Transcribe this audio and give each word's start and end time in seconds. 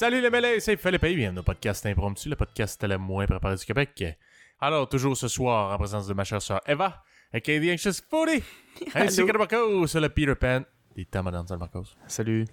Salut 0.00 0.22
les 0.22 0.30
mêlés, 0.30 0.60
c'est 0.60 0.78
Philippe 0.78 1.04
et 1.04 1.14
bienvenue 1.14 1.40
au 1.40 1.42
podcast 1.42 1.84
Impromptu, 1.84 2.30
le 2.30 2.34
podcast 2.34 2.82
le 2.84 2.96
moins 2.96 3.26
préparé 3.26 3.56
du 3.56 3.66
Québec. 3.66 4.02
Alors, 4.58 4.88
toujours 4.88 5.14
ce 5.14 5.28
soir, 5.28 5.74
en 5.74 5.76
présence 5.76 6.06
de 6.06 6.14
ma 6.14 6.24
chère 6.24 6.40
sœur 6.40 6.62
Eva, 6.66 7.04
et 7.34 7.42
The 7.42 7.70
Anxious 7.70 8.02
Foodie, 8.08 8.42
ainsi 8.94 9.26
que 9.26 9.30
de 9.30 9.36
Marcos, 9.36 9.98
le 10.00 10.08
Peter 10.08 10.34
Pan 10.36 10.62
des 10.96 11.04
Tamadans 11.04 11.44
de 11.44 11.54
Marcos. 11.54 11.84
Salut. 12.06 12.46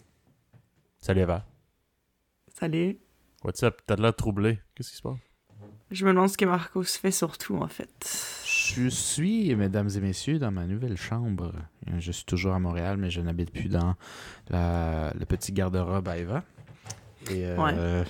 Salut 0.99 1.21
Eva. 1.21 1.45
Salut. 2.53 2.99
What's 3.45 3.63
up? 3.63 3.79
T'as 3.87 3.95
de 3.95 4.01
l'air 4.01 4.13
troublé. 4.13 4.59
Qu'est-ce 4.75 4.89
qui 4.89 4.97
se 4.97 5.01
passe? 5.01 5.15
Je 5.89 6.03
me 6.05 6.11
demande 6.11 6.27
ce 6.27 6.37
que 6.37 6.43
Marcos 6.43 6.83
fait 6.83 7.11
surtout, 7.11 7.55
en 7.55 7.69
fait. 7.69 8.43
Je 8.45 8.89
suis, 8.89 9.55
mesdames 9.55 9.89
et 9.95 10.01
messieurs, 10.01 10.37
dans 10.37 10.51
ma 10.51 10.65
nouvelle 10.65 10.97
chambre. 10.97 11.53
Je 11.97 12.11
suis 12.11 12.25
toujours 12.25 12.55
à 12.55 12.59
Montréal, 12.59 12.97
mais 12.97 13.09
je 13.09 13.21
n'habite 13.21 13.53
plus 13.53 13.69
dans 13.69 13.95
la- 14.49 15.13
le 15.17 15.25
petit 15.25 15.53
garde-robe 15.53 16.09
à 16.09 16.17
Eva. 16.17 16.43
Et 17.31 17.45
euh, 17.45 17.57
Ouais. 17.57 18.03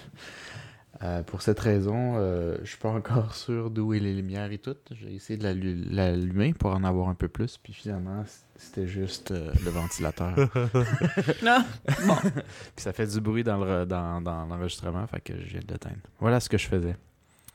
euh, 1.04 1.22
pour 1.24 1.42
cette 1.44 1.60
raison, 1.60 2.16
euh, 2.18 2.58
je 2.64 2.70
suis 2.70 2.78
pas 2.78 2.90
encore 2.90 3.36
sûr 3.36 3.70
d'où 3.70 3.94
est 3.94 4.00
les 4.00 4.14
lumières 4.16 4.52
et 4.52 4.58
tout. 4.58 4.76
J'ai 4.92 5.14
essayé 5.14 5.38
de 5.38 5.44
l'allu- 5.44 5.86
l'allumer 5.90 6.54
pour 6.54 6.72
en 6.74 6.84
avoir 6.84 7.10
un 7.10 7.14
peu 7.16 7.28
plus, 7.28 7.58
puis 7.58 7.72
finalement, 7.74 8.24
c'était 8.56 8.88
juste 8.88 9.32
euh, 9.32 9.52
le 9.64 9.70
ventilateur. 9.72 10.34
Non. 11.44 11.64
puis 11.88 12.84
ça 12.84 12.94
fait 12.94 13.08
du 13.08 13.22
bruit 13.22 13.44
dans 13.44 13.64
le- 13.64 13.86
dans- 13.86 14.22
dans 14.22 14.46
l'enregistrement, 14.46 15.06
fait 15.08 15.22
que 15.22 15.34
je 15.40 15.46
viens 15.50 15.62
de 15.66 15.72
l'éteindre. 15.74 15.98
Voilà 16.20 16.40
ce 16.40 16.50
que 16.50 16.58
je 16.58 16.68
faisais. 16.68 16.96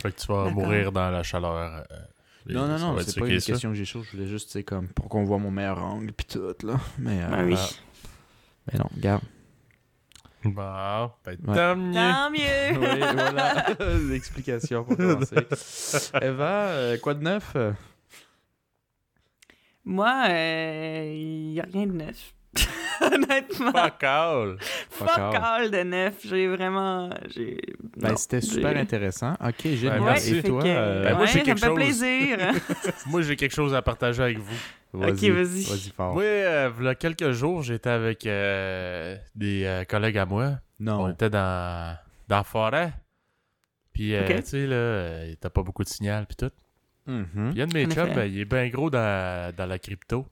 Fait 0.00 0.12
que 0.12 0.20
tu 0.20 0.26
vas 0.28 0.50
mourir 0.50 0.92
dans 0.92 1.10
la 1.10 1.22
chaleur. 1.22 1.84
euh, 1.90 1.96
et 2.48 2.54
Non, 2.54 2.66
non, 2.66 2.78
non, 2.78 2.96
c'est 2.98 3.18
pas 3.20 3.26
une 3.28 3.38
ça? 3.40 3.52
question 3.52 3.70
que 3.70 3.76
j'ai 3.76 3.84
chaud. 3.84 4.02
Je 4.02 4.10
voulais 4.16 4.26
juste, 4.28 4.50
c'est 4.50 4.64
comme 4.64 4.88
pour 4.88 5.08
qu'on 5.08 5.22
voit 5.24 5.38
mon 5.38 5.50
meilleur 5.52 5.82
angle 5.82 6.12
puis 6.12 6.26
tout, 6.26 6.40
là. 6.66 6.74
Mais, 6.98 7.22
euh, 7.22 7.28
Ben 7.28 7.46
oui. 7.46 7.56
mais 8.72 8.78
non, 8.78 8.86
regarde. 8.96 9.22
Bon, 10.44 11.10
ben, 11.24 11.36
Ouais. 11.46 11.54
tant 11.54 11.76
mieux. 11.76 11.92
Tant 11.94 12.30
mieux. 12.30 12.78
oui, 12.78 12.98
voilà. 12.98 13.66
L'explication 14.10 14.84
pour 14.84 14.96
commencer. 14.96 15.36
Eva, 16.22 16.66
euh, 16.68 16.98
quoi 16.98 17.14
de 17.14 17.22
neuf? 17.22 17.56
Moi, 19.84 20.26
il 20.28 21.50
n'y 21.52 21.60
a 21.60 21.64
rien 21.64 21.86
de 21.86 21.92
neuf. 21.92 22.34
Honnêtement. 23.02 23.72
Fuck 23.72 24.02
all. 24.04 24.56
Fuck, 24.90 25.08
all. 25.18 25.36
all 25.36 25.70
de 25.70 25.82
neuf. 25.82 26.14
J'ai 26.24 26.46
vraiment. 26.48 27.10
J'ai... 27.34 27.58
Ben, 27.96 28.16
c'était 28.16 28.40
j'ai- 28.40 28.46
super 28.46 28.76
intéressant. 28.76 29.32
Ok. 29.34 29.64
Ouais, 29.64 30.00
merci. 30.00 30.42
Toi? 30.42 30.62
que- 30.62 30.68
euh, 30.68 31.02
Ben, 31.04 31.12
moi, 31.12 31.20
ouais, 31.22 31.26
j'ai 31.26 31.38
ça 31.40 31.44
quelque 31.44 31.54
me 31.56 31.60
fait 31.60 31.66
chose. 31.66 31.74
plaisir. 31.76 32.38
Moi, 33.06 33.22
j'ai 33.22 33.36
quelque 33.36 33.54
chose 33.54 33.74
à 33.74 33.82
partager 33.82 34.22
avec 34.22 34.38
vous. 34.38 34.54
vas-y, 34.92 35.30
vas-y. 35.30 35.62
Vas-y 35.64 35.90
fort. 35.96 36.14
Oui, 36.16 36.24
euh, 36.24 36.70
il 36.78 36.84
y 36.84 36.88
a 36.88 36.94
quelques 36.94 37.30
jours, 37.32 37.62
j'étais 37.62 37.90
avec 37.90 38.26
euh, 38.26 39.16
des 39.34 39.64
euh, 39.64 39.84
collègues 39.84 40.18
à 40.18 40.26
moi. 40.26 40.52
On 40.80 40.84
Non. 40.84 41.08
était 41.10 41.30
dans, 41.30 41.96
dans 42.28 42.36
la 42.36 42.44
forêt. 42.44 42.92
Puis, 43.92 44.14
euh, 44.14 44.22
Ok. 44.24 44.36
tu 44.36 44.42
sais, 44.46 44.66
là, 44.66 44.74
euh, 44.74 45.22
il 45.26 45.30
n'y 45.30 45.36
pas 45.36 45.62
beaucoup 45.62 45.84
de 45.84 45.88
signal, 45.88 46.26
puis 46.26 46.36
tout. 46.36 46.50
Mhm. 47.06 47.50
Puis, 47.52 47.62
un 47.62 47.66
de 47.66 47.74
mes 47.74 47.86
chums, 47.86 48.12
ben, 48.14 48.24
il 48.24 48.40
est 48.40 48.44
bien 48.44 48.68
gros 48.68 48.88
dans, 48.90 49.54
dans 49.54 49.66
la 49.66 49.78
crypto. 49.78 50.26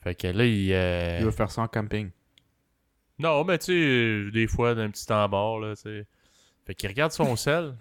Fait 0.00 0.14
que 0.14 0.26
là, 0.28 0.44
il. 0.44 0.72
euh, 0.72 1.16
Il 1.20 1.24
va 1.24 1.32
faire 1.32 1.50
ça 1.50 1.62
en 1.62 1.68
camping. 1.68 2.10
Non, 3.18 3.44
mais 3.44 3.58
tu 3.58 3.64
sais, 3.66 4.30
des 4.30 4.46
fois, 4.46 4.74
d'un 4.74 4.90
petit 4.90 5.04
temps 5.06 5.28
mort, 5.28 5.58
là, 5.60 5.74
tu 5.74 5.82
sais. 5.82 6.06
Fait 6.66 6.74
qu'il 6.74 6.88
regarde 6.88 7.12
son 7.12 7.34
sel. 7.36 7.74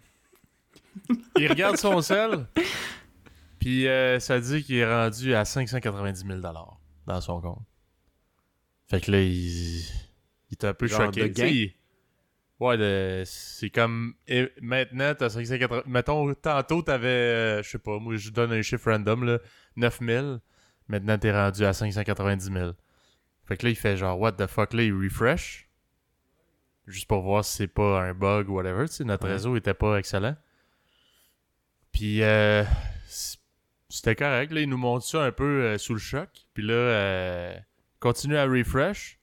il 1.38 1.47
regarde 1.47 1.77
son 1.77 2.01
sel. 2.01 2.47
Puis 3.59 3.88
euh, 3.88 4.19
ça 4.19 4.39
dit 4.39 4.63
qu'il 4.63 4.77
est 4.77 4.85
rendu 4.91 5.33
à 5.35 5.45
590 5.45 6.25
000 6.25 6.39
dans 6.39 7.22
son 7.22 7.41
compte. 7.41 7.61
Fait 8.88 9.01
que 9.01 9.11
là, 9.11 9.22
il, 9.22 9.29
il 9.29 9.83
est 10.53 10.63
un 10.63 10.73
peu 10.73 10.88
Genre 10.88 11.06
choqué. 11.06 11.29
de 11.29 11.45
il- 11.47 11.73
Ouais, 12.59 12.75
de- 12.77 13.22
c'est 13.25 13.69
comme... 13.69 14.16
et 14.27 14.50
maintenant, 14.61 15.13
t'as 15.16 15.29
580... 15.29 15.83
Mettons, 15.85 16.33
tantôt, 16.33 16.81
t'avais... 16.81 17.07
euh, 17.07 17.61
je 17.63 17.69
sais 17.69 17.77
pas, 17.77 18.00
moi, 18.00 18.16
je 18.16 18.31
donne 18.31 18.51
un 18.51 18.63
chiffre 18.63 18.89
random, 18.91 19.25
là. 19.25 19.39
9 19.75 20.00
000. 20.01 20.38
Maintenant, 20.87 21.17
t'es 21.17 21.31
rendu 21.31 21.65
à 21.65 21.73
590 21.73 22.51
000. 22.51 22.71
Fait 23.45 23.57
que 23.57 23.65
là, 23.65 23.69
il 23.71 23.75
fait 23.75 23.97
genre, 23.97 24.19
what 24.19 24.33
the 24.33 24.47
fuck, 24.47 24.73
là, 24.73 24.83
il 24.83 24.93
refresh. 24.93 25.69
Juste 26.85 27.07
pour 27.07 27.21
voir 27.21 27.43
si 27.43 27.55
c'est 27.57 27.67
pas 27.67 28.01
un 28.01 28.13
bug 28.13 28.49
ou 28.49 28.53
whatever, 28.55 28.87
tu 28.87 28.93
sais, 28.95 29.03
notre 29.03 29.25
Ouais. 29.25 29.33
réseau 29.33 29.55
était 29.57 29.73
pas 29.73 29.97
excellent. 29.97 30.35
Puis, 31.91 32.21
euh, 32.23 32.63
c'était 33.89 34.15
correct, 34.15 34.51
là, 34.51 34.61
il 34.61 34.69
nous 34.69 34.77
montre 34.77 35.05
ça 35.05 35.23
un 35.23 35.31
peu 35.31 35.63
euh, 35.63 35.77
sous 35.77 35.93
le 35.93 35.99
choc. 35.99 36.29
Puis 36.53 36.63
là, 36.63 36.73
euh, 36.73 37.57
continue 37.99 38.37
à 38.37 38.45
refresh. 38.45 39.19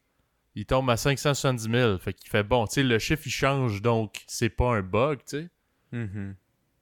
Il 0.55 0.67
tombe 0.67 0.89
à 0.91 0.97
570 0.97 1.71
000. 1.71 1.99
Fait 1.99 2.13
qu'il 2.13 2.31
fait, 2.31 2.43
bon, 2.43 2.67
tu 2.67 2.75
sais, 2.75 2.83
le 2.83 2.99
chiffre, 2.99 3.23
il 3.27 3.31
change, 3.31 3.83
donc 3.83 4.23
c'est 4.27 4.49
pas 4.51 4.75
un 4.77 4.83
bug, 4.83 5.19
tu 5.27 5.39
sais. 5.39 5.49
Mhm. 5.93 6.37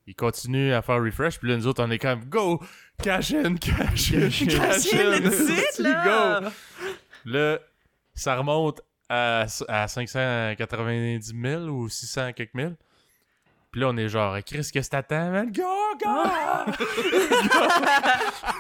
Il 0.07 0.15
continue 0.15 0.73
à 0.73 0.83
faire 0.83 1.03
refresh, 1.03 1.39
puis 1.39 1.49
là, 1.49 1.57
nous 1.57 1.67
autres, 1.67 1.83
on 1.85 1.91
est 1.91 1.99
quand 1.99 2.17
même, 2.17 2.25
go! 2.25 2.61
Cash 3.03 3.33
in, 3.35 3.55
cash 3.57 4.13
in, 4.13 4.21
Cash 4.29 4.43
in. 4.43 4.47
cash 4.47 4.91
Cash 4.91 4.95
in, 4.95 5.13
in! 5.13 5.31
it, 5.31 5.79
là! 5.79 6.41
Go! 6.41 6.49
Là, 7.25 7.59
ça 8.15 8.37
remonte 8.37 8.81
à, 9.09 9.47
à 9.69 9.89
590 9.89 11.33
000 11.41 11.63
ou 11.65 11.89
600 11.89 12.33
quelques 12.33 12.55
mille. 12.55 12.77
Puis 13.73 13.81
là, 13.81 13.89
on 13.89 13.97
est 13.97 14.09
genre, 14.09 14.37
Chris, 14.45 14.69
qu'est-ce 14.71 14.91
que 14.91 14.97
t'attends, 14.97 15.31
man? 15.31 15.51
Go, 15.51 15.63
go! 15.99 16.11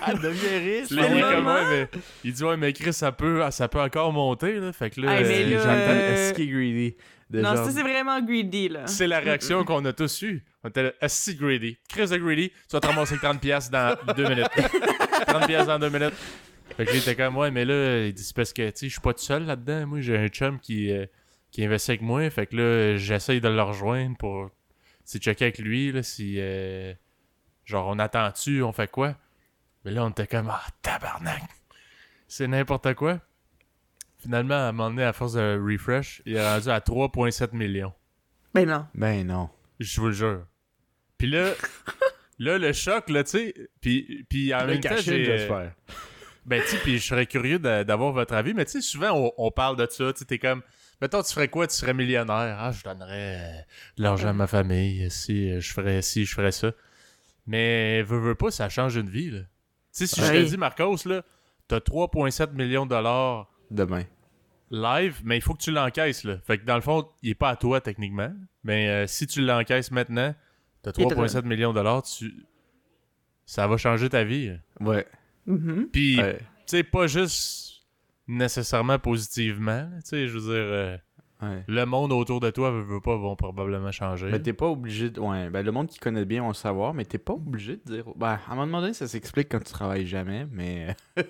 Ah, 0.00 0.15
deviens 0.23 0.59
riche. 0.59 0.91
Là, 0.91 1.06
il 1.06 1.19
est 1.19 1.21
comme, 1.21 1.47
ouais, 1.47 1.65
mais... 1.71 1.89
Il 2.25 2.33
dit, 2.33 2.43
ouais, 2.45 2.56
mais 2.56 2.73
Chris, 2.73 2.95
ça 2.95 3.12
peut, 3.12 3.43
ça 3.50 3.69
peut 3.69 3.81
encore 3.81 4.11
monter, 4.12 4.55
là. 4.59 4.73
Fait 4.73 4.89
que 4.89 5.03
là, 5.03 5.21
Hey, 5.21 5.53
euh, 5.55 5.59
là, 5.59 5.71
euh, 5.71 6.15
est-ce 6.15 6.33
qu'il 6.34 6.49
est 6.49 6.53
greedy? 6.53 6.97
De 7.28 7.41
non, 7.43 7.55
genre- 7.55 7.67
ça, 7.67 7.73
c'est 7.73 7.83
vraiment 7.83 8.21
greedy, 8.23 8.71
là. 8.71 8.87
c'est 8.87 9.06
la 9.06 9.21
réaction 9.21 9.65
qu'on 9.65 9.84
a 9.84 9.93
tous 9.93 10.23
eue. 10.23 10.43
On 10.65 10.69
était 10.71 10.83
là, 10.83 10.93
si 11.09 11.34
greedy? 11.34 11.77
Chris 11.91 12.06
de 12.09 12.17
greedy, 12.17 12.49
tu 12.50 12.56
vas 12.73 12.81
te 12.81 12.87
ramasser 12.87 13.17
30$ 13.17 13.39
piastres 13.39 13.71
dans 13.71 13.94
deux 14.15 14.29
minutes. 14.29 14.49
30$ 15.27 15.47
piastres 15.47 15.69
dans 15.69 15.79
deux 15.79 15.91
minutes. 15.91 16.15
Fait 16.77 16.87
que 16.87 16.97
était 16.97 17.15
comme, 17.17 17.37
ouais, 17.37 17.50
mais 17.50 17.67
là, 17.67 18.06
il 18.06 18.15
dit, 18.15 18.23
c'est 18.23 18.34
parce 18.34 18.53
que, 18.55 18.62
tu 18.71 18.73
sais, 18.77 18.87
je 18.87 18.93
suis 18.93 19.00
pas 19.03 19.12
tout 19.12 19.21
seul 19.23 19.44
là-dedans. 19.44 19.87
Moi, 19.89 20.00
j'ai 20.00 20.17
un 20.17 20.29
chum 20.29 20.59
qui, 20.59 20.91
euh, 20.91 21.05
qui 21.50 21.62
investit 21.65 21.91
avec 21.91 22.00
moi. 22.03 22.29
Fait 22.31 22.47
que 22.47 22.56
là, 22.56 22.97
j'essaye 22.97 23.43
de 23.43 23.49
le 23.49 23.62
rejoindre 23.62 24.17
pour, 24.17 24.49
tu 25.05 25.13
sais, 25.13 25.19
checker 25.19 25.45
avec 25.47 25.59
lui, 25.59 25.93
là, 25.93 26.03
si, 26.03 26.37
euh, 26.39 26.95
genre, 27.65 27.87
on 27.89 27.99
attend-tu, 27.99 28.63
on 28.63 28.73
fait 28.73 28.91
quoi? 28.91 29.17
Mais 29.85 29.91
là, 29.91 30.05
on 30.05 30.11
était 30.11 30.27
comme, 30.27 30.49
ah, 30.51 30.65
tabarnak! 30.83 31.43
C'est 32.29 32.47
n'importe 32.47 32.95
quoi. 32.95 33.21
Finalement, 34.19 34.55
à 34.55 34.69
un 34.69 34.73
moment 34.73 34.91
donné, 34.91 35.03
à 35.03 35.12
force 35.12 35.33
de 35.33 35.61
refresh, 35.61 36.23
il 36.25 36.37
est 36.37 36.47
rendu 36.49 36.69
à 36.69 36.79
3,7 36.79 37.55
millions. 37.55 37.93
Ben 38.55 38.69
non. 38.69 38.87
Ben 38.95 39.27
non. 39.27 39.51
Je 39.81 40.01
vous 40.01 40.07
le 40.09 40.12
jure. 40.12 40.47
Puis 41.19 41.29
là, 41.29 41.53
là, 42.39 42.59
le 42.59 42.73
choc, 42.73 43.09
là, 43.11 43.25
tu 43.25 43.31
sais, 43.31 43.55
puis, 43.81 44.25
puis 44.31 44.55
en 44.55 44.61
Le 44.61 44.67
même 44.75 44.81
temps, 44.81 44.97
j'ai... 44.97 45.25
j'espère. 45.25 45.73
Ben, 46.45 46.62
tu 46.62 46.69
sais, 46.69 46.79
puis 46.79 46.99
je 46.99 47.07
serais 47.07 47.27
curieux 47.27 47.59
d'avoir 47.59 48.12
votre 48.12 48.35
avis, 48.35 48.55
mais 48.55 48.65
tu 48.65 48.73
sais, 48.73 48.81
souvent, 48.81 49.12
on, 49.12 49.33
on 49.37 49.51
parle 49.51 49.77
de 49.77 49.87
ça, 49.91 50.12
tu 50.12 50.21
sais, 50.21 50.25
t'es 50.25 50.39
comme... 50.39 50.62
Mettons, 51.03 51.21
tu 51.23 51.35
ferais 51.35 51.49
quoi? 51.49 51.67
Tu 51.67 51.75
serais 51.75 51.93
millionnaire. 51.95 52.57
Ah, 52.61 52.71
je 52.71 52.83
donnerais 52.85 53.37
euh, 53.41 53.61
de 53.99 54.03
l'argent 54.05 54.29
à 54.29 54.33
ma 54.33 54.47
famille, 54.47 55.11
si 55.11 55.51
euh, 55.51 55.61
je 55.61 55.73
ferais 55.73 56.01
ci, 56.01 56.25
je 56.25 56.33
ferais 56.33 56.53
ça. 56.53 56.71
Mais, 57.47 58.03
veux, 58.03 58.21
veux 58.21 58.37
pas, 58.37 58.53
ça 58.53 58.69
change 58.69 58.95
une 58.95 59.11
vie, 59.11 59.31
là. 59.33 59.41
Tu 59.41 59.47
sais, 59.91 60.06
si 60.06 60.21
je 60.21 60.26
te 60.32 60.44
dis, 60.49 60.56
Marcos, 60.56 60.97
là, 61.06 61.23
t'as 61.67 61.79
3,7 61.81 62.53
millions 62.53 62.85
de 62.87 62.91
dollars 62.91 63.50
Demain. 63.71 64.05
live, 64.71 65.21
mais 65.25 65.37
il 65.38 65.43
faut 65.43 65.55
que 65.55 65.62
tu 65.62 65.73
l'encaisses, 65.73 66.23
là. 66.23 66.37
Fait 66.47 66.59
que 66.59 66.65
dans 66.65 66.76
le 66.76 66.81
fond, 66.82 67.09
il 67.23 67.31
est 67.31 67.35
pas 67.35 67.50
à 67.50 67.56
toi, 67.56 67.81
techniquement. 67.81 68.32
Mais 68.62 68.88
euh, 68.88 69.06
si 69.09 69.26
tu 69.26 69.43
l'encaisses 69.44 69.91
maintenant, 69.91 70.35
t'as 70.82 70.93
Il 70.97 71.03
est 71.03 71.06
3,7 71.06 71.44
millions 71.47 71.71
de 71.71 71.75
dollars, 71.79 72.05
tu... 72.05 72.32
ça 73.44 73.67
va 73.67 73.76
changer 73.76 74.09
ta 74.09 74.23
vie. 74.23 74.50
là. 74.50 74.55
Ouais. 74.79 75.06
Mhm. 75.47 75.88
Puis, 75.93 76.21
Ouais. 76.21 76.38
tu 76.38 76.44
sais, 76.67 76.85
pas 76.85 77.09
juste 77.09 77.72
nécessairement 78.32 78.99
positivement. 78.99 79.88
Tu 79.96 80.08
sais, 80.08 80.26
je 80.29 80.38
veux 80.38 80.40
dire, 80.40 80.50
euh, 80.73 80.96
Ouais. 81.43 81.64
le 81.67 81.84
monde 81.87 82.12
autour 82.12 82.38
de 82.38 82.50
toi 82.50 82.70
veut, 82.70 82.82
veut 82.82 83.00
pas, 83.00 83.17
vont 83.17 83.34
probablement 83.34 83.90
changer. 83.90 84.29
Mais 84.31 84.40
t'es 84.40 84.52
pas 84.52 84.69
obligé 84.69 85.11
de. 85.11 85.19
Ouais, 85.19 85.50
ben 85.50 85.67
le 85.67 85.73
monde 85.73 85.88
qui 85.88 85.99
connaît 85.99 86.25
bien 86.25 86.40
va 86.43 86.46
le 86.46 86.55
savoir, 86.55 86.94
mais 86.94 87.05
t'es 87.05 87.19
pas 87.19 87.32
obligé 87.32 87.79
de 87.79 87.82
dire. 87.84 88.05
Ben, 88.14 88.38
à 88.49 88.52
un 88.52 88.55
moment 88.55 88.81
donné, 88.81 88.93
ça 88.94 89.08
s'explique 89.08 89.49
quand 89.50 89.58
tu 89.58 89.73
travailles 89.73 90.06
jamais, 90.06 90.46
mais. 90.52 90.94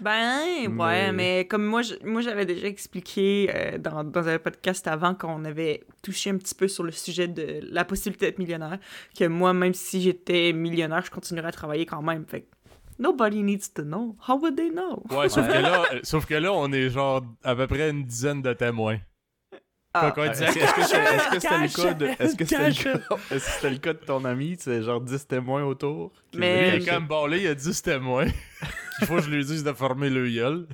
Ben, 0.00 0.66
ouais, 0.66 0.66
Mais- 0.68 1.12
mais, 1.12 1.44
comme 1.46 1.64
moi, 1.64 1.82
je- 1.82 1.94
moi 2.04 2.22
j'avais 2.22 2.44
déjà 2.46 2.66
expliqué 2.66 3.50
euh, 3.54 3.78
dans, 3.78 4.02
dans 4.02 4.26
un 4.28 4.38
podcast 4.38 4.86
avant 4.88 5.14
qu'on 5.14 5.44
avait 5.44 5.84
touché 6.02 6.30
un 6.30 6.36
petit 6.38 6.54
peu 6.54 6.68
sur 6.68 6.82
le 6.84 6.90
sujet 6.92 7.28
de 7.28 7.60
la 7.70 7.84
possibilité 7.84 8.26
d'être 8.26 8.38
millionnaire, 8.38 8.78
que 9.16 9.26
moi, 9.26 9.52
même 9.52 9.74
si 9.74 10.00
j'étais 10.00 10.52
millionnaire, 10.52 11.04
je 11.04 11.10
continuerais 11.10 11.48
à 11.48 11.52
travailler 11.52 11.86
quand 11.86 12.02
même. 12.02 12.24
Fait 12.26 12.40
que 12.42 12.46
nobody 13.00 13.42
needs 13.42 13.72
to 13.74 13.82
know. 13.82 14.16
How 14.28 14.36
would 14.38 14.56
they 14.56 14.70
know? 14.70 15.02
Ouais, 15.10 15.28
sauf, 15.28 15.46
Que 15.48 15.52
là, 15.58 15.82
euh, 15.92 16.00
sauf 16.04 16.26
que 16.26 16.34
là, 16.34 16.52
on 16.52 16.70
est 16.72 16.90
genre 16.90 17.22
à 17.42 17.54
peu 17.56 17.66
près 17.66 17.90
une 17.90 18.04
dizaine 18.04 18.42
de 18.42 18.52
témoins. 18.52 18.98
Ah, 19.92 20.12
Est-ce 20.16 20.30
disait. 20.44 20.46
que 20.46 20.52
c'est- 20.52 21.40
c'était 21.40 21.58
le 21.58 21.62
Cash! 21.66 21.74
cas 21.74 21.94
de. 21.94 22.06
Est-ce 22.06 22.36
que 22.36 22.44
c'était 22.44 22.68
le 22.68 22.74
cas- 22.74 23.00
le 23.72 23.76
de 23.94 23.98
ton 23.98 24.24
ami, 24.24 24.56
sais, 24.56 24.82
genre 24.84 25.00
10 25.00 25.26
témoins 25.26 25.64
autour? 25.64 26.12
Mais- 26.36 26.76
Il 26.76 26.82
est 26.82 26.88
comme, 26.88 27.08
bon, 27.08 27.26
là, 27.26 27.36
il 27.36 27.42
y 27.42 27.48
a 27.48 27.56
10 27.56 27.82
témoins 27.82 28.26
qu'il 28.98 29.08
faut 29.08 29.16
que 29.16 29.22
je 29.22 29.30
lui 29.30 29.44
dise 29.44 29.64
de 29.64 29.72
former 29.72 30.08
le 30.08 30.30
gueule. 30.30 30.66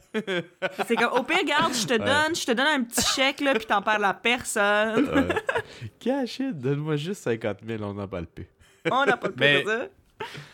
C'est 0.86 0.96
comme, 0.96 1.14
au 1.18 1.22
pire, 1.22 1.38
regarde, 1.38 1.72
je 1.72 1.86
te 1.86 1.96
donne, 1.96 2.34
je 2.36 2.44
te 2.44 2.52
donne 2.52 2.66
un 2.66 2.82
petit 2.82 3.00
chèque, 3.14 3.40
là, 3.40 3.54
puis 3.54 3.64
t'en 3.64 3.80
perds 3.80 4.00
la 4.00 4.12
personne. 4.12 5.08
Ouais. 5.08 5.28
Cash 5.98 6.40
it, 6.40 6.58
donne-moi 6.58 6.96
juste 6.96 7.22
50 7.22 7.60
000, 7.66 7.82
on 7.84 7.94
n'en 7.94 8.06
parle 8.08 8.26
plus. 8.26 8.46
On 8.90 9.06
n'a 9.06 9.16
pas 9.16 9.28
de 9.28 9.34
Mais- 9.38 9.62
de 9.62 9.68
ça. 9.68 9.86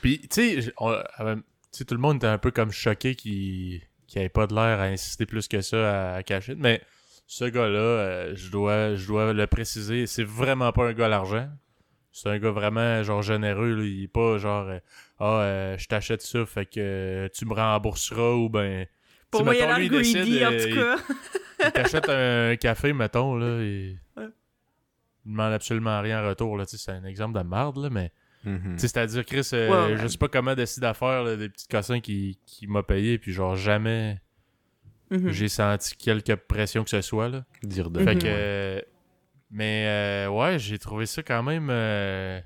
Puis, 0.01 0.21
tu 0.21 0.29
sais, 0.61 0.73
euh, 0.81 1.03
sais, 1.79 1.85
tout 1.85 1.95
le 1.95 2.01
monde 2.01 2.17
était 2.17 2.27
un 2.27 2.39
peu 2.39 2.51
comme 2.51 2.71
choqué 2.71 3.15
qu'il 3.15 3.83
qu'il 4.07 4.21
avait 4.21 4.29
pas 4.29 4.47
de 4.47 4.55
l'air 4.55 4.79
à 4.79 4.85
insister 4.85 5.25
plus 5.25 5.49
que 5.49 5.63
ça 5.63 6.13
à, 6.13 6.17
à 6.17 6.23
cacher. 6.23 6.55
Mais 6.55 6.83
ce 7.27 7.45
gars-là, 7.47 7.79
euh, 7.79 8.33
je 8.37 8.51
dois, 8.51 8.95
je 8.95 9.07
dois 9.07 9.33
le 9.33 9.47
préciser, 9.47 10.07
c'est 10.07 10.25
vraiment 10.25 10.71
pas 10.73 10.89
un 10.89 10.93
gars 10.93 11.07
à 11.07 11.09
l'argent. 11.09 11.49
C'est 12.13 12.29
un 12.29 12.39
gars 12.39 12.51
vraiment, 12.51 13.03
genre, 13.03 13.23
généreux. 13.23 13.75
là. 13.75 13.85
Il 13.85 14.03
est 14.05 14.09
pas 14.09 14.37
genre, 14.37 14.69
euh, 14.69 14.79
ah, 15.19 15.41
euh, 15.41 15.79
je 15.79 15.87
t'achète 15.87 16.21
ça, 16.21 16.45
fait 16.45 16.67
que 16.67 17.31
tu 17.35 17.47
me 17.47 17.55
rembourseras 17.55 18.35
ou 18.35 18.51
ben. 18.51 18.87
Pour 19.31 19.45
moi, 19.45 19.55
il 19.55 19.63
a 19.63 19.79
mettons, 19.79 19.81
il 19.81 19.89
greedy, 19.89 20.13
décide, 20.13 20.45
en 20.45 20.51
tout 20.51 20.75
cas. 20.75 21.15
il 21.65 21.73
t'achète 21.73 22.09
un 22.11 22.55
café, 22.61 22.93
mettons, 22.93 23.35
là, 23.37 23.63
et... 23.63 23.97
Ouais. 24.15 24.29
Il 25.25 25.31
demande 25.33 25.55
absolument 25.55 26.03
rien 26.03 26.23
en 26.23 26.29
retour, 26.29 26.59
là, 26.59 26.65
c'est 26.67 26.91
un 26.93 27.05
exemple 27.05 27.39
de 27.39 27.43
marde, 27.43 27.79
là, 27.79 27.89
mais... 27.89 28.13
Mhm. 28.45 28.79
C'est-à-dire, 28.79 29.25
Chris, 29.25 29.49
euh, 29.53 29.69
Ouais, 29.89 29.93
ouais. 29.95 30.03
je 30.03 30.09
sais 30.09 30.19
pas 30.19 30.29
comment 30.29 30.55
décider 30.55 30.87
à 30.87 30.95
faire, 30.95 31.23
là, 31.23 31.37
des 31.37 31.49
petits 31.49 31.69
cossins 31.69 32.01
qui, 32.01 32.39
qui 32.47 32.67
m'a 32.67 32.83
payé, 32.83 33.19
puis 33.19 33.33
genre, 33.33 33.55
jamais 33.57 34.21
Mhm. 35.11 35.31
j'ai 35.31 35.49
senti 35.49 35.97
quelque 35.97 36.33
pression 36.35 36.83
que 36.85 36.91
ce 36.91 37.01
soit, 37.03 37.29
là. 37.29 37.45
Dire 37.63 37.91
de. 37.91 38.03
Fait 38.03 38.15
Mhm. 38.15 38.21
que... 38.23 38.85
mais, 39.51 39.85
euh, 39.87 40.29
ouais, 40.31 40.59
j'ai 40.59 40.79
trouvé 40.79 41.07
ça 41.07 41.23
quand 41.23 41.43
même... 41.43 41.69
euh, 41.71 42.41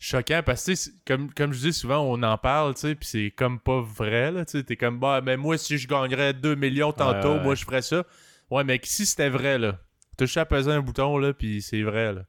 choquant 0.00 0.42
parce 0.46 0.64
que 0.64 0.70
tu 0.70 0.76
sais, 0.76 0.90
c'est- 0.90 0.96
comme, 1.06 1.32
comme 1.34 1.52
je 1.52 1.58
dis 1.58 1.72
souvent 1.72 1.98
on 2.04 2.22
en 2.22 2.38
parle 2.38 2.72
tu 2.74 2.82
sais 2.82 2.94
puis 2.94 3.04
c'est 3.08 3.30
comme 3.36 3.58
pas 3.58 3.80
vrai 3.80 4.30
là 4.30 4.44
t'es 4.44 4.76
comme 4.76 5.00
bah 5.00 5.20
mais 5.24 5.36
moi 5.36 5.58
si 5.58 5.76
je 5.76 5.88
gagnerais 5.88 6.34
2 6.34 6.54
millions 6.54 6.92
tantôt 6.92 7.30
Ouais, 7.32 7.34
ouais. 7.38 7.42
moi 7.42 7.54
je 7.56 7.64
ferais 7.64 7.82
ça 7.82 8.04
ouais 8.48 8.62
mais 8.62 8.78
si 8.84 9.06
c'était 9.06 9.28
vrai 9.28 9.58
là 9.58 9.80
t'as 10.16 10.26
juste 10.26 10.36
à 10.36 10.46
peser 10.46 10.70
un 10.70 10.82
bouton 10.82 11.18
là 11.18 11.32
puis 11.32 11.62
c'est 11.62 11.82
vrai 11.82 12.12
là 12.12 12.22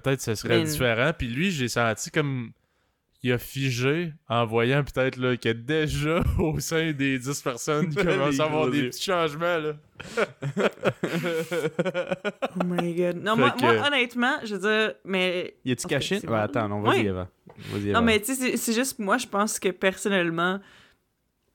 peut-être 0.00 0.20
ce 0.20 0.34
serait 0.34 0.58
Mais- 0.58 0.64
différent 0.64 1.12
puis 1.16 1.28
lui 1.28 1.50
j'ai 1.50 1.68
senti 1.68 2.10
comme 2.10 2.52
il 3.24 3.30
a 3.30 3.38
figé 3.38 4.12
en 4.28 4.44
voyant 4.46 4.82
peut-être 4.82 5.16
là 5.16 5.36
que 5.36 5.50
déjà 5.50 6.22
au 6.40 6.58
sein 6.58 6.90
des 6.92 7.18
10 7.20 7.40
personnes 7.42 7.92
il 7.96 8.04
commence 8.04 8.40
à 8.40 8.44
avoir 8.44 8.68
des 8.68 8.88
petits 8.88 9.04
changements 9.04 9.58
là 9.58 9.72
Oh 12.54 12.64
my 12.64 12.94
god. 12.94 13.16
Non, 13.22 13.36
moi, 13.36 13.50
que- 13.50 13.60
moi, 13.60 13.86
honnêtement, 13.86 14.34
je 14.44 14.54
veux 14.56 14.60
dire, 14.68 14.94
mais. 15.04 15.54
Y 15.64 15.72
a-tu 15.72 15.86
caché? 15.86 16.20
Ouais, 16.26 16.38
attends, 16.38 16.68
non, 16.68 16.80
vas-y, 16.80 17.00
Ouais. 17.00 17.06
Eva. 17.06 17.28
Vas-y, 17.70 17.88
Eva. 17.90 18.00
Non, 18.00 18.04
mais 18.04 18.18
tu 18.20 18.26
sais, 18.26 18.34
c'est- 18.34 18.56
c'est 18.56 18.72
juste, 18.72 18.98
moi, 18.98 19.18
je 19.18 19.26
pense 19.26 19.58
que 19.58 19.68
personnellement, 19.68 20.60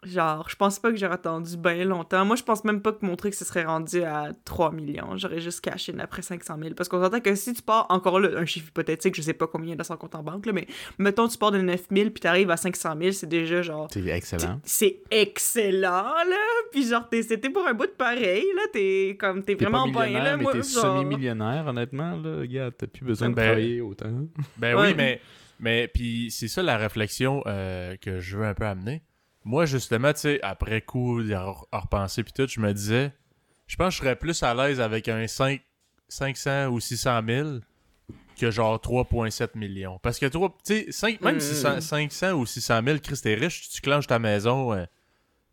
genre, 0.03 0.47
je 0.49 0.55
pense 0.55 0.79
pas 0.79 0.91
que 0.91 0.97
j'aurais 0.97 1.15
attendu 1.15 1.57
bien 1.57 1.83
longtemps. 1.83 2.23
Moi, 2.23 2.35
je 2.35 2.43
pense 2.43 2.63
même 2.63 2.81
pas 2.81 2.91
que 2.93 3.03
mon 3.05 3.15
truc 3.15 3.33
se 3.33 3.43
serait 3.43 3.63
rendu 3.65 4.03
à 4.03 4.29
3 4.45 4.71
millions. 4.71 5.17
J'aurais 5.17 5.39
juste 5.39 5.61
caché 5.61 5.93
après 5.99 6.21
500 6.21 6.57
000. 6.61 6.75
Parce 6.75 6.87
qu'on 6.87 7.01
s'entend 7.03 7.19
que 7.19 7.33
si 7.35 7.51
tu 7.53 7.61
pars, 7.63 7.87
encore 7.89 8.19
là, 8.19 8.37
un 8.39 8.45
chiffre 8.45 8.67
hypothétique, 8.69 9.15
je 9.15 9.21
sais 9.23 9.33
pas 9.33 9.47
combien 9.47 9.67
il 9.67 9.69
y 9.71 9.73
a 9.73 9.75
dans 9.75 9.83
son 9.83 9.97
compte 9.97 10.13
en 10.15 10.21
banque, 10.23 10.45
là, 10.45 10.53
mais 10.53 10.67
mettons, 10.99 11.27
tu 11.27 11.37
pars 11.37 11.51
de 11.51 11.59
9 11.61 11.87
000 11.91 12.09
puis 12.11 12.21
t'arrives 12.21 12.51
à 12.51 12.57
500 12.57 12.93
000, 12.99 13.11
c'est 13.11 13.27
déjà 13.27 13.61
genre. 13.63 13.87
C'est 13.91 14.05
excellent. 14.07 14.59
C'est 14.63 15.01
excellent, 15.09 16.03
là! 16.03 16.45
Puis 16.71 16.87
genre, 16.87 17.09
t'es- 17.09 17.23
c'était 17.23 17.49
pour 17.49 17.65
un 17.67 17.73
bout 17.73 17.87
de 17.87 17.91
pareil, 17.91 18.45
là. 18.55 18.61
T'es 18.71 19.17
comme, 19.19 19.43
t'es 19.43 19.55
T'es 19.55 19.65
pas 19.65 19.71
vraiment 19.71 19.87
bien, 20.05 20.23
là. 20.23 20.37
mais 20.37 20.43
Moi, 20.43 20.51
t'es 20.53 20.61
genre- 20.61 20.97
semi-millionnaire, 20.99 21.65
honnêtement, 21.67 22.15
là. 22.17 22.45
Gars, 22.45 22.69
t'as 22.77 22.87
plus 22.87 23.03
besoin 23.03 23.29
de 23.29 23.33
Ben- 23.35 23.43
travailler 23.45 23.81
autant. 23.81 24.27
Ben 24.57 24.75
Ouais. 24.75 24.89
oui, 24.89 24.93
mais, 24.95 25.21
mais 25.59 25.87
puis 25.91 26.29
c'est 26.29 26.47
ça 26.47 26.61
la 26.61 26.77
réflexion 26.77 27.41
euh, 27.47 27.95
que 27.97 28.19
je 28.19 28.37
veux 28.37 28.45
un 28.45 28.53
peu 28.53 28.65
amener. 28.65 29.01
Moi, 29.43 29.65
justement, 29.65 30.11
tu 30.13 30.19
sais, 30.21 30.39
après 30.41 30.81
coup, 30.81 31.21
à 31.31 31.55
repenser 31.79 32.23
puis 32.23 32.33
tout, 32.33 32.47
je 32.47 32.59
me 32.59 32.73
disais, 32.73 33.13
je 33.67 33.75
pense 33.77 33.87
que 33.89 33.97
je 33.97 33.97
serais 34.03 34.15
plus 34.15 34.43
à 34.43 34.53
l'aise 34.53 34.79
avec 34.81 35.07
un 35.07 35.25
5, 35.27 35.61
500 36.09 36.67
ou 36.67 36.79
600 36.79 37.21
000 37.27 37.49
que 38.39 38.51
genre 38.51 38.77
3,7 38.77 39.57
millions. 39.57 39.99
Parce 40.03 40.19
que 40.19 40.25
toi, 40.27 40.53
tu 40.65 40.91
sais, 40.91 41.17
même 41.21 41.35
Mm. 41.37 41.39
600 41.39 41.81
500 41.81 42.31
ou 42.33 42.45
600 42.45 42.81
000, 42.85 42.97
Chris, 42.99 43.19
t'es 43.23 43.33
riche, 43.35 43.69
tu 43.69 43.81
clenches 43.81 44.07
ta 44.07 44.19
maison, 44.19 44.73
euh, 44.73 44.85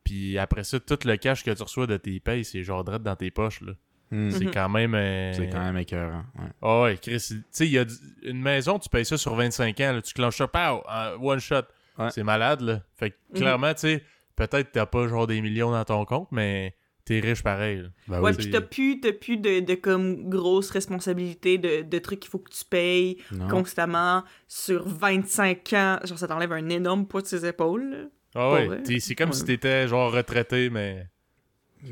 puis 0.02 0.38
après 0.38 0.64
ça, 0.64 0.78
tout 0.80 0.98
le 1.04 1.16
cash 1.16 1.42
que 1.44 1.50
tu 1.50 1.62
reçois 1.62 1.86
de 1.86 1.96
tes 1.96 2.20
payes, 2.20 2.44
c'est 2.44 2.62
genre 2.62 2.84
direct 2.84 3.04
dans 3.04 3.16
tes 3.16 3.30
poches, 3.30 3.60
là. 3.62 3.72
Hmm. 4.10 4.30
C'est 4.30 4.44
quand 4.50 4.68
même... 4.68 4.94
euh, 4.94 5.32
C'est 5.32 5.48
quand 5.48 5.62
même 5.64 5.78
écœurant. 5.78 6.24
Ouais. 6.38 6.48
ah 6.60 6.82
ouais, 6.82 6.98
Chris, 7.00 7.24
tu 7.26 7.42
sais, 7.50 7.66
il 7.66 7.72
y 7.72 7.78
a 7.78 7.86
une 8.22 8.40
maison, 8.42 8.78
tu 8.78 8.88
payes 8.90 9.04
ça 9.06 9.16
sur 9.16 9.34
25 9.34 9.80
ans, 9.80 9.92
là, 9.94 10.02
tu 10.02 10.12
clenches 10.12 10.36
ça, 10.36 10.46
pow, 10.46 10.82
one 11.20 11.40
shot. 11.40 11.62
Ouais. 11.98 12.10
C'est 12.10 12.22
malade, 12.24 12.60
là. 12.60 12.80
Fait 12.96 13.10
que 13.10 13.16
Mhm. 13.32 13.36
clairement, 13.40 13.74
tu 13.74 13.80
sais, 13.80 14.02
peut-être 14.36 14.72
t'as 14.72 14.86
pas 14.86 15.06
genre 15.08 15.26
des 15.26 15.40
millions 15.40 15.70
dans 15.70 15.84
ton 15.84 16.04
compte, 16.04 16.28
mais 16.32 16.74
t'es 17.04 17.20
riche 17.20 17.42
pareil. 17.42 17.82
là. 17.82 17.88
Ben 18.08 18.20
Ouais, 18.20 18.30
oui. 18.30 18.36
puis 18.38 18.50
t'as 18.50 18.60
plus, 18.62 18.98
t'as 19.00 19.12
plus 19.12 19.36
de, 19.36 19.60
de 19.60 19.74
comme 19.74 20.28
grosses 20.30 20.70
responsabilités, 20.70 21.58
de, 21.58 21.82
de 21.82 21.98
trucs 21.98 22.20
qu'il 22.20 22.30
faut 22.30 22.38
que 22.38 22.50
tu 22.50 22.64
payes 22.64 23.18
Non. 23.30 23.46
constamment 23.48 24.24
sur 24.48 24.88
25 24.88 25.72
ans. 25.74 25.98
Genre, 26.04 26.18
ça 26.18 26.26
t'enlève 26.26 26.52
un 26.52 26.68
énorme 26.68 27.06
poids 27.06 27.20
de 27.22 27.26
ses 27.26 27.44
épaules. 27.46 27.90
là. 27.90 27.98
Ah 28.36 28.52
ouais, 28.52 28.80
c'est 28.98 29.14
comme 29.14 29.28
Ouais. 29.30 29.36
si 29.36 29.44
t'étais 29.44 29.86
genre 29.86 30.10
retraité, 30.12 30.68
mais 30.70 31.06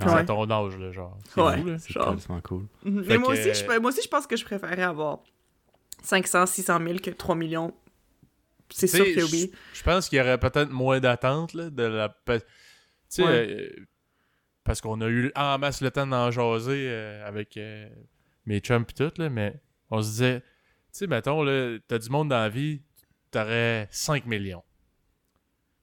Non, 0.00 0.06
à 0.06 0.14
Ouais. 0.16 0.25
ton 0.25 0.50
âge, 0.50 0.78
là, 0.78 0.90
genre. 0.90 1.19
C'est 1.28 1.40
Ouais. 1.43 1.62
là. 1.62 1.78
C'est 1.78 1.93
Genre. 1.93 2.16
tellement 2.16 2.40
cool. 2.40 2.66
Mhm. 2.82 3.05
Mais 3.06 3.19
moi, 3.19 3.34
que- 3.37 3.50
aussi, 3.50 3.62
je, 3.62 3.78
moi 3.78 3.90
aussi, 3.90 4.00
je 4.02 4.08
pense 4.08 4.26
que 4.26 4.37
je 4.37 4.44
préférerais 4.46 4.82
avoir 4.82 5.19
500, 6.02 6.46
600 6.46 6.78
000 6.84 6.98
que 6.98 7.10
3 7.10 7.34
millions. 7.34 7.75
C'est 8.74 8.86
sûr 8.86 9.04
que 9.14 9.20
je- 9.74 9.82
pense 9.82 10.08
qu'il 10.08 10.19
y 10.19 10.20
aurait 10.20 10.38
peut-être 10.38 10.70
moins 10.70 11.00
d'attente, 11.00 11.56
de 11.56 11.82
la... 11.82 12.08
Tu 12.26 12.40
sais, 13.08 13.22
Ouais. 13.24 13.46
euh, 13.50 13.86
parce 14.64 14.80
qu'on 14.80 15.00
a 15.00 15.08
eu 15.08 15.30
en 15.34 15.58
masse 15.58 15.80
le 15.80 15.90
temps 15.90 16.06
d'en 16.06 16.30
jaser 16.30 16.86
euh, 16.88 17.26
avec 17.26 17.56
euh, 17.56 17.88
mes 18.46 18.60
chums 18.60 18.84
pis 18.84 18.94
tout, 18.94 19.10
là, 19.19 19.28
mais 19.28 19.60
on 19.90 20.00
se 20.02 20.08
disait, 20.10 20.40
tu 20.40 20.46
sais, 20.92 21.06
mettons, 21.06 21.42
là, 21.42 21.78
t'as 21.88 21.98
du 21.98 22.08
monde 22.10 22.28
dans 22.30 22.38
la 22.38 22.48
vie, 22.48 22.80
t'aurais 23.30 23.88
5 23.90 24.24
millions. 24.26 24.62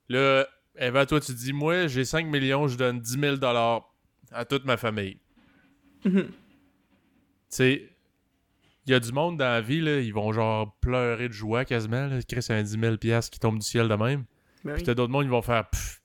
Là, 0.07 0.47
Eva, 0.75 1.05
toi, 1.05 1.19
tu 1.19 1.33
dis, 1.33 1.53
moi, 1.53 1.87
j'ai 1.87 2.05
5 2.05 2.25
millions, 2.25 2.67
je 2.67 2.77
donne 2.77 2.99
10 2.99 3.19
000 3.19 3.35
à 4.31 4.45
toute 4.45 4.65
ma 4.65 4.77
famille. 4.77 5.19
Mhm. 6.05 6.23
Tu 6.23 6.31
sais, 7.49 7.89
il 8.89 8.93
y 8.93 8.95
a 8.95 8.99
du 8.99 9.11
monde 9.11 9.37
dans 9.37 9.45
la 9.45 9.61
vie, 9.61 9.81
là, 9.81 9.99
ils 9.99 10.13
vont 10.13 10.31
genre 10.33 10.75
pleurer 10.81 11.27
de 11.27 11.33
joie 11.33 11.63
quasiment. 11.63 12.07
Là. 12.07 12.17
Chris, 12.27 12.41
c'est 12.41 12.55
un 12.55 12.63
10 12.63 12.79
000 12.79 12.97
piastres 12.97 13.29
qui 13.29 13.39
tombe 13.39 13.59
du 13.59 13.65
ciel 13.65 13.87
de 13.87 13.93
même. 13.93 14.23
Ben 14.63 14.73
Puis 14.73 14.81
oui. 14.81 14.83
t'as 14.83 14.95
d'autres 14.95 15.11
mondes, 15.11 15.25
ils 15.25 15.29
vont 15.29 15.43
faire 15.43 15.69
pfff. 15.69 16.01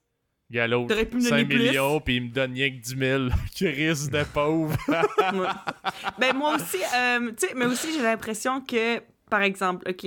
T'aurais 0.52 1.06
pu 1.06 1.16
me 1.16 1.20
5 1.22 1.30
donner 1.30 1.44
plus. 1.46 1.58
millions, 1.58 2.00
puis 2.00 2.16
il 2.16 2.24
me 2.24 2.28
donne 2.28 2.52
rien 2.52 2.70
que 2.70 2.76
10 2.76 2.96
000. 2.98 3.28
Chris 3.56 4.08
de 4.10 4.24
pauvre. 4.32 4.76
Ben 6.18 6.36
moi 6.36 6.56
aussi, 6.56 6.76
euh, 6.94 7.32
tu 7.36 7.46
sais, 7.48 7.54
mais 7.56 7.64
aussi 7.64 7.92
j'ai 7.92 8.02
l'impression 8.02 8.60
que, 8.60 9.00
par 9.30 9.40
exemple, 9.42 9.88
ok, 9.88 10.06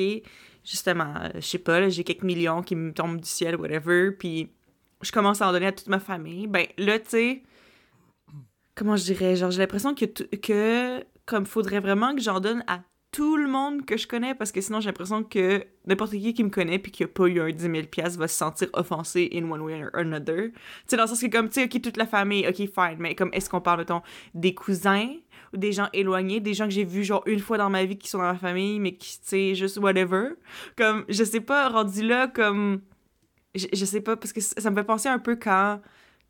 justement, 0.64 1.14
euh, 1.22 1.30
je 1.36 1.42
sais 1.42 1.58
pas, 1.58 1.80
là, 1.80 1.90
j'ai 1.90 2.04
quelques 2.04 2.24
millions 2.24 2.62
qui 2.62 2.76
me 2.76 2.94
tombent 2.94 3.20
du 3.20 3.28
ciel, 3.28 3.56
whatever, 3.56 4.12
puis 4.12 4.50
je 5.02 5.12
commence 5.12 5.42
à 5.42 5.50
en 5.50 5.52
donner 5.52 5.68
à 5.68 5.72
toute 5.72 5.88
ma 5.88 6.00
famille. 6.00 6.46
Ben 6.48 6.68
là, 6.78 7.00
tu 7.00 7.10
sais, 7.10 7.44
comment 8.76 8.96
je 8.96 9.04
dirais, 9.06 9.36
genre 9.36 9.50
j'ai 9.52 9.60
l'impression 9.60 9.96
que, 9.96 10.06
que 10.06 11.04
comme 11.28 11.46
faudrait 11.46 11.80
vraiment 11.80 12.16
que 12.16 12.22
j'en 12.22 12.40
donne 12.40 12.64
à 12.66 12.80
tout 13.12 13.38
le 13.38 13.48
monde 13.48 13.86
que 13.86 13.98
je 13.98 14.08
connais 14.08 14.36
parce 14.36 14.52
que 14.52 14.62
sinon 14.62 14.80
j'ai 14.80 14.88
l'impression 14.88 15.24
que 15.24 15.64
n'importe 15.86 16.12
qui 16.12 16.34
qui 16.34 16.44
me 16.44 16.50
connaît 16.50 16.80
puis 16.80 16.92
qui 16.92 17.04
a 17.04 17.08
pas 17.08 17.28
eu 17.28 17.40
un 17.40 17.52
10 17.52 17.62
000 17.62 17.74
piastres 17.90 18.20
va 18.20 18.28
se 18.28 18.36
sentir 18.36 18.70
offensé 18.74 19.30
in 19.34 19.50
one 19.50 19.62
way 19.62 19.84
or 19.84 19.90
another. 19.94 20.52
Tu 20.52 20.54
sais, 20.88 20.98
dans 20.98 21.04
le 21.04 21.10
sens 21.10 21.22
que 21.22 21.28
comme, 21.28 21.48
tu 21.50 21.62
sais, 21.62 21.66
ok, 21.66 21.82
toute 21.82 21.98
la 21.98 22.06
famille, 22.06 22.48
ok, 22.48 22.56
fine, 22.56 22.98
mais 23.00 23.16
comme, 23.16 23.30
est-ce 23.34 23.50
qu'on 23.50 23.62
parle, 23.62 23.80
mettons, 23.80 24.02
des 24.34 24.54
cousins 24.54 25.10
ou 25.54 25.58
des 25.58 25.72
gens 25.72 25.88
éloignés, 25.94 26.40
des 26.40 26.54
gens 26.54 26.66
que 26.66 26.72
j'ai 26.72 26.84
vus 26.84 27.04
genre 27.04 27.24
une 27.26 27.40
fois 27.40 27.58
dans 27.58 27.70
ma 27.70 27.86
vie 27.86 27.98
qui 27.98 28.10
sont 28.10 28.18
dans 28.18 28.26
ma 28.26 28.36
famille, 28.36 28.80
mais 28.80 28.96
qui, 28.96 29.20
tu 29.20 29.28
sais, 29.28 29.56
juste 29.56 29.78
whatever. 29.78 30.32
Comme, 30.78 31.06
je 31.08 31.24
sais 31.24 31.42
pas, 31.42 31.70
rendu 31.70 32.04
là, 32.04 32.28
comme, 32.28 32.82
je, 33.56 33.68
je 33.74 33.86
sais 33.86 34.02
pas, 34.02 34.16
parce 34.18 34.34
que 34.34 34.42
ça 34.42 34.70
me 34.70 34.76
fait 34.76 34.84
penser 34.84 35.10
un 35.10 35.20
peu 35.20 35.38
quand, 35.38 35.82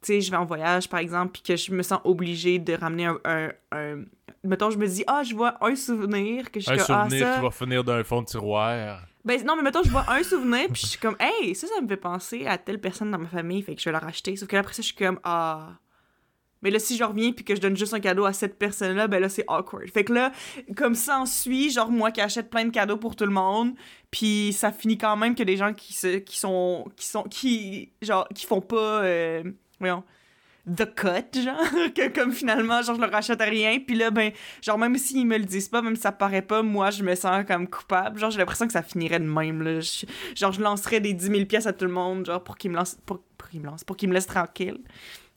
sais, 0.02 0.22
je 0.22 0.32
vais 0.32 0.38
en 0.38 0.46
voyage, 0.46 0.88
par 0.90 1.00
exemple, 1.00 1.32
puis 1.34 1.42
que 1.42 1.56
je 1.56 1.72
me 1.72 1.84
sens 1.84 2.00
obligée 2.04 2.60
de 2.60 2.74
ramener 2.74 3.06
un... 3.06 3.20
un, 3.26 3.50
un- 3.72 4.04
mettons, 4.44 4.70
je 4.70 4.78
me 4.78 4.88
dis, 4.88 5.04
ah, 5.08 5.24
je 5.24 5.36
vois 5.36 5.58
un 5.66 5.76
souvenir, 5.76 6.52
que 6.52 6.60
je 6.60 6.66
suis 6.66 6.80
un 6.80 6.84
ah, 6.88 7.06
souvenir 7.06 7.28
ça... 7.28 7.36
qui 7.36 7.42
va 7.42 7.52
finir 7.52 7.84
d'un 7.84 8.04
fond 8.04 8.22
de 8.22 8.28
tiroir. 8.28 9.02
Ben 9.26 9.44
non, 9.44 9.58
mais 9.58 9.64
mettons, 9.64 9.84
je 9.84 9.90
vois 9.90 10.06
un 10.10 10.24
souvenir, 10.24 10.68
puis 10.72 10.82
je 10.84 10.88
suis 10.88 11.00
comme, 11.00 11.18
hey, 11.20 11.54
ça, 11.54 11.68
ça 11.68 11.82
me 11.82 11.88
fait 11.88 11.98
penser 11.98 12.46
à 12.46 12.58
telle 12.58 12.80
personne 12.80 13.12
dans 13.12 13.18
ma 13.18 13.28
famille, 13.28 13.62
fait 13.62 13.76
que 13.76 13.82
je 13.82 13.86
vais 13.86 13.92
la 13.92 14.00
racheter. 14.00 14.36
Sauf 14.38 14.48
que 14.48 14.56
là, 14.56 14.62
après 14.62 14.74
ça, 14.74 14.82
je 14.82 14.88
suis 14.88 14.96
comme, 14.96 15.20
ah. 15.24 15.72
Mais 16.62 16.72
là, 16.72 16.80
si 16.80 16.98
je 16.98 17.04
reviens 17.04 17.34
puis 17.34 17.46
que 17.46 17.56
je 17.56 17.62
donne 17.62 17.78
juste 17.78 17.94
un 17.94 18.00
cadeau 18.00 18.26
à 18.26 18.34
cette 18.34 18.58
personne-là, 18.58 19.08
ben 19.08 19.22
là, 19.22 19.30
c'est 19.30 19.44
awkward. 19.48 19.88
Fait 19.90 20.04
que 20.04 20.14
là, 20.14 20.32
comme 20.76 20.96
ça 20.96 21.20
en 21.20 21.26
suit, 21.28 21.70
genre 21.70 21.92
moi 21.92 22.10
qui 22.12 22.20
achète 22.20 22.50
plein 22.50 22.66
de 22.66 22.72
cadeaux 22.72 22.98
pour 22.98 23.16
tout 23.16 23.26
le 23.26 23.32
monde, 23.32 23.74
puis 24.10 24.54
ça 24.54 24.72
finit 24.72 24.98
quand 24.98 25.18
même 25.18 25.36
que 25.36 25.44
des 25.44 25.56
gens 25.56 25.74
qui 25.74 25.94
se, 25.94 26.18
qui 26.18 26.40
sont, 26.40 26.90
qui 26.96 27.06
sont, 27.06 27.24
qui, 27.24 27.92
genre, 28.02 28.28
qui 28.34 28.46
font 28.46 28.62
pas, 28.62 29.04
euh, 29.04 29.44
voyons, 29.80 30.04
the 30.66 30.86
cut, 30.94 31.40
genre, 31.42 31.62
que 31.96 32.10
comme 32.14 32.32
finalement, 32.34 32.82
genre, 32.82 32.96
je 32.96 33.02
leur 33.02 33.12
rachète 33.12 33.42
rien, 33.42 33.80
puis 33.80 33.96
là, 33.96 34.12
ben, 34.12 34.32
genre, 34.62 34.78
même 34.78 34.98
s'ils 34.98 35.26
me 35.26 35.38
le 35.38 35.46
disent 35.46 35.70
pas, 35.70 35.82
même 35.82 35.96
si 35.96 36.02
ça 36.02 36.12
paraît 36.12 36.42
pas, 36.42 36.62
moi, 36.62 36.90
je 36.92 37.04
me 37.04 37.16
sens 37.16 37.46
comme 37.48 37.68
coupable, 37.70 38.20
genre, 38.20 38.32
j'ai 38.32 38.38
l'impression 38.40 38.68
que 38.68 38.74
ça 38.74 38.84
finirait 38.84 39.20
de 39.20 39.26
même, 39.26 39.62
là. 39.62 39.80
Je- 39.80 40.06
genre, 40.36 40.52
je 40.52 40.62
lancerais 40.62 41.00
des 41.00 41.14
10 41.14 41.28
000 41.28 41.46
pièces 41.46 41.68
à 41.68 41.74
tout 41.74 41.86
le 41.86 41.92
monde, 41.92 42.26
genre, 42.26 42.44
pour 42.44 42.58
qu'ils 42.58 42.72
me 42.72 42.76
lancent, 42.76 42.98
pour, 43.06 43.22
pour 43.38 43.48
qu'ils 43.50 43.62
me 43.62 43.66
lancent, 43.68 43.84
pour 43.86 43.96
qu'ils 43.96 44.10
me 44.10 44.14
laissent 44.14 44.28
tranquille. 44.28 44.80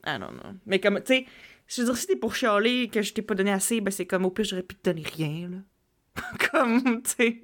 Ah 0.02 0.18
non, 0.18 0.32
non. 0.32 0.56
Mais 0.66 0.80
comme, 0.80 0.98
tu 1.00 1.14
sais, 1.14 1.26
je 1.68 1.82
veux 1.82 1.86
dire, 1.88 1.96
si 1.96 2.06
t'es 2.08 2.16
pour 2.16 2.34
chialer 2.34 2.88
que 2.88 3.00
je 3.02 3.12
t'ai 3.12 3.22
pas 3.22 3.34
donné 3.36 3.52
assez, 3.52 3.80
ben 3.80 3.92
c'est 3.92 4.06
comme, 4.06 4.24
au 4.24 4.30
pire, 4.30 4.44
j'aurais 4.44 4.62
pu 4.64 4.74
te 4.74 4.90
donner 4.90 5.04
rien, 5.16 5.48
là. 5.50 5.58
comme, 6.50 7.02
tu 7.02 7.10
sais, 7.16 7.42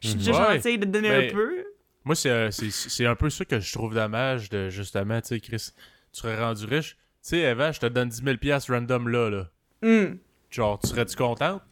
je 0.00 0.08
suis 0.08 0.16
déjà 0.18 0.32
Ouais. 0.48 0.56
gentille 0.56 0.78
de 0.78 0.86
te 0.86 0.90
donner 0.90 1.08
Ben, 1.08 1.30
un 1.30 1.32
peu. 1.32 1.64
Moi, 2.04 2.16
c'est 2.16 2.30
euh, 2.30 2.50
c'est- 2.50 2.70
c'est 2.72 3.06
un 3.06 3.14
peu 3.14 3.30
ça 3.30 3.44
que 3.44 3.60
je 3.60 3.72
trouve 3.72 3.94
dommage 3.94 4.48
de 4.50 4.70
justement, 4.70 5.20
tu 5.20 5.28
sais, 5.28 5.40
Chris, 5.40 5.70
tu 6.12 6.20
serais 6.20 6.38
rendu 6.42 6.64
riche. 6.66 6.96
Tu 7.22 7.28
sais, 7.30 7.38
Eva, 7.38 7.72
je 7.72 7.80
te 7.80 7.86
donne 7.86 8.08
10 8.08 8.22
000 8.24 8.36
piastres 8.36 8.72
random 8.72 9.08
là, 9.08 9.30
là. 9.30 9.48
Hum. 9.82 10.18
Genre, 10.50 10.78
tu 10.78 10.88
serais-tu 10.88 11.16
contente? 11.16 11.62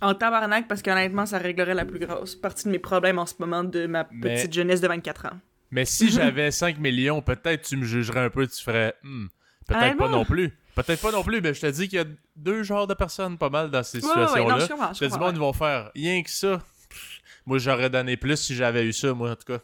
En 0.00 0.14
tabarnak, 0.14 0.66
parce 0.66 0.80
qu'honnêtement, 0.82 1.26
ça 1.26 1.38
réglerait 1.38 1.74
la 1.74 1.84
plus 1.84 1.98
grosse 1.98 2.34
partie 2.34 2.64
de 2.64 2.70
mes 2.70 2.78
problèmes 2.78 3.18
en 3.18 3.26
ce 3.26 3.34
moment 3.38 3.64
de 3.64 3.86
ma 3.86 4.06
Mais- 4.12 4.34
petite 4.36 4.52
jeunesse 4.54 4.80
de 4.80 4.88
24 4.88 5.26
ans. 5.26 5.38
Mais 5.70 5.84
si 5.84 6.10
j'avais 6.10 6.50
5 6.50 6.78
millions, 6.78 7.20
peut-être 7.22 7.62
tu 7.68 7.76
me 7.76 7.84
jugerais 7.84 8.20
un 8.20 8.30
peu, 8.30 8.46
tu 8.46 8.62
ferais, 8.62 8.94
Hmm, 9.02 9.26
peut-être 9.66 9.96
pas 9.98 10.08
non 10.08 10.24
plus. 10.24 10.56
Peut-être 10.74 11.02
pas 11.02 11.10
non 11.10 11.22
plus, 11.22 11.40
mais 11.42 11.52
je 11.52 11.60
te 11.60 11.66
dis 11.66 11.88
qu'il 11.88 11.98
y 11.98 12.02
a 12.02 12.06
deux 12.36 12.62
genres 12.62 12.86
de 12.86 12.94
personnes 12.94 13.36
pas 13.36 13.50
mal 13.50 13.70
dans 13.70 13.82
ces 13.82 13.98
Ouais, 13.98 14.04
ouais, 14.08 14.14
ouais, 14.14 14.24
non, 14.24 14.30
situations-là. 14.60 14.92
je 14.94 15.04
du 15.04 15.10
comprends, 15.10 15.26
monde, 15.26 15.34
ils 15.36 15.40
vont 15.40 15.52
faire 15.52 15.90
rien 15.94 16.22
que 16.22 16.30
ça. 16.30 16.58
Pff, 16.88 17.20
Moi, 17.44 17.58
j'aurais 17.58 17.90
donné 17.90 18.16
plus 18.16 18.36
si 18.36 18.54
j'avais 18.54 18.84
eu 18.86 18.92
ça, 18.92 19.12
moi, 19.12 19.32
en 19.32 19.36
tout 19.36 19.52
cas. 19.52 19.60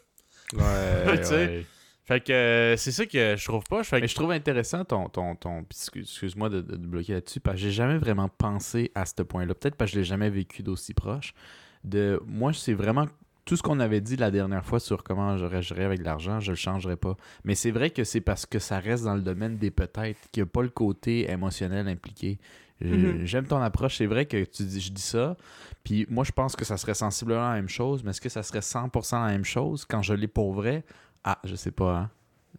Ouais, 0.53 1.17
Tu 1.19 1.25
sais? 1.25 1.67
Fait 2.07 2.21
que 2.21 2.33
euh, 2.33 2.77
c'est 2.77 2.93
ça 2.93 3.05
que 3.05 3.35
je 3.37 3.45
trouve 3.45 3.65
pas. 3.65 3.83
Que- 3.83 3.97
Mais 4.01 4.07
je 4.09 4.15
trouve 4.15 4.31
intéressant 4.31 4.85
ton. 4.85 5.09
ton, 5.09 5.35
ton 5.35 5.65
excuse-moi 6.01 6.49
de, 6.49 6.61
de, 6.61 6.77
de 6.77 6.87
bloquer 6.87 7.15
là-dessus, 7.15 7.41
parce 7.41 7.57
que 7.57 7.63
j'ai 7.63 7.73
jamais 7.73 7.99
vraiment 7.99 8.29
pensé 8.29 8.93
à 8.95 9.05
ce 9.07 9.23
point-là. 9.23 9.55
Peut-être 9.55 9.75
parce 9.75 9.91
que 9.91 9.95
je 9.97 10.01
l'ai 10.01 10.05
jamais 10.07 10.31
vécu 10.31 10.63
d'aussi 10.63 10.95
proche. 10.95 11.35
De, 11.85 12.21
moi, 12.27 12.53
c'est 12.53 12.75
vraiment 12.75 13.07
tout 13.45 13.57
ce 13.57 13.63
qu'on 13.63 13.79
avait 13.81 14.01
dit 14.01 14.17
la 14.17 14.31
dernière 14.31 14.65
fois 14.65 14.81
sur 14.81 15.03
comment 15.05 15.37
je 15.37 15.45
réagirais 15.45 15.85
avec 15.85 16.03
l'argent, 16.05 16.41
je 16.41 16.51
le 16.53 16.57
changerais 16.57 16.97
pas. 16.97 17.17
Mais 17.45 17.55
c'est 17.55 17.71
vrai 17.71 17.91
que 17.91 18.03
c'est 18.05 18.21
parce 18.21 18.45
que 18.47 18.59
ça 18.59 18.79
reste 18.81 19.05
dans 19.05 19.15
le 19.15 19.23
domaine 19.23 19.57
des 19.57 19.71
peut-être, 19.71 20.19
qu'il 20.33 20.43
n'y 20.43 20.49
a 20.49 20.51
pas 20.51 20.63
le 20.63 20.69
côté 20.69 21.31
émotionnel 21.31 21.87
impliqué. 21.89 22.39
Mhm. 22.81 23.25
J'aime 23.25 23.47
ton 23.47 23.61
approche. 23.63 23.97
C'est 23.99 24.07
vrai 24.07 24.27
que 24.27 24.45
tu 24.45 24.63
dis, 24.65 24.81
je 24.81 24.93
dis 24.93 25.01
ça. 25.03 25.37
Puis 25.83 26.07
moi, 26.11 26.25
je 26.25 26.33
pense 26.33 26.55
que 26.57 26.65
ça 26.65 26.77
serait 26.77 26.95
sensiblement 26.95 27.49
la 27.49 27.55
même 27.55 27.69
chose. 27.69 28.03
Mais 28.05 28.11
est-ce 28.11 28.21
que 28.21 28.29
ça 28.29 28.43
serait 28.43 28.61
100% 28.63 29.25
la 29.25 29.33
même 29.33 29.45
chose 29.45 29.85
quand 29.85 30.03
je 30.03 30.13
l'ai 30.15 30.29
pour 30.29 30.53
vrai? 30.53 30.85
Ah, 31.27 31.39
je 31.45 31.55
sais 31.57 31.73
pas, 31.73 31.93
hein. 31.97 32.11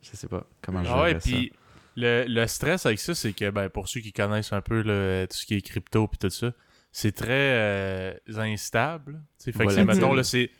Je 0.01 0.15
sais 0.15 0.27
pas 0.27 0.45
comment 0.61 0.83
je 0.83 0.89
Ah 0.91 1.09
ça. 1.13 1.19
puis 1.19 1.51
le, 1.95 2.25
le 2.27 2.45
stress 2.47 2.85
avec 2.85 2.99
ça, 2.99 3.15
c'est 3.15 3.33
que 3.33 3.49
ben, 3.49 3.69
pour 3.69 3.87
ceux 3.87 4.01
qui 4.01 4.13
connaissent 4.13 4.53
un 4.53 4.61
peu 4.61 4.81
le, 4.83 5.25
tout 5.29 5.37
ce 5.37 5.45
qui 5.45 5.55
est 5.55 5.61
crypto 5.61 6.07
puis 6.07 6.19
tout 6.19 6.29
ça, 6.29 6.51
c'est 6.91 7.13
très 7.13 7.31
euh, 7.31 8.13
instable. 8.37 9.23
Fait 9.53 9.65
que 9.65 9.71
c'est, 9.71 9.81
mettons, 9.85 10.13
là, 10.13 10.23
c'est. 10.23 10.51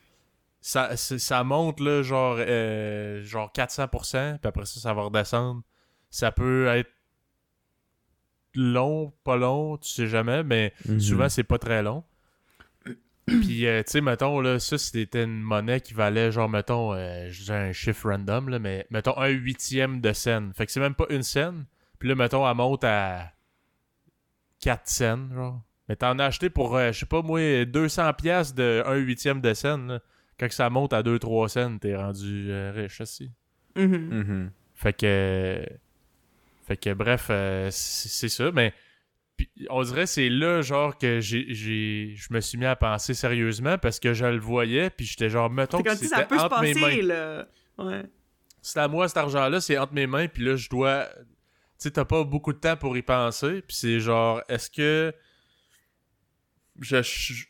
Ça, 0.60 0.98
c'est- 0.98 1.20
ça 1.20 1.44
monte, 1.44 1.80
là, 1.80 2.02
genre, 2.02 2.38
euh, 2.40 3.24
genre 3.24 3.52
400%, 3.54 4.38
puis 4.40 4.48
après 4.48 4.66
ça, 4.66 4.80
ça 4.80 4.94
va 4.94 5.04
redescendre. 5.04 5.62
Ça 6.10 6.32
peut 6.32 6.66
être 6.68 6.90
long, 8.56 9.14
pas 9.24 9.36
long, 9.38 9.78
tu 9.78 9.90
sais 9.90 10.08
jamais, 10.08 10.44
mais 10.44 10.74
Mhm. 10.88 11.00
souvent, 11.00 11.30
c'est 11.30 11.44
pas 11.44 11.60
très 11.60 11.84
long. 11.84 12.04
Puis, 13.28 13.68
euh, 13.68 13.84
tu 13.84 13.92
sais, 13.92 14.02
mettons, 14.02 14.40
là, 14.40 14.58
ça, 14.58 14.78
c'était 14.78 15.24
une 15.26 15.42
monnaie 15.42 15.82
qui 15.82 15.94
valait, 15.94 16.32
genre, 16.32 16.48
mettons, 16.48 16.94
euh, 16.94 17.28
je 17.30 17.44
dis 17.44 17.52
un 17.52 17.74
chiffre 17.74 18.10
random, 18.10 18.48
là, 18.48 18.58
mais 18.58 18.88
mettons 18.90 19.18
un 19.18 19.28
huitième 19.28 20.00
de 20.00 20.14
scène. 20.14 20.54
Fait 20.56 20.66
que 20.66 20.72
c'est 20.72 20.80
même 20.80 20.96
pas 20.96 21.08
une 21.10 21.24
scène. 21.24 21.66
Puis 22.00 22.08
là, 22.08 22.16
mettons, 22.16 22.50
elle 22.50 22.56
monte 22.56 22.86
à 22.86 23.34
4 24.62 24.88
scènes, 24.88 25.30
genre. 25.34 25.62
Mais 25.90 25.96
t'en 25.98 26.20
as 26.20 26.26
acheté 26.26 26.50
pour, 26.50 26.76
euh, 26.78 26.92
je 26.92 27.00
sais 27.00 27.06
pas, 27.06 27.22
moi, 27.22 27.66
200 27.66 28.14
pièces 28.14 28.54
de 28.54 28.82
1 28.86 28.96
huitième 28.96 29.42
de 29.42 29.54
scène, 29.54 29.88
là. 29.88 30.00
Quand 30.40 30.48
que 30.48 30.54
ça 30.54 30.70
monte 30.70 30.94
à 30.94 31.02
2-3 31.02 31.50
scènes, 31.50 31.80
t'es 31.80 31.96
rendu 31.96 32.48
euh, 32.52 32.72
riche 32.74 33.02
aussi. 33.02 33.32
Mhm. 33.76 33.88
Mhm. 33.88 34.52
Fait 34.76 34.94
que. 34.94 35.66
Fait 36.68 36.78
que 36.78 36.94
bref, 36.94 37.28
euh, 37.30 37.70
c'est 37.72 38.10
c'est 38.10 38.30
ça, 38.30 38.52
mais. 38.52 38.74
Puis, 39.38 39.50
on 39.70 39.84
dirait 39.84 40.01
que 40.03 40.10
c'est 40.10 40.29
là, 40.29 40.62
genre, 40.62 40.98
que 40.98 41.20
j'ai, 41.20 41.53
je 41.53 42.34
me 42.34 42.41
suis 42.41 42.58
mis 42.58 42.65
à 42.65 42.75
penser 42.75 43.13
sérieusement 43.13 43.77
parce 43.77 44.00
que 44.00 44.13
je 44.13 44.25
le 44.25 44.39
voyais, 44.39 44.89
puis 44.89 45.06
j'étais 45.06 45.29
genre, 45.29 45.50
mettons 45.50 45.77
que 45.84 45.96
c'était 45.96 46.15
entre 46.39 46.62
mes 46.62 46.74
mains. 46.74 47.01
là. 47.03 47.48
Ouais. 47.77 48.03
C'est 48.62 48.79
à 48.79 48.88
moi 48.88 49.08
cet 49.08 49.17
argent-là, 49.17 49.62
c'est 49.62 49.77
entre 49.77 49.94
mes 49.94 50.08
mains, 50.08 50.27
puis 50.27 50.44
là, 50.44 50.56
je 50.56 50.67
dois. 50.70 51.08
Tu 51.15 51.84
sais, 51.84 51.91
t'as 51.91 52.06
pas 52.06 52.24
beaucoup 52.24 52.51
de 52.51 52.58
temps 52.58 52.75
pour 52.75 52.98
y 52.98 53.01
penser, 53.03 53.62
puis 53.62 53.75
c'est 53.77 54.00
genre, 54.00 54.41
est-ce 54.50 54.70
que. 54.70 55.13
Je, 56.79 57.01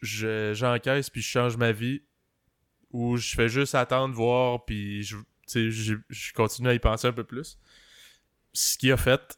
je- 0.02 0.54
j'encaisse, 0.54 1.10
puis 1.10 1.22
je 1.22 1.28
change 1.28 1.58
ma 1.58 1.72
vie, 1.72 2.02
ou 2.92 3.18
je 3.18 3.36
fais 3.36 3.50
juste 3.50 3.76
attendre, 3.76 4.14
voir, 4.14 4.64
puis 4.66 5.04
je, 5.04 5.18
je, 5.54 5.96
je 6.10 6.34
continue 6.34 6.70
à 6.70 6.74
y 6.74 6.80
penser 6.80 7.08
un 7.08 7.14
peu 7.14 7.24
plus? 7.26 7.58
Ce 8.54 8.78
qu'il 8.78 8.92
a 8.92 8.98
fait, 8.98 9.38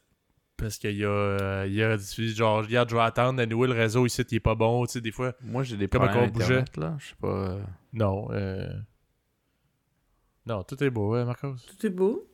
parce 0.60 0.78
qu'il 0.78 0.98
y 0.98 1.06
a, 1.06 1.10
euh, 1.10 1.68
il 1.70 1.82
a 1.82 1.98
dit, 1.98 2.36
genre, 2.36 2.58
regarde, 2.64 2.90
je 2.90 2.96
vais 2.96 3.02
attendre, 3.02 3.42
à 3.42 3.46
nouveau, 3.46 3.66
le 3.66 3.74
réseau 3.74 4.06
ici, 4.06 4.22
il 4.30 4.36
est 4.36 4.40
pas 4.40 4.56
bon, 4.56 4.86
tu 4.86 4.94
sais, 4.94 5.02
des 5.02 5.12
fois. 5.12 5.34
Moi, 5.42 5.64
j'ai 5.64 5.78
des 5.78 5.88
Comme 5.88 6.04
problèmes 6.08 6.32
qu'on 6.32 6.34
bougeait. 6.40 6.58
Internet, 6.60 6.78
là. 6.78 6.96
Je 7.00 7.08
sais 7.08 7.16
pas. 7.20 7.28
euh, 7.28 7.64
Non, 7.94 8.28
euh. 8.32 8.70
Non, 10.46 10.64
tout 10.64 10.84
est 10.84 10.90
beau, 10.90 11.14
ouais, 11.14 11.26
Marcos. 11.26 11.56
Tout 11.68 11.86
est 11.86 11.90
beau. 11.90 12.28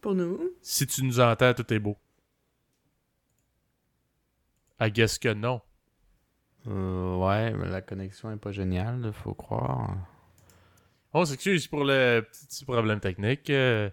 Pour 0.00 0.14
nous. 0.14 0.50
Si 0.62 0.86
tu 0.86 1.04
nous 1.04 1.20
entends, 1.20 1.52
tout 1.54 1.72
est 1.72 1.78
beau. 1.78 1.96
I 4.80 4.90
guess 4.90 5.18
que 5.18 5.32
non. 5.34 5.60
euh, 6.66 7.16
ouais, 7.16 7.52
mais 7.52 7.68
la 7.68 7.82
connexion 7.82 8.30
est 8.32 8.36
pas 8.38 8.52
géniale, 8.52 9.00
là, 9.00 9.12
faut 9.12 9.34
croire. 9.34 9.96
On 11.12 11.24
s'excuse 11.24 11.66
pour 11.66 11.84
le 11.84 12.20
petit 12.22 12.64
problème 12.64 13.00
technique. 13.00 13.50
euh, 13.50 13.90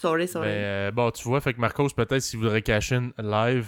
Sorry, 0.00 0.28
sorry. 0.28 0.46
mais 0.48 0.54
euh, 0.56 0.90
bon, 0.92 1.10
tu 1.10 1.24
vois, 1.24 1.40
fait 1.40 1.54
que 1.54 1.60
Marcos, 1.60 1.88
peut-être 1.96 2.20
s'il 2.20 2.38
voudrait 2.38 2.62
cash 2.62 2.92
in 2.92 3.10
live, 3.18 3.66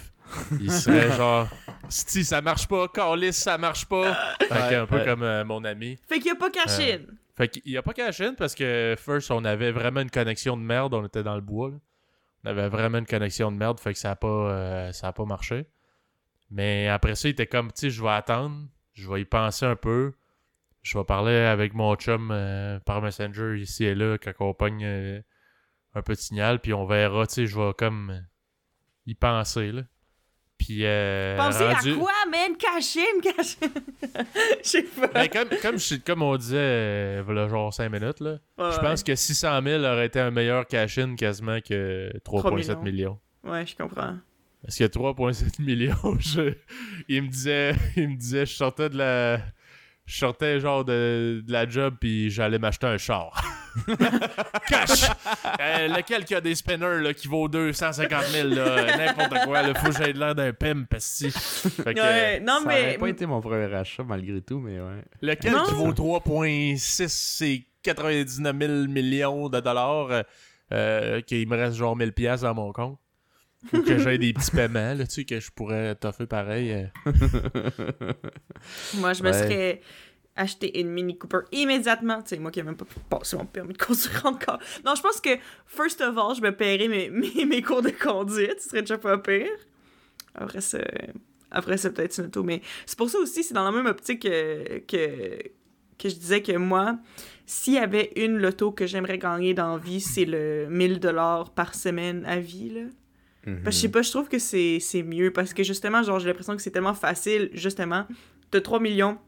il 0.61 0.71
serait 0.71 1.11
genre 1.17 1.49
Si 1.89 2.25
ça 2.25 2.41
marche 2.41 2.69
pas, 2.69 2.87
Carlis, 2.89 3.33
ça 3.33 3.59
marche 3.59 3.87
pas. 3.87 4.15
Fait 4.41 4.49
que 4.49 4.75
un 4.83 4.87
peu 4.87 4.97
Ouais. 4.99 5.05
comme 5.05 5.23
euh, 5.25 5.45
mon 5.45 5.65
ami. 5.65 5.99
Fait 6.09 6.21
qu'il 6.21 6.31
a 6.31 6.37
pas 6.37 6.51
caché. 6.51 6.95
Euh, 6.95 6.99
Fait 7.37 7.49
qu'il 7.49 7.77
a 7.77 7.83
pas 7.83 7.93
cash 7.95 8.21
in 8.21 8.35
parce 8.35 8.55
que 8.55 8.95
first, 8.99 9.31
on 9.33 9.45
avait 9.45 9.73
vraiment 9.73 10.01
une 10.03 10.11
connexion 10.11 10.57
de 10.57 10.63
merde. 10.63 10.95
On 10.95 11.05
était 11.05 11.23
dans 11.25 11.35
le 11.35 11.41
bois. 11.41 11.71
là. 11.71 11.77
On 12.45 12.49
avait 12.51 12.69
vraiment 12.69 12.99
une 12.99 13.07
connexion 13.07 13.51
de 13.51 13.57
merde. 13.57 13.81
Fait 13.81 13.93
que 13.93 13.99
ça 13.99 14.13
a 14.13 14.17
pas, 14.17 14.29
euh, 14.29 14.93
ça 14.93 15.09
a 15.09 15.13
pas 15.13 15.25
marché. 15.25 15.67
Mais 16.51 16.87
après 16.89 17.17
ça, 17.17 17.27
il 17.29 17.33
était 17.33 17.47
comme, 17.49 17.69
tu 17.73 17.81
sais, 17.81 17.91
je 17.91 18.01
vais 18.03 18.09
attendre. 18.11 18.57
Je 18.93 19.11
vais 19.11 19.23
y 19.23 19.25
penser 19.25 19.67
un 19.67 19.77
peu. 19.77 20.13
Je 20.83 20.97
vais 20.97 21.05
parler 21.05 21.35
avec 21.35 21.75
mon 21.75 21.95
chum 21.97 22.31
euh, 22.33 22.79
par 22.81 23.03
Messenger 23.03 23.59
ici 23.61 23.85
et 23.85 23.95
là 23.95 24.17
quand 24.17 24.33
on 24.41 24.55
pogne 24.55 24.83
euh, 24.85 25.21
un 25.95 26.03
peu 26.03 26.15
de 26.15 26.19
signal. 26.19 26.61
Puis 26.61 26.73
on 26.73 26.85
verra, 26.87 27.27
tu 27.27 27.35
sais, 27.35 27.47
je 27.47 27.59
vais 27.59 27.73
comme 27.77 28.23
y 29.07 29.15
penser, 29.15 29.73
là. 29.73 29.83
Puis, 30.59 30.81
euh, 30.85 31.39
Pensez 31.39 31.65
rendu- 31.65 31.93
à 31.93 31.97
quoi, 31.97 32.13
man? 32.31 32.55
Caché, 32.59 33.01
caché. 33.23 33.57
Je 34.63 34.69
sais 34.69 34.83
pas. 34.83 35.07
Ben, 35.07 35.27
comme, 35.29 35.49
comme, 36.05 36.23
on 36.23 36.37
disait, 36.37 36.57
euh, 36.59 37.23
voilà, 37.25 37.49
genre 37.49 37.73
5 37.73 37.89
minutes, 37.91 38.21
là. 38.21 38.33
Ouais, 38.59 38.71
Je 38.73 38.79
pense 38.79 39.03
que 39.03 39.15
600 39.15 39.63
000 39.63 39.83
aurait 39.83 40.05
été 40.07 40.21
un 40.21 40.31
meilleur 40.31 40.67
cash-in 40.67 41.15
quasiment 41.17 41.61
que 41.63 42.13
3,7 42.27 42.53
millions. 42.83 42.83
millions. 42.83 43.21
Ouais, 43.43 43.65
je 43.65 43.75
comprends. 43.75 44.19
Parce 44.63 44.77
que 44.77 44.85
3,7 44.85 45.63
millions, 45.63 45.97
je- 46.19 46.55
il 47.09 47.23
me 47.23 47.29
disait, 47.29 47.75
il 47.97 48.11
me 48.11 48.17
disait, 48.17 48.45
je 48.45 48.53
sortais 48.55 48.91
de 48.91 48.99
la, 48.99 49.41
je 50.11 50.19
sortais 50.19 50.59
genre 50.59 50.85
de, 50.85 51.41
de 51.47 51.53
la 51.53 51.69
job 51.69 51.95
puis 52.01 52.31
j'allais 52.31 52.59
m'acheter 52.59 52.87
un 52.89 52.99
char. 52.99 53.33
Cash! 54.69 55.09
Euh, 55.61 55.89
lequel 55.89 56.25
qui 56.25 56.35
a 56.35 56.41
des 56.41 56.55
spinners 56.57 57.01
là, 57.01 57.15
qui 57.15 57.29
vaut 57.29 57.47
250 57.49 58.25
000 58.27 58.49
là, 58.49 58.97
n'importe 58.97 59.45
quoi, 59.45 59.63
là, 59.63 59.75
faut 59.75 59.91
que 59.91 59.97
j'aie 59.97 60.13
l'air 60.13 60.35
d'un 60.35 60.53
pimp, 60.53 60.93
si. 60.99 61.31
Fait 61.31 61.95
que, 61.95 62.01
Ouais, 62.01 62.41
non, 62.41 62.59
ça 62.61 62.67
mais. 62.67 62.99
pas 62.99 63.09
été 63.09 63.27
mon 63.27 63.41
premier 63.41 63.73
achat 63.75 64.03
malgré 64.03 64.41
tout, 64.43 64.59
mais 64.59 64.81
ouais. 64.81 65.03
Lequel 65.23 65.53
Non. 65.53 65.65
qui 65.65 65.75
vaut 65.75 65.93
3,6 65.93 67.45
et 67.45 67.67
99 67.83 68.57
000 68.59 68.73
millions 68.89 69.49
de 69.49 69.61
dollars, 69.61 70.25
euh, 70.73 71.21
qu'il 71.23 71.49
me 71.49 71.57
reste 71.57 71.77
genre 71.77 71.97
1000 71.97 72.13
pièces 72.13 72.41
dans 72.43 72.55
mon 72.55 72.73
compte. 72.73 72.99
Ou 73.73 73.83
que 73.83 73.99
j'ai 73.99 74.17
des 74.19 74.33
petits 74.33 74.51
paiements, 74.53 74.95
là, 74.95 75.07
tu 75.07 75.13
sais, 75.17 75.25
que 75.25 75.39
je 75.39 75.51
pourrais 75.51 75.95
toffer 75.95 76.27
pareil. 76.27 76.73
euh. 76.73 77.13
Moi, 78.95 79.13
je 79.13 79.23
me 79.23 79.29
Ouais. 79.29 79.33
serais 79.35 79.81
acheté 80.37 80.81
une 80.81 80.89
Mini 80.91 81.19
Cooper 81.19 81.41
immédiatement. 81.53 82.23
Tu 82.23 82.29
sais, 82.31 82.39
moi 82.39 82.51
qui 82.51 82.61
n'ai 82.61 82.65
même 82.65 82.77
pas 82.77 82.85
pu 82.87 82.95
passer 83.09 83.37
mon 83.37 83.45
permis 83.45 83.75
de 83.75 83.79
conduire 83.79 84.25
encore. 84.25 84.59
Non, 84.85 84.95
je 84.95 85.03
pense 85.03 85.21
que, 85.21 85.31
first 85.67 86.01
of 86.01 86.17
all, 86.17 86.35
je 86.35 86.41
me 86.41 86.51
paierais 86.57 86.89
mes, 86.89 87.11
mes, 87.11 87.45
mes 87.45 87.63
cours 87.63 87.83
de 87.83 87.91
conduite. 87.91 88.61
Ce 88.61 88.71
serait 88.71 88.81
déjà 88.83 88.97
pas 88.99 89.19
pire. 89.19 89.49
Après 90.35 90.61
ça, 90.61 90.79
après 91.51 91.77
ça 91.77 91.91
peut-être 91.91 92.17
une 92.19 92.27
auto. 92.27 92.43
Mais 92.43 92.63
c'est 92.87 92.97
pour 92.97 93.11
ça 93.11 93.19
aussi, 93.19 93.43
c'est 93.43 93.55
dans 93.55 93.65
la 93.65 93.73
même 93.73 93.87
optique 93.87 94.23
que, 94.23 94.79
que, 94.79 95.39
que 95.99 96.09
je 96.09 96.15
disais 96.15 96.41
que 96.43 96.57
moi, 96.57 96.99
s'il 97.45 97.75
y 97.75 97.79
avait 97.79 98.13
une 98.17 98.39
loto 98.39 98.71
que 98.73 98.87
j'aimerais 98.87 99.19
gagner 99.19 99.53
dans 99.53 99.73
la 99.77 99.79
vie, 99.83 100.01
c'est 100.01 100.25
le 100.25 100.69
1000$ 100.71 101.53
par 101.55 101.75
semaine 101.75 102.25
à 102.25 102.39
vie, 102.39 102.71
là. 102.71 102.81
Mhm. 103.47 103.63
Parce 103.63 103.77
que 103.77 103.81
je 103.81 103.81
sais 103.81 103.89
pas, 103.89 104.03
je 104.03 104.11
trouve 104.11 104.29
que 104.29 104.39
c'est 104.39 105.03
mieux 105.03 105.33
parce 105.33 105.55
que 105.55 105.63
justement, 105.63 106.03
genre, 106.03 106.19
j'ai 106.19 106.29
l'impression 106.29 106.57
que 106.57 106.63
c'est 106.63 106.71
tellement 106.71 106.95
facile, 106.95 107.51
justement, 107.55 108.07
de 108.53 108.59
3 108.59 108.81
millions 108.81 109.19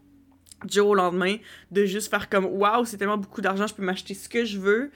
du 0.65 0.75
jour 0.77 0.91
au 0.91 0.95
lendemain, 0.95 1.37
de 1.71 1.85
juste 1.85 2.09
faire 2.11 2.29
comme 2.29 2.45
waouh, 2.45 2.85
c'est 2.85 2.97
tellement 2.97 3.19
beaucoup 3.19 3.41
d'argent, 3.41 3.67
je 3.67 3.75
peux 3.75 3.83
m'acheter 3.83 4.15
ce 4.15 4.29
que 4.29 4.45
je 4.45 4.59
veux. 4.59 4.91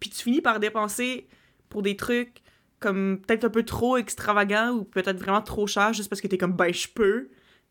Puis 0.00 0.10
tu 0.10 0.24
finis 0.24 0.40
par 0.40 0.58
dépenser 0.58 1.28
pour 1.68 1.82
des 1.82 1.96
trucs 1.96 2.42
comme 2.80 3.20
peut-être 3.24 3.44
un 3.44 3.50
peu 3.50 3.62
trop 3.62 3.96
extravagants 3.96 4.70
ou 4.70 4.84
peut-être 4.84 5.18
vraiment 5.18 5.42
trop 5.42 5.68
cher 5.68 5.92
juste 5.92 6.08
parce 6.08 6.20
que 6.20 6.26
t'es 6.26 6.38
comme 6.38 6.54
ben 6.54 6.72
je 6.74 6.88
peux. 6.88 7.28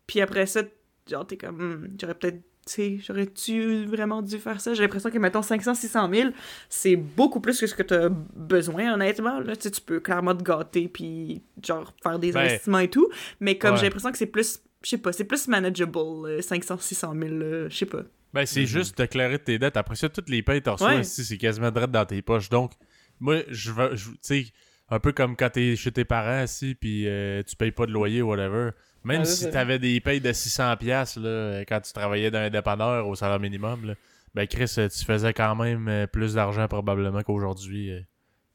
Puis 0.07 0.21
après 0.21 0.45
ça, 0.45 0.61
genre 1.09 1.27
t'es 1.27 1.35
comme 1.35 1.57
Hmm, 1.57 1.87
j'aurais 1.99 2.15
peut-être 2.15 2.41
j'aurais-tu 2.77 3.85
vraiment 3.85 4.21
dû 4.21 4.37
faire 4.37 4.59
ça? 4.61 4.73
J'ai 4.73 4.83
l'impression 4.83 5.09
que, 5.09 5.17
mettons, 5.17 5.41
500, 5.41 5.75
600 5.75 6.09
000, 6.13 6.29
c'est 6.69 6.95
beaucoup 6.95 7.39
plus 7.39 7.59
que 7.59 7.67
ce 7.67 7.75
que 7.75 7.83
tu 7.83 7.93
as 7.93 8.09
besoin, 8.09 8.93
honnêtement. 8.93 9.39
Là, 9.39 9.55
tu 9.55 9.69
peux 9.85 9.99
clairement 9.99 10.35
te 10.35 10.43
gâter, 10.43 10.87
puis 10.87 11.41
genre 11.63 11.93
faire 12.03 12.19
des 12.19 12.31
Ben, 12.31 12.41
investissements 12.41 12.79
et 12.79 12.89
tout. 12.89 13.09
Mais 13.39 13.57
comme 13.57 13.71
ouais. 13.71 13.77
j'ai 13.77 13.85
l'impression 13.85 14.11
que 14.11 14.17
c'est 14.17 14.25
plus, 14.25 14.61
je 14.83 14.89
sais 14.89 14.97
pas, 14.97 15.11
c'est 15.11 15.23
plus 15.25 15.47
manageable, 15.47 15.97
euh, 15.97 16.41
500, 16.41 16.77
600 16.79 17.13
000, 17.13 17.25
euh, 17.33 17.69
je 17.69 17.77
sais 17.77 17.85
pas. 17.85 18.03
Ben, 18.33 18.45
c'est 18.45 18.61
Mhm. 18.61 18.65
juste 18.67 18.97
de 18.97 19.05
clairer 19.05 19.39
tes 19.39 19.59
dettes. 19.59 19.75
Après 19.77 19.95
ça, 19.95 20.07
toutes 20.09 20.29
les 20.29 20.41
payes 20.41 20.61
reçois 20.65 20.87
Ouais. 20.95 21.01
ici, 21.01 21.25
c'est 21.25 21.37
quasiment 21.37 21.69
direct 21.71 21.91
dans 21.91 22.05
tes 22.05 22.21
poches. 22.21 22.49
Donc, 22.49 22.71
moi, 23.19 23.39
je 23.49 23.71
veux, 23.71 23.89
tu 23.95 24.09
sais, 24.21 24.45
un 24.89 24.99
peu 24.99 25.11
comme 25.11 25.35
quand 25.35 25.49
t'es 25.49 25.75
chez 25.75 25.91
tes 25.91 26.05
parents, 26.05 26.43
ici, 26.43 26.75
puis 26.75 27.07
euh, 27.07 27.43
tu 27.43 27.55
payes 27.55 27.71
pas 27.71 27.85
de 27.85 27.91
loyer 27.91 28.21
ou 28.21 28.29
whatever. 28.29 28.71
Même 29.03 29.21
Ah, 29.21 29.25
si 29.25 29.35
c'est 29.37 29.45
ça. 29.45 29.51
t'avais 29.51 29.79
des 29.79 29.99
payes 29.99 30.21
de 30.21 30.31
600$ 30.31 30.77
piastres, 30.77 31.19
là, 31.19 31.61
quand 31.61 31.79
tu 31.81 31.91
travaillais 31.93 32.29
dans 32.31 32.39
un 32.39 32.49
dépanneur 32.49 33.07
au 33.07 33.15
salaire 33.15 33.39
minimum, 33.39 33.85
là, 33.85 33.93
ben, 34.35 34.47
Chris, 34.47 34.73
euh, 34.77 34.87
tu 34.87 35.03
faisais 35.03 35.33
quand 35.33 35.55
même 35.55 35.87
euh, 35.87 36.07
plus 36.07 36.35
d'argent 36.35 36.67
probablement 36.67 37.21
qu'aujourd'hui. 37.23 37.91
euh, 37.91 38.01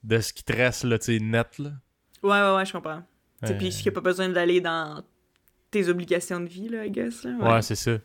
de 0.04 0.20
ce 0.20 0.32
qui 0.32 0.44
te 0.44 0.52
reste, 0.52 0.84
là, 0.84 0.98
tu 1.00 1.20
net, 1.20 1.58
là. 1.58 1.70
Ouais, 2.22 2.30
ouais, 2.40 2.56
ouais, 2.56 2.64
je 2.64 2.72
comprends. 2.72 3.02
Tu 3.42 3.48
sais, 3.48 3.54
Euh, 3.54 3.58
Puis, 3.58 3.88
a 3.88 3.90
pas 3.90 4.00
besoin 4.00 4.28
d'aller 4.28 4.60
dans 4.60 5.02
tes 5.70 5.88
obligations 5.88 6.38
de 6.38 6.46
vie, 6.46 6.68
là, 6.68 6.86
I 6.86 6.90
guess. 6.92 7.24
Là, 7.24 7.32
ouais, 7.54 7.62
c'est 7.62 7.74
ça. 7.74 7.98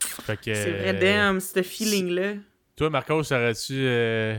Fait 0.00 0.36
que, 0.36 0.52
c'est 0.52 0.70
vrai, 0.72 0.96
euh, 0.96 1.00
damn, 1.00 1.38
ce 1.40 1.62
feeling-là. 1.62 2.34
Toi, 2.76 2.90
Marcos, 2.90 3.32
aurais-tu 3.32 3.72
euh, 3.86 4.36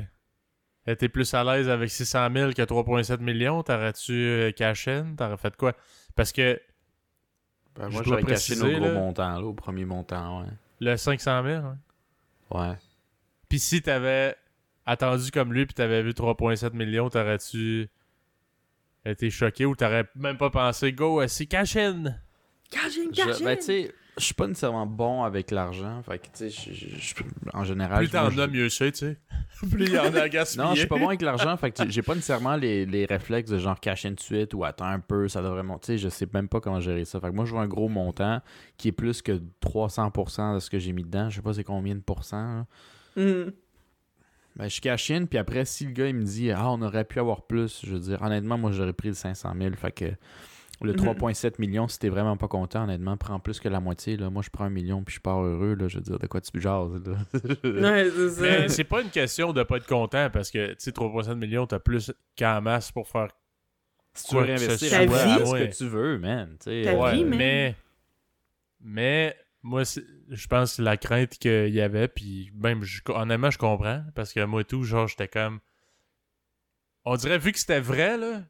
été 0.85 1.07
plus 1.07 1.33
à 1.33 1.43
l'aise 1.45 1.69
avec 1.69 1.89
600 1.89 2.27
000 2.33 2.51
que 2.51 2.62
3,7 2.62 3.21
millions? 3.21 3.63
T'aurais-tu 3.63 4.53
cash 4.57 4.89
in? 4.89 5.15
T'aurais 5.17 5.38
fait 5.38 5.55
quoi? 5.55 5.74
Parce 6.15 6.33
que 6.33 6.59
Ben, 7.75 7.88
Je 7.89 7.94
moi, 7.94 8.01
dois 8.03 8.03
j'aurais 8.03 8.24
caché 8.24 8.55
nos 8.55 8.62
préciser, 8.62 8.79
gros 8.79 8.88
là. 8.88 8.94
montants, 8.94 9.39
là, 9.39 9.46
au 9.46 9.53
premier 9.53 9.86
montant, 9.86 10.41
ouais. 10.41 10.48
le 10.79 10.96
500 10.98 11.44
000, 11.44 11.55
hein? 11.65 11.77
Ouais. 12.51 12.75
Puis 13.50 13.60
si 13.60 13.82
t'avais 13.82 14.36
attendu 14.86 15.32
comme 15.32 15.51
lui 15.53 15.65
puis 15.65 15.74
t'avais 15.74 16.01
vu 16.03 16.12
3,7 16.12 16.74
millions, 16.74 17.10
t'aurais-tu 17.10 17.89
été 19.05 19.29
choqué 19.29 19.65
ou 19.65 19.75
t'aurais 19.75 20.05
même 20.15 20.38
pas 20.38 20.50
pensé 20.50 20.91
«Go, 20.94 21.22
euh, 21.22 21.27
c'est 21.27 21.46
cash 21.46 21.75
in! 21.75 22.15
Je, 22.72 23.10
cajun! 23.12 23.46
ben, 23.46 23.58
tu 23.58 23.63
sais, 23.63 23.96
je 24.17 24.24
suis 24.24 24.34
pas 24.34 24.48
nécessairement 24.48 24.86
bon 24.86 25.24
avec 25.24 25.51
l'argent. 25.51 26.01
Fait 26.03 26.19
que, 26.19 26.27
tu 26.36 26.50
sais, 26.50 27.15
en 27.53 27.63
général. 27.63 28.00
Plus 28.00 28.10
t'en 28.10 28.27
as, 28.38 28.48
mieux 28.48 28.69
c'est, 28.69 28.91
tu 28.93 29.00
sais. 29.00 29.17
Plus 29.69 29.86
il 29.86 29.93
y 29.93 30.00
en 30.00 30.13
a 30.13 30.22
à 30.22 30.29
gaspiller. 30.29 30.63
Non, 30.63 30.74
je 30.74 30.79
suis 30.79 30.88
pas 30.88 30.98
bon 30.98 31.07
avec 31.07 31.22
l'argent, 31.22 31.55
fait 31.57 31.72
que 31.72 31.89
j'ai 31.89 32.01
pas 32.01 32.15
nécessairement 32.15 32.55
les, 32.55 32.86
les 32.86 33.05
réflexes 33.05 33.51
de 33.51 33.57
genre 33.57 33.79
cacher 33.79 34.10
tout 34.10 34.15
de 34.15 34.22
suite 34.22 34.53
ou 34.53 34.63
attends 34.63 34.86
un 34.86 35.00
peu, 35.00 35.27
ça 35.27 35.41
devrait 35.41 35.63
monter. 35.63 35.86
Tu 35.86 35.91
sais, 35.93 35.98
je 35.98 36.10
sais 36.10 36.27
même 36.34 36.48
pas 36.48 36.62
comment 36.62 36.79
gérer 36.79 37.05
ça. 37.05 37.19
Fait 37.19 37.27
que 37.27 37.34
moi, 37.34 37.45
je 37.45 37.51
vois 37.51 37.62
un 37.62 37.67
gros 37.67 37.89
montant 37.89 38.41
qui 38.77 38.89
est 38.89 38.93
plus 38.93 39.22
que 39.22 39.41
300% 39.62 40.55
de 40.55 40.60
ce 40.60 40.69
que 40.69 40.79
j'ai 40.79 40.93
mis 40.93 41.03
dedans. 41.03 41.29
Je 41.29 41.36
sais 41.36 41.41
pas 41.41 41.53
c'est 41.53 41.63
combien 41.63 41.95
de 41.95 42.01
pourcents. 42.01 42.65
Hmm. 43.15 43.50
Ben, 44.55 44.69
je 44.69 44.79
cache 44.79 45.12
in, 45.12 45.25
puis 45.25 45.38
après, 45.38 45.65
si 45.65 45.86
le 45.86 45.91
gars 45.91 46.07
il 46.07 46.15
me 46.15 46.24
dit 46.24 46.51
Ah, 46.51 46.72
on 46.72 46.81
aurait 46.81 47.03
pu 47.03 47.19
avoir 47.19 47.41
plus, 47.41 47.81
je 47.86 47.91
veux 47.91 48.00
dire, 48.00 48.22
honnêtement, 48.22 48.57
moi 48.57 48.72
j'aurais 48.72 48.93
pris 48.93 49.10
le 49.10 49.13
500 49.13 49.53
000. 49.60 49.75
Fait 49.75 49.91
que 49.91 50.05
le 50.83 50.92
Mhm. 50.94 50.98
3,7 51.00 51.59
millions, 51.59 51.88
si 51.88 51.98
t'es 52.00 52.09
vraiment 52.09 52.35
pas 52.38 52.48
content, 52.48 52.83
honnêtement, 52.83 53.16
prends 53.18 53.40
plus 53.40 53.59
que 53.59 53.70
la 53.70 53.79
moitié. 53.79 54.18
Là. 54.18 54.29
Moi, 54.29 54.42
je 54.44 54.50
prends 54.50 54.66
un 54.66 54.70
million, 54.70 55.03
puis 55.03 55.16
je 55.16 55.20
pars 55.22 55.40
heureux. 55.42 55.75
Là. 55.75 55.88
Je 55.88 55.98
veux 55.98 56.03
dire, 56.03 56.20
de 56.20 56.27
quoi 56.27 56.42
tu 56.42 56.59
jases. 56.59 57.01
Ouais, 57.64 58.68
c'est 58.70 58.83
pas 58.83 59.01
une 59.01 59.09
question 59.09 59.53
de 59.53 59.64
pas 59.64 59.77
être 59.77 59.88
content 59.88 60.29
parce 60.31 60.51
que, 60.51 60.70
tu 60.70 60.75
sais, 60.79 60.92
3,7 60.92 61.35
millions, 61.35 61.66
t'as 61.68 61.79
plus 61.79 62.11
qu'en 62.38 62.61
masse 62.61 62.92
pour 62.92 63.07
faire 63.07 63.29
si 64.14 64.27
tu 64.27 64.35
veux 64.35 64.42
ce 64.42 64.46
réinvestir, 64.48 64.90
Ta 64.92 65.07
ce 65.46 65.55
vie? 65.55 65.70
que 65.70 65.75
tu 65.77 65.88
veux, 65.88 66.18
man. 66.20 66.57
Ta 66.59 66.70
Ouais, 66.72 67.14
vie, 67.16 67.24
man. 67.25 67.38
mais 67.38 67.75
mais 68.79 69.35
moi 69.61 69.81
je 69.83 70.48
pense 70.48 70.77
que 70.77 70.81
la 70.83 70.96
crainte 70.96 71.38
qu'il 71.40 71.74
y 71.74 71.81
avait 71.81 72.07
puis 72.07 72.51
même 72.53 72.83
je, 72.83 73.01
honnêtement 73.07 73.50
je 73.50 73.57
comprends 73.57 74.03
parce 74.14 74.31
que 74.31 74.44
moi 74.46 74.61
et 74.61 74.64
tout 74.66 74.83
genre 74.83 75.07
j'étais 75.07 75.27
comme 75.27 75.59
on 77.03 77.16
dirait 77.16 77.40
vu 77.40 77.51
que 77.51 77.57
c'était 77.59 77.79
vrai 77.79 78.16
là 78.18 78.44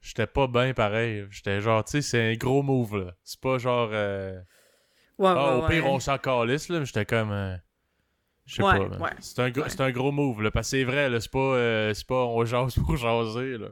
j'étais 0.00 0.26
pas 0.26 0.46
bien 0.46 0.72
pareil 0.74 1.26
j'étais 1.30 1.60
genre 1.60 1.84
tu 1.84 1.90
sais 1.92 2.02
c'est 2.02 2.32
un 2.32 2.34
gros 2.36 2.62
move 2.62 2.96
là 3.04 3.14
c'est 3.24 3.40
pas 3.40 3.58
genre 3.58 3.90
euh, 3.92 4.38
Ouais, 5.18 5.28
ah, 5.28 5.58
ouais, 5.58 5.64
au 5.64 5.68
pire 5.68 5.84
ouais. 5.84 5.90
on 5.90 6.00
s'en 6.00 6.16
calisse 6.18 6.68
là 6.70 6.78
mais 6.80 6.86
j'étais 6.86 7.04
comme 7.04 7.30
euh, 7.30 7.54
je 8.46 8.54
sais 8.56 8.62
Ouais, 8.62 8.88
pas 8.88 9.10
c'est 9.20 9.38
un 9.40 9.50
gros 9.50 9.62
ouais. 9.62 9.68
c'est 9.68 9.80
un 9.82 9.90
gros 9.90 10.12
move 10.12 10.40
là 10.42 10.50
parce 10.50 10.68
que 10.70 10.78
c'est 10.78 10.84
vrai 10.84 11.10
là 11.10 11.20
c'est 11.20 11.30
pas 11.30 11.38
euh, 11.38 11.92
c'est 11.94 12.06
pas 12.06 12.24
on 12.24 12.44
jase 12.44 12.74
pour 12.76 12.96
jaser 12.96 13.58
là 13.58 13.68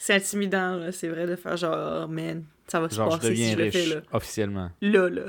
C'est 0.00 0.14
intimidant, 0.14 0.76
là, 0.76 0.92
c'est 0.92 1.08
vrai, 1.08 1.26
de 1.26 1.36
faire 1.36 1.56
genre, 1.58 2.04
oh, 2.04 2.08
man, 2.08 2.44
ça 2.66 2.80
va 2.80 2.88
se 2.88 2.96
passer 2.96 3.36
si 3.36 3.52
je 3.52 3.56
le 3.58 3.70
fais, 3.70 3.84
là. 3.86 4.00
officiellement. 4.12 4.70
Là, 4.80 5.08
là. 5.10 5.22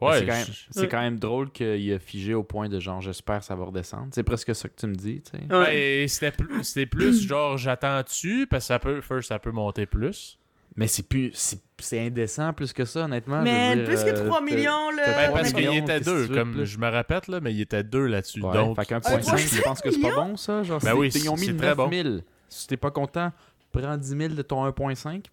Mais 0.00 0.08
ouais 0.08 0.18
c'est 0.18 0.26
quand, 0.26 0.32
même- 0.32 0.46
je- 0.46 0.52
c'est 0.70 0.80
Ouais. 0.80 0.88
quand 0.88 1.00
même 1.00 1.18
drôle 1.18 1.50
qu'il 1.50 1.92
a 1.92 1.98
figé 1.98 2.34
au 2.34 2.42
point 2.42 2.68
de 2.68 2.80
genre, 2.80 3.00
j'espère 3.00 3.38
que 3.38 3.44
ça 3.44 3.54
va 3.54 3.64
redescendre. 3.64 4.08
C'est 4.12 4.22
presque 4.24 4.54
ça 4.54 4.68
que 4.68 4.74
tu 4.76 4.86
me 4.86 4.94
dis, 4.94 5.22
tu 5.22 5.30
sais. 5.30 5.54
Ouais. 5.54 5.64
Ben, 5.66 6.08
c'était 6.08 6.30
plus, 6.32 6.64
c'était 6.64 6.86
plus 6.86 7.22
genre 7.26 7.56
j'attends-tu? 7.56 8.46
Parce 8.46 8.64
que 8.64 8.68
ça 8.68 8.78
peut 8.78 9.00
first 9.00 9.28
ça 9.28 9.38
peut 9.38 9.52
monter 9.52 9.86
plus. 9.86 10.38
Mais 10.76 10.88
c'est 10.88 11.08
plus. 11.08 11.30
C'est 11.34 11.60
c'est 11.78 12.00
indécent 12.06 12.52
plus 12.52 12.72
que 12.72 12.84
ça, 12.84 13.04
honnêtement. 13.04 13.44
je 13.44 13.74
dire, 13.74 13.84
plus 13.84 14.02
que 14.04 14.10
euh, 14.10 14.26
3 14.26 14.38
t'as- 14.38 14.44
millions, 14.44 14.90
là. 14.90 15.02
Ben, 15.06 15.32
parce 15.32 15.52
qu'il 15.52 15.64
était 15.66 15.80
qu'est-ce 15.86 15.98
que 16.00 16.04
deux, 16.04 16.22
tu 16.26 16.32
veux 16.32 16.38
comme 16.38 16.52
plus? 16.52 16.66
je 16.66 16.78
me 16.78 16.88
répète 16.88 17.28
là, 17.28 17.40
mais 17.40 17.52
il 17.52 17.60
était 17.60 17.82
deux 17.84 18.06
là-dessus. 18.06 18.40
Ouais, 18.42 18.52
donc 18.54 18.76
fait 18.76 18.86
tu 18.86 19.62
penses 19.62 19.80
que 19.80 19.90
c'est 19.90 20.00
pas 20.00 20.14
bon, 20.14 20.36
ça? 20.36 20.62
Genre, 20.62 20.80
Ben 20.80 20.94
oui, 20.94 21.10
ils 21.14 21.28
ont 21.28 21.34
mis 21.36 21.46
c'est 21.46 21.52
9 21.52 21.60
très 21.60 21.74
bon. 21.74 21.90
000. 21.90 22.08
Si 22.48 22.66
t'es 22.66 22.76
pas 22.76 22.90
content, 22.90 23.32
prends 23.72 23.96
10 23.96 24.08
000 24.08 24.28
de 24.34 24.42
ton 24.42 24.64
1.5. 24.66 25.26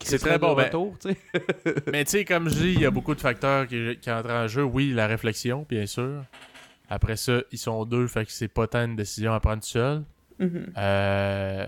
c'est 0.00 0.18
très 0.18 0.38
bon. 0.38 0.54
Ben, 0.54 0.64
retour, 0.64 0.96
mais 1.92 2.04
tu 2.04 2.10
sais, 2.10 2.24
comme 2.24 2.48
je 2.48 2.54
dis, 2.54 2.72
il 2.74 2.80
y 2.80 2.86
a 2.86 2.90
beaucoup 2.90 3.14
de 3.14 3.20
facteurs 3.20 3.66
qui, 3.66 3.98
qui 4.00 4.10
entrent 4.10 4.30
en 4.30 4.46
jeu. 4.46 4.62
Oui, 4.62 4.92
la 4.92 5.06
réflexion, 5.06 5.66
bien 5.68 5.86
sûr. 5.86 6.24
Après 6.88 7.16
ça, 7.16 7.40
ils 7.52 7.58
sont 7.58 7.84
deux, 7.84 8.06
fait 8.08 8.24
que 8.24 8.32
c'est 8.32 8.48
pas 8.48 8.66
tant 8.66 8.84
une 8.84 8.96
décision 8.96 9.32
à 9.32 9.40
prendre 9.40 9.62
seul. 9.62 10.02
Mhm. 10.38 10.72
Euh, 10.76 11.66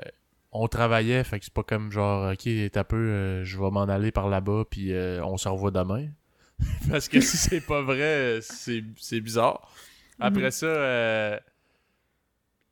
on 0.50 0.68
travaillait, 0.68 1.24
fait 1.24 1.38
que 1.38 1.44
c'est 1.44 1.54
pas 1.54 1.62
comme 1.62 1.90
genre, 1.90 2.32
ok, 2.32 2.48
t'as 2.72 2.84
peu, 2.84 2.96
euh, 2.96 3.44
je 3.44 3.58
vais 3.58 3.70
m'en 3.70 3.84
aller 3.84 4.10
par 4.10 4.28
là-bas, 4.28 4.64
puis 4.68 4.92
euh, 4.92 5.24
on 5.24 5.36
se 5.38 5.48
revoit 5.48 5.70
demain. 5.70 6.08
Parce 6.90 7.08
que 7.08 7.20
si 7.20 7.36
c'est 7.36 7.60
pas 7.60 7.82
vrai, 7.82 8.40
c'est 8.42 9.20
bizarre. 9.20 9.72
Après 10.20 10.50
ça, 10.50 10.66
euh, 10.66 11.38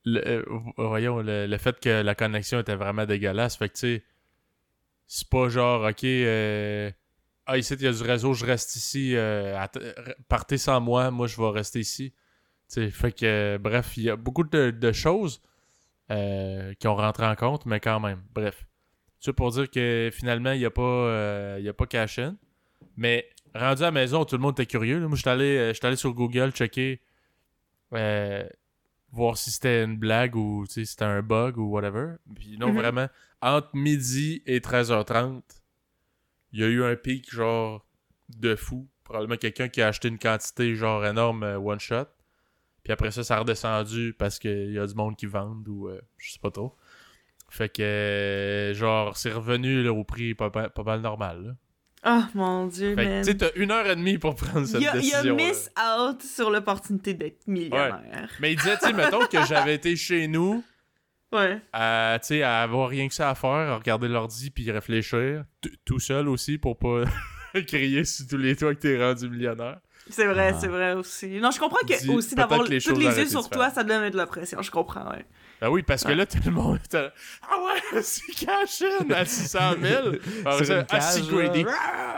le, 0.05 0.45
voyons, 0.77 1.21
le, 1.21 1.47
le 1.47 1.59
fait 1.59 1.81
que 1.81 2.03
la 2.03 2.15
connexion 2.15 2.61
était 2.61 2.77
vraiment 2.77 3.07
dégueulasse, 3.07 3.57
fait 3.57 3.69
que 3.69 3.75
tu 3.75 3.81
sais, 3.81 4.03
c'est 5.13 5.29
pas 5.29 5.49
genre, 5.49 5.83
ok, 5.89 6.05
euh, 6.05 6.89
ah, 7.47 7.59
ici, 7.59 7.75
il 7.75 7.83
y 7.83 7.87
a 7.89 7.93
du 7.93 8.03
réseau, 8.03 8.33
je 8.33 8.47
reste 8.47 8.77
ici, 8.77 9.17
euh, 9.17 9.59
euh, 9.77 9.93
partez 10.29 10.57
sans 10.57 10.81
moi, 10.81 11.11
moi, 11.11 11.27
je 11.27 11.37
vais 11.37 11.49
rester 11.51 11.81
ici. 11.81 12.15
Tu 12.73 12.89
fait 12.93 13.11
que, 13.11 13.59
bref, 13.61 13.97
il 13.97 14.05
y 14.05 14.11
a 14.11 14.15
beaucoup 14.15 14.45
de, 14.45 14.71
de 14.71 14.93
choses 14.93 15.43
qui 16.79 16.87
ont 16.89 16.95
rentré 16.97 17.27
en 17.27 17.35
compte, 17.37 17.67
mais 17.67 17.81
quand 17.81 17.99
même, 18.01 18.23
bref. 18.35 18.67
Ça 19.19 19.33
pour 19.33 19.51
dire 19.51 19.69
que 19.71 20.11
finalement, 20.13 20.53
il 20.53 20.59
n'y 20.61 20.65
a 20.65 20.71
pas, 20.71 21.57
il 21.59 21.65
y 21.65 21.69
a 21.69 21.73
pas 21.75 21.87
cash-in. 21.87 22.37
Mais 22.97 23.29
rendu 23.55 23.83
à 23.83 23.87
la 23.87 23.91
maison, 23.91 24.25
tout 24.25 24.37
le 24.37 24.43
monde 24.43 24.53
était 24.55 24.67
curieux. 24.67 24.99
là. 25.01 25.07
Moi, 25.09 25.17
je 25.17 25.21
suis 25.23 25.31
allé, 25.31 25.73
j'étais 25.75 25.87
allé 25.89 25.97
sur 25.97 26.13
Google 26.15 26.51
checker, 26.53 27.01
euh, 27.95 28.49
voir 29.13 29.37
si 29.37 29.51
c'était 29.51 29.83
une 29.85 29.97
blague 29.99 30.37
ou 30.37 30.65
tu 30.69 30.85
si 30.85 30.87
c'était 30.87 31.05
un 31.05 31.23
bug 31.23 31.59
ou 31.59 31.65
whatever. 31.71 32.15
Puis 32.35 32.57
non, 32.59 32.69
Mhm. 32.69 32.77
vraiment, 32.77 33.09
entre 33.43 33.71
midi 33.75 34.43
et 34.47 34.61
13h30, 34.61 35.43
il 36.53 36.61
y 36.61 36.65
a 36.65 36.67
eu 36.67 36.83
un 36.85 36.97
pic 36.97 37.33
genre 37.33 37.87
de 38.29 38.55
fou. 38.57 38.89
Probablement 39.05 39.37
quelqu'un 39.37 39.69
qui 39.69 39.83
a 39.83 39.89
acheté 39.89 40.09
une 40.09 40.19
quantité 40.19 40.75
genre 40.75 41.05
énorme 41.05 41.43
euh, 41.43 41.59
one 41.59 41.81
shot. 41.81 42.07
Puis 42.83 42.93
après 42.93 43.11
ça, 43.11 43.25
ça 43.25 43.37
a 43.37 43.41
redescendu 43.41 44.15
parce 44.19 44.39
qu'il 44.39 44.73
y 44.73 44.79
a 44.79 44.87
du 44.87 44.95
monde 44.95 45.17
qui 45.17 45.27
vendent 45.27 45.67
ou 45.69 45.89
euh, 45.89 46.01
je 46.17 46.33
sais 46.33 46.39
pas 46.41 46.51
trop. 46.51 46.77
Fait 47.49 47.69
que 47.69 47.83
euh, 47.83 48.75
genre 48.75 49.17
c'est 49.17 49.33
revenu 49.33 49.83
là, 49.83 49.93
au 49.93 50.05
prix 50.05 50.35
pas, 50.35 50.51
pas, 50.51 50.69
pas 50.71 50.83
mal 50.85 51.01
normal. 51.01 51.45
là. 51.45 51.53
Oh 52.03 52.23
mon 52.35 52.67
dieu, 52.67 52.95
man. 52.95 53.23
tu 53.23 53.31
sais, 53.31 53.37
t'as 53.37 53.51
une 53.57 53.71
heure 53.71 53.87
et 53.87 53.95
demie 53.95 54.17
pour 54.17 54.35
prendre 54.35 54.67
cette 54.67 54.77
a, 54.77 54.81
il 54.81 54.89
a 54.89 54.93
décision. 54.93 55.37
miss 55.37 55.71
out 55.79 56.23
sur 56.23 56.51
l'opportunité 56.51 57.13
d'être 57.13 57.47
millionnaire. 57.47 58.31
Mais 58.41 58.53
il 58.53 58.57
disait, 58.57 58.79
tu 58.79 58.87
sais, 58.87 58.93
mettons 58.95 59.27
que 59.27 59.45
j'avais 59.45 59.75
été 59.75 59.97
chez 59.97 60.27
nous 60.27 60.65
Ouais. 61.33 61.61
à, 61.73 62.19
tu 62.21 62.27
sais, 62.29 62.43
à 62.43 62.63
avoir 62.63 62.89
rien 62.89 63.07
que 63.09 63.15
ça 63.15 63.31
à 63.31 63.35
faire, 63.35 63.51
à 63.51 63.77
regarder 63.77 64.09
l'ordi 64.09 64.51
puis 64.51 64.69
réfléchir, 64.71 65.45
t- 65.61 65.71
tout 65.85 66.01
seul 66.01 66.29
aussi 66.29 66.59
pour 66.59 66.77
pas 66.79 67.05
crier 67.69 68.05
sur 68.05 68.27
tous 68.27 68.37
les 68.37 68.57
toits 68.57 68.75
que 68.75 68.81
t'es 68.81 68.99
rendu 69.01 69.29
millionnaire. 69.29 69.79
C'est 70.09 70.27
vrai, 70.27 70.53
Ah. 70.55 70.59
c'est 70.59 70.67
vrai 70.67 70.95
aussi. 70.95 71.39
Non, 71.41 71.51
je 71.53 71.61
comprends 71.61 71.87
que 71.87 72.01
Dis- 72.01 72.09
aussi 72.11 72.35
d'avoir 72.35 72.65
que 72.65 72.71
les 72.71 73.19
yeux 73.19 73.27
sur 73.27 73.49
toi, 73.49 73.71
ça 73.71 73.85
donne 73.85 74.11
de 74.11 74.17
la 74.17 74.27
pression. 74.27 74.61
Je 74.61 74.71
comprends, 74.71 75.09
ouais. 75.11 75.25
Ben 75.61 75.69
oui, 75.69 75.83
parce 75.83 76.03
que 76.03 76.11
là, 76.13 76.25
tout 76.27 76.39
le 76.45 76.51
monde 76.51 76.79
Ah 76.93 77.11
ouais, 77.93 78.03
c'est 78.03 78.33
cash 78.33 78.83
in 78.83 79.11
à 79.11 79.25
600 79.25 79.59
000. 79.81 80.03
Alors, 80.47 80.65
ça, 80.65 80.85
ah, 80.91 80.99
Grady. 81.31 81.65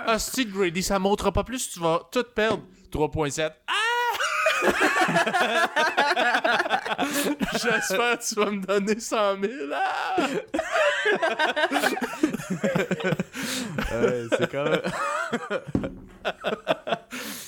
Ah, 0.07 0.17
Grady, 0.47 0.83
ça 0.83 0.99
montera 0.99 1.33
pas 1.33 1.45
plus, 1.45 1.69
tu 1.71 1.81
vas 1.81 2.01
tout 2.11 2.25
perdre. 2.35 2.63
3.7. 2.91 3.51
Ah! 3.67 3.73
J'espère 7.53 8.19
que 8.19 8.29
tu 8.29 8.35
vas 8.37 8.51
me 8.51 8.61
donner 8.65 8.99
100 9.01 9.41
000. 9.41 9.53
Ah! 9.73 10.27
Ouais, 13.93 14.25
c'est 14.39 14.51
quand 14.51 14.65
même. 14.65 14.81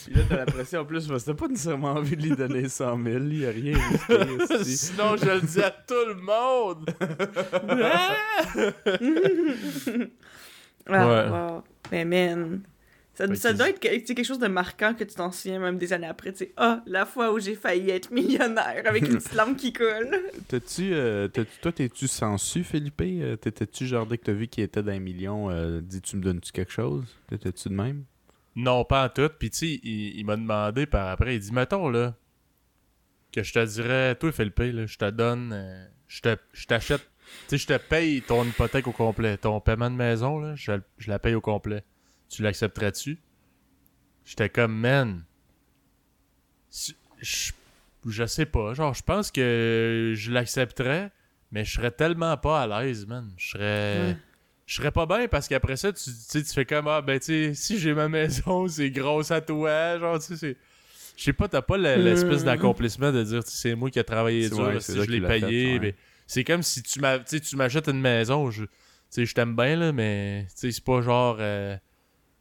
Puis 0.05 0.15
là, 0.15 0.23
t'as 0.29 0.37
la 0.37 0.47
pression 0.47 0.81
en 0.81 0.85
plus, 0.85 1.07
parce 1.09 1.25
que 1.25 1.31
t'as 1.31 1.37
pas 1.37 1.49
nécessairement 1.49 1.93
envie 1.93 2.17
de 2.17 2.23
lui 2.23 2.37
donner 2.37 2.69
100 2.69 3.03
000. 3.05 3.19
Il 3.25 3.39
y 3.41 3.47
a 3.47 3.51
rien. 3.51 3.79
risqué. 4.09 4.65
Sinon, 4.77 5.17
je 5.17 5.25
le 5.27 5.41
dis 5.41 5.63
à 5.63 5.71
tout 5.71 5.95
le 6.07 6.15
monde. 6.15 6.91
Ah, 7.69 8.15
Ouais. 10.87 10.99
wow. 11.29 11.63
Mais 11.91 12.05
man. 12.05 12.61
Ça, 13.15 13.33
ça 13.37 13.53
doit 13.53 13.69
être 13.71 13.79
quelque 13.79 14.25
chose 14.25 14.41
de 14.41 14.49
marquant 14.49 14.93
que 14.93 15.05
tu 15.05 15.15
t'en 15.15 15.31
souviens 15.31 15.61
même 15.61 15.79
des 15.79 15.93
années 15.93 16.09
après. 16.09 16.33
Tu 16.33 16.39
sais, 16.39 16.53
ah, 16.57 16.83
la 16.87 17.07
fois 17.07 17.33
où 17.33 17.39
j'ai 17.39 17.55
failli 17.55 17.91
être 17.91 18.11
millionnaire 18.11 18.83
avec 18.85 19.07
une 19.07 19.19
petite 19.19 19.35
lampe 19.35 19.57
qui 19.57 19.73
coule. 19.73 20.21
T'as-tu, 20.49 20.93
euh, 20.93 21.29
t'as- 21.29 21.45
toi, 21.63 21.71
t'es-tu 21.71 22.09
sensu, 22.09 22.65
Philippe? 22.65 23.01
Euh, 23.03 23.37
T'étais-tu 23.37 23.87
genre 23.87 24.05
dès 24.07 24.19
que 24.19 24.25
t'as 24.25 24.33
vu 24.33 24.49
qu'il 24.49 24.65
était 24.65 24.83
d'un 24.83 24.99
million, 24.99 25.49
euh, 25.51 25.81
dis-tu 25.81 26.17
me 26.17 26.23
donnes-tu 26.23 26.51
quelque 26.51 26.73
chose? 26.73 27.05
T'étais-tu 27.29 27.69
de 27.69 27.75
même? 27.75 28.05
Non, 28.57 28.85
pas 28.85 29.05
en 29.05 29.09
tout. 29.09 29.29
Puis, 29.39 29.51
tu 29.51 29.59
sais, 29.59 29.81
il, 29.85 30.19
il 30.19 30.25
m'a 30.27 30.37
demandé 30.37 30.87
par 30.87 31.09
après, 31.09 31.37
il 31.37 31.41
dit, 31.41 31.53
mettons, 31.53 31.89
là, 31.89 32.15
que 33.33 33.43
je 33.43 33.53
te 33.53 33.65
dirais, 33.65 34.15
toi, 34.17 34.33
Philippe, 34.33 34.59
là, 34.59 34.87
je 34.87 34.97
te 34.99 35.11
donne, 35.11 35.53
euh, 35.53 35.87
je 36.09 36.21
te- 36.21 36.37
je 36.53 36.67
t'achète, 36.67 37.01
tu 37.49 37.57
sais, 37.57 37.59
je 37.59 37.67
te 37.67 37.79
paye 37.79 38.23
ton 38.23 38.45
hypothèque 38.45 38.87
au 38.87 38.93
complet. 38.93 39.37
Ton 39.37 39.61
paiement 39.61 39.91
de 39.91 39.97
maison, 39.97 40.39
là, 40.41 40.55
je, 40.57 40.73
je 40.99 41.11
la 41.11 41.19
paye 41.19 41.35
au 41.35 41.41
complet. 41.41 41.83
Tu 42.29 42.43
l'accepterais-tu? 42.43 43.19
J'étais 44.25 44.49
comme, 44.49 44.75
man, 44.79 45.23
je, 47.21 47.53
je 48.07 48.27
sais 48.27 48.47
pas. 48.47 48.75
Genre, 48.75 48.95
je 48.95 49.03
pense 49.03 49.31
que 49.31 50.13
je 50.17 50.33
l'accepterais, 50.33 51.11
mais 51.53 51.65
je 51.65 51.73
serais 51.75 51.91
tellement 51.91 52.37
pas 52.37 52.63
à 52.63 52.67
l'aise, 52.83 53.07
man. 53.07 53.31
Je 53.37 53.51
serais 53.51 53.99
Ouais. 54.01 54.17
je 54.67 54.75
serais 54.77 54.91
pas 54.91 55.07
bien 55.07 55.29
parce 55.29 55.47
qu'après 55.49 55.77
ça, 55.77 55.93
tu, 55.93 56.11
tu 56.33 56.45
fais 56.45 56.65
comme, 56.65 56.89
ah, 56.89 57.03
ben, 57.03 57.19
tu 57.19 57.27
sais, 57.27 57.55
si 57.55 57.79
j'ai 57.79 57.95
ma 57.95 58.09
maison, 58.09 58.67
c'est 58.69 58.91
grosse 58.91 59.31
à 59.31 59.41
toi, 59.41 59.99
genre, 59.99 60.19
tu 60.19 60.27
sais, 60.27 60.37
c'est... 60.37 60.57
Je 61.17 61.23
sais 61.23 61.33
pas, 61.33 61.47
t'as 61.47 61.63
pas 61.63 61.77
le- 61.77 62.03
l'espèce 62.03 62.43
d'accomplissement 62.43 63.13
de 63.13 63.23
dire, 63.23 63.43
c'est 63.45 63.77
moi 63.77 63.89
qui 63.89 64.01
ai 64.01 64.05
travaillé 64.05 64.49
dur, 64.49 64.83
si 64.83 64.93
je 65.01 65.11
l'ai 65.11 65.21
payé, 65.21 65.75
ouais. 65.75 65.79
mais 65.79 65.95
c'est 66.27 66.43
comme 66.43 66.63
si 66.65 66.83
tu 66.83 66.99
m'achètes 67.57 67.87
une 67.89 68.01
maison, 68.01 68.51
je, 68.51 68.65
tu 68.65 68.71
sais, 69.11 69.25
je 69.27 69.33
t'aime 69.33 69.55
bien, 69.55 69.77
là, 69.77 69.93
mais, 69.93 70.47
tu 70.49 70.53
sais, 70.57 70.73
c'est 70.73 70.83
pas 70.83 71.03
genre, 71.03 71.37
euh, 71.39 71.77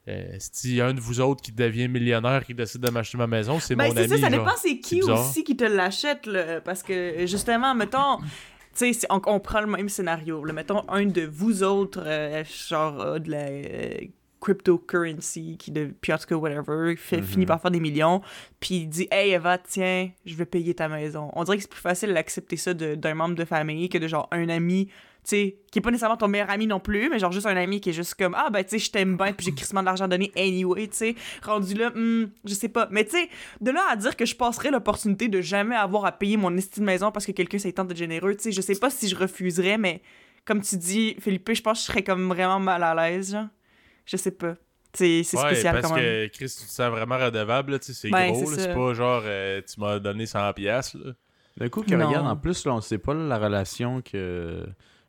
euh, 0.08 0.36
si 0.38 0.82
un 0.82 0.94
de 0.94 1.00
vous 1.00 1.22
autres 1.22 1.42
qui 1.42 1.54
devient 1.54 1.88
millionnaire 1.88 2.46
qui 2.46 2.54
décide 2.54 2.82
de 2.82 2.90
m'acheter 2.90 3.18
ma 3.18 3.28
maison, 3.28 3.60
c'est 3.60 3.76
Ben, 3.76 3.88
mon 3.88 3.94
c'est 3.94 4.00
ami, 4.00 4.10
ça, 4.10 4.18
ça 4.18 4.30
dépend 4.30 4.56
c'est 4.58 4.80
qui 4.80 5.02
aussi 5.02 5.44
qui 5.44 5.56
te 5.56 5.64
l'achète, 5.64 6.26
là, 6.26 6.60
parce 6.60 6.84
que, 6.84 7.26
justement, 7.26 7.74
mettons, 7.74 8.18
tu 8.76 8.94
sais, 8.94 9.08
on, 9.10 9.22
on 9.26 9.40
prend 9.40 9.62
le 9.62 9.68
même 9.68 9.88
scénario, 9.88 10.44
là, 10.44 10.52
mettons, 10.52 10.84
un 10.90 11.06
de 11.06 11.22
vous 11.22 11.64
autres, 11.64 12.04
euh, 12.06 12.44
genre, 12.68 13.00
a 13.02 13.20
de 13.20 13.32
la 13.32 13.46
euh, 13.48 13.98
cryptocurrency, 14.44 15.58
qui, 15.58 15.72
de, 15.72 15.94
puis 16.02 16.14
en 16.14 16.18
tout 16.18 16.26
cas, 16.28 16.36
whatever, 16.36 16.96
fait, 16.98 17.18
Mhm. 17.18 17.24
finit 17.24 17.46
par 17.46 17.62
faire 17.62 17.72
des 17.72 17.80
millions, 17.80 18.22
puis 18.60 18.76
il 18.76 18.88
dit 18.88 19.08
«Hey, 19.12 19.32
Eva, 19.32 19.58
tiens, 19.58 20.10
je 20.26 20.36
vais 20.36 20.46
payer 20.46 20.74
ta 20.74 20.88
maison.» 20.88 21.30
On 21.34 21.44
dirait 21.44 21.58
que 21.58 21.64
c'est 21.64 21.70
plus 21.72 21.80
facile 21.82 22.14
d'accepter 22.14 22.58
ça 22.58 22.74
d'un 22.74 23.14
membre 23.14 23.36
de 23.36 23.46
famille 23.46 23.90
que 23.90 23.98
de, 23.98 24.08
genre, 24.08 24.28
un 24.32 24.50
ami 24.50 24.90
tu 25.26 25.30
sais, 25.30 25.56
qui 25.72 25.80
est 25.80 25.82
pas 25.82 25.90
nécessairement 25.90 26.18
ton 26.18 26.28
meilleur 26.28 26.50
ami 26.50 26.68
non 26.68 26.82
plus, 26.82 27.10
mais 27.10 27.18
genre 27.18 27.32
juste 27.32 27.46
un 27.46 27.56
ami 27.56 27.80
qui 27.80 27.92
est 27.92 27.94
juste 27.94 28.16
comme 28.16 28.36
ah 28.38 28.50
ben 28.50 28.62
tu 28.62 28.72
sais 28.72 28.80
je 28.80 28.92
t'aime 28.92 29.16
bien 29.16 29.32
puis 29.32 29.46
j'ai 29.46 29.54
crissement 29.54 29.80
de 29.80 29.86
l'argent 29.86 30.06
donné 30.10 30.34
anyway, 30.36 30.86
tu 30.90 30.98
sais, 30.98 31.16
rendu 31.42 31.76
là, 31.76 31.92
hmm, 31.96 32.26
je 32.44 32.54
sais 32.54 32.68
pas, 32.68 32.90
mais 32.92 33.06
tu 33.06 33.12
sais 33.12 33.30
de 33.62 33.72
là 33.72 33.80
à 33.90 33.96
dire 33.96 34.18
que 34.18 34.26
je 34.26 34.36
passerais 34.36 34.70
l'opportunité 34.70 35.30
de 35.30 35.40
jamais 35.40 35.78
avoir 35.78 36.04
à 36.04 36.12
payer 36.12 36.36
mon 36.36 36.54
estime 36.58 36.84
de 36.84 36.88
maison 36.88 37.10
parce 37.10 37.26
que 37.26 37.32
quelqu'un 37.32 37.58
s'est 37.58 37.72
tant 37.72 37.86
de 37.86 37.96
généreux, 37.96 38.36
tu 38.36 38.44
sais, 38.44 38.52
je 38.52 38.60
sais 38.60 38.76
pas 38.76 38.90
si 38.90 39.08
je 39.08 39.16
refuserais, 39.16 39.78
mais 39.78 40.02
comme 40.44 40.60
tu 40.62 40.76
dis 40.76 41.16
Philippe, 41.22 41.50
je 41.54 41.62
pense 41.62 41.78
que 41.80 41.86
je 41.86 41.92
serais 41.94 42.04
comme 42.04 42.28
vraiment 42.28 42.60
mal 42.60 42.84
à 42.84 42.94
l'aise, 42.94 43.32
genre. 43.32 43.48
Je 44.06 44.18
sais 44.18 44.32
pas. 44.32 44.56
C'est 44.96 45.20
Ouais, 45.20 45.24
spécial 45.24 45.74
parce 45.76 45.88
quand 45.88 45.96
même. 45.96 46.04
que 46.04 46.28
Chris, 46.28 46.46
tu 46.60 46.66
te 46.66 46.72
sens 46.72 46.92
vraiment 46.92 47.18
redevable, 47.18 47.72
là, 47.74 47.80
tu 47.80 47.88
sais, 47.88 47.94
c'est 47.94 48.10
Ben, 48.12 48.32
gros, 48.32 48.46
c'est 48.54 48.74
pas 48.74 48.94
genre, 48.94 49.24
euh, 49.26 49.60
tu 49.62 49.80
m'as 49.80 49.98
donné 50.00 50.26
100 50.28 50.54
piastres, 50.54 50.98
là. 51.04 51.14
D'un 51.58 51.70
coup, 51.70 51.82
que 51.84 51.94
Non. 51.96 52.08
regarde, 52.08 52.28
en 52.28 52.36
plus, 52.36 52.66
là, 52.66 52.74
on 52.76 52.82
sait 52.82 52.98
pas 53.00 53.14
la 53.14 53.38
relation 53.40 54.02
que 54.02 54.66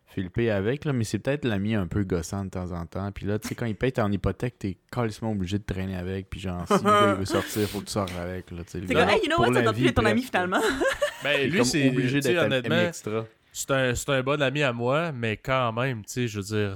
Philippe 0.06 0.38
est 0.38 0.50
avec, 0.50 0.84
là, 0.86 0.92
mais 0.92 1.04
c'est 1.04 1.18
peut-être 1.18 1.44
l'ami 1.44 1.74
un 1.74 1.86
peu 1.86 2.04
gossant 2.04 2.44
de 2.44 2.50
temps 2.50 2.72
en 2.72 2.86
temps. 2.86 3.10
Puis 3.12 3.26
là, 3.26 3.38
tu 3.38 3.48
sais, 3.48 3.54
quand 3.54 3.66
il 3.66 3.74
paye 3.74 3.92
ton 3.92 4.10
hypothèque, 4.12 4.58
t'es 4.58 4.76
carrément 4.90 5.32
obligé 5.32 5.58
de 5.58 5.64
traîner 5.64 5.96
avec. 5.96 6.30
Puis 6.30 6.40
genre, 6.40 6.64
si 6.66 6.74
le 6.74 6.80
gars, 6.82 7.10
il 7.14 7.18
veut 7.18 7.24
sortir, 7.24 7.68
faut 7.68 7.80
que 7.80 7.86
tu 7.86 7.92
sortes 7.92 8.12
avec. 8.18 8.50
Là, 8.52 8.62
tu 8.64 8.70
sais, 8.72 8.80
le 8.80 8.86
C'est 8.86 8.94
comme 8.94 9.08
hey, 9.08 9.16
you 9.22 9.26
know 9.26 9.36
pour 9.36 9.46
what, 9.48 9.52
ça 9.54 9.58
la 9.58 9.62
doit 9.64 9.72
plus 9.72 9.82
vie, 9.82 9.88
être 9.88 9.94
ton 9.96 10.04
ami 10.06 10.22
finalement. 10.22 10.60
Ben, 11.24 11.50
lui, 11.50 11.64
c'est 11.64 11.88
obligé 11.88 12.20
d'être 12.20 12.38
un 12.42 12.44
honnêtement, 12.46 12.74
ami 12.76 12.84
extra. 12.88 13.24
c'est 13.50 13.70
un, 13.70 13.94
c'est 13.94 14.08
un 14.10 14.22
bon 14.22 14.40
ami 14.42 14.62
à 14.62 14.72
moi, 14.74 15.10
mais 15.12 15.38
quand 15.38 15.72
même, 15.72 16.04
tu 16.04 16.12
sais, 16.12 16.28
je 16.28 16.38
veux 16.40 16.44
dire, 16.44 16.74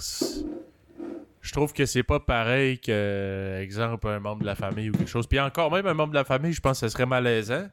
je 1.40 1.52
trouve 1.52 1.72
que 1.72 1.86
c'est 1.86 2.02
pas 2.02 2.20
pareil 2.20 2.78
que, 2.80 3.60
exemple, 3.62 4.06
un 4.08 4.20
membre 4.20 4.40
de 4.42 4.46
la 4.46 4.54
famille 4.54 4.90
ou 4.90 4.92
quelque 4.92 5.08
chose. 5.10 5.26
Puis 5.26 5.38
encore 5.40 5.70
même 5.72 5.86
un 5.86 5.94
membre 5.94 6.10
de 6.10 6.18
la 6.18 6.24
famille, 6.24 6.52
je 6.52 6.60
pense 6.60 6.80
que 6.80 6.86
ça 6.86 6.90
serait 6.90 7.06
malaisant. 7.06 7.68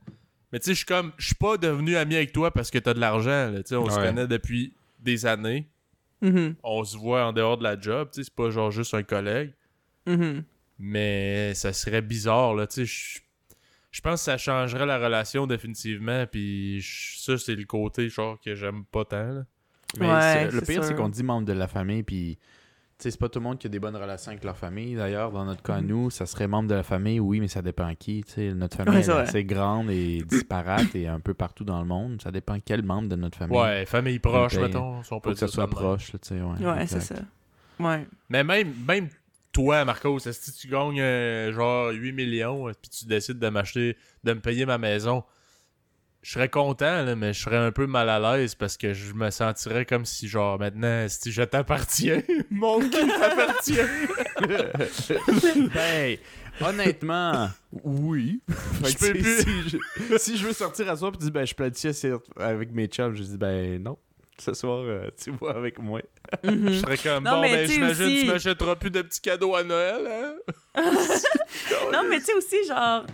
Mais 0.52 0.60
tu 0.60 0.66
sais, 0.66 0.72
je 0.72 0.78
suis 0.78 0.86
comme, 0.86 1.12
je 1.18 1.26
suis 1.28 1.36
pas 1.36 1.58
devenu 1.58 1.96
ami 1.98 2.16
avec 2.16 2.32
toi 2.32 2.52
parce 2.52 2.70
que 2.72 2.78
t'as 2.78 2.94
de 2.94 3.00
l'argent, 3.00 3.52
tu 3.56 3.62
sais, 3.66 3.76
on 3.76 3.90
se 3.90 3.98
Ouais. 4.00 4.06
connaît 4.08 4.28
depuis 4.28 4.74
des 5.00 5.26
années, 5.26 5.68
Mhm, 6.22 6.56
on 6.64 6.84
se 6.84 6.98
voit 6.98 7.26
en 7.26 7.34
dehors 7.34 7.58
de 7.58 7.64
la 7.64 7.80
job, 7.80 8.10
tu 8.12 8.18
sais, 8.22 8.24
c'est 8.24 8.34
pas 8.36 8.50
genre 8.50 8.72
juste 8.72 8.94
un 8.94 9.04
collègue. 9.04 9.52
mhm. 10.06 10.44
Mais 10.80 11.54
ça 11.54 11.72
serait 11.74 12.02
bizarre, 12.02 12.54
là, 12.56 12.68
tu 12.68 12.86
sais, 12.86 12.86
je... 12.86 13.20
Je 13.92 14.02
pense 14.02 14.20
que 14.20 14.26
ça 14.26 14.38
changerait 14.38 14.86
la 14.86 14.98
relation 14.98 15.48
définitivement, 15.48 16.26
puis 16.30 16.82
je- 16.82 17.18
ça, 17.18 17.38
c'est 17.38 17.56
le 17.56 17.64
côté, 17.64 18.10
genre, 18.10 18.38
que 18.44 18.54
j'aime 18.54 18.84
pas 18.84 19.06
tant, 19.06 19.32
là. 19.32 19.46
Mais 19.98 20.06
Ouais, 20.12 20.52
le 20.52 20.60
pire, 20.60 20.84
c'est 20.84 20.96
qu'on 20.96 21.08
dit 21.08 21.24
membre 21.24 21.46
de 21.48 21.54
la 21.54 21.70
famille, 21.70 22.04
puis 22.04 22.38
c'est 22.98 23.18
pas 23.20 23.28
tout 23.30 23.40
le 23.40 23.44
monde 23.44 23.58
qui 23.60 23.68
a 23.68 23.70
des 23.70 23.80
bonnes 23.80 23.96
relations 23.96 24.32
avec 24.32 24.44
leur 24.44 24.58
famille. 24.58 24.96
D'ailleurs, 24.96 25.32
dans 25.32 25.44
notre 25.46 25.62
cas, 25.62 25.82
Mhm. 25.82 25.88
nous, 25.88 26.10
ça 26.10 26.26
serait 26.26 26.48
membre 26.48 26.70
de 26.70 26.76
la 26.76 26.84
famille, 26.84 27.20
oui, 27.20 27.40
mais 27.40 27.48
ça 27.48 27.62
dépend 27.62 27.94
qui. 27.96 28.24
Tu 28.24 28.32
sais, 28.34 28.54
notre 28.54 28.78
famille 28.78 28.96
Ouais, 28.96 29.04
c'est 29.04 29.12
est 29.12 29.14
vrai. 29.14 29.24
assez 29.24 29.44
grande 29.44 29.90
et 29.90 30.22
disparate 30.28 30.96
et 30.96 31.08
un 31.08 31.20
peu 31.20 31.34
partout 31.34 31.64
dans 31.66 31.80
le 31.80 31.86
monde. 31.86 32.22
Ça 32.22 32.32
dépend 32.32 32.58
quel 32.64 32.84
membre 32.84 33.10
de 33.10 33.16
notre 33.16 33.38
famille. 33.38 33.58
Ouais, 33.58 33.86
famille 33.86 34.20
proche, 34.20 34.56
mettons, 34.58 35.04
si 35.04 35.12
on 35.14 35.20
peut 35.20 35.30
Faut 35.32 35.34
que 35.34 35.40
ça 35.40 35.48
soit 35.48 35.68
proche, 35.70 36.12
tu 36.12 36.18
sais, 36.22 36.42
ouais. 36.42 36.66
Ouais, 36.66 36.88
c'est 36.88 37.02
ça. 37.02 37.16
Ouais. 37.80 38.08
Mais 38.30 38.44
même, 38.44 38.74
même 38.88 39.10
toi, 39.52 39.84
Marcos, 39.86 40.20
si 40.20 40.52
tu 40.54 40.68
gagnes 40.70 41.00
euh, 41.02 41.52
genre 41.54 41.92
8 41.92 42.14
millions, 42.14 42.68
euh, 42.70 42.72
puis 42.82 42.90
tu 42.90 43.06
décides 43.06 43.40
de 43.40 43.50
m'acheter, 43.50 43.98
de 44.24 44.34
me 44.34 44.40
payer 44.40 44.66
ma 44.66 44.78
maison, 44.78 45.24
je 46.26 46.32
serais 46.32 46.50
content, 46.50 47.04
là, 47.06 47.16
mais 47.16 47.34
je 47.34 47.42
serais 47.44 47.56
un 47.58 47.72
peu 47.72 47.86
mal 47.86 48.10
à 48.10 48.20
l'aise 48.20 48.56
parce 48.56 48.78
que 48.78 48.94
je 48.96 49.14
me 49.14 49.30
sentirais 49.30 49.86
comme 49.86 50.06
si, 50.06 50.28
genre, 50.28 50.58
maintenant, 50.58 51.06
si 51.08 51.32
je 51.32 51.44
t'appartiens, 51.44 52.24
mon 52.50 52.80
cul 52.80 52.90
t'appartient. 53.20 53.78
Ben, 55.74 56.18
honnêtement, 56.62 57.50
oui. 57.84 58.42
Je 58.84 58.98
peux 58.98 59.12
plus. 59.12 59.44
Si 59.44 59.70
je, 60.10 60.18
si 60.18 60.38
je 60.38 60.48
veux 60.48 60.54
sortir 60.54 60.90
à 60.90 60.96
soir 60.98 61.12
et 61.14 61.18
dis, 61.18 61.30
ben, 61.30 61.46
je 61.46 61.54
planifiais 61.54 61.94
c'est- 61.94 62.12
avec 62.40 62.72
mes 62.72 62.88
chums, 62.88 63.16
je 63.16 63.22
dis, 63.22 63.38
ben, 63.38 63.82
non. 63.84 63.96
Ce 64.40 64.54
soir, 64.56 64.80
euh, 64.80 65.10
tu 65.24 65.30
vois 65.30 65.56
avec 65.56 65.78
moi. 65.80 66.02
Mhm. 66.44 66.70
Je 66.74 66.80
serais 66.80 66.98
comme, 66.98 67.24
Non, 67.24 67.32
bon, 67.36 67.42
mais 67.42 67.52
ben, 67.54 67.70
j'imagine 67.70 68.06
aussi- 68.06 68.20
tu 68.22 68.26
m'achèteras 68.26 68.76
plus 68.76 68.90
de 68.92 69.02
petits 69.04 69.22
cadeaux 69.22 69.56
à 69.56 69.64
Noël, 69.64 70.08
hein? 70.08 70.34
Non, 71.94 72.02
mais 72.10 72.18
tu 72.20 72.26
sais 72.26 72.34
aussi, 72.34 72.68
genre, 72.68 73.06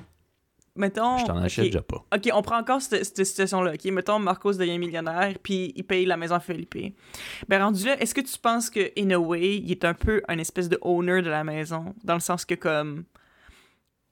mettons. 0.75 1.17
Je 1.17 1.25
t'en 1.25 1.37
achète 1.37 1.65
déjà 1.65 1.81
pas. 1.81 2.05
Ok, 2.13 2.29
on 2.33 2.41
prend 2.41 2.59
encore 2.59 2.81
cette, 2.81 3.03
cette 3.03 3.25
situation-là. 3.25 3.73
Ok, 3.73 3.85
mettons, 3.85 4.19
Marcos 4.19 4.53
devient 4.53 4.77
millionnaire, 4.77 5.33
puis 5.41 5.73
il 5.75 5.83
paye 5.83 6.05
la 6.05 6.17
maison 6.17 6.35
à 6.35 6.39
Felipe. 6.39 6.75
Ben, 7.47 7.61
rendu 7.61 7.85
là, 7.85 8.01
est-ce 8.01 8.13
que 8.13 8.21
tu 8.21 8.37
penses 8.39 8.69
que, 8.69 8.91
in 8.97 9.11
a 9.11 9.17
way, 9.17 9.57
il 9.57 9.71
est 9.71 9.85
un 9.85 9.93
peu 9.93 10.21
un 10.27 10.37
espèce 10.37 10.69
de 10.69 10.77
owner 10.81 11.21
de 11.21 11.29
la 11.29 11.43
maison? 11.43 11.93
Dans 12.03 12.15
le 12.15 12.19
sens 12.19 12.45
que, 12.45 12.55
comme. 12.55 13.03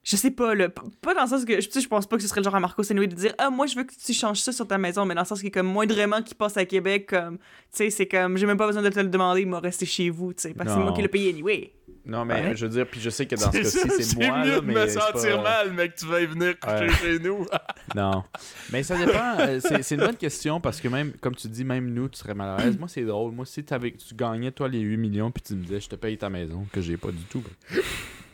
Je 0.02 0.16
sais 0.16 0.30
pas, 0.30 0.54
là. 0.54 0.70
Pas 0.70 1.14
dans 1.14 1.22
le 1.22 1.28
sens 1.28 1.44
que. 1.44 1.60
Tu 1.60 1.70
sais, 1.70 1.80
je 1.80 1.88
pense 1.88 2.06
pas 2.06 2.16
que 2.16 2.22
ce 2.22 2.28
serait 2.28 2.40
le 2.40 2.44
genre 2.44 2.54
à 2.54 2.60
Marcos 2.60 2.90
anyway 2.90 3.06
de 3.06 3.14
dire 3.14 3.34
Ah, 3.36 3.50
moi, 3.50 3.66
je 3.66 3.76
veux 3.76 3.84
que 3.84 3.92
tu 3.94 4.14
changes 4.14 4.40
ça 4.40 4.50
sur 4.50 4.66
ta 4.66 4.78
maison, 4.78 5.04
mais 5.04 5.14
dans 5.14 5.20
le 5.20 5.26
sens 5.26 5.42
que, 5.42 5.48
comme, 5.48 5.66
moindrement 5.66 6.22
qu'il 6.22 6.36
passe 6.36 6.56
à 6.56 6.64
Québec, 6.64 7.08
comme. 7.10 7.36
Tu 7.36 7.44
sais, 7.72 7.90
c'est 7.90 8.06
comme. 8.06 8.38
J'ai 8.38 8.46
même 8.46 8.56
pas 8.56 8.66
besoin 8.66 8.82
de 8.82 8.88
te 8.88 8.98
le 9.00 9.08
demander, 9.08 9.42
il 9.42 9.48
m'a 9.48 9.60
resté 9.60 9.84
chez 9.84 10.08
vous, 10.08 10.32
tu 10.32 10.42
sais. 10.42 10.54
Parce 10.54 10.70
que 10.70 10.76
c'est 10.76 10.82
moi 10.82 10.92
qui 10.94 11.02
l'ai 11.02 11.08
payé 11.08 11.30
anyway. 11.30 11.74
Non, 12.06 12.24
mais 12.24 12.56
je 12.56 12.64
veux 12.66 12.70
dire, 12.72 12.86
puis 12.86 12.98
je 13.00 13.10
sais 13.10 13.26
que 13.26 13.34
dans 13.36 13.52
ce 13.52 13.58
cas-ci, 13.58 14.02
c'est 14.04 14.16
moi, 14.26 14.44
mieux 14.44 14.50
là, 14.52 14.60
de 14.60 14.66
mais 14.66 14.74
me 14.74 14.86
sentir 14.88 15.36
pas- 15.36 15.42
mal, 15.64 15.72
mec, 15.72 15.94
tu 15.94 16.06
vas 16.06 16.20
y 16.20 16.26
venir 16.26 16.58
coucher 16.58 16.88
chez 16.94 17.18
nous. 17.18 17.46
Non. 17.94 18.22
Mais 18.72 18.82
ça 18.84 18.96
dépend. 18.96 19.36
euh, 19.40 19.58
c'est 19.60 19.94
une 19.96 20.00
bonne 20.00 20.16
question 20.16 20.60
parce 20.60 20.80
que 20.80 20.86
même, 20.86 21.12
comme 21.20 21.34
tu 21.34 21.48
dis, 21.48 21.64
même 21.64 21.92
nous, 21.92 22.08
tu 22.08 22.18
serais 22.18 22.34
mal 22.34 22.60
à 22.60 22.64
l'aise. 22.64 22.78
Moi, 22.78 22.86
c'est 22.88 23.02
drôle. 23.04 23.32
Moi, 23.32 23.44
si 23.44 23.64
t'avais- 23.64 23.90
tu 23.92 24.14
gagnais, 24.14 24.52
toi, 24.52 24.68
les 24.68 24.78
8 24.78 24.96
millions, 24.96 25.30
puis 25.32 25.42
tu 25.42 25.54
me 25.54 25.62
disais, 25.64 25.80
je 25.80 25.88
te 25.88 25.96
paye 25.96 26.16
ta 26.16 26.30
maison, 26.30 26.66
que 26.72 26.80
j'ai 26.80 26.96
pas 26.96 27.10
du 27.10 27.22
tout. 27.24 27.42
ben, 27.72 27.80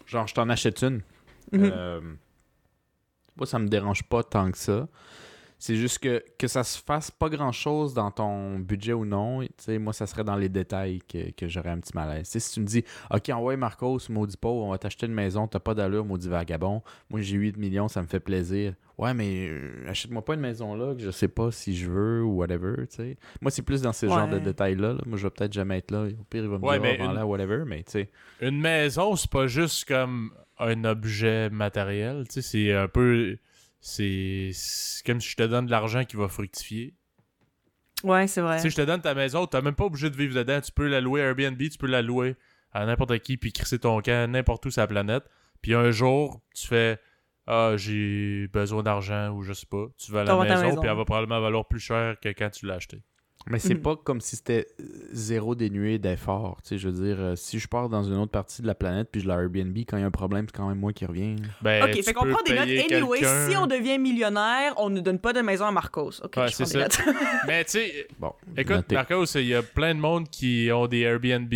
Genre, 0.07 0.27
je 0.27 0.35
t'en 0.35 0.49
achète 0.51 0.83
une. 0.83 1.01
Mhm. 1.53 1.71
Euh, 1.73 2.01
moi, 3.37 3.47
ça 3.47 3.59
me 3.59 3.67
dérange 3.69 4.03
pas 4.03 4.23
tant 4.23 4.51
que 4.51 4.59
ça. 4.59 4.87
C'est 5.59 5.77
juste 5.77 6.01
que, 6.01 6.23
que 6.39 6.49
ça 6.49 6.63
se 6.65 6.79
fasse 6.79 7.11
pas 7.11 7.31
grand-chose 7.31 7.95
dans 7.95 8.11
ton 8.11 8.59
budget 8.59 8.93
ou 8.93 9.07
non, 9.07 9.41
tu 9.41 9.49
sais, 9.57 9.79
moi, 9.79 9.93
ça 9.95 10.07
serait 10.07 10.23
dans 10.25 10.37
les 10.37 10.51
détails 10.51 11.01
que, 11.09 11.31
que 11.31 11.49
j'aurais 11.49 11.71
un 11.71 11.79
petit 11.81 11.95
malaise. 11.95 12.27
Si 12.29 12.53
tu 12.53 12.61
me 12.61 12.67
dis, 12.67 12.85
OK, 13.11 13.31
envoie 13.31 13.57
Marcos, 13.57 13.99
maudit 14.11 14.37
pauvre, 14.37 14.65
on 14.67 14.71
va 14.71 14.79
t'acheter 14.79 15.07
une 15.07 15.15
maison, 15.15 15.47
t'as 15.49 15.59
pas 15.59 15.73
d'allure, 15.75 16.05
maudit 16.05 16.29
vagabond. 16.29 16.83
Moi, 17.09 17.23
j'ai 17.23 17.37
8 17.39 17.57
millions, 17.57 17.89
ça 17.89 18.03
me 18.03 18.07
fait 18.07 18.21
plaisir. 18.21 18.75
Ouais, 18.99 19.15
mais 19.15 19.49
euh, 19.49 19.85
achète-moi 19.89 20.25
pas 20.25 20.35
une 20.35 20.41
maison 20.41 20.75
là 20.75 20.95
que 20.95 21.01
je 21.03 21.11
sais 21.11 21.29
pas 21.29 21.51
si 21.51 21.75
je 21.77 21.91
veux 21.91 22.23
ou 22.23 22.37
whatever, 22.37 22.87
tu 22.89 22.97
sais. 22.97 23.17
Moi, 23.41 23.51
c'est 23.51 23.63
plus 23.63 23.83
dans 23.83 23.93
ce 23.93 24.07
genre 24.07 24.29
de 24.29 24.35
Ouais. 24.35 24.41
détails-là. 24.41 24.93
là. 24.95 25.01
Moi, 25.07 25.17
je 25.19 25.25
vais 25.27 25.31
peut-être 25.31 25.53
jamais 25.55 25.79
être 25.79 25.91
là. 25.91 26.05
Au 26.05 26.25
pire, 26.25 26.45
il 26.45 26.49
va 26.51 26.59
me 26.59 26.65
Ouais, 26.65 26.79
dire, 26.79 26.97
oh, 27.01 27.05
vends-la, 27.07 27.21
une- 27.23 27.27
whatever, 27.27 27.65
mais 27.67 27.83
tu 27.83 27.93
sais. 27.93 28.11
Une 28.43 28.59
maison, 28.61 29.17
c'est 29.17 29.31
pas 29.31 29.47
juste 29.47 29.87
comme 29.87 30.33
un 30.59 30.85
objet 30.85 31.49
matériel. 31.51 32.25
Tu 32.29 32.41
sais, 32.41 32.43
c'est 32.43 32.73
un 32.75 32.89
peu. 32.89 33.37
C'est 33.89 34.51
comme 35.07 35.21
si 35.21 35.31
je 35.31 35.37
te 35.37 35.45
donne 35.45 35.67
de 35.67 35.71
l'argent 35.71 36.05
qui 36.05 36.17
va 36.17 36.27
fructifier. 36.27 36.95
Ouais, 38.03 38.27
c'est 38.27 38.41
vrai. 38.41 38.59
Sais, 38.59 38.69
je 38.69 38.75
te 38.75 38.83
donne 38.83 39.01
ta 39.01 39.15
maison, 39.15 39.47
t'as 39.47 39.61
même 39.61 39.77
pas 39.77 39.85
obligé 39.85 40.11
de 40.11 40.17
vivre 40.17 40.35
dedans. 40.35 40.61
Tu 40.61 40.73
peux 40.73 40.89
la 40.89 41.01
louer 41.01 41.23
à 41.23 41.27
Airbnb, 41.27 41.57
tu 41.57 41.79
peux 41.79 41.87
la 41.87 42.03
louer 42.03 42.35
à 42.73 42.85
n'importe 42.85 43.17
qui, 43.21 43.37
puis 43.37 43.53
crisser 43.53 43.79
ton 43.79 44.01
camp 44.01 44.29
n'importe 44.29 44.67
où 44.67 44.71
sur 44.73 44.81
la 44.83 44.89
planète. 44.89 45.23
Puis 45.63 45.73
un 45.73 45.93
jour, 45.93 46.43
tu 46.53 46.67
fais 46.67 46.99
Ah, 47.47 47.75
j'ai 47.77 48.49
besoin 48.49 48.83
d'argent 48.83 49.31
ou 49.31 49.43
je 49.43 49.53
sais 49.53 49.67
pas. 49.71 49.87
Tu 49.99 50.11
vas 50.11 50.23
à 50.23 50.25
la 50.25 50.37
maison, 50.37 50.63
maison. 50.65 50.81
puis 50.81 50.91
elle 50.91 50.97
va 50.97 51.05
probablement 51.05 51.41
valoir 51.41 51.69
plus 51.69 51.79
cher 51.79 52.17
que 52.21 52.29
quand 52.31 52.51
tu 52.51 52.67
l'as 52.67 52.75
acheté. 52.75 53.03
Mais 53.49 53.59
c'est 53.61 53.75
Mhm. 53.75 53.83
pas 53.83 53.95
comme 53.97 54.21
si 54.21 54.35
c'était 54.37 54.67
euh, 54.81 54.85
zéro 55.13 55.55
dénué 55.55 55.99
d'effort. 55.99 56.59
Tu 56.63 56.71
sais, 56.71 56.79
je 56.79 56.89
veux 56.89 57.05
dire, 57.07 57.17
euh, 57.21 57.37
si 57.37 57.59
je 57.61 57.69
pars 57.69 57.89
dans 57.89 58.03
une 58.03 58.17
autre 58.17 58.33
partie 58.33 58.61
de 58.61 58.67
la 58.67 58.75
planète 58.75 59.09
puis 59.13 59.21
je 59.21 59.29
la 59.29 59.35
Airbnb, 59.35 59.77
quand 59.87 59.97
il 59.97 60.01
y 60.01 60.03
a 60.03 60.07
un 60.07 60.11
problème, 60.11 60.47
c'est 60.49 60.57
quand 60.57 60.69
même 60.69 60.79
moi 60.81 60.93
qui 60.93 61.07
reviens. 61.07 61.37
Ben, 61.63 61.85
Ok, 61.85 62.03
fait 62.03 62.13
qu'on 62.13 62.27
prend 62.29 62.43
des 62.43 62.55
notes. 62.55 62.91
Anyway, 62.91 63.21
si 63.49 63.57
on 63.57 63.67
devient 63.69 63.99
millionnaire, 63.99 64.75
on 64.79 64.91
ne 64.91 65.01
donne 65.01 65.21
pas 65.21 65.33
de 65.33 65.41
maison 65.43 65.65
à 65.67 65.71
Marcos. 65.71 66.11
Ok, 66.25 66.35
Ouais, 66.39 66.49
je 66.49 66.57
prends 66.57 66.65
c'est 66.65 66.73
des 66.79 66.83
notes. 66.83 67.01
Mais 67.47 67.65
tu 67.65 67.71
sais, 67.73 68.09
Bon, 68.19 68.33
Écoute, 68.57 68.77
noté. 68.77 68.95
Marcos, 68.97 69.25
il 69.37 69.47
y 69.47 69.55
a 69.55 69.63
plein 69.63 69.95
de 69.95 70.01
monde 70.01 70.29
qui 70.29 70.69
ont 70.73 70.87
des 70.89 71.01
Airbnb 71.01 71.51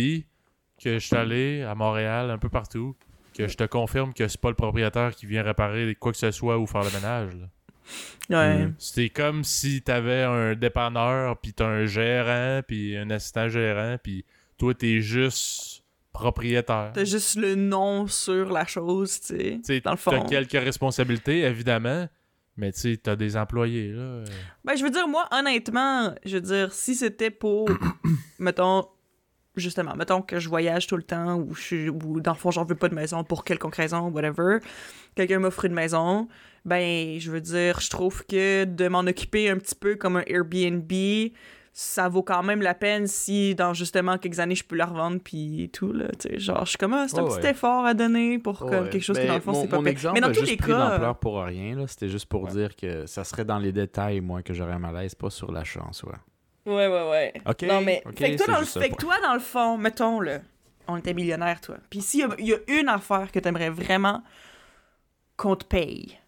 que 0.81 0.93
je 0.97 1.05
suis 1.05 1.15
allé 1.15 1.61
à 1.63 1.75
Montréal, 1.75 2.31
un 2.31 2.37
peu 2.37 2.49
partout, 2.49 2.95
que 3.37 3.47
je 3.47 3.55
te 3.57 3.63
confirme 3.65 4.13
que 4.13 4.27
c'est 4.27 4.39
pas 4.41 4.49
le 4.49 4.55
propriétaire 4.55 5.13
qui 5.15 5.25
vient 5.25 5.43
réparer 5.43 5.93
quoi 5.99 6.11
que 6.11 6.17
ce 6.17 6.31
soit 6.31 6.57
ou 6.57 6.65
faire 6.65 6.81
le 6.83 6.89
ménage. 6.91 7.33
là. 7.35 7.47
Ouais. 8.29 8.65
Mm. 8.65 8.75
C'est 8.77 9.09
comme 9.09 9.43
si 9.43 9.81
t'avais 9.81 10.23
un 10.23 10.55
dépanneur, 10.55 11.37
puis 11.37 11.53
t'as 11.53 11.65
un 11.67 11.85
gérant, 11.85 12.61
puis 12.65 12.95
un 12.97 13.09
assistant 13.09 13.49
gérant, 13.49 13.97
puis 14.01 14.25
toi, 14.57 14.73
t'es 14.73 15.01
juste 15.01 15.83
propriétaire. 16.13 16.91
T'as 16.93 17.05
juste 17.05 17.35
le 17.37 17.55
nom 17.55 18.07
sur 18.07 18.51
la 18.51 18.65
chose, 18.65 19.19
tu 19.21 19.61
sais. 19.63 19.79
Dans 19.81 19.91
le 19.91 19.97
t'as 19.97 20.19
fond. 20.19 20.25
quelques 20.25 20.51
responsabilités, 20.51 21.41
évidemment, 21.41 22.07
mais 22.57 22.71
tu 22.73 22.79
sais, 22.79 22.97
t'as 22.97 23.15
des 23.15 23.37
employés, 23.37 23.91
là. 23.93 24.23
Ben, 24.63 24.75
je 24.75 24.83
veux 24.83 24.89
dire, 24.89 25.07
moi, 25.07 25.27
honnêtement, 25.31 26.13
je 26.25 26.35
veux 26.35 26.41
dire, 26.41 26.73
si 26.73 26.95
c'était 26.95 27.31
pour, 27.31 27.69
mettons, 28.39 28.85
justement, 29.55 29.95
mettons 29.95 30.21
que 30.21 30.39
je 30.39 30.47
voyage 30.49 30.87
tout 30.87 30.97
le 30.97 31.03
temps 31.03 31.35
ou, 31.35 31.53
je, 31.55 31.61
suis- 31.61 31.89
ou 31.89 32.19
dans 32.21 32.31
le 32.33 32.37
fond, 32.37 32.51
j'en 32.51 32.65
veux 32.65 32.75
pas 32.75 32.89
de 32.89 32.95
maison 32.95 33.23
pour 33.23 33.43
quelconque 33.43 33.75
raison, 33.75 34.09
whatever, 34.09 34.59
quelqu'un 35.15 35.39
m'offre 35.39 35.65
une 35.65 35.73
maison, 35.73 36.27
ben, 36.65 37.19
je 37.19 37.31
veux 37.31 37.41
dire, 37.41 37.79
je 37.79 37.89
trouve 37.89 38.25
que 38.25 38.65
de 38.65 38.87
m'en 38.87 38.99
occuper 39.01 39.49
un 39.49 39.57
petit 39.57 39.75
peu 39.75 39.95
comme 39.95 40.17
un 40.17 40.23
Airbnb, 40.27 40.91
ça 41.73 42.09
vaut 42.09 42.21
quand 42.21 42.43
même 42.43 42.61
la 42.61 42.73
peine 42.73 43.07
si 43.07 43.55
dans 43.55 43.73
justement 43.73 44.17
quelques 44.17 44.39
années 44.39 44.55
je 44.55 44.63
peux 44.65 44.75
la 44.75 44.85
revendre 44.85 45.21
puis 45.23 45.69
tout 45.71 45.93
là 45.93 46.09
tu 46.19 46.27
sais 46.27 46.37
genre 46.37 46.65
je 46.65 46.71
suis 46.71 46.77
comme 46.77 46.93
ah, 46.93 47.05
c'est 47.07 47.17
un 47.17 47.23
Oh, 47.23 47.29
petit 47.29 47.45
ouais. 47.45 47.51
effort 47.51 47.85
à 47.85 47.93
donner 47.93 48.39
pour 48.39 48.59
comme 48.59 48.69
Ouais. 48.83 48.89
quelque 48.89 49.01
chose 49.03 49.17
qui 49.17 49.25
dans 49.25 49.35
le 49.35 49.39
fond 49.39 49.53
c'est 49.53 49.69
pas 49.69 49.77
mon 49.79 49.85
exemple 49.85 50.15
mais 50.15 50.19
dans 50.21 50.27
a 50.27 50.31
tous 50.33 50.39
juste 50.41 50.51
les 50.51 50.57
pris 50.57 50.71
cas 50.73 51.13
pour 51.13 51.41
rien. 51.41 51.77
là. 51.77 51.87
C'était 51.87 52.09
juste 52.09 52.25
pour 52.25 52.43
Ouais. 52.43 52.51
dire 52.51 52.75
que 52.75 53.05
ça 53.05 53.23
serait 53.23 53.45
dans 53.45 53.57
les 53.57 53.71
détails, 53.71 54.19
moi, 54.19 54.43
que 54.43 54.53
j'aurais 54.53 54.73
un 54.73 54.79
malaise, 54.79 55.15
pas 55.15 55.29
sur 55.29 55.49
l'achat 55.53 55.81
en 55.87 55.93
soi. 55.93 56.11
ouais 56.65 56.87
ouais 56.87 57.09
ouais 57.09 57.33
OK. 57.47 57.61
Non, 57.63 57.79
mais. 57.81 58.03
OK, 58.05 58.17
fait, 58.17 58.35
que 58.35 58.43
toi, 58.43 58.53
dans 58.53 58.59
le, 58.59 58.65
fait 58.65 58.89
que 58.89 58.95
toi, 58.97 59.15
dans 59.23 59.33
le 59.33 59.39
fond, 59.39 59.77
mettons, 59.77 60.19
là, 60.19 60.39
on 60.89 60.97
était 60.97 61.13
millionnaire, 61.13 61.61
toi. 61.61 61.77
Puis 61.89 62.01
s'il 62.01 62.27
y, 62.39 62.47
y 62.47 62.53
a 62.53 62.57
une 62.67 62.89
affaire 62.89 63.31
que 63.31 63.39
t'aimerais 63.39 63.69
vraiment 63.69 64.21
qu'on 65.37 65.55
te 65.55 65.63
paye, 65.63 66.19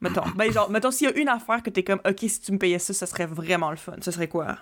mettons. 0.00 0.24
ben, 0.36 0.52
genre, 0.52 0.70
mettons, 0.70 0.90
s'il 0.90 1.08
y 1.08 1.12
a 1.12 1.16
une 1.16 1.28
affaire 1.28 1.62
que 1.62 1.70
t'es 1.70 1.82
comme, 1.82 2.00
OK, 2.06 2.18
si 2.20 2.40
tu 2.40 2.52
me 2.52 2.58
payais 2.58 2.78
ça, 2.78 2.92
ça 2.92 3.06
serait 3.06 3.26
vraiment 3.26 3.70
le 3.70 3.76
fun. 3.76 3.96
Ce 4.00 4.10
serait 4.10 4.28
quoi? 4.28 4.58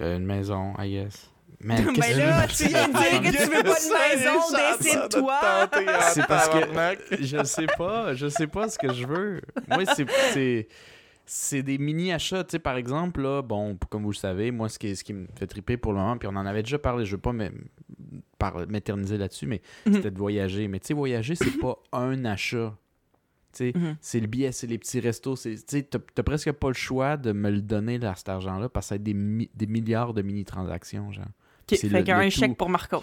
Euh, 0.00 0.16
Une 0.16 0.26
maison, 0.26 0.74
I 0.78 0.90
guess. 0.90 1.30
Man, 1.62 1.92
ben 1.94 2.16
là, 2.16 2.46
tu 2.46 2.56
tu 2.56 2.68
viens 2.68 2.88
de 2.88 2.92
dire 2.94 3.20
que 3.20 3.36
tu 3.36 3.50
veux 3.50 3.62
pas 3.62 3.74
de 3.74 4.14
maison, 4.14 4.78
décide-toi! 4.78 5.68
C'est 6.14 6.26
parce 6.26 6.48
que 6.48 7.22
je 7.22 7.44
sais 7.44 7.66
pas, 7.66 8.14
je 8.14 8.28
sais 8.28 8.46
pas 8.46 8.70
ce 8.70 8.78
que 8.78 8.90
je 8.94 9.06
veux. 9.06 9.42
Moi, 9.68 9.84
c'est 9.94 10.06
c'est 11.32 11.62
des 11.62 11.78
mini 11.78 12.12
achats, 12.12 12.42
tu 12.42 12.50
sais 12.52 12.58
par 12.58 12.76
exemple 12.76 13.22
là, 13.22 13.40
bon, 13.40 13.78
comme 13.88 14.02
vous 14.02 14.10
le 14.10 14.16
savez, 14.16 14.50
moi 14.50 14.68
ce 14.68 14.80
qui 14.80 14.96
ce 14.96 15.04
qui 15.04 15.12
me 15.14 15.28
fait 15.36 15.46
triper 15.46 15.76
pour 15.76 15.92
le 15.92 15.98
moment, 15.98 16.18
puis 16.18 16.26
on 16.26 16.34
en 16.34 16.44
avait 16.44 16.64
déjà 16.64 16.78
parlé, 16.78 17.04
je 17.04 17.12
veux 17.12 17.20
pas 17.20 17.32
m'éterniser 18.68 19.16
là-dessus, 19.18 19.46
mais 19.46 19.60
Mhm. 19.86 19.94
c'était 19.94 20.10
de 20.10 20.18
voyager. 20.18 20.68
Mais 20.68 20.80
tu 20.80 20.88
sais 20.88 20.94
voyager, 20.94 21.34
c'est 21.34 21.58
pas 21.60 21.76
un 21.92 22.24
achat. 22.24 22.76
Tu 23.52 23.58
sais, 23.58 23.72
Mhm. 23.74 23.96
c'est 24.00 24.20
le 24.20 24.26
billet, 24.26 24.52
c'est 24.52 24.66
les 24.66 24.78
petits 24.78 25.00
restos, 25.00 25.36
c'est 25.36 25.54
tu 25.54 25.62
sais 25.68 25.82
t'as 25.82 26.22
presque 26.22 26.52
pas 26.52 26.68
le 26.68 26.74
choix 26.74 27.16
de 27.16 27.32
me 27.32 27.50
le 27.50 27.62
donner 27.62 27.98
là, 27.98 28.14
cet 28.16 28.28
argent-là 28.28 28.68
parce 28.68 28.86
que 28.86 28.88
ça 28.88 28.94
va 28.94 28.96
être 28.96 29.02
des, 29.02 29.14
mi- 29.14 29.50
des 29.54 29.66
milliards 29.66 30.14
de 30.14 30.22
mini 30.22 30.44
transactions, 30.44 31.10
genre. 31.12 31.24
OK, 31.26 31.76
C'est 31.76 31.88
fait 31.88 31.88
le- 31.88 31.98
qu'il 32.00 32.08
y 32.08 32.12
a 32.12 32.16
le 32.18 32.22
un 32.22 32.28
tout. 32.28 32.40
chèque 32.40 32.56
pour 32.56 32.68
Marcos. 32.70 33.02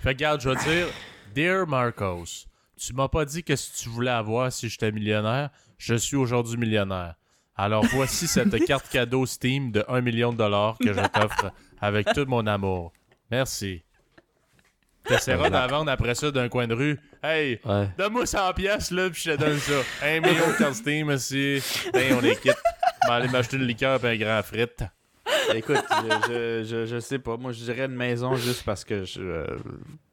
Fait 0.00 0.14
que, 0.14 0.18
regarde, 0.18 0.40
je 0.40 0.48
vais 0.50 0.56
te 0.56 0.64
dire, 0.64 0.86
Dear 1.34 1.66
Marcos, 1.66 2.46
tu 2.76 2.94
m'as 2.94 3.08
pas 3.08 3.24
dit 3.24 3.42
que 3.42 3.52
que 3.54 3.76
tu 3.82 3.88
voulais 3.88 4.10
avoir 4.10 4.52
si 4.52 4.68
j'étais 4.68 4.92
millionnaire. 4.92 5.50
Je 5.78 5.94
suis 5.94 6.16
aujourd'hui 6.16 6.56
millionnaire. 6.56 7.14
Alors 7.58 7.84
voici 7.86 8.26
cette 8.28 8.64
carte 8.66 8.88
cadeau 8.88 9.26
Steam 9.26 9.72
de 9.72 9.84
1 9.88 10.00
million 10.00 10.32
de 10.32 10.38
dollars 10.38 10.76
que 10.78 10.92
je 10.92 11.00
t'offre 11.08 11.52
avec 11.80 12.06
tout 12.14 12.24
mon 12.26 12.46
amour. 12.46 12.92
Merci. 13.30 13.82
T'essaieras 15.04 15.50
d'en 15.50 15.66
vendre 15.66 15.90
après 15.90 16.14
ça 16.14 16.30
d'un 16.30 16.48
coin 16.48 16.66
de 16.66 16.74
rue. 16.74 17.00
Hey, 17.22 17.58
Ouais. 17.64 17.88
donne-moi 17.98 18.26
100 18.26 18.52
pièces 18.52 18.90
là, 18.90 19.08
puis 19.10 19.22
je 19.24 19.30
te 19.32 19.36
donne 19.36 19.58
ça. 19.58 19.80
1 20.02 20.20
million 20.20 20.46
de 20.48 20.58
carte 20.58 20.74
Steam 20.74 21.08
aussi. 21.08 21.60
Hey, 21.94 22.12
on 22.12 22.22
est 22.22 22.40
quitte. 22.40 22.54
Je 23.02 23.08
vais 23.08 23.14
aller 23.14 23.28
m'acheter 23.28 23.56
une 23.56 23.64
liqueur 23.66 24.04
et 24.04 24.08
un 24.12 24.16
grand 24.16 24.42
frite. 24.42 24.84
Écoute, 25.54 25.82
je, 25.90 26.28
je, 26.28 26.64
je, 26.64 26.86
je 26.86 27.00
sais 27.00 27.18
pas. 27.18 27.36
Moi, 27.36 27.52
je 27.52 27.64
dirais 27.64 27.86
une 27.86 27.94
maison 27.96 28.34
juste 28.36 28.64
parce 28.64 28.84
que 28.84 29.04
je, 29.04 29.20
euh, 29.20 29.46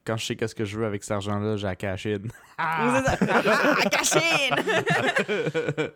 quand 0.05 0.17
je 0.17 0.25
sais 0.25 0.35
qu'est-ce 0.35 0.55
que 0.55 0.65
je 0.65 0.77
veux 0.77 0.85
avec 0.85 1.03
cet 1.03 1.11
argent-là, 1.11 1.57
j'ai 1.57 1.67
la 1.67 1.75
cash 1.75 2.05
in. 2.05 2.19
Ah, 2.57 3.03
ah, 3.21 3.89
cachine! 3.89 4.55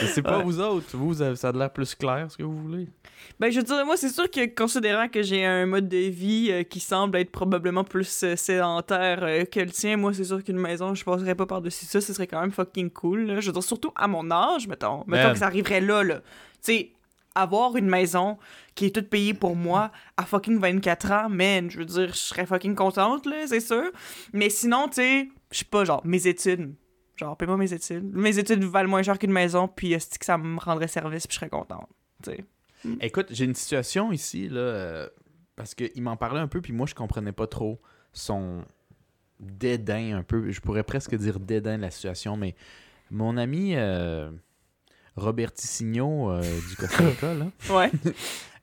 Je 0.00 0.06
sais 0.06 0.22
pas, 0.22 0.38
vous 0.42 0.60
autres. 0.60 0.94
Vous, 0.96 1.22
avez- 1.22 1.34
ça 1.34 1.48
a 1.48 1.52
l'air 1.52 1.72
plus 1.72 1.94
clair, 1.94 2.26
ce 2.30 2.36
que 2.36 2.42
vous 2.42 2.56
voulez. 2.62 2.88
Ben, 3.40 3.50
je 3.50 3.56
veux 3.56 3.62
dire, 3.64 3.84
moi, 3.86 3.96
c'est 3.96 4.10
sûr 4.10 4.30
que 4.30 4.54
considérant 4.54 5.08
que 5.08 5.22
j'ai 5.22 5.44
un 5.46 5.64
mode 5.64 5.88
de 5.88 5.96
vie 5.96 6.48
euh, 6.50 6.62
qui 6.62 6.78
semble 6.78 7.16
être 7.18 7.30
probablement 7.32 7.82
plus 7.82 8.22
euh, 8.22 8.36
sédentaire 8.36 9.20
euh, 9.22 9.44
que 9.46 9.60
le 9.60 9.70
tien, 9.70 9.96
moi, 9.96 10.12
c'est 10.12 10.24
sûr 10.24 10.44
qu'une 10.44 10.58
maison, 10.58 10.94
je 10.94 11.02
passerais 11.04 11.34
pas 11.34 11.46
par-dessus 11.46 11.86
ça, 11.86 12.00
ce 12.02 12.12
serait 12.12 12.26
quand 12.26 12.40
même 12.42 12.52
fucking 12.52 12.90
cool. 12.90 13.22
là. 13.26 13.40
Je 13.40 13.46
veux 13.46 13.52
dire, 13.54 13.62
surtout 13.62 13.92
à 13.96 14.06
mon 14.06 14.30
âge, 14.30 14.68
mettons. 14.68 15.02
Mettons 15.06 15.24
Man. 15.24 15.32
que 15.32 15.38
ça 15.38 15.46
arriverait 15.46 15.80
là, 15.80 16.04
là. 16.04 16.16
Tu 16.16 16.22
sais, 16.60 16.90
avoir 17.36 17.76
une 17.76 17.88
maison 17.88 18.38
qui 18.74 18.86
est 18.86 18.94
toute 18.94 19.08
payée 19.08 19.34
pour 19.34 19.54
moi 19.56 19.92
à 20.16 20.24
fucking 20.24 20.58
24 20.58 21.12
ans, 21.12 21.28
man, 21.28 21.70
je 21.70 21.78
veux 21.78 21.84
dire, 21.84 22.08
je 22.08 22.18
serais 22.18 22.46
fucking 22.46 22.74
contente, 22.74 23.26
là, 23.26 23.46
c'est 23.46 23.60
sûr. 23.60 23.90
Mais 24.32 24.50
sinon, 24.50 24.88
tu 24.88 24.94
sais, 24.94 25.28
je 25.50 25.58
sais 25.58 25.64
pas, 25.64 25.84
genre, 25.84 26.04
mes 26.04 26.26
études. 26.26 26.74
Genre, 27.16 27.36
paye-moi 27.36 27.56
mes 27.56 27.72
études. 27.72 28.14
Mes 28.14 28.38
études 28.38 28.62
valent 28.64 28.88
moins 28.88 29.02
cher 29.02 29.18
qu'une 29.18 29.32
maison, 29.32 29.68
puis 29.68 29.92
est 29.92 30.18
que 30.18 30.24
ça 30.24 30.36
me 30.36 30.58
rendrait 30.58 30.88
service, 30.88 31.26
puis 31.26 31.34
je 31.34 31.38
serais 31.38 31.48
contente. 31.48 31.88
Tu 32.22 32.30
sais. 32.30 32.44
Écoute, 33.00 33.28
j'ai 33.30 33.44
une 33.44 33.54
situation 33.54 34.12
ici, 34.12 34.48
là, 34.48 34.60
euh, 34.60 35.08
parce 35.56 35.74
qu'il 35.74 36.02
m'en 36.02 36.16
parlait 36.16 36.40
un 36.40 36.48
peu, 36.48 36.60
puis 36.60 36.72
moi, 36.72 36.86
je 36.86 36.94
comprenais 36.94 37.32
pas 37.32 37.46
trop 37.46 37.80
son 38.12 38.62
dédain, 39.40 40.18
un 40.18 40.22
peu. 40.22 40.50
Je 40.50 40.60
pourrais 40.60 40.84
presque 40.84 41.14
dire 41.14 41.40
dédain 41.40 41.76
de 41.76 41.82
la 41.82 41.90
situation, 41.90 42.36
mais 42.36 42.54
mon 43.10 43.36
ami 43.36 43.74
euh, 43.76 44.30
Robert 45.16 45.52
Tissigno 45.52 46.30
euh, 46.30 46.42
du 46.68 46.76
Costa 46.76 47.04
Rica, 47.06 47.34
là, 47.34 47.46
Ouais. 47.70 47.90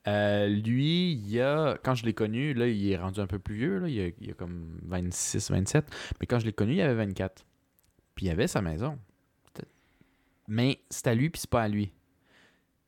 Euh, 0.06 0.48
lui, 0.50 1.14
il 1.14 1.40
a, 1.40 1.78
quand 1.82 1.96
je 1.96 2.04
l'ai 2.06 2.14
connu, 2.14 2.54
là, 2.54 2.68
il 2.68 2.92
est 2.92 2.98
rendu 2.98 3.22
un 3.22 3.26
peu 3.26 3.40
plus 3.40 3.56
vieux, 3.56 3.80
là, 3.80 3.88
il, 3.88 4.02
a, 4.02 4.10
il 4.20 4.32
a 4.32 4.34
comme 4.34 4.78
26, 4.84 5.50
27, 5.50 5.86
mais 6.20 6.26
quand 6.28 6.40
je 6.40 6.46
l'ai 6.46 6.52
connu, 6.52 6.74
il 6.74 6.82
avait 6.82 7.06
24. 7.06 7.46
Puis 8.14 8.26
il 8.26 8.30
avait 8.30 8.48
sa 8.48 8.62
maison. 8.62 9.00
Mais 10.50 10.80
c'est 10.90 11.08
à 11.08 11.16
lui, 11.16 11.30
puis 11.30 11.40
c'est 11.40 11.50
pas 11.50 11.62
à 11.64 11.68
lui. 11.70 11.94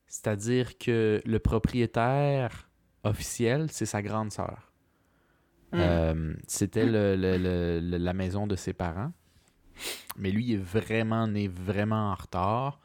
C'est-à-dire 0.08 0.78
que 0.78 1.21
le 1.25 1.39
propriétaire 1.39 2.67
officiel, 3.06 3.67
c'est 3.71 3.86
sa 3.86 4.01
grande 4.01 4.32
sœur. 4.34 4.73
Mm. 5.71 5.78
Euh, 5.80 6.34
C'était 6.47 6.86
le- 6.86 7.15
le- 7.15 7.38
le- 7.38 7.80
le- 7.80 7.97
la 7.97 8.13
maison 8.13 8.45
de 8.45 8.58
ses 8.58 8.73
parents. 8.73 9.13
Mais 10.17 10.32
lui, 10.32 10.43
il 10.47 10.54
est 10.56 10.58
vraiment 10.58 11.28
né 11.28 11.47
vraiment 11.47 12.12
en 12.12 12.15
retard. 12.15 12.82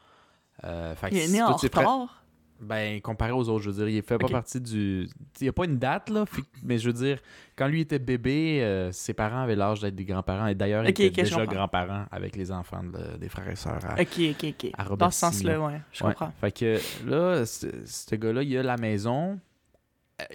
Euh, 0.63 0.95
fait 0.95 1.09
Il 1.11 1.17
est 1.17 1.27
né 1.27 1.41
en 1.41 1.55
retard. 1.55 2.17
Ben, 2.59 3.01
comparé 3.01 3.31
aux 3.31 3.49
autres, 3.49 3.63
je 3.63 3.71
veux 3.71 3.75
dire, 3.85 3.89
il 3.89 4.03
fait 4.03 4.19
pas 4.19 4.27
partie 4.27 4.61
du. 4.61 5.07
Il 5.39 5.43
n'y 5.43 5.49
a 5.49 5.51
pas 5.51 5.65
une 5.65 5.79
date, 5.79 6.11
là, 6.11 6.25
mais 6.61 6.77
je 6.77 6.85
veux 6.87 6.93
dire, 6.93 7.17
quand 7.55 7.65
lui 7.67 7.81
était 7.81 7.97
bébé, 7.97 8.59
euh, 8.61 8.91
ses 8.91 9.15
parents 9.15 9.41
avaient 9.41 9.55
l'âge 9.55 9.79
d'être 9.79 9.95
des 9.95 10.05
grands-parents, 10.05 10.45
et 10.45 10.53
d'ailleurs, 10.53 10.83
il 10.83 10.89
était 10.91 11.09
déjà 11.09 11.37
comprends. 11.37 11.51
grands-parents 11.55 12.05
avec 12.11 12.35
les 12.35 12.51
enfants 12.51 12.83
de- 12.83 13.17
des 13.17 13.29
frères 13.29 13.49
et 13.49 13.55
sœurs. 13.55 13.79
à- 13.83 13.99
Ok, 13.99 14.19
ok, 14.29 14.45
ok. 14.63 14.71
À 14.77 14.95
Dans 14.95 15.09
ce 15.09 15.19
sens-là, 15.21 15.59
ouais, 15.59 15.81
je 15.91 16.03
Ouais. 16.03 16.11
comprends. 16.11 16.31
Fait 16.39 16.51
que 16.51 16.77
là, 17.09 17.43
ce 17.47 18.15
gars-là, 18.15 18.43
il 18.43 18.55
a 18.55 18.61
la 18.61 18.77
maison. 18.77 19.39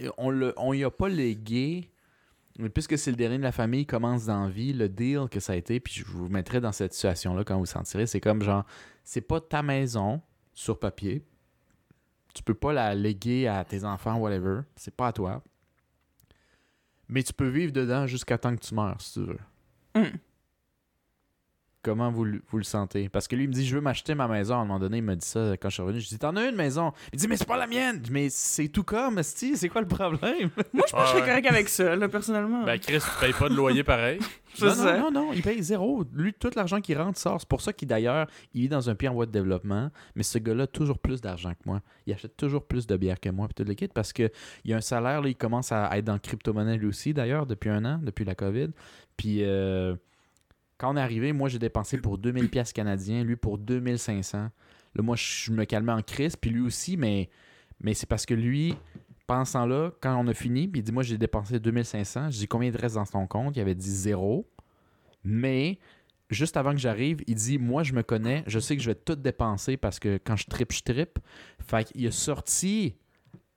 Euh, 0.02 0.08
On 0.18 0.30
le, 0.30 0.52
on 0.56 0.72
y 0.72 0.82
a 0.82 0.90
pas 0.90 1.08
légué. 1.08 1.88
Mais 2.58 2.70
puisque 2.70 2.96
c'est 2.96 3.10
le 3.10 3.16
dernier 3.16 3.38
de 3.38 3.42
la 3.42 3.52
famille, 3.52 3.82
il 3.82 3.86
commence 3.86 4.26
dans 4.26 4.48
vie, 4.48 4.72
le 4.72 4.88
deal 4.88 5.26
que 5.30 5.40
ça 5.40 5.52
a 5.52 5.56
été, 5.56 5.78
puis 5.78 5.92
je 5.94 6.04
vous 6.04 6.28
mettrai 6.28 6.60
dans 6.60 6.72
cette 6.72 6.94
situation-là 6.94 7.44
quand 7.44 7.54
vous 7.54 7.60
vous 7.60 7.66
sentirez, 7.66 8.06
c'est 8.06 8.20
comme 8.20 8.42
genre, 8.42 8.64
c'est 9.04 9.20
pas 9.20 9.40
ta 9.40 9.62
maison 9.62 10.22
sur 10.54 10.78
papier. 10.78 11.24
Tu 12.34 12.42
peux 12.42 12.54
pas 12.54 12.72
la 12.72 12.94
léguer 12.94 13.46
à 13.46 13.64
tes 13.64 13.84
enfants, 13.84 14.16
whatever. 14.16 14.60
C'est 14.74 14.94
pas 14.94 15.08
à 15.08 15.12
toi. 15.12 15.42
Mais 17.08 17.22
tu 17.22 17.32
peux 17.32 17.48
vivre 17.48 17.72
dedans 17.72 18.06
jusqu'à 18.06 18.36
temps 18.36 18.54
que 18.54 18.60
tu 18.60 18.74
meurs, 18.74 19.00
si 19.00 19.14
tu 19.14 19.20
veux. 19.20 19.38
Hmm. 19.94 20.16
Comment 21.86 22.10
vous, 22.10 22.24
le- 22.24 22.42
vous 22.48 22.58
le 22.58 22.64
sentez? 22.64 23.08
Parce 23.08 23.28
que 23.28 23.36
lui, 23.36 23.44
il 23.44 23.48
me 23.48 23.52
dit, 23.52 23.64
je 23.64 23.76
veux 23.76 23.80
m'acheter 23.80 24.16
ma 24.16 24.26
maison. 24.26 24.54
À 24.54 24.58
un 24.58 24.64
moment 24.64 24.80
donné, 24.80 24.96
il 24.98 25.04
m'a 25.04 25.14
dit 25.14 25.24
ça 25.24 25.52
quand 25.56 25.68
je 25.68 25.74
suis 25.74 25.82
revenu. 25.84 26.00
Je 26.00 26.08
dis, 26.08 26.18
t'en 26.18 26.34
as 26.34 26.48
une 26.48 26.56
maison? 26.56 26.92
Il 27.12 27.18
dit, 27.20 27.28
mais 27.28 27.36
c'est 27.36 27.46
pas 27.46 27.56
la 27.56 27.68
mienne. 27.68 27.98
Je 27.98 28.00
dis, 28.02 28.10
mais 28.12 28.26
c'est 28.28 28.66
tout 28.68 28.82
comme, 28.82 29.22
c'est 29.22 29.68
quoi 29.68 29.82
le 29.82 29.86
problème? 29.86 30.50
Moi, 30.72 30.84
je 30.88 30.92
pense 30.92 31.00
que 31.02 31.06
je 31.06 31.06
serais 31.12 31.20
correct 31.28 31.46
avec 31.46 31.68
ça, 31.68 31.94
là, 31.94 32.08
personnellement. 32.08 32.64
Ben, 32.64 32.76
Chris, 32.80 32.98
tu 32.98 33.20
payes 33.24 33.32
pas 33.32 33.48
de 33.48 33.54
loyer 33.54 33.84
pareil. 33.84 34.18
Non, 34.58 34.74
non, 34.74 34.84
non, 34.84 35.10
non, 35.10 35.32
il 35.34 35.42
paye 35.42 35.62
zéro. 35.62 36.02
Lui, 36.14 36.32
tout 36.32 36.48
l'argent 36.56 36.80
qui 36.80 36.94
rentre 36.94 37.18
sort. 37.18 37.38
C'est 37.38 37.48
pour 37.48 37.60
ça 37.60 37.74
qu'il, 37.74 37.88
d'ailleurs, 37.88 38.26
il 38.54 38.62
vit 38.62 38.68
dans 38.70 38.88
un 38.88 38.94
pays 38.94 39.06
en 39.06 39.12
voie 39.12 39.26
de 39.26 39.30
développement. 39.30 39.90
Mais 40.14 40.22
ce 40.22 40.38
gars-là 40.38 40.62
a 40.62 40.66
toujours 40.66 40.98
plus 40.98 41.20
d'argent 41.20 41.50
que 41.50 41.58
moi. 41.66 41.82
Il 42.06 42.14
achète 42.14 42.38
toujours 42.38 42.64
plus 42.64 42.86
de 42.86 42.96
bière 42.96 43.20
que 43.20 43.28
moi, 43.28 43.48
puis 43.48 43.54
tout 43.62 43.68
le 43.68 43.74
kit, 43.74 43.88
parce 43.88 44.14
qu'il 44.14 44.30
y 44.64 44.72
a 44.72 44.76
un 44.78 44.80
salaire, 44.80 45.20
là, 45.20 45.28
il 45.28 45.36
commence 45.36 45.72
à 45.72 45.90
être 45.98 46.06
dans 46.06 46.18
crypto-monnaie 46.18 46.78
lui 46.78 46.86
aussi, 46.86 47.12
d'ailleurs, 47.12 47.44
depuis 47.44 47.68
un 47.68 47.84
an, 47.84 48.00
depuis 48.02 48.24
la 48.24 48.34
COVID. 48.34 48.68
Puis, 49.18 49.44
euh, 49.44 49.94
quand 50.78 50.92
on 50.92 50.96
est 50.96 51.00
arrivé, 51.00 51.32
moi, 51.32 51.48
j'ai 51.48 51.58
dépensé 51.58 51.98
pour 51.98 52.18
2000 52.18 52.50
pièces 52.50 52.72
canadiens, 52.72 53.24
lui 53.24 53.36
pour 53.36 53.58
2500. 53.58 54.50
Là, 54.94 55.02
moi, 55.02 55.16
je 55.16 55.50
me 55.52 55.64
calmais 55.64 55.92
en 55.92 56.02
crise, 56.02 56.36
puis 56.36 56.50
lui 56.50 56.60
aussi, 56.60 56.96
mais, 56.96 57.30
mais 57.80 57.94
c'est 57.94 58.06
parce 58.06 58.26
que 58.26 58.34
lui, 58.34 58.74
pendant 59.26 59.44
ce 59.44 59.54
temps-là, 59.54 59.90
quand 60.00 60.16
on 60.16 60.26
a 60.28 60.34
fini, 60.34 60.70
il 60.72 60.82
dit 60.82 60.92
Moi, 60.92 61.02
j'ai 61.02 61.18
dépensé 61.18 61.58
2500. 61.58 62.30
Je 62.30 62.38
dis 62.38 62.48
Combien 62.48 62.68
il 62.68 62.74
te 62.74 62.80
reste 62.80 62.94
dans 62.94 63.04
ton 63.04 63.26
compte? 63.26 63.56
Il 63.56 63.60
avait 63.60 63.74
dit 63.74 63.90
zéro. 63.90 64.48
Mais 65.24 65.78
juste 66.30 66.56
avant 66.56 66.72
que 66.72 66.78
j'arrive, 66.78 67.22
il 67.26 67.34
dit 67.34 67.58
Moi, 67.58 67.82
je 67.82 67.92
me 67.92 68.02
connais, 68.02 68.44
je 68.46 68.58
sais 68.58 68.76
que 68.76 68.82
je 68.82 68.90
vais 68.90 68.94
tout 68.94 69.16
dépenser 69.16 69.76
parce 69.76 69.98
que 69.98 70.18
quand 70.22 70.36
je 70.36 70.46
tripe, 70.46 70.72
je 70.72 70.82
tripe. 70.82 71.18
Fait 71.60 71.84
qu'il 71.84 72.06
a 72.06 72.12
sorti, 72.12 72.96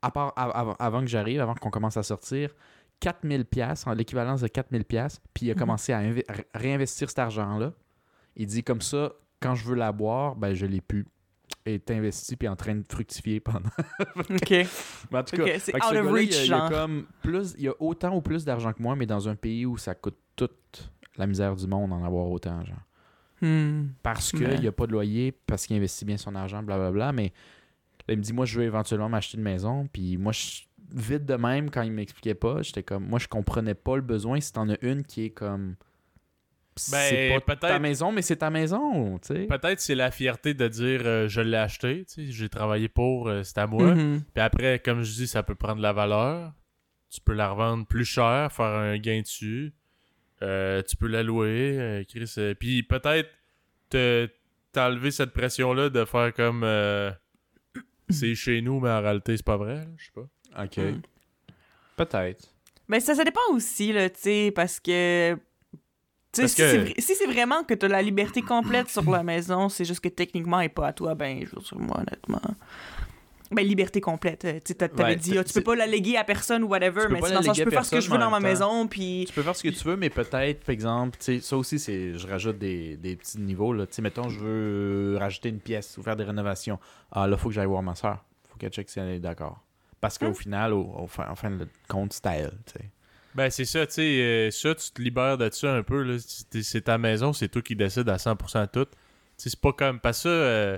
avant 0.01 1.01
que 1.01 1.07
j'arrive, 1.07 1.41
avant 1.41 1.55
qu'on 1.55 1.69
commence 1.69 1.97
à 1.97 2.03
sortir, 2.03 2.55
4000 2.99 3.45
pièces 3.45 3.87
en 3.87 3.93
l'équivalence 3.93 4.41
de 4.41 4.47
4000 4.47 4.83
pièces 4.85 5.21
puis 5.33 5.47
il 5.47 5.51
a 5.51 5.53
Mhm. 5.53 5.59
commencé 5.59 5.93
à 5.93 6.01
inve- 6.01 6.23
à 6.27 6.57
réinvestir 6.57 7.09
cet 7.09 7.19
argent-là. 7.19 7.73
Il 8.35 8.45
dit 8.47 8.63
comme 8.63 8.81
ça, 8.81 9.13
quand 9.39 9.55
je 9.55 9.65
veux 9.65 9.75
la 9.75 9.91
boire, 9.91 10.35
ben 10.35 10.53
je 10.53 10.65
l'ai 10.65 10.81
pu. 10.81 11.05
est 11.65 11.89
investi 11.91 12.35
puis 12.35 12.47
en 12.47 12.55
train 12.55 12.75
de 12.75 12.83
fructifier 12.89 13.39
pendant. 13.39 13.69
Ok. 14.29 14.49
Mais 14.51 15.17
en 15.17 15.23
tout 15.23 15.35
cas, 15.35 15.59
c'est 15.59 15.75
out 15.75 15.81
ce 15.83 15.87
of 15.87 15.93
gars-là, 15.93 16.11
reach, 16.11 16.43
il 16.45 16.49
y 16.49 16.53
a- 16.53 16.65
y 16.67 16.69
comme 16.69 17.05
plus, 17.21 17.53
il 17.57 17.63
y 17.63 17.67
a 17.67 17.73
autant 17.79 18.15
ou 18.15 18.21
plus 18.21 18.45
d'argent 18.45 18.71
que 18.73 18.81
moi, 18.81 18.95
mais 18.95 19.05
dans 19.05 19.27
un 19.27 19.35
pays 19.35 19.65
où 19.65 19.77
ça 19.77 19.93
coûte 19.95 20.17
toute 20.35 20.91
la 21.17 21.27
misère 21.27 21.55
du 21.55 21.67
monde 21.67 21.91
en 21.91 22.03
avoir 22.03 22.27
autant, 22.27 22.63
genre. 22.65 22.77
Hmm. 23.41 23.87
Parce 24.03 24.31
qu'il 24.31 24.43
Ouais. 24.47 24.59
n'y 24.59 24.67
a 24.67 24.71
pas 24.71 24.85
de 24.87 24.91
loyer, 24.91 25.31
parce 25.31 25.65
qu'il 25.65 25.75
investit 25.75 26.05
bien 26.05 26.17
son 26.17 26.33
argent, 26.35 26.61
blablabla. 26.63 27.11
Mais 27.13 27.33
là, 28.07 28.13
il 28.13 28.17
me 28.17 28.23
dit, 28.23 28.33
moi, 28.33 28.45
je 28.45 28.59
veux 28.59 28.65
éventuellement 28.65 29.09
m'acheter 29.09 29.37
une 29.37 29.43
maison. 29.43 29.87
Puis 29.91 30.17
moi, 30.17 30.31
je- 30.31 30.61
vite 30.93 31.25
de 31.25 31.35
même, 31.35 31.69
quand 31.69 31.81
il 31.81 31.91
m'expliquait 31.91 32.35
pas, 32.35 32.61
j'étais 32.61 32.83
comme, 32.83 33.05
moi, 33.05 33.19
je 33.19 33.27
comprenais 33.27 33.75
pas 33.75 33.95
le 33.95 34.01
besoin. 34.01 34.39
Si 34.41 34.51
t'en 34.53 34.69
as 34.69 34.77
une 34.81 35.03
qui 35.03 35.25
est 35.25 35.29
comme. 35.31 35.75
c'est 36.75 37.29
Ben, 37.29 37.41
pas 37.41 37.55
ta 37.55 37.79
maison, 37.79 38.11
mais 38.11 38.21
c'est 38.21 38.37
ta 38.37 38.49
maison, 38.49 39.19
tu 39.19 39.27
sais. 39.33 39.45
Peut-être 39.47 39.79
c'est 39.81 39.95
la 39.95 40.11
fierté 40.11 40.53
de 40.53 40.67
dire 40.67 41.01
euh, 41.05 41.27
je 41.27 41.41
l'ai 41.41 41.57
acheté, 41.57 42.05
tu 42.05 42.25
sais, 42.27 42.31
j'ai 42.31 42.47
travaillé 42.49 42.87
pour, 42.87 43.27
euh, 43.27 43.43
c'est 43.43 43.57
à 43.57 43.67
moi. 43.67 43.93
Mhm. 43.95 44.21
Puis 44.33 44.41
après, 44.41 44.79
comme 44.79 45.01
je 45.03 45.11
dis, 45.13 45.27
ça 45.27 45.43
peut 45.43 45.55
prendre 45.55 45.77
de 45.77 45.81
la 45.83 45.91
valeur. 45.93 46.53
Tu 47.09 47.19
peux 47.21 47.33
la 47.33 47.49
revendre 47.49 47.85
plus 47.87 48.05
cher, 48.05 48.51
faire 48.51 48.65
un 48.65 48.97
gain 48.97 49.21
dessus. 49.21 49.73
Euh, 50.41 50.81
tu 50.83 50.95
peux 50.95 51.07
la 51.07 51.21
louer. 51.23 51.77
euh, 51.79 52.03
Chris, 52.07 52.31
euh, 52.37 52.53
Puis 52.53 52.83
peut-être 52.83 53.29
te- 53.89 54.29
t'enlever 54.71 55.11
cette 55.11 55.31
pression-là 55.33 55.89
de 55.89 56.05
faire 56.05 56.33
comme 56.33 56.61
euh, 56.63 57.11
c'est 58.09 58.35
chez 58.35 58.61
nous, 58.61 58.79
mais 58.79 58.89
en 58.89 59.01
réalité, 59.01 59.35
c'est 59.35 59.45
pas 59.45 59.57
vrai. 59.57 59.85
Je 59.97 60.05
sais 60.05 60.11
pas. 60.13 60.27
Ok. 60.61 60.77
Mm. 60.77 61.01
Peut-être. 61.95 62.47
Ben, 62.87 62.99
ça, 62.99 63.13
ça 63.15 63.23
dépend 63.23 63.39
aussi, 63.51 63.91
là, 63.93 64.09
tu 64.09 64.19
sais, 64.21 64.51
parce 64.55 64.79
que. 64.79 65.33
Tu 65.33 65.39
sais, 66.31 66.41
Parce 66.43 66.51
si, 66.87 66.93
que- 66.93 67.01
c'est 67.01 67.15
si 67.15 67.25
vraiment 67.25 67.63
que 67.63 67.73
tu 67.73 67.85
as 67.85 67.89
la 67.89 68.01
liberté 68.03 68.41
complète 68.43 68.87
sur 68.89 69.09
la 69.09 69.23
maison, 69.23 69.67
c'est 69.67 69.85
juste 69.85 69.99
que 69.99 70.09
techniquement, 70.09 70.59
elle 70.59 70.65
n'est 70.65 70.69
pas 70.73 70.87
à 70.87 70.93
toi, 70.93 71.15
ben, 71.15 71.39
je 71.43 71.55
veux 71.55 71.61
dire, 71.61 71.79
moi, 71.79 71.97
honnêtement. 71.97 72.41
Ben, 73.51 73.65
liberté 73.65 73.99
complète. 73.99 74.45
euh, 74.45 74.59
Tu 74.63 74.75
t'avais 74.75 74.93
Ouais, 75.03 75.15
dit, 75.15 75.35
ah, 75.35 75.43
tu 75.43 75.53
peux 75.53 75.61
pas 75.63 75.75
la 75.75 75.87
léguer 75.87 76.17
à 76.17 76.23
personne 76.23 76.63
ou 76.63 76.67
whatever, 76.67 77.07
mais 77.09 77.19
pas 77.19 77.27
c'est 77.29 77.33
la 77.33 77.39
dans 77.39 77.41
le 77.41 77.45
sens, 77.47 77.57
je 77.57 77.63
peux 77.63 77.71
faire 77.71 77.83
ce 77.85 77.89
que 77.95 77.99
je 77.99 78.11
veux 78.11 78.19
dans 78.19 78.25
mais 78.25 78.31
ma 78.31 78.37
temps- 78.37 78.43
maison, 78.43 78.87
puis. 78.87 79.23
Tu 79.27 79.33
peux 79.33 79.41
faire 79.41 79.55
ce 79.55 79.63
que 79.63 79.69
tu 79.69 79.83
veux, 79.85 79.95
mais 79.97 80.11
peut-être, 80.11 80.63
par 80.63 80.73
exemple, 80.73 81.17
tu 81.17 81.25
sais, 81.25 81.39
ça 81.39 81.57
aussi, 81.57 81.79
c'est, 81.79 82.13
je 82.13 82.27
rajoute 82.27 82.59
des, 82.59 82.95
des 82.97 83.15
petits 83.15 83.39
niveaux. 83.39 83.73
Là. 83.73 83.87
Tu 83.87 83.95
sais, 83.95 84.01
mettons, 84.03 84.29
je 84.29 84.39
veux 84.39 85.17
rajouter 85.17 85.49
une 85.49 85.59
pièce 85.59 85.97
ou 85.97 86.03
faire 86.03 86.15
des 86.15 86.25
rénovations. 86.25 86.77
Ah, 87.11 87.27
là, 87.27 87.37
il 87.37 87.39
faut 87.39 87.49
que 87.49 87.55
j'aille 87.55 87.65
voir 87.65 87.81
ma 87.81 87.95
soeur. 87.95 88.23
faut 88.49 88.57
qu'elle 88.59 88.69
check 88.71 88.87
si 88.87 88.99
elle 88.99 89.09
est 89.09 89.19
d'accord. 89.19 89.59
Parce 90.01 90.17
qu'au 90.17 90.27
Hein? 90.27 90.33
final, 90.33 90.73
au, 90.73 90.81
au 90.97 91.07
fin, 91.07 91.27
en 91.29 91.35
fin 91.35 91.51
de 91.51 91.67
compte, 91.87 92.13
c'est 92.13 92.25
à 92.25 92.35
elle. 92.35 92.57
tu 92.65 92.73
sais. 92.73 92.89
Ben, 93.35 93.49
c'est 93.49 93.65
ça, 93.65 93.85
tu 93.85 93.93
sais. 93.93 94.01
euh, 94.21 94.51
ça, 94.51 94.73
tu 94.75 94.91
te 94.91 95.01
libères 95.01 95.37
de 95.37 95.49
ça 95.51 95.73
un 95.73 95.83
peu. 95.83 96.01
là. 96.03 96.17
C'est 96.19 96.81
ta 96.81 96.97
maison, 96.97 97.31
c'est 97.33 97.47
toi 97.49 97.61
qui 97.61 97.75
décides 97.75 98.09
à 98.09 98.17
100% 98.17 98.67
tout. 98.71 98.85
Tu 98.85 98.91
sais, 99.37 99.49
c'est 99.51 99.59
pas 99.61 99.73
comme. 99.73 99.99
Pas 99.99 100.13
ça. 100.13 100.29
euh, 100.29 100.77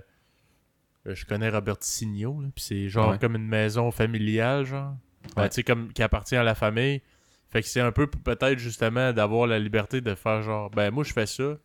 je 1.06 1.26
connais 1.26 1.50
Robert 1.50 1.78
Signot, 1.80 2.42
là, 2.42 2.48
puis 2.54 2.64
c'est 2.64 2.90
genre 2.90 3.12
Ouais. 3.12 3.20
comme 3.20 3.36
une 3.36 3.48
maison 3.48 3.90
familiale, 3.92 4.66
genre. 4.66 4.96
Ben, 5.36 5.44
Ouais. 5.44 5.50
tu 5.50 5.56
sais, 5.56 5.64
comme 5.64 5.92
qui 5.94 6.04
appartient 6.04 6.36
à 6.36 6.44
la 6.44 6.54
famille. 6.56 7.02
Fait 7.50 7.62
que 7.62 7.68
c'est 7.68 7.82
un 7.82 7.92
peu 7.92 8.08
peut-être 8.08 8.60
justement 8.60 9.12
d'avoir 9.14 9.46
la 9.48 9.60
liberté 9.60 10.00
de 10.02 10.16
faire 10.16 10.42
genre, 10.42 10.70
ben 10.70 10.90
moi 10.90 11.04
je 11.04 11.12
fais 11.12 11.26
ça, 11.26 11.58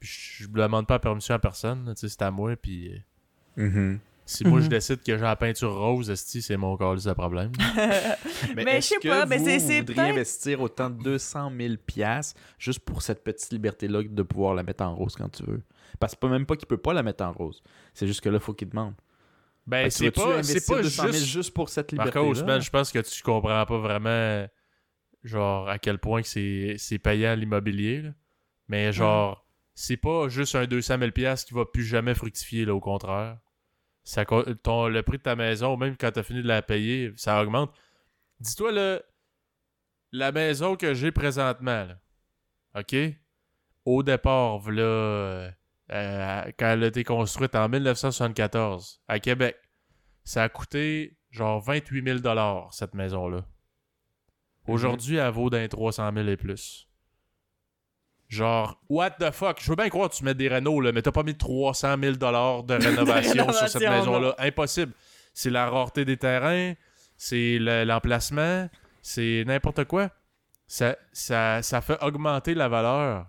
puis 0.00 0.08
je 0.08 0.44
je 0.44 0.48
demande 0.48 0.86
pas 0.88 0.94
la 0.94 0.98
permission 0.98 1.34
à 1.34 1.38
personne, 1.38 1.92
tu 1.94 2.00
sais, 2.00 2.08
c'est 2.08 2.22
à 2.22 2.30
moi, 2.32 2.56
puis 2.56 3.00
euh, 3.58 3.96
si 4.30 4.44
moi 4.46 4.60
je 4.60 4.64
Mhm. 4.64 4.68
décide 4.70 5.02
que 5.02 5.16
j'ai 5.16 5.22
la 5.22 5.36
peinture 5.36 5.74
rose, 5.74 6.10
esti, 6.10 6.42
c'est 6.42 6.56
mon 6.58 6.76
calice 6.76 7.04
de 7.04 7.12
problème. 7.14 7.50
Mais 8.54 8.62
je 8.64 8.68
est-ce 8.76 8.88
sais 8.88 8.96
que 9.00 9.08
pas, 9.08 9.24
mais 9.26 9.38
vous, 9.38 9.44
c'est- 9.46 9.58
vous 9.58 9.66
c'est 9.66 9.78
voudriez 9.80 10.00
investir 10.10 10.60
autant 10.60 10.90
de 10.90 11.02
200 11.02 11.50
000 11.58 11.74
piastres 11.86 12.38
juste 12.58 12.80
pour 12.80 13.00
cette 13.02 13.24
petite 13.24 13.50
liberté-là 13.52 14.02
de 14.02 14.22
pouvoir 14.22 14.54
la 14.54 14.62
mettre 14.62 14.84
en 14.84 14.94
rose 14.94 15.14
quand 15.16 15.28
tu 15.30 15.44
veux? 15.44 15.62
Parce 15.98 16.12
que 16.12 16.16
c'est 16.16 16.20
pas 16.20 16.28
même 16.28 16.44
pas 16.46 16.56
qu'il 16.56 16.68
peut 16.68 16.76
pas 16.76 16.92
la 16.92 17.02
mettre 17.02 17.24
en 17.24 17.32
rose. 17.32 17.62
C'est 17.94 18.06
juste 18.06 18.20
que 18.20 18.28
là, 18.28 18.36
il 18.36 18.42
faut 18.42 18.52
qu'il 18.54 18.68
demande. 18.68 18.94
Ben 19.66 19.90
c'est 19.90 20.10
pas, 20.10 20.42
c'est 20.42 20.66
pas 20.66 20.82
200 20.82 21.02
000 21.04 21.12
juste 21.12 21.24
juste 21.26 21.54
pour 21.54 21.68
cette 21.70 21.92
Marcos, 21.92 22.20
liberté-là? 22.20 22.46
man, 22.46 22.60
je 22.62 22.70
pense 22.70 22.92
que 22.92 22.98
tu 22.98 23.22
comprends 23.22 23.64
pas 23.66 23.78
vraiment 23.78 24.46
genre 25.24 25.68
à 25.68 25.78
quel 25.78 25.98
point 25.98 26.22
que 26.22 26.28
c'est 26.28 26.74
c'est 26.78 26.98
payant 26.98 27.34
l'immobilier. 27.34 28.10
Mais 28.68 28.92
genre, 28.92 29.46
c'est 29.74 29.96
pas 29.96 30.28
juste 30.28 30.54
un 30.54 30.66
200 30.66 30.98
000 30.98 31.10
pièces 31.12 31.44
qui 31.44 31.54
va 31.54 31.64
plus 31.64 31.84
jamais 31.84 32.14
fructifier, 32.14 32.64
là, 32.66 32.74
au 32.74 32.80
contraire. 32.80 33.38
Ça, 34.08 34.24
ton, 34.24 34.88
le 34.88 35.02
prix 35.02 35.18
de 35.18 35.22
ta 35.22 35.36
maison, 35.36 35.76
même 35.76 35.94
quand 35.94 36.10
t'as 36.10 36.22
fini 36.22 36.40
de 36.40 36.48
la 36.48 36.62
payer, 36.62 37.12
ça 37.16 37.42
augmente. 37.42 37.78
Dis-toi, 38.40 39.02
la 40.12 40.32
maison 40.32 40.76
que 40.76 40.94
j'ai 40.94 41.12
présentement, 41.12 41.84
là, 41.84 41.98
OK? 42.74 42.96
Au 43.84 44.02
départ, 44.02 44.70
là, 44.70 44.82
euh, 44.82 45.50
euh, 45.92 46.52
quand 46.58 46.68
elle 46.68 46.84
a 46.84 46.86
été 46.86 47.04
construite 47.04 47.54
en 47.54 47.68
1974, 47.68 49.02
à 49.08 49.18
Québec, 49.20 49.58
ça 50.24 50.44
a 50.44 50.48
coûté 50.48 51.18
genre 51.30 51.60
28 51.60 52.22
000 52.22 52.70
cette 52.70 52.94
maison-là. 52.94 53.44
Aujourd'hui, 54.66 55.16
elle 55.16 55.32
vaut 55.32 55.50
d'un 55.50 55.68
300 55.68 56.12
000 56.14 56.28
et 56.28 56.38
plus. 56.38 56.87
Genre, 58.28 58.78
what 58.90 59.12
the 59.12 59.30
fuck? 59.32 59.58
Je 59.60 59.70
veux 59.70 59.76
bien 59.76 59.88
croire 59.88 60.10
que 60.10 60.14
tu 60.14 60.22
mets 60.24 60.34
des 60.34 60.48
rénaux, 60.48 60.80
là, 60.80 60.92
mais 60.92 61.00
t'as 61.02 61.12
pas 61.12 61.22
mis 61.22 61.34
300 61.36 61.96
000 62.00 62.16
de 62.16 62.74
rénovation 62.74 63.50
sur 63.52 63.68
cette 63.68 63.82
maison-là. 63.90 64.34
Impossible. 64.38 64.92
C'est 65.32 65.50
la 65.50 65.70
rareté 65.70 66.04
des 66.04 66.16
terrains, 66.18 66.74
c'est 67.16 67.58
le- 67.58 67.84
l'emplacement, 67.84 68.68
c'est 69.02 69.44
n'importe 69.46 69.84
quoi. 69.84 70.10
Ça, 70.66 70.96
ça, 71.12 71.62
ça 71.62 71.80
fait 71.80 71.96
augmenter 72.02 72.54
la 72.54 72.68
valeur 72.68 73.26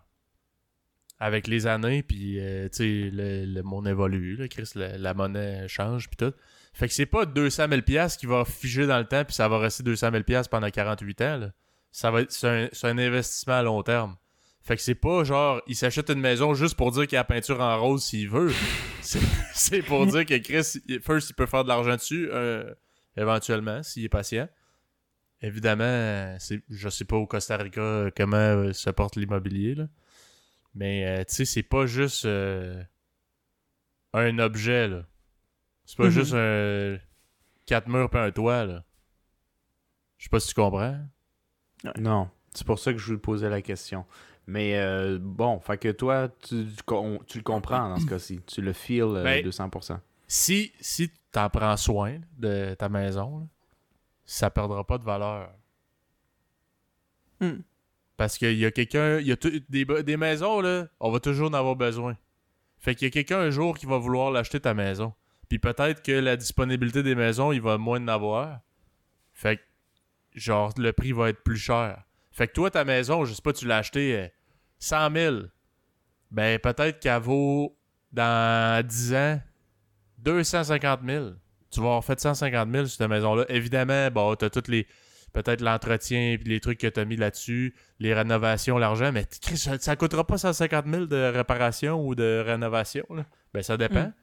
avec 1.19 1.47
les 1.47 1.67
années, 1.67 2.01
puis 2.03 2.37
euh, 2.39 2.67
tu 2.69 2.77
sais, 2.77 3.09
le, 3.13 3.45
le 3.45 3.63
monde 3.63 3.87
évolue, 3.87 4.35
là, 4.37 4.47
Chris, 4.47 4.69
la, 4.75 4.97
la 4.97 5.13
monnaie 5.13 5.67
change, 5.67 6.09
puis 6.09 6.17
tout. 6.17 6.33
Fait 6.73 6.87
que 6.87 6.93
c'est 6.93 7.05
pas 7.05 7.25
200 7.25 7.67
000 7.69 7.81
pièces 7.81 8.15
qui 8.17 8.25
va 8.25 8.45
figer 8.45 8.87
dans 8.87 8.97
le 8.99 9.05
temps, 9.05 9.23
puis 9.25 9.33
ça 9.33 9.47
va 9.47 9.59
rester 9.59 9.83
200 9.83 10.11
000 10.11 10.23
pièces 10.23 10.47
pendant 10.47 10.69
48 10.69 11.21
ans. 11.21 11.37
là. 11.37 11.51
Ça 11.91 12.11
va 12.11 12.21
être, 12.21 12.31
c'est 12.31 12.47
un, 12.47 12.69
c'est 12.71 12.87
un 12.87 12.97
investissement 12.97 13.55
à 13.55 13.63
long 13.63 13.81
terme. 13.83 14.15
Fait 14.61 14.75
que 14.75 14.81
c'est 14.81 14.95
pas 14.95 15.23
genre, 15.23 15.61
il 15.67 15.75
s'achète 15.75 16.09
une 16.09 16.19
maison 16.19 16.53
juste 16.53 16.75
pour 16.75 16.91
dire 16.91 17.07
qu'il 17.07 17.17
a 17.17 17.21
la 17.21 17.25
peinture 17.25 17.59
en 17.59 17.79
rose 17.79 18.03
s'il 18.03 18.29
veut. 18.29 18.51
c'est 19.01 19.19
c'est 19.53 19.81
pour 19.81 20.05
dire 20.05 20.25
que 20.25 20.37
Chris, 20.37 20.79
first, 21.01 21.29
il 21.29 21.33
peut 21.33 21.45
faire 21.45 21.63
de 21.63 21.69
l'argent 21.69 21.95
dessus, 21.95 22.29
euh, 22.31 22.73
éventuellement, 23.17 23.81
s'il 23.83 24.03
est 24.05 24.09
patient. 24.09 24.47
Évidemment, 25.41 26.35
c'est, 26.39 26.61
je 26.69 26.89
sais 26.89 27.05
pas 27.05 27.15
au 27.15 27.25
Costa 27.25 27.55
Rica 27.57 27.79
euh, 27.81 28.11
comment 28.15 28.35
euh, 28.37 28.73
se 28.73 28.89
porte 28.89 29.15
l'immobilier, 29.15 29.75
là. 29.75 29.87
Mais, 30.75 31.05
euh, 31.05 31.23
tu 31.23 31.33
sais, 31.33 31.45
c'est 31.45 31.63
pas 31.63 31.85
juste 31.87 32.25
euh, 32.25 32.83
un 34.13 34.37
objet, 34.39 34.87
là. 34.87 35.05
C'est 35.85 35.97
pas 35.97 36.05
Mhm. 36.05 36.09
juste 36.11 36.33
un 36.35 36.97
quatre 37.65 37.87
murs 37.87 38.09
et 38.13 38.17
un 38.17 38.31
toit, 38.31 38.65
là. 38.65 38.83
Je 40.17 40.25
sais 40.25 40.29
pas 40.29 40.39
si 40.41 40.49
tu 40.49 40.53
comprends. 40.55 40.99
Non, 41.97 42.29
c'est 42.53 42.67
pour 42.67 42.77
ça 42.77 42.91
que 42.91 42.99
je 42.99 43.05
voulais 43.05 43.17
poser 43.17 43.47
la 43.49 43.61
question. 43.61 44.05
Mais 44.49 44.79
euh, 44.79 45.19
bon, 45.21 45.59
fait 45.59 45.77
que 45.77 45.89
toi, 45.89 46.27
tu, 46.27 46.65
tu 46.65 46.83
tu 47.27 47.37
le 47.37 47.43
comprends 47.43 47.87
dans 47.87 47.99
ce 47.99 48.07
cas-ci. 48.07 48.41
Tu 48.47 48.61
le 48.61 48.73
feels 48.73 49.03
euh, 49.03 49.23
Ben, 49.23 49.45
200%. 49.45 49.99
Si, 50.27 50.71
si 50.79 51.11
t'en 51.31 51.51
prends 51.51 51.77
soin 51.77 52.17
de 52.39 52.73
ta 52.73 52.89
maison, 52.89 53.41
là, 53.41 53.45
ça 54.25 54.49
perdra 54.49 54.83
pas 54.83 54.97
de 54.97 55.03
valeur. 55.03 55.51
Hmm. 57.39 57.59
Parce 58.17 58.39
qu'il 58.39 58.57
y 58.57 58.65
a 58.65 58.71
quelqu'un, 58.71 59.19
il 59.19 59.27
y 59.27 59.31
a 59.31 59.35
des, 59.69 59.85
des 59.85 60.17
maisons, 60.17 60.61
là, 60.61 60.87
on 60.99 61.11
va 61.11 61.19
toujours 61.19 61.51
en 61.51 61.53
avoir 61.53 61.75
besoin. 61.75 62.17
Fait 62.79 62.95
qu'il 62.95 63.05
y 63.05 63.09
a 63.09 63.11
quelqu'un 63.11 63.39
un 63.39 63.51
jour 63.51 63.77
qui 63.77 63.85
va 63.85 63.99
vouloir 63.99 64.31
l'acheter 64.31 64.59
ta 64.59 64.73
maison. 64.73 65.13
Puis 65.47 65.59
peut-être 65.59 66.01
que 66.01 66.11
la 66.11 66.35
disponibilité 66.35 67.03
des 67.03 67.13
maisons, 67.13 67.51
il 67.51 67.61
va 67.61 67.77
moins 67.77 68.01
en 68.01 68.07
avoir. 68.07 68.61
Fait 69.31 69.57
que, 69.57 69.61
genre, 70.33 70.73
le 70.77 70.91
prix 70.91 71.11
va 71.11 71.29
être 71.29 71.43
plus 71.43 71.57
cher. 71.57 72.03
Fait 72.31 72.47
que 72.47 72.53
toi, 72.53 72.71
ta 72.71 72.83
maison, 72.83 73.25
je 73.25 73.33
sais 73.35 73.43
pas, 73.43 73.53
tu 73.53 73.67
l'as 73.67 73.77
acheté 73.77 74.17
euh, 74.17 74.27
100 74.79 75.11
000. 75.13 75.35
Ben, 76.31 76.59
peut-être 76.59 76.99
qu'elle 76.99 77.21
vaut, 77.21 77.77
dans 78.11 78.85
10 78.85 79.13
ans, 79.15 79.41
250 80.19 80.99
000. 81.05 81.29
Tu 81.71 81.79
vas 81.79 81.85
avoir 81.87 82.03
fait 82.03 82.19
150 82.19 82.71
000 82.71 82.85
sur 82.85 82.97
ta 82.97 83.07
maison-là. 83.07 83.45
Évidemment, 83.49 84.09
bon, 84.11 84.35
t'as 84.35 84.49
toutes 84.49 84.67
les. 84.67 84.87
Peut-être 85.31 85.61
l'entretien 85.61 86.37
puis 86.41 86.49
les 86.49 86.59
trucs 86.59 86.79
que 86.79 86.87
t'as 86.87 87.05
mis 87.05 87.15
là-dessus, 87.15 87.75
les 87.99 88.15
rénovations, 88.15 88.79
l'argent, 88.79 89.11
mais 89.11 89.27
Chris, 89.41 89.57
ça, 89.57 89.77
ça 89.77 89.95
coûtera 89.95 90.25
pas 90.25 90.39
150 90.39 90.87
000 90.87 91.05
de 91.05 91.31
réparation 91.31 92.03
ou 92.03 92.15
de 92.15 92.41
rénovation. 92.43 93.05
là. 93.11 93.25
Ben, 93.53 93.61
ça 93.61 93.77
dépend. 93.77 94.05
Mm. 94.07 94.13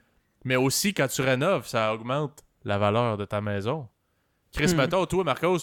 Mais 0.45 0.57
aussi, 0.57 0.95
quand 0.95 1.07
tu 1.07 1.23
rénoves, 1.23 1.67
ça 1.69 1.95
augmente 1.95 2.43
la 2.65 2.79
valeur 2.79 3.17
de 3.19 3.25
ta 3.25 3.41
maison. 3.41 3.89
Chris, 4.53 4.75
Mm. 4.75 4.77
mettons, 4.79 5.07
toi, 5.07 5.23
Marcos, 5.23 5.59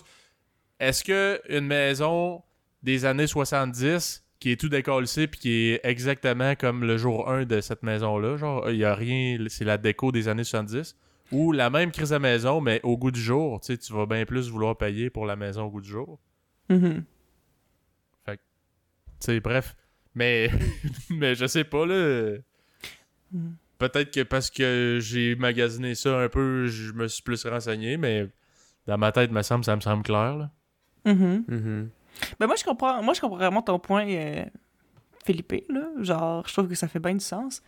est-ce 0.80 1.04
que 1.04 1.42
une 1.50 1.68
maison 1.68 2.42
des 2.82 3.04
années 3.04 3.28
70 3.28 4.23
qui 4.44 4.52
est 4.52 4.60
tout 4.60 4.68
décollé 4.68 5.08
puis 5.08 5.40
qui 5.40 5.52
est 5.70 5.80
exactement 5.86 6.54
comme 6.56 6.84
le 6.84 6.98
jour 6.98 7.30
1 7.30 7.46
de 7.46 7.62
cette 7.62 7.82
maison-là, 7.82 8.36
genre, 8.36 8.70
il 8.70 8.76
y 8.76 8.84
a 8.84 8.94
rien, 8.94 9.38
c'est 9.48 9.64
la 9.64 9.78
déco 9.78 10.12
des 10.12 10.28
années 10.28 10.44
70, 10.44 10.98
ou 11.32 11.54
la 11.54 11.70
même 11.70 11.92
crise 11.92 12.10
de 12.10 12.18
maison, 12.18 12.60
mais 12.60 12.82
au 12.84 12.98
goût 12.98 13.12
du 13.12 13.22
jour, 13.22 13.62
tu 13.62 13.68
sais, 13.68 13.78
tu 13.78 13.94
vas 13.94 14.06
bien 14.06 14.26
plus 14.26 14.50
vouloir 14.50 14.78
payer 14.78 15.10
pour 15.10 15.26
la 15.26 15.38
maison 15.38 15.64
au 15.64 15.70
goût 15.70 15.80
du 15.80 15.90
jour. 15.90 16.20
Mhm. 16.68 17.06
Tu 18.28 18.34
sais, 19.22 19.40
bref. 19.40 19.78
Mais, 20.14 20.52
mais 21.10 21.36
je 21.36 21.46
sais 21.46 21.64
pas, 21.64 21.86
là. 21.86 22.34
Mm. 23.32 23.52
Peut-être 23.78 24.12
que 24.12 24.24
parce 24.24 24.52
que 24.52 25.00
j'ai 25.02 25.36
magasiné 25.36 25.96
ça 25.96 26.20
un 26.20 26.28
peu, 26.28 26.68
je 26.68 26.92
me 26.92 27.08
suis 27.08 27.24
plus 27.24 27.46
renseigné, 27.46 27.96
mais 27.96 28.28
dans 28.88 28.98
ma 28.98 29.14
tête, 29.14 29.32
me 29.32 29.42
semble, 29.42 29.64
ça 29.64 29.78
me 29.78 29.82
semble 29.82 30.04
clair, 30.04 30.36
là. 30.36 30.52
Mhm. 31.06 31.46
Mhm. 31.48 31.90
Ben 32.40 32.48
moi 32.48 32.56
je 32.56 32.64
comprends 32.64 33.02
moi 33.04 33.14
je 33.14 33.22
comprends 33.22 33.38
vraiment 33.38 33.62
ton 33.62 33.80
point 33.80 34.08
euh, 34.08 34.46
Philippe 35.26 35.54
là, 35.70 35.88
genre 36.00 36.48
je 36.48 36.54
trouve 36.54 36.68
que 36.68 36.76
ça 36.76 36.88
fait 36.88 37.00
bien 37.00 37.14
du 37.14 37.24
sens. 37.24 37.62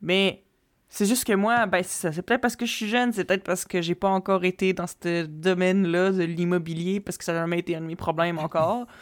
Mais 0.00 0.42
c'est 0.88 1.06
juste 1.06 1.24
que 1.24 1.32
moi 1.32 1.66
ben 1.66 1.82
c'est 1.82 2.08
ça, 2.08 2.12
c'est 2.12 2.22
peut-être 2.22 2.40
parce 2.40 2.56
que 2.56 2.66
je 2.66 2.72
suis 2.72 2.88
jeune, 2.88 3.12
c'est 3.12 3.24
peut-être 3.24 3.44
parce 3.44 3.64
que 3.64 3.80
j'ai 3.82 3.94
pas 3.94 4.08
encore 4.08 4.44
été 4.44 4.72
dans 4.72 4.86
ce 4.86 5.24
domaine-là 5.26 6.10
de 6.10 6.24
l'immobilier 6.24 7.00
parce 7.00 7.16
que 7.18 7.24
ça 7.24 7.32
n'a 7.32 7.40
jamais 7.40 7.58
été 7.60 7.76
un 7.76 7.80
de 7.80 7.86
mes 7.86 7.96
problèmes 7.96 8.38
encore. 8.38 8.86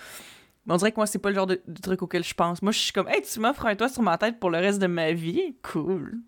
Mais 0.66 0.74
on 0.74 0.76
dirait 0.76 0.90
que 0.92 0.96
moi 0.96 1.06
c'est 1.06 1.18
pas 1.18 1.30
le 1.30 1.34
genre 1.36 1.46
de, 1.46 1.60
de 1.66 1.80
truc 1.80 2.02
auquel 2.02 2.22
je 2.22 2.34
pense. 2.34 2.60
Moi 2.62 2.72
je 2.72 2.78
suis 2.78 2.92
comme 2.92 3.08
hey, 3.08 3.22
tu 3.22 3.40
m'offres 3.40 3.64
un 3.66 3.74
toit 3.76 3.88
sur 3.88 4.02
ma 4.02 4.18
tête 4.18 4.38
pour 4.38 4.50
le 4.50 4.58
reste 4.58 4.78
de 4.78 4.86
ma 4.86 5.12
vie, 5.12 5.56
cool. 5.62 6.18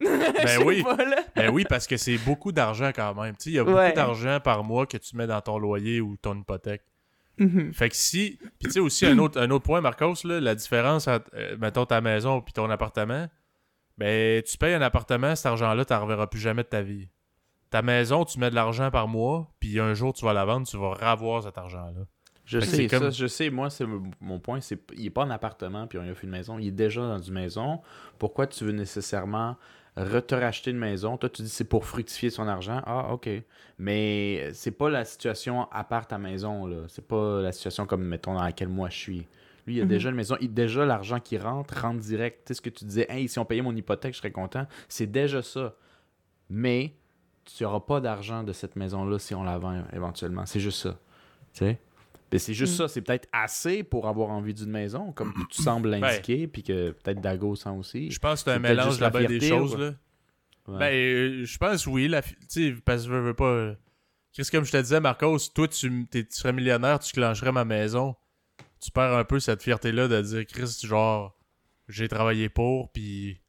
Sais 0.00 0.56
oui. 0.64 0.82
pas. 0.82 0.96
Ben 1.36 1.50
oui, 1.50 1.64
parce 1.68 1.86
que 1.86 1.98
c'est 1.98 2.16
beaucoup 2.18 2.52
d'argent 2.52 2.90
quand 2.94 3.14
même. 3.20 3.36
Tu 3.36 3.44
sais, 3.44 3.50
il 3.50 3.56
y 3.56 3.58
a 3.58 3.64
Ouais. 3.64 3.88
beaucoup 3.88 3.96
d'argent 3.96 4.38
par 4.42 4.64
mois 4.64 4.86
que 4.86 4.96
tu 4.96 5.14
mets 5.16 5.26
dans 5.26 5.40
ton 5.42 5.58
loyer 5.58 6.00
ou 6.00 6.16
ton 6.16 6.38
hypothèque. 6.38 6.82
Mhm. 7.40 7.72
Fait 7.72 7.88
que 7.88 7.96
si. 7.96 8.38
Puis 8.58 8.66
tu 8.68 8.70
sais 8.70 8.80
aussi, 8.80 9.06
un 9.06 9.18
autre, 9.18 9.40
un 9.40 9.50
autre 9.50 9.64
point, 9.64 9.80
Marcos, 9.80 10.14
là, 10.24 10.38
la 10.40 10.54
différence 10.54 11.08
entre, 11.08 11.28
euh, 11.34 11.56
mettons, 11.58 11.86
ta 11.86 12.00
maison 12.00 12.40
puis 12.40 12.52
ton 12.52 12.68
appartement, 12.70 13.26
ben, 13.98 14.42
tu 14.42 14.56
payes 14.58 14.74
un 14.74 14.82
appartement, 14.82 15.34
cet 15.34 15.46
argent-là, 15.46 15.84
tu 15.84 15.92
reverras 15.94 16.26
plus 16.26 16.40
jamais 16.40 16.62
de 16.62 16.68
ta 16.68 16.82
vie. 16.82 17.08
Ta 17.70 17.82
maison, 17.82 18.24
tu 18.24 18.38
mets 18.38 18.50
de 18.50 18.54
l'argent 18.54 18.90
par 18.90 19.08
mois, 19.08 19.50
puis 19.60 19.78
un 19.80 19.94
jour, 19.94 20.12
tu 20.12 20.24
vas 20.24 20.32
la 20.32 20.44
vendre, 20.44 20.66
tu 20.66 20.76
vas 20.76 20.90
ravoir 20.94 21.42
cet 21.42 21.56
argent-là. 21.58 22.04
Je 22.44 22.58
Fait 22.60 22.66
sais, 22.66 22.76
c'est 22.76 22.86
comme- 22.88 23.04
ça, 23.04 23.10
je 23.10 23.26
sais, 23.26 23.48
moi, 23.48 23.70
c'est 23.70 23.86
mon 24.20 24.40
point, 24.40 24.60
c'est 24.60 24.80
il 24.96 25.06
est 25.06 25.10
pas 25.10 25.22
en 25.22 25.30
appartement 25.30 25.86
puis 25.86 25.98
on 25.98 26.02
lui 26.02 26.10
a 26.10 26.14
fait 26.14 26.24
une 26.26 26.32
maison, 26.32 26.58
il 26.58 26.68
est 26.68 26.72
déjà 26.72 27.00
dans 27.02 27.18
une 27.20 27.34
maison. 27.34 27.80
Pourquoi 28.18 28.46
tu 28.48 28.64
veux 28.64 28.72
nécessairement 28.72 29.52
re- 29.52 29.56
te 29.96 30.34
racheter 30.34 30.70
une 30.70 30.78
maison? 30.78 31.16
Toi, 31.16 31.28
tu 31.28 31.42
dis 31.42 31.48
c'est 31.48 31.64
pour 31.64 31.84
fructifier 31.84 32.30
son 32.30 32.46
argent. 32.48 32.80
Ah, 32.86 33.12
ok. 33.12 33.28
Mais 33.78 34.50
c'est 34.52 34.70
pas 34.70 34.88
la 34.90 35.04
situation 35.04 35.70
à 35.70 35.84
part 35.84 36.06
ta 36.06 36.18
maison, 36.18 36.66
là. 36.66 36.82
C'est 36.88 37.06
pas 37.06 37.40
la 37.40 37.52
situation 37.52 37.86
comme, 37.86 38.02
mettons, 38.04 38.34
dans 38.34 38.42
laquelle 38.42 38.68
moi 38.68 38.88
je 38.90 38.96
suis. 38.96 39.26
Lui, 39.66 39.76
il 39.76 39.80
a 39.80 39.84
Mhm. 39.84 39.88
déjà 39.88 40.08
une 40.10 40.16
maison, 40.16 40.36
il, 40.40 40.52
déjà 40.54 40.84
l'argent 40.86 41.20
qui 41.20 41.36
rentre, 41.38 41.80
rentre 41.82 42.00
direct. 42.00 42.38
Tu 42.46 42.48
sais 42.48 42.54
ce 42.54 42.60
que 42.62 42.70
tu 42.70 42.84
disais, 42.84 43.06
hey, 43.10 43.28
si 43.28 43.38
on 43.38 43.44
payait 43.44 43.62
mon 43.62 43.74
hypothèque, 43.76 44.14
je 44.14 44.18
serais 44.18 44.30
content. 44.30 44.66
C'est 44.88 45.06
déjà 45.10 45.42
ça. 45.42 45.74
Mais 46.48 46.94
tu 47.44 47.62
n'auras 47.64 47.80
pas 47.80 48.00
d'argent 48.00 48.42
de 48.42 48.52
cette 48.52 48.76
maison-là 48.76 49.18
si 49.18 49.34
on 49.34 49.42
la 49.42 49.58
vend 49.58 49.82
éventuellement. 49.92 50.46
C'est 50.46 50.60
juste 50.60 50.80
ça. 50.82 50.98
Tu 51.52 51.64
sais? 51.64 51.78
Ben, 52.30 52.38
c'est 52.38 52.54
juste 52.54 52.74
Mm. 52.74 52.76
ça, 52.76 52.88
c'est 52.88 53.00
peut-être 53.02 53.28
assez 53.32 53.82
pour 53.82 54.06
avoir 54.06 54.30
envie 54.30 54.54
d'une 54.54 54.70
maison, 54.70 55.10
comme 55.12 55.34
tu 55.50 55.62
sembles 55.62 55.88
l'indiquer, 55.90 56.46
puis 56.46 56.62
que 56.62 56.90
peut-être 56.92 57.20
Dago 57.20 57.56
sent 57.56 57.70
aussi. 57.70 58.10
Je 58.10 58.18
pense 58.20 58.44
que 58.44 58.50
c'est 58.50 58.56
un 58.56 58.60
mélange 58.60 58.98
belle 59.00 59.26
des 59.26 59.40
fierté, 59.40 59.48
choses, 59.48 59.74
ou- 59.74 59.78
là. 59.78 59.94
Ouais. 60.68 60.78
Ben, 60.78 60.92
euh, 60.94 61.44
je 61.44 61.58
pense 61.58 61.86
oui. 61.86 62.06
La, 62.06 62.22
fi- 62.22 62.36
tu 62.48 62.80
parce 62.84 63.02
que 63.02 63.08
je 63.08 63.12
veux, 63.12 63.20
veux 63.20 63.34
pas. 63.34 63.44
euh, 63.46 63.74
Qu'est-ce 64.32 64.52
comme 64.52 64.64
je 64.64 64.70
te 64.70 64.76
disais, 64.76 65.00
Marcos, 65.00 65.38
toi, 65.52 65.66
tu, 65.66 66.06
tu 66.08 66.26
serais 66.30 66.52
millionnaire, 66.52 67.00
tu 67.00 67.12
clencherais 67.12 67.50
ma 67.50 67.64
maison. 67.64 68.14
Tu 68.80 68.92
perds 68.92 69.14
un 69.16 69.24
peu 69.24 69.40
cette 69.40 69.62
fierté-là 69.62 70.06
de 70.06 70.22
dire, 70.22 70.46
Chris, 70.46 70.78
genre, 70.84 71.36
j'ai 71.88 72.06
travaillé 72.08 72.48
pour, 72.48 72.92
puis. 72.92 73.40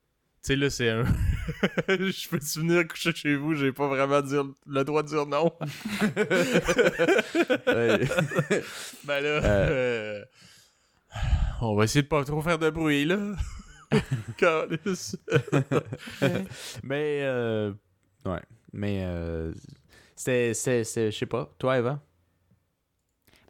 Tu 0.44 0.48
sais, 0.48 0.56
là, 0.56 0.72
c'est 0.72 0.90
un. 0.90 1.04
je 1.88 2.30
peux-tu 2.30 2.60
venir 2.60 2.88
coucher 2.88 3.14
chez 3.14 3.36
vous? 3.36 3.56
J'ai 3.56 3.72
pas 3.72 3.88
vraiment 3.88 4.22
dire, 4.22 4.46
le 4.68 4.84
droit 4.84 5.04
de 5.04 5.08
dire 5.08 5.26
non. 5.26 5.52
Ben 9.06 9.20
là. 9.24 9.30
euh, 9.46 10.24
On 11.62 11.76
va 11.76 11.84
essayer 11.86 12.04
de 12.04 12.08
pas 12.08 12.24
trop 12.24 12.42
faire 12.42 12.60
de 12.60 12.70
bruit, 12.70 13.06
là. 13.06 13.18
Mais, 16.84 17.20
euh, 17.24 17.74
ouais. 18.26 18.42
Mais, 18.74 19.02
euh, 19.04 19.54
c'est, 20.16 20.54
c'est, 20.54 20.84
c'est- 20.84 21.12
je 21.12 21.18
sais 21.18 21.26
pas. 21.26 21.54
Toi, 21.60 21.80
Eva? 21.80 22.02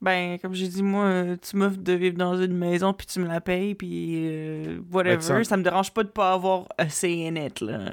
Ben, 0.01 0.39
comme 0.39 0.53
j'ai 0.55 0.67
dit, 0.67 0.81
moi, 0.81 1.03
euh, 1.05 1.37
tu 1.39 1.55
m'offres 1.57 1.77
de 1.77 1.93
vivre 1.93 2.17
dans 2.17 2.35
une 2.35 2.57
maison, 2.57 2.91
puis 2.93 3.05
tu 3.05 3.19
me 3.19 3.27
la 3.27 3.39
payes, 3.39 3.75
puis 3.75 4.13
euh, 4.27 4.79
whatever. 4.91 5.17
Ben, 5.17 5.21
ça- 5.21 5.43
Ça 5.43 5.57
me 5.57 5.63
dérange 5.63 5.93
pas 5.93 6.03
de 6.03 6.09
pas 6.09 6.33
avoir 6.33 6.65
in 6.79 7.35
it, 7.35 7.61
là. 7.61 7.91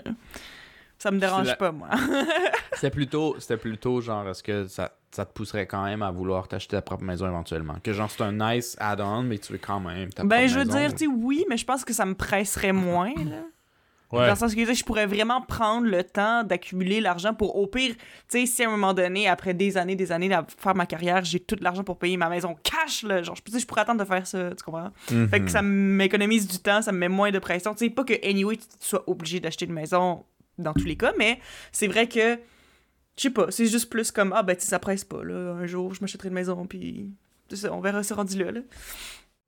Ça 0.98 1.10
me 1.10 1.18
dérange 1.20 1.46
la- 1.48 1.56
pas, 1.56 1.70
moi. 1.70 1.88
C'était 2.72 2.90
plutôt, 2.90 3.36
c'était 3.38 3.56
plutôt 3.56 4.00
genre, 4.00 4.28
est-ce 4.28 4.42
que 4.42 4.66
ça, 4.66 4.92
ça 5.10 5.24
te 5.24 5.32
pousserait 5.32 5.66
quand 5.66 5.84
même 5.84 6.02
à 6.02 6.10
vouloir 6.10 6.48
t'acheter 6.48 6.76
ta 6.76 6.82
propre 6.82 7.04
maison 7.04 7.26
éventuellement? 7.26 7.76
Que 7.82 7.92
genre, 7.92 8.10
c'est 8.10 8.22
un 8.22 8.32
nice 8.32 8.76
add-on, 8.80 9.22
mais 9.22 9.38
tu 9.38 9.52
veux 9.52 9.58
quand 9.58 9.78
même 9.80 10.10
ta 10.10 10.22
ben, 10.24 10.28
propre 10.28 10.48
je 10.48 10.58
veux 10.58 10.64
maison. 10.64 10.78
dire, 10.78 10.94
tu 10.94 11.06
oui, 11.06 11.44
mais 11.48 11.56
je 11.56 11.64
pense 11.64 11.84
que 11.84 11.92
ça 11.92 12.04
me 12.06 12.14
presserait 12.14 12.72
moins, 12.72 13.14
là. 13.14 13.42
Ouais. 14.10 14.20
Dans 14.20 14.32
le 14.32 14.38
sens 14.38 14.54
que 14.54 14.74
je 14.74 14.84
pourrais 14.84 15.06
vraiment 15.06 15.42
prendre 15.42 15.86
le 15.86 16.02
temps 16.02 16.42
d'accumuler 16.42 17.00
l'argent 17.00 17.34
pour, 17.34 17.56
au 17.56 17.66
pire, 17.66 17.94
tu 17.94 18.02
sais, 18.28 18.46
si 18.46 18.64
à 18.64 18.68
un 18.68 18.70
moment 18.70 18.94
donné, 18.94 19.28
après 19.28 19.52
des 19.52 19.76
années, 19.76 19.96
des 19.96 20.12
années 20.12 20.32
à 20.32 20.46
faire 20.56 20.74
ma 20.74 20.86
carrière, 20.86 21.22
j'ai 21.24 21.40
tout 21.40 21.56
l'argent 21.60 21.84
pour 21.84 21.98
payer 21.98 22.16
ma 22.16 22.30
maison 22.30 22.56
cash, 22.62 23.02
là. 23.02 23.22
Genre, 23.22 23.36
je, 23.36 23.66
pourrais 23.66 23.82
attendre 23.82 24.00
de 24.00 24.08
faire 24.08 24.26
ça, 24.26 24.50
tu 24.54 24.64
comprends? 24.64 24.90
Mhm. 25.10 25.28
Fait 25.28 25.40
que 25.40 25.50
ça 25.50 25.60
m'économise 25.60 26.48
du 26.48 26.58
temps, 26.58 26.80
ça 26.80 26.90
me 26.90 26.98
met 26.98 27.08
moins 27.08 27.30
de 27.30 27.38
pression. 27.38 27.74
Tu 27.74 27.84
sais, 27.84 27.90
pas 27.90 28.04
que, 28.04 28.14
anyway, 28.26 28.56
tu 28.56 28.64
sois 28.80 29.04
obligé 29.06 29.40
d'acheter 29.40 29.66
une 29.66 29.74
maison 29.74 30.24
dans 30.56 30.72
tous 30.72 30.86
les 30.86 30.96
cas, 30.96 31.12
mais 31.18 31.38
c'est 31.70 31.86
vrai 31.86 32.08
que, 32.08 32.36
je 33.16 33.22
sais 33.22 33.30
pas, 33.30 33.50
c'est 33.50 33.66
juste 33.66 33.90
plus 33.90 34.10
comme, 34.10 34.32
ah 34.34 34.42
ben, 34.42 34.56
tu 34.56 34.62
sais, 34.62 34.68
ça 34.68 34.78
presse 34.78 35.04
pas, 35.04 35.22
là. 35.22 35.52
Un 35.52 35.66
jour, 35.66 35.92
je 35.92 36.00
m'achèterai 36.00 36.28
une 36.28 36.34
maison, 36.34 36.66
puis 36.66 37.10
on 37.70 37.80
verra 37.80 38.02
ce 38.02 38.14
rendu 38.14 38.42
là, 38.42 38.52
là. 38.52 38.60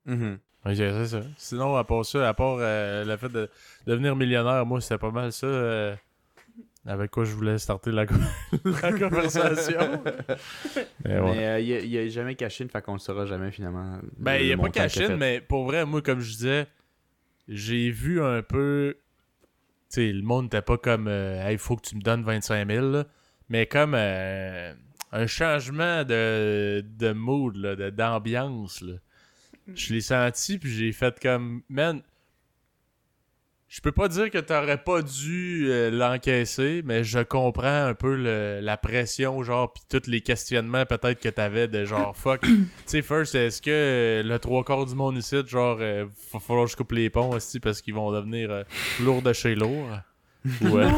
Mhm. 0.06 0.38
Ouais, 0.66 0.74
c'est 0.74 1.06
ça. 1.06 1.20
Sinon, 1.38 1.76
à 1.76 1.84
part 1.84 2.04
ça, 2.04 2.28
à 2.28 2.34
part 2.34 2.56
euh, 2.60 3.04
le 3.04 3.16
fait 3.16 3.28
de 3.30 3.48
devenir 3.86 4.14
millionnaire, 4.16 4.64
moi, 4.66 4.80
c'était 4.80 4.98
pas 4.98 5.10
mal 5.10 5.32
ça. 5.32 5.46
euh, 5.46 5.94
avec 6.86 7.10
quoi 7.10 7.24
je 7.24 7.32
voulais 7.34 7.58
starter 7.58 7.90
la, 7.92 8.06
co- 8.06 8.14
la 8.82 8.92
conversation. 8.92 10.02
Mais 11.04 11.18
ouais. 11.20 11.32
Mais 11.34 11.46
euh, 11.46 11.60
il, 11.60 11.72
a, 11.74 11.80
il 11.80 11.98
a 11.98 12.08
jamais 12.08 12.34
caché, 12.34 12.66
fait 12.68 12.82
qu'on 12.82 12.94
le 12.94 12.98
saura 12.98 13.26
jamais 13.26 13.50
finalement. 13.50 13.98
Ben, 14.18 14.36
il 14.42 14.52
a 14.52 14.56
pas 14.56 14.68
caché, 14.70 15.08
mais 15.16 15.40
pour 15.40 15.64
vrai, 15.64 15.84
moi, 15.86 16.00
comme 16.02 16.20
je 16.20 16.30
disais, 16.32 16.66
j'ai 17.48 17.90
vu 17.90 18.22
un 18.22 18.42
peu 18.42 18.96
sais, 19.88 20.12
le 20.12 20.22
monde 20.22 20.44
n'était 20.44 20.62
pas 20.62 20.78
comme 20.78 21.08
euh, 21.08 21.42
Hey, 21.46 21.54
il 21.54 21.58
faut 21.58 21.76
que 21.76 21.86
tu 21.88 21.96
me 21.96 22.00
donnes 22.02 22.22
25 22.22 22.66
000, 22.70 22.90
là. 22.90 23.04
mais 23.48 23.66
comme 23.66 23.94
euh, 23.94 24.72
un 25.12 25.26
changement 25.26 26.04
de, 26.04 26.84
de 26.98 27.12
mood, 27.12 27.56
là, 27.56 27.76
de- 27.76 27.90
d'ambiance. 27.90 28.84
Je 29.74 29.92
l'ai 29.94 30.00
senti, 30.00 30.58
puis 30.58 30.70
j'ai 30.72 30.92
fait 30.92 31.18
comme 31.20 31.62
Man, 31.68 32.02
je 33.68 33.80
peux 33.80 33.92
pas 33.92 34.08
dire 34.08 34.30
que 34.30 34.38
t'aurais 34.38 34.82
pas 34.82 35.00
dû 35.00 35.66
euh, 35.70 35.90
l'encaisser, 35.90 36.82
mais 36.84 37.04
je 37.04 37.20
comprends 37.20 37.84
un 37.86 37.94
peu 37.94 38.16
le- 38.16 38.58
la 38.60 38.76
pression, 38.76 39.42
genre, 39.44 39.72
puis 39.72 39.84
tous 39.88 40.10
les 40.10 40.20
questionnements 40.22 40.84
peut-être 40.86 41.20
que 41.20 41.28
t'avais 41.28 41.68
de 41.68 41.84
genre 41.84 42.16
fuck. 42.16 42.40
tu 42.42 42.66
sais, 42.86 43.00
first, 43.02 43.34
est-ce 43.36 43.62
que 43.62 43.70
euh, 43.70 44.22
le 44.24 44.38
trois 44.40 44.64
quarts 44.64 44.86
du 44.86 44.94
monde 44.96 45.16
ici, 45.18 45.36
genre, 45.46 45.78
euh, 45.80 46.04
va 46.32 46.40
falloir 46.40 46.66
que 46.66 46.72
je 46.72 46.76
coupe 46.76 46.92
les 46.92 47.10
ponts 47.10 47.30
aussi 47.30 47.60
parce 47.60 47.80
qu'ils 47.80 47.94
vont 47.94 48.10
devenir 48.10 48.50
euh, 48.50 48.62
lourds 49.00 49.22
de 49.22 49.32
chez 49.32 49.54
lourd? 49.54 49.86
Ou 50.62 50.78
euh, 50.78 50.88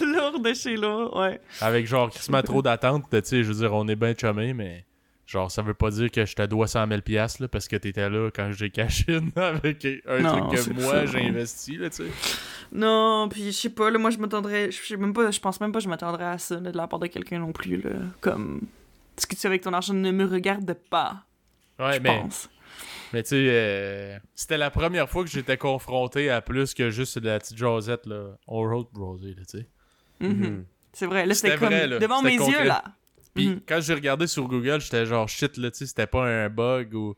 Lourd 0.00 0.40
de 0.40 0.52
chez 0.54 0.76
lourd, 0.76 1.16
ouais. 1.16 1.40
avec 1.60 1.86
genre 1.86 2.10
crissement 2.10 2.42
trop 2.42 2.62
d'attente, 2.62 3.04
tu 3.10 3.20
sais, 3.22 3.42
je 3.44 3.48
veux 3.52 3.60
dire, 3.60 3.72
on 3.72 3.86
est 3.88 3.96
bien 3.96 4.12
chumés, 4.18 4.52
mais 4.54 4.84
genre, 5.26 5.50
ça 5.50 5.60
veut 5.62 5.74
pas 5.74 5.90
dire 5.90 6.10
que 6.10 6.24
je 6.24 6.34
te 6.34 6.42
dois 6.46 6.66
100 6.68 6.86
000 6.88 7.00
piastres, 7.02 7.42
là, 7.42 7.48
parce 7.48 7.66
que 7.68 7.76
t'étais 7.76 8.08
là 8.08 8.30
quand 8.34 8.52
j'ai 8.52 8.70
caché 8.70 9.18
avec 9.36 9.86
un 10.06 10.18
Non, 10.20 10.48
truc 10.48 10.64
que 10.64 10.72
moi 10.80 11.04
j'ai 11.06 11.26
investi, 11.26 11.76
là, 11.76 11.90
tu 11.90 12.04
sais. 12.04 12.10
Non, 12.72 13.28
puis 13.30 13.46
je 13.46 13.50
sais 13.52 13.70
pas, 13.70 13.90
là, 13.90 13.98
moi 13.98 14.10
je 14.10 14.18
m'attendrais, 14.18 14.70
je 14.70 14.76
sais 14.82 14.96
même 14.96 15.12
pas, 15.12 15.30
je 15.30 15.40
pense 15.40 15.60
même 15.60 15.72
pas 15.72 15.78
que 15.80 15.84
je 15.84 15.88
m'attendrais 15.88 16.24
à 16.24 16.38
ça 16.38 16.58
là, 16.60 16.70
de 16.72 16.76
la 16.76 16.86
part 16.86 16.98
de 17.00 17.06
quelqu'un 17.08 17.38
non 17.40 17.52
plus, 17.52 17.80
là. 17.82 17.90
Comme, 18.20 18.62
ce 19.18 19.26
que 19.26 19.34
tu 19.34 19.40
fais 19.40 19.48
avec 19.48 19.62
ton 19.62 19.72
argent 19.72 19.94
ne 19.94 20.10
me 20.10 20.24
regarde 20.24 20.72
pas, 20.90 21.24
Ouais, 21.78 21.94
je 21.96 22.00
mais, 22.00 22.20
pense. 22.20 22.48
mais 23.12 23.22
tu 23.22 23.30
sais, 23.30 23.46
euh, 23.50 24.18
c'était 24.34 24.56
la 24.58 24.70
première 24.70 25.08
fois 25.10 25.24
que 25.24 25.30
j'étais 25.30 25.56
confronté 25.58 26.30
à 26.30 26.40
plus 26.40 26.72
que 26.74 26.90
juste 26.90 27.18
de 27.18 27.26
la 27.28 27.38
petite 27.38 27.56
Josette, 27.58 28.06
là. 28.06 28.36
On 28.46 28.60
road 28.62 28.86
brosé, 28.92 29.28
là, 29.36 29.42
tu 29.48 29.58
sais. 29.58 29.66
Mhm. 30.20 30.64
C'est 30.92 31.06
vrai, 31.06 31.26
là 31.26 31.34
c'était 31.34 31.58
comme 31.58 31.68
vrai, 31.68 31.86
là. 31.86 31.98
devant 31.98 32.22
mes 32.22 32.36
concret. 32.38 32.60
yeux, 32.62 32.68
là. 32.68 32.82
Puis 33.36 33.48
Mhm. 33.50 33.60
quand 33.68 33.80
j'ai 33.80 33.94
regardé 33.94 34.26
sur 34.26 34.48
Google, 34.48 34.80
j'étais 34.80 35.06
genre 35.06 35.28
shit 35.28 35.56
là, 35.58 35.70
tu 35.70 35.78
sais, 35.78 35.86
c'était 35.86 36.06
pas 36.08 36.24
un 36.26 36.48
bug 36.48 36.94
ou 36.94 37.14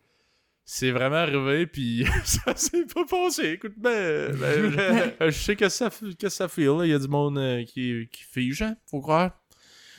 c'est 0.65 0.91
vraiment 0.91 1.17
arrivé 1.17 1.67
puis 1.67 2.05
ça 2.25 2.55
s'est 2.57 2.85
pas 2.93 3.05
passé. 3.07 3.53
Écoute 3.53 3.73
ben, 3.79 4.37
ben, 4.37 4.71
je, 5.21 5.27
je 5.27 5.31
sais 5.31 5.57
que 5.57 5.69
ça 5.71 5.89
que 6.19 6.29
ça 6.29 6.49
feel 6.49 6.77
là, 6.79 6.85
il 6.85 6.91
y 6.91 6.95
a 6.95 6.99
du 6.99 7.09
monde 7.09 7.39
euh, 7.39 7.65
qui 7.65 8.07
qui 8.13 8.23
fige, 8.25 8.61
hein, 8.63 8.77
faut 8.91 9.01
croire. 9.01 9.31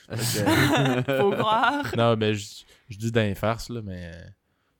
Que- 0.09 0.15
Faut 1.21 1.31
croire. 1.31 1.85
non, 1.95 2.15
mais 2.17 2.33
je, 2.33 2.63
je 2.89 2.97
dis 2.97 3.11
d'un 3.11 3.35
farce 3.35 3.69
là, 3.69 3.81
mais 3.83 4.11
euh, 4.13 4.23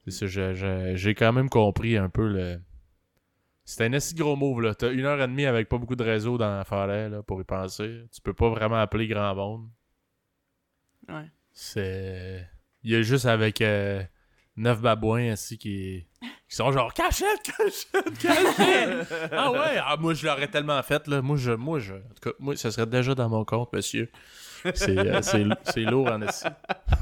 c'est 0.05 0.11
ça, 0.11 0.25
je- 0.27 0.53
je- 0.55 0.93
j'ai 0.95 1.13
quand 1.15 1.31
même 1.33 1.49
compris 1.49 1.97
un 1.97 2.09
peu 2.09 2.27
le 2.27 2.59
c'était 3.63 3.83
un 3.85 3.93
assez 3.93 4.15
gros 4.15 4.35
move 4.35 4.61
là. 4.61 4.73
T'as 4.73 4.91
une 4.91 5.05
heure 5.05 5.21
et 5.21 5.27
demie 5.27 5.45
avec 5.45 5.69
pas 5.69 5.77
beaucoup 5.77 5.95
de 5.95 6.03
réseau 6.03 6.39
dans 6.39 6.57
la 6.57 6.63
forêt 6.63 7.07
là, 7.09 7.21
pour 7.21 7.39
y 7.39 7.43
penser. 7.43 8.01
Tu 8.11 8.19
peux 8.21 8.33
pas 8.33 8.49
vraiment 8.49 8.77
appeler 8.77 9.05
grand 9.07 9.35
monde. 9.35 9.69
Ouais. 11.09 11.25
C'est. 11.53 12.47
Il 12.83 12.91
y 12.91 12.95
a 12.95 13.01
juste 13.01 13.25
avec 13.25 13.61
euh, 13.61 14.01
neuf 14.55 14.79
babouins 14.81 15.31
ainsi 15.31 15.57
qui... 15.57 16.05
qui 16.47 16.55
sont 16.55 16.71
genre 16.71 16.93
cachette, 16.93 17.41
cachette, 17.43 18.17
cachette. 18.19 19.07
ah 19.33 19.51
ouais, 19.51 19.77
ah, 19.83 19.97
moi 19.99 20.13
je 20.13 20.25
l'aurais 20.25 20.47
tellement 20.47 20.81
fait 20.83 21.05
là. 21.07 21.21
Moi 21.21 21.35
je, 21.37 21.51
moi 21.51 21.79
je, 21.79 21.95
en 21.95 21.99
tout 22.21 22.29
cas, 22.29 22.35
moi 22.39 22.55
ça 22.55 22.71
serait 22.71 22.85
déjà 22.85 23.15
dans 23.15 23.27
mon 23.27 23.43
compte, 23.43 23.73
monsieur. 23.73 24.09
C'est 24.75 24.97
euh, 24.97 25.21
c'est 25.21 25.43
c'est 25.65 25.81
lourd 25.81 26.07
en 26.07 26.21
assis. 26.21 26.45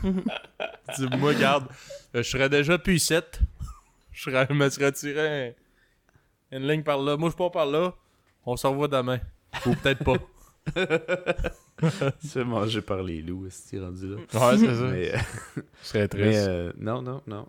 Dis-moi, 0.97 1.33
garde, 1.35 1.67
euh, 2.15 2.23
je 2.23 2.29
serais 2.29 2.49
déjà 2.49 2.77
puissette. 2.77 3.39
Je 4.11 4.23
serais, 4.31 4.47
je 4.49 4.53
me 4.55 4.69
serais 4.69 4.91
tiré 4.93 5.47
un- 5.49 6.57
une 6.57 6.67
ligne 6.67 6.83
par 6.83 6.97
là. 6.99 7.17
Moi 7.17 7.29
je 7.29 7.35
pars 7.35 7.51
par 7.51 7.65
là. 7.67 7.93
On 8.45 8.55
se 8.57 8.65
revoit 8.65 8.87
demain. 8.87 9.19
Ou 9.65 9.75
peut-être 9.75 10.03
pas. 10.03 10.15
Se 12.23 12.39
manger 12.39 12.81
par 12.81 13.03
les 13.03 13.21
loups, 13.21 13.47
est 13.47 13.79
rendu 13.79 14.07
là? 14.09 14.15
Ouais, 14.15 14.57
c'est 14.57 14.75
ça. 14.75 14.87
Mais, 14.91 15.13
euh, 15.13 15.17
Ce 15.81 15.89
serait 15.89 15.99
mais, 16.01 16.07
triste. 16.07 16.47
euh, 16.47 16.73
non, 16.79 17.01
non, 17.01 17.21
non. 17.27 17.47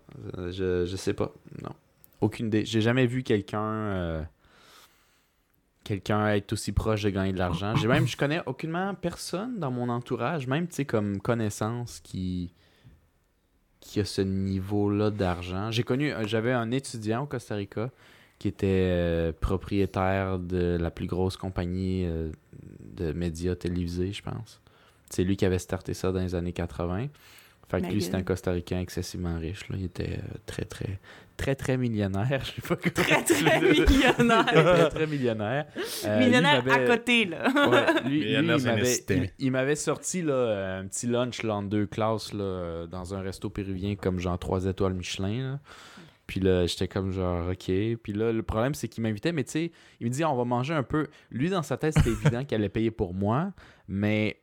Je, 0.51 0.85
je 0.85 0.95
sais 0.95 1.13
pas. 1.13 1.31
Non. 1.63 1.71
Aucune 2.21 2.47
idée. 2.47 2.65
J'ai 2.65 2.81
jamais 2.81 3.07
vu 3.07 3.23
quelqu'un. 3.23 3.63
euh, 3.63 4.23
quelqu'un 5.83 6.27
être 6.29 6.53
aussi 6.53 6.71
proche 6.71 7.01
de 7.03 7.09
gagner 7.09 7.33
de 7.33 7.39
l'argent. 7.39 7.75
J'ai 7.75 7.87
même, 7.87 8.05
je 8.05 8.15
connais 8.17 8.41
aucunement 8.45 8.93
personne 8.93 9.57
dans 9.59 9.71
mon 9.71 9.89
entourage, 9.89 10.45
même, 10.45 10.67
tu 10.67 10.75
sais, 10.75 10.85
comme 10.85 11.19
connaissance 11.19 11.99
qui 12.01 12.53
qui 13.79 13.99
a 14.01 14.05
ce 14.05 14.21
niveau-là 14.21 15.09
d'argent. 15.09 15.71
J'ai 15.71 15.83
connu, 15.83 16.11
euh, 16.13 16.27
j'avais 16.27 16.51
un 16.51 16.69
étudiant 16.69 17.23
au 17.23 17.25
Costa 17.25 17.55
Rica 17.55 17.89
qui 18.37 18.47
était 18.49 19.33
propriétaire 19.41 20.37
de 20.37 20.77
la 20.79 20.91
plus 20.91 21.07
grosse 21.07 21.37
compagnie 21.37 22.05
de 22.99 23.11
médias 23.13 23.55
télévisés, 23.55 24.11
je 24.13 24.21
pense. 24.21 24.61
C'est 25.09 25.23
lui 25.23 25.35
qui 25.37 25.45
avait 25.45 25.59
starté 25.59 25.93
ça 25.93 26.11
dans 26.11 26.19
les 26.19 26.35
années 26.35 26.53
80. 26.53 27.07
Fait 27.69 27.77
que 27.81 27.85
Ma 27.85 27.91
lui, 27.91 28.01
c'était 28.01 28.17
un 28.17 28.23
Costaricain 28.23 28.79
excessivement 28.79 29.37
riche. 29.37 29.69
Là. 29.69 29.75
Il 29.77 29.85
était 29.85 30.13
euh, 30.23 30.37
très, 30.47 30.65
très, 30.65 30.99
très, 31.37 31.53
très 31.55 31.77
millionnaire. 31.77 32.41
Je 32.43 32.61
sais 32.61 32.67
pas 32.67 32.75
comment 32.75 32.93
Très, 32.95 33.23
très 33.23 33.61
millionnaire. 33.61 34.45
très, 34.45 34.89
très 34.89 35.07
millionnaire. 35.07 35.65
Euh, 36.05 36.19
millionnaire 36.19 36.63
il 36.65 36.71
à 36.71 36.77
m'avait- 36.77 36.87
côté, 36.87 37.25
là. 37.25 37.43
Ouais, 37.69 38.09
lui, 38.09 38.33
il 39.39 39.51
m'avait- 39.51 39.75
sorti 39.75 40.23
là, 40.23 40.79
un 40.79 40.87
petit 40.87 41.05
lunch 41.05 41.43
là, 41.43 41.55
en 41.57 41.63
deux 41.63 41.85
classes 41.85 42.33
là, 42.33 42.87
dans 42.87 43.13
un 43.13 43.21
resto 43.21 43.51
péruvien 43.51 43.95
comme 43.95 44.19
genre 44.19 44.39
3 44.39 44.65
étoiles 44.65 44.93
Michelin. 44.95 45.51
là. 45.51 45.59
Puis 46.29 46.39
là, 46.39 46.67
j'étais 46.67 46.87
comme 46.87 47.11
genre, 47.11 47.49
OK. 47.49 47.65
Puis 48.03 48.13
là, 48.13 48.31
le 48.31 48.43
problème, 48.43 48.75
c'est 48.75 48.87
qu'il 48.87 49.01
m'invitait, 49.01 49.31
mais 49.31 49.43
tu 49.43 49.51
sais, 49.51 49.71
il 49.99 50.05
me 50.05 50.11
dit, 50.11 50.23
on 50.23 50.35
va 50.35 50.45
manger 50.45 50.75
un 50.75 50.83
peu. 50.83 51.07
Lui, 51.31 51.49
dans 51.49 51.63
sa 51.63 51.75
tête, 51.75 51.95
c'était 51.97 52.11
évident 52.11 52.45
qu'il 52.45 52.53
allait 52.55 52.69
payer 52.69 52.91
pour 52.91 53.15
moi, 53.15 53.51
mais 53.87 54.39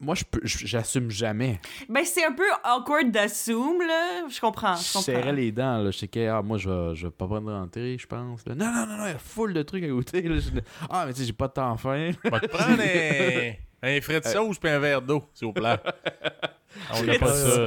moi, 0.00 0.14
je 0.14 0.24
peux- 0.24 0.40
j'assume 0.42 1.10
jamais. 1.10 1.60
Ben, 1.90 2.02
c'est 2.06 2.24
un 2.24 2.32
peu 2.32 2.46
awkward 2.64 3.10
d'assume, 3.10 3.80
là. 3.86 4.26
Je 4.30 4.40
comprends, 4.40 4.74
je 4.76 4.82
je 4.82 4.92
comprends. 4.94 5.02
serrais 5.02 5.32
les 5.34 5.52
dents, 5.52 5.82
là. 5.82 5.90
Je 5.90 5.98
sais 5.98 6.08
que, 6.08 6.26
ah, 6.26 6.40
moi, 6.40 6.56
je 6.56 6.70
vais, 6.70 6.94
je 6.94 7.06
vais 7.08 7.10
pas 7.12 7.26
prendre 7.26 7.50
d'entrée, 7.50 7.98
je 8.00 8.06
pense. 8.06 8.46
là. 8.46 8.54
Non, 8.54 8.72
non, 8.72 8.86
non, 8.86 8.96
non, 8.96 9.04
il 9.04 9.12
y 9.12 9.14
a 9.14 9.18
full 9.18 9.52
de 9.52 9.60
trucs 9.62 9.84
à 9.84 9.88
goûter. 9.88 10.22
là. 10.22 10.38
Je- 10.38 10.48
Ah, 10.88 11.04
mais 11.06 11.12
tu 11.12 11.20
sais, 11.20 11.26
j'ai 11.26 11.34
pas 11.34 11.48
de 11.48 11.52
temps 11.52 11.76
faim. 11.76 12.12
Va 12.24 12.40
te 12.40 12.46
prendre 12.46 12.80
un, 12.80 13.52
un 13.96 14.00
frais 14.00 14.20
de 14.20 14.26
sauce 14.26 14.58
puis 14.58 14.70
un 14.70 14.78
verre 14.78 15.02
d'eau, 15.02 15.22
s'il 15.34 15.48
vous 15.48 15.52
plaît. 15.52 15.76
On 16.94 17.02
n'a 17.02 17.18
pas 17.18 17.34
ça. 17.34 17.66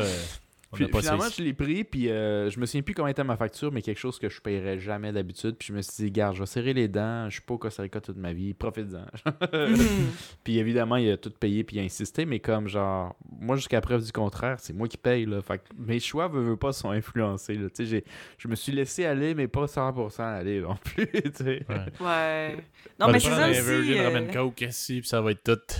Puis 0.73 0.85
finalement, 1.01 1.23
je 1.37 1.43
l'ai 1.43 1.53
pris, 1.53 1.83
puis 1.83 2.09
euh, 2.09 2.49
je 2.49 2.59
me 2.59 2.65
souviens 2.65 2.81
plus 2.81 2.93
comment 2.93 3.07
était 3.07 3.23
ma 3.23 3.37
facture, 3.37 3.71
mais 3.71 3.81
quelque 3.81 3.99
chose 3.99 4.19
que 4.19 4.29
je 4.29 4.41
paierais 4.41 4.79
jamais 4.79 5.11
d'habitude. 5.11 5.55
Puis 5.57 5.67
je 5.69 5.73
me 5.73 5.81
suis 5.81 6.03
dit, 6.05 6.11
garde, 6.11 6.35
je 6.35 6.41
vais 6.41 6.45
serrer 6.45 6.73
les 6.73 6.87
dents, 6.87 7.25
je 7.29 7.33
suis 7.33 7.41
pas 7.41 7.53
au 7.53 7.57
Costa 7.57 7.83
Rica 7.83 8.01
toute 8.01 8.17
ma 8.17 8.33
vie, 8.33 8.53
profite-en. 8.53 9.05
Mhm. 9.53 9.77
puis 10.43 10.57
évidemment, 10.59 10.97
il 10.97 11.09
a 11.11 11.17
tout 11.17 11.31
payé, 11.31 11.63
puis 11.63 11.77
il 11.77 11.79
a 11.79 11.83
insisté, 11.83 12.25
mais 12.25 12.39
comme 12.39 12.67
genre, 12.67 13.15
moi, 13.39 13.55
jusqu'à 13.55 13.81
preuve 13.81 14.03
du 14.03 14.11
contraire, 14.11 14.57
c'est 14.59 14.73
moi 14.73 14.87
qui 14.87 14.97
paye, 14.97 15.25
là. 15.25 15.41
Fait 15.41 15.59
que 15.59 15.63
mes 15.77 15.99
choix, 15.99 16.27
veux, 16.27 16.41
veux 16.41 16.57
pas, 16.57 16.73
sont 16.73 16.91
influencés, 16.91 17.55
là. 17.55 17.69
Tu 17.69 17.75
sais, 17.75 17.85
j'ai- 17.85 18.03
je 18.37 18.47
me 18.47 18.55
suis 18.55 18.71
laissé 18.71 19.05
aller, 19.05 19.33
mais 19.35 19.47
pas 19.47 19.67
100% 19.67 20.23
aller 20.23 20.61
non 20.61 20.75
plus, 20.75 21.07
tu 21.11 21.31
sais. 21.35 21.65
Ouais. 21.69 21.85
Ouais. 21.99 22.57
Non, 22.99 23.07
mais 23.11 23.19
c'est 23.19 23.29
ça 23.29 23.45
un 23.45 23.51
aussi. 23.51 23.61
Virgin 23.61 23.97
euh, 23.97 24.03
Ramen 24.09 24.31
Coke 24.31 24.61
ici, 24.61 24.99
puis 25.01 25.07
ça 25.09 25.21
va 25.21 25.31
être 25.31 25.43
tout. 25.43 25.75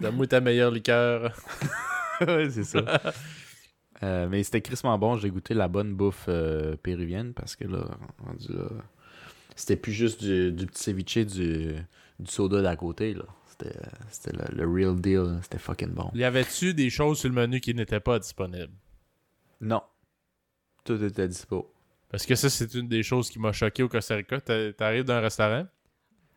Donne-moi 0.00 0.26
ta 0.28 0.40
meilleure 0.40 0.70
liqueur. 0.70 1.32
ouais, 2.20 2.48
c'est 2.50 2.64
ça. 2.64 3.00
Euh, 4.02 4.28
mais 4.28 4.42
c'était 4.44 4.60
crissement 4.60 4.96
bon. 4.98 5.16
J'ai 5.16 5.30
goûté 5.30 5.54
la 5.54 5.68
bonne 5.68 5.94
bouffe 5.94 6.26
euh, 6.28 6.76
péruvienne 6.76 7.34
parce 7.34 7.56
que 7.56 7.64
là, 7.64 7.84
rendu 8.24 8.52
là, 8.52 8.68
c'était 9.56 9.76
plus 9.76 9.92
juste 9.92 10.22
du, 10.22 10.52
du 10.52 10.66
petit 10.66 10.82
ceviche, 10.82 11.26
du, 11.26 11.74
du 12.20 12.30
soda 12.30 12.62
d'à 12.62 12.76
côté. 12.76 13.14
là. 13.14 13.24
C'était 13.46 13.76
c'était 14.10 14.36
le, 14.36 14.64
le 14.64 14.72
real 14.72 15.00
deal. 15.00 15.38
C'était 15.42 15.58
fucking 15.58 15.90
bon. 15.90 16.10
Y 16.14 16.22
avait-tu 16.24 16.74
des 16.74 16.90
choses 16.90 17.18
sur 17.18 17.28
le 17.28 17.34
menu 17.34 17.60
qui 17.60 17.74
n'étaient 17.74 17.98
pas 18.00 18.18
disponibles? 18.20 18.72
Non. 19.60 19.82
Tout 20.84 21.02
était 21.02 21.26
dispo. 21.26 21.74
Parce 22.08 22.24
que 22.24 22.34
ça, 22.36 22.48
c'est 22.48 22.72
une 22.74 22.88
des 22.88 23.02
choses 23.02 23.28
qui 23.28 23.38
m'a 23.38 23.52
choqué 23.52 23.82
au 23.82 23.88
Costa 23.88 24.14
Rica. 24.14 24.40
T'a- 24.40 24.72
T'arrives 24.72 25.04
d'un 25.04 25.20
restaurant? 25.20 25.66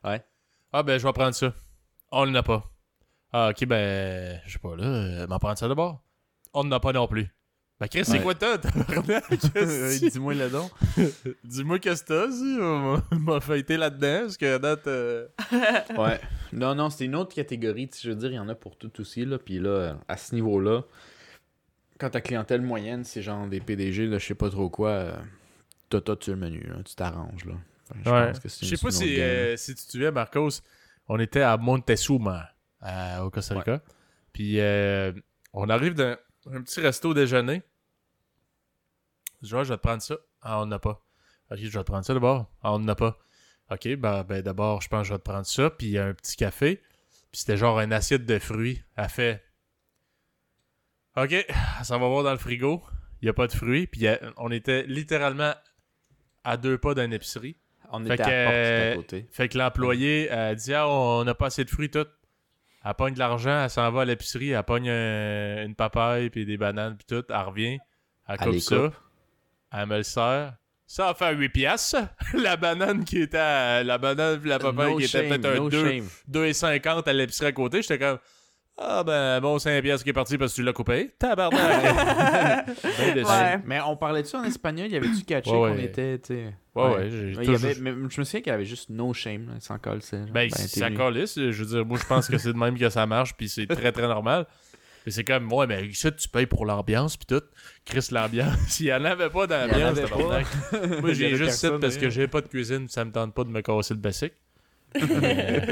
Ouais. 0.03 0.21
Ah, 0.73 0.83
ben, 0.83 0.97
je 0.97 1.05
vais 1.05 1.13
prendre 1.13 1.35
ça. 1.35 1.53
On 2.11 2.25
n'en 2.25 2.35
a 2.35 2.43
pas. 2.43 2.69
Ah, 3.31 3.51
ok, 3.51 3.65
ben, 3.67 4.41
je 4.45 4.53
sais 4.53 4.59
pas, 4.59 4.75
là, 4.75 4.83
euh, 4.83 5.27
m'en 5.27 5.39
prendre 5.39 5.57
ça 5.57 5.67
d'abord. 5.69 6.03
On 6.53 6.63
n'en 6.65 6.75
a 6.75 6.79
pas 6.81 6.91
non 6.91 7.07
plus. 7.07 7.29
Ben, 7.81 7.87
Chris, 7.87 8.05
c'est 8.05 8.11
Ouais. 8.17 8.21
quoi 8.21 8.35
t'as, 8.35 8.57
tabarnak? 8.59 9.23
Dis-moi 9.99 10.35
le 10.35 10.49
don. 10.51 10.69
Dis-moi 11.43 11.79
qu'est-ce 11.79 12.03
que 12.03 12.07
t'as, 12.09 12.31
si? 12.31 12.57
On 12.61 13.01
m'a- 13.17 13.33
m'a 13.33 13.39
fêté 13.41 13.75
là-dedans, 13.75 14.19
parce 14.21 14.37
que 14.37 14.57
date... 14.59 14.85
euh, 14.85 15.27
ouais. 15.97 16.21
Non, 16.53 16.75
non, 16.75 16.91
c'était 16.91 17.05
une 17.05 17.15
autre 17.15 17.33
catégorie. 17.33 17.89
Je 17.99 18.09
veux 18.09 18.15
dire, 18.15 18.29
il 18.29 18.35
y 18.35 18.39
en 18.39 18.47
a 18.49 18.53
pour 18.55 18.77
tout 18.77 18.91
aussi. 19.01 19.25
Là. 19.25 19.39
Puis 19.39 19.57
là, 19.57 19.97
à 20.07 20.15
ce 20.15 20.35
niveau-là, 20.35 20.83
quand 21.99 22.11
ta 22.11 22.21
clientèle 22.21 22.61
moyenne, 22.61 23.03
c'est 23.03 23.23
genre 23.23 23.47
des 23.47 23.59
PDG, 23.59 24.05
là, 24.05 24.19
je 24.19 24.27
sais 24.27 24.35
pas 24.35 24.51
trop 24.51 24.69
quoi, 24.69 24.89
euh, 24.89 25.15
t'as 25.89 26.01
t'as 26.01 26.15
tu 26.17 26.29
le 26.29 26.37
menu. 26.37 26.61
là. 26.67 26.83
Tu 26.85 26.93
t'arranges. 26.93 27.45
là. 27.45 27.53
Je 28.05 28.09
Ouais. 28.11 28.27
pense 28.27 28.39
que 28.39 28.47
c'est 28.47 28.65
Je 28.67 28.75
sais 28.75 28.81
pas 28.85 28.91
c'est 28.91 29.05
si, 29.05 29.19
euh, 29.21 29.57
si 29.57 29.73
tu 29.73 29.85
te 29.85 29.91
souviens, 29.91 30.11
Marcos, 30.11 30.49
on 31.07 31.19
était 31.19 31.41
à 31.41 31.57
Montezuma, 31.57 32.47
à- 32.79 33.25
au 33.25 33.31
Costa 33.31 33.57
Rica. 33.57 33.81
Puis 34.33 34.59
euh, 34.59 35.11
on 35.51 35.67
arrive 35.67 35.95
d'un 35.95 36.15
un 36.51 36.61
petit 36.61 36.79
resto 36.79 37.13
déjeuner. 37.15 37.63
Ah, 39.43 39.63
je 39.63 39.69
vais 39.73 39.77
te 39.77 39.81
prendre 39.81 40.01
ça. 40.01 40.15
Ah, 40.41 40.61
on 40.61 40.65
n'a 40.65 40.79
pas. 40.79 41.01
Ok, 41.51 41.57
je 41.59 41.69
vais 41.77 41.83
te 41.83 41.91
prendre 41.91 42.05
ça 42.05 42.13
d'abord. 42.13 42.51
Ah, 42.63 42.73
on 42.73 42.79
n'a 42.79 42.95
pas. 42.95 43.17
OK, 43.71 43.95
ben, 43.95 44.23
ben 44.23 44.41
d'abord, 44.41 44.81
je 44.81 44.87
pense 44.89 45.01
que 45.03 45.07
je 45.09 45.13
vais 45.13 45.19
te 45.19 45.23
prendre 45.23 45.45
ça, 45.45 45.69
puis 45.69 45.97
un 45.97 46.13
petit 46.13 46.35
café. 46.35 46.77
Puis 47.31 47.39
c'était 47.41 47.57
genre 47.57 47.79
un 47.79 47.91
assiette 47.91 48.25
de 48.25 48.39
fruits. 48.39 48.81
Elle 48.97 49.09
fait 49.09 49.43
OK, 51.17 51.45
ça 51.83 51.97
va 51.97 52.07
voir 52.07 52.23
dans 52.23 52.31
le 52.31 52.37
frigo. 52.37 52.81
Il 53.21 53.25
n'y 53.25 53.29
a 53.29 53.33
pas 53.33 53.47
de 53.47 53.51
fruits. 53.53 53.87
Puis 53.87 54.07
euh, 54.07 54.15
on 54.37 54.49
était 54.51 54.83
littéralement 54.83 55.53
à 56.43 56.57
deux 56.57 56.77
pas 56.77 56.93
d'une 56.95 57.13
épicerie. 57.13 57.57
On 57.91 58.03
Fait 58.05 58.13
était 58.13 58.23
que, 58.23 58.29
à 58.29 58.29
la 58.29 58.43
porte 58.45 58.55
euh, 58.55 58.95
côté. 58.95 59.27
Fait 59.31 59.49
que 59.49 59.57
l'employé 59.57 60.29
a 60.31 60.55
dit 60.55 60.73
Ah, 60.73 60.87
on 60.87 61.23
n'a 61.25 61.35
pas 61.35 61.47
assez 61.47 61.63
de 61.65 61.69
fruits, 61.69 61.89
tout. 61.91 62.07
Elle 62.83 62.93
pogne 62.95 63.13
de 63.13 63.19
l'argent, 63.19 63.63
elle 63.63 63.69
s'en 63.69 63.91
va 63.91 64.01
à 64.01 64.05
l'épicerie, 64.05 64.51
elle 64.51 64.63
pogne 64.63 64.89
un- 64.89 65.65
une 65.65 65.75
papaye, 65.75 66.29
puis 66.31 66.45
des 66.45 66.57
bananes, 66.57 66.97
puis 66.97 67.05
tout. 67.05 67.23
Elle 67.29 67.35
revient, 67.45 67.77
elle 68.27 68.37
coupe 68.37 68.53
ça, 68.59 68.75
coupe. 68.87 68.95
Elle 69.71 69.87
me 69.87 69.97
le 69.97 70.03
sert. 70.03 70.53
Ça 70.87 71.09
a 71.09 71.13
fait 71.13 71.33
8 71.33 71.49
piastres. 71.49 71.97
la 72.33 72.57
banane 72.57 73.05
qui 73.05 73.21
était 73.21 73.37
à- 73.37 73.83
la 73.83 73.97
banane 73.97 74.41
la 74.43 74.59
papaye 74.59 74.91
No 74.91 74.97
qui 74.97 75.05
était 75.05 75.27
peut-être 75.27 75.45
un 75.45 75.55
no 75.55 75.69
2, 75.69 75.85
shame. 75.89 76.05
2,50 76.29 77.07
à 77.09 77.13
l'épicerie 77.13 77.47
à 77.47 77.51
côté. 77.53 77.81
J'étais 77.81 77.97
comme 77.99 78.17
Ah 78.77 79.03
ben 79.03 79.39
bon 79.39 79.57
5 79.57 79.81
piastres 79.81 80.03
qui 80.03 80.09
est 80.09 80.13
parti 80.13 80.37
parce 80.37 80.51
que 80.51 80.55
tu 80.57 80.63
l'as 80.63 80.73
coupé. 80.73 81.11
Tabarnak. 81.17 81.55
ben. 83.15 83.23
Ouais. 83.25 83.59
Mais 83.65 83.79
on 83.81 83.95
parlait 83.95 84.21
de 84.23 84.27
ça 84.27 84.39
en 84.39 84.43
espagnol, 84.43 84.87
il 84.87 84.93
y 84.93 84.97
avait-tu 84.97 85.23
catché 85.23 85.51
Ouais, 85.51 85.57
qu'on 85.69 85.75
ouais. 85.75 85.83
était, 85.85 86.19
tu 86.19 86.33
sais? 86.33 86.53
Ouais, 86.75 86.83
ouais, 86.95 87.09
j'ai 87.09 87.17
Il 87.17 87.31
y 87.31 87.35
toujours- 87.45 87.55
avait- 87.65 87.75
mais 87.81 87.91
je 87.91 87.95
me 87.97 88.09
souviens 88.09 88.41
qu'il 88.41 88.47
y 88.51 88.53
avait 88.53 88.65
juste 88.65 88.89
no 88.89 89.13
shame, 89.13 89.47
là, 89.47 89.53
sans 89.59 89.77
colle, 89.77 90.01
c'est. 90.01 90.29
Ben, 90.31 90.49
ça 90.49 90.89
calisse. 90.89 91.35
Je 91.37 91.63
veux 91.63 91.65
dire, 91.65 91.85
moi, 91.85 91.97
je 92.01 92.05
pense 92.07 92.27
que 92.29 92.37
c'est 92.37 92.53
de 92.53 92.57
même 92.57 92.77
que 92.77 92.89
ça 92.89 93.05
marche, 93.05 93.33
puis 93.35 93.49
c'est 93.49 93.67
très, 93.67 93.91
très 93.91 94.07
normal. 94.07 94.45
C'est 95.07 95.23
comme, 95.23 95.51
ouais, 95.51 95.65
mais 95.67 95.89
ça, 95.93 96.11
tu 96.11 96.27
payes 96.29 96.45
pour 96.45 96.65
l'ambiance, 96.65 97.17
puis 97.17 97.25
tout. 97.25 97.43
Chris, 97.85 98.07
l'ambiance. 98.11 98.79
Il 98.79 98.85
y 98.87 98.93
en 98.93 99.03
avait 99.03 99.29
pas 99.29 99.47
d'ambiance. 99.47 99.99
Moi, 101.01 101.13
j'ai 101.13 101.35
juste 101.35 101.53
ça 101.53 101.71
parce 101.71 101.95
que 101.95 101.99
d'ailleurs. 102.01 102.11
j'ai 102.11 102.27
pas 102.27 102.41
de 102.41 102.47
cuisine, 102.47 102.85
puis 102.85 102.91
ça 102.93 103.03
me 103.03 103.11
tente 103.11 103.33
pas 103.33 103.43
de 103.43 103.49
me 103.49 103.61
casser 103.61 103.93
le 103.95 103.99
basic. 103.99 104.33
mais, 104.95 105.65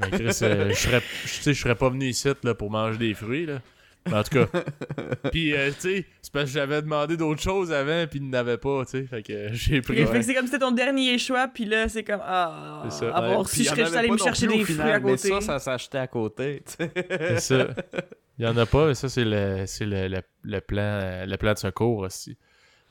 mais 0.00 0.10
Chris, 0.10 0.38
euh, 0.42 0.70
je 0.70 0.74
serais, 0.74 1.02
je- 1.24 1.32
tu 1.34 1.42
sais, 1.42 1.54
je 1.54 1.60
serais 1.60 1.74
pas 1.74 1.90
venu 1.90 2.06
ici 2.06 2.28
là, 2.42 2.54
pour 2.54 2.70
manger 2.70 2.98
des 2.98 3.14
fruits, 3.14 3.44
là. 3.46 3.60
Mais 4.06 4.14
en 4.14 4.22
tout 4.22 4.30
cas. 4.46 4.46
Puis, 5.32 5.54
euh, 5.54 5.70
tu 5.70 5.80
sais, 5.80 6.06
c'est 6.22 6.32
parce 6.32 6.46
que 6.46 6.50
j'avais 6.52 6.80
demandé 6.82 7.16
d'autres 7.16 7.42
choses 7.42 7.72
avant, 7.72 8.06
puis 8.08 8.20
il 8.20 8.30
n'avait 8.30 8.56
pas, 8.58 8.84
tu 8.84 8.92
sais. 8.92 9.06
Fait 9.06 9.22
que 9.22 9.32
euh, 9.32 9.48
j'ai 9.52 9.80
pris. 9.82 9.96
Que 10.04 10.22
c'est 10.22 10.34
comme 10.34 10.46
si 10.46 10.52
c'était 10.52 10.58
ton 10.64 10.72
dernier 10.72 11.18
choix, 11.18 11.48
puis 11.48 11.64
là, 11.66 11.88
c'est 11.88 12.04
comme, 12.04 12.20
ah, 12.22 12.82
C'est 12.84 12.98
ça. 13.06 13.14
avoir 13.16 13.40
Ouais, 13.40 13.44
su, 13.46 13.50
puis 13.56 13.64
je 13.64 13.68
serais 13.70 13.84
juste 13.84 13.96
allé 13.96 14.10
me 14.10 14.16
chercher 14.18 14.46
des 14.46 14.64
final, 14.64 14.80
fruits 14.80 14.92
à 14.92 15.00
mais 15.00 15.10
côté. 15.10 15.28
ça, 15.28 15.40
ça 15.40 15.58
s'achetait 15.58 15.98
à 15.98 16.06
côté, 16.06 16.62
tu 16.66 16.72
sais. 16.84 16.92
C'est 17.38 17.40
ça. 17.40 17.66
Il 18.38 18.44
y 18.44 18.48
en 18.48 18.56
a 18.56 18.66
pas, 18.66 18.86
mais 18.86 18.94
ça, 18.94 19.08
c'est 19.08 19.24
le, 19.24 19.64
c'est 19.66 19.84
le, 19.84 20.06
le, 20.08 20.20
le 20.44 20.60
plan, 20.60 21.24
le 21.26 21.36
plan 21.36 21.52
de 21.54 21.58
secours 21.58 21.98
aussi. 21.98 22.38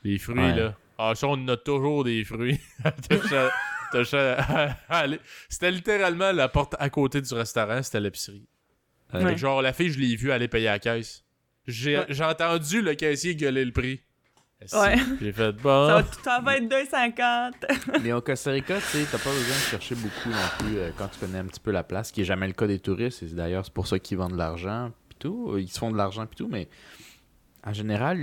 Les 0.04 0.18
fruits, 0.18 0.38
Ouais. 0.38 0.54
là. 0.54 0.74
Ah, 0.98 1.14
ça, 1.14 1.26
on 1.28 1.48
a 1.48 1.56
toujours 1.56 2.04
des 2.04 2.22
fruits. 2.24 2.60
C'était 5.48 5.70
littéralement 5.70 6.32
la 6.32 6.48
porte 6.48 6.74
à 6.78 6.90
côté 6.90 7.20
du 7.20 7.32
restaurant, 7.34 7.82
c'était 7.82 8.00
l'épicerie. 8.00 8.46
Ouais. 9.12 9.32
Que 9.32 9.36
genre, 9.38 9.62
la 9.62 9.72
fille, 9.72 9.90
je 9.90 9.98
l'ai 9.98 10.16
vue 10.16 10.32
aller 10.32 10.48
payer 10.48 10.68
à 10.68 10.72
la 10.72 10.78
caisse. 10.78 11.24
J'ai 11.66 11.98
Ouais. 11.98 12.22
entendu 12.22 12.82
le 12.82 12.94
caissier 12.94 13.36
gueuler 13.36 13.64
le 13.64 13.72
prix. 13.72 14.00
Ouais. 14.72 14.96
J'ai 15.20 15.32
fait, 15.32 15.52
bon. 15.52 15.86
Ça 15.86 15.94
va, 16.02 16.04
ça 16.24 16.40
va 16.40 16.56
être 16.56 16.68
2,50. 16.68 18.00
Mais 18.02 18.12
au 18.12 18.20
Costa 18.20 18.50
Rica, 18.50 18.74
tu 18.76 18.82
sais, 18.82 19.04
t'as 19.10 19.18
pas 19.18 19.30
besoin 19.30 19.54
de 19.54 19.60
chercher 19.70 19.94
beaucoup 19.94 20.30
non 20.30 20.36
plus 20.58 20.78
euh, 20.78 20.90
quand 20.96 21.06
tu 21.08 21.18
connais 21.20 21.38
un 21.38 21.44
petit 21.46 21.60
peu 21.60 21.70
la 21.70 21.84
place, 21.84 22.08
ce 22.08 22.12
qui 22.12 22.22
est 22.22 22.24
jamais 22.24 22.46
le 22.48 22.54
cas 22.54 22.66
des 22.66 22.80
touristes. 22.80 23.22
Et 23.22 23.26
d'ailleurs, 23.26 23.64
c'est 23.64 23.72
pour 23.72 23.86
ça 23.86 23.98
qu'ils 24.00 24.18
vendent 24.18 24.32
de 24.32 24.36
l'argent, 24.38 24.90
puis 25.08 25.16
tout. 25.20 25.56
Ils 25.58 25.68
se 25.68 25.78
font 25.78 25.92
de 25.92 25.96
l'argent, 25.96 26.26
puis 26.26 26.36
tout, 26.36 26.48
mais 26.50 26.68
en 27.66 27.72
général, 27.72 28.18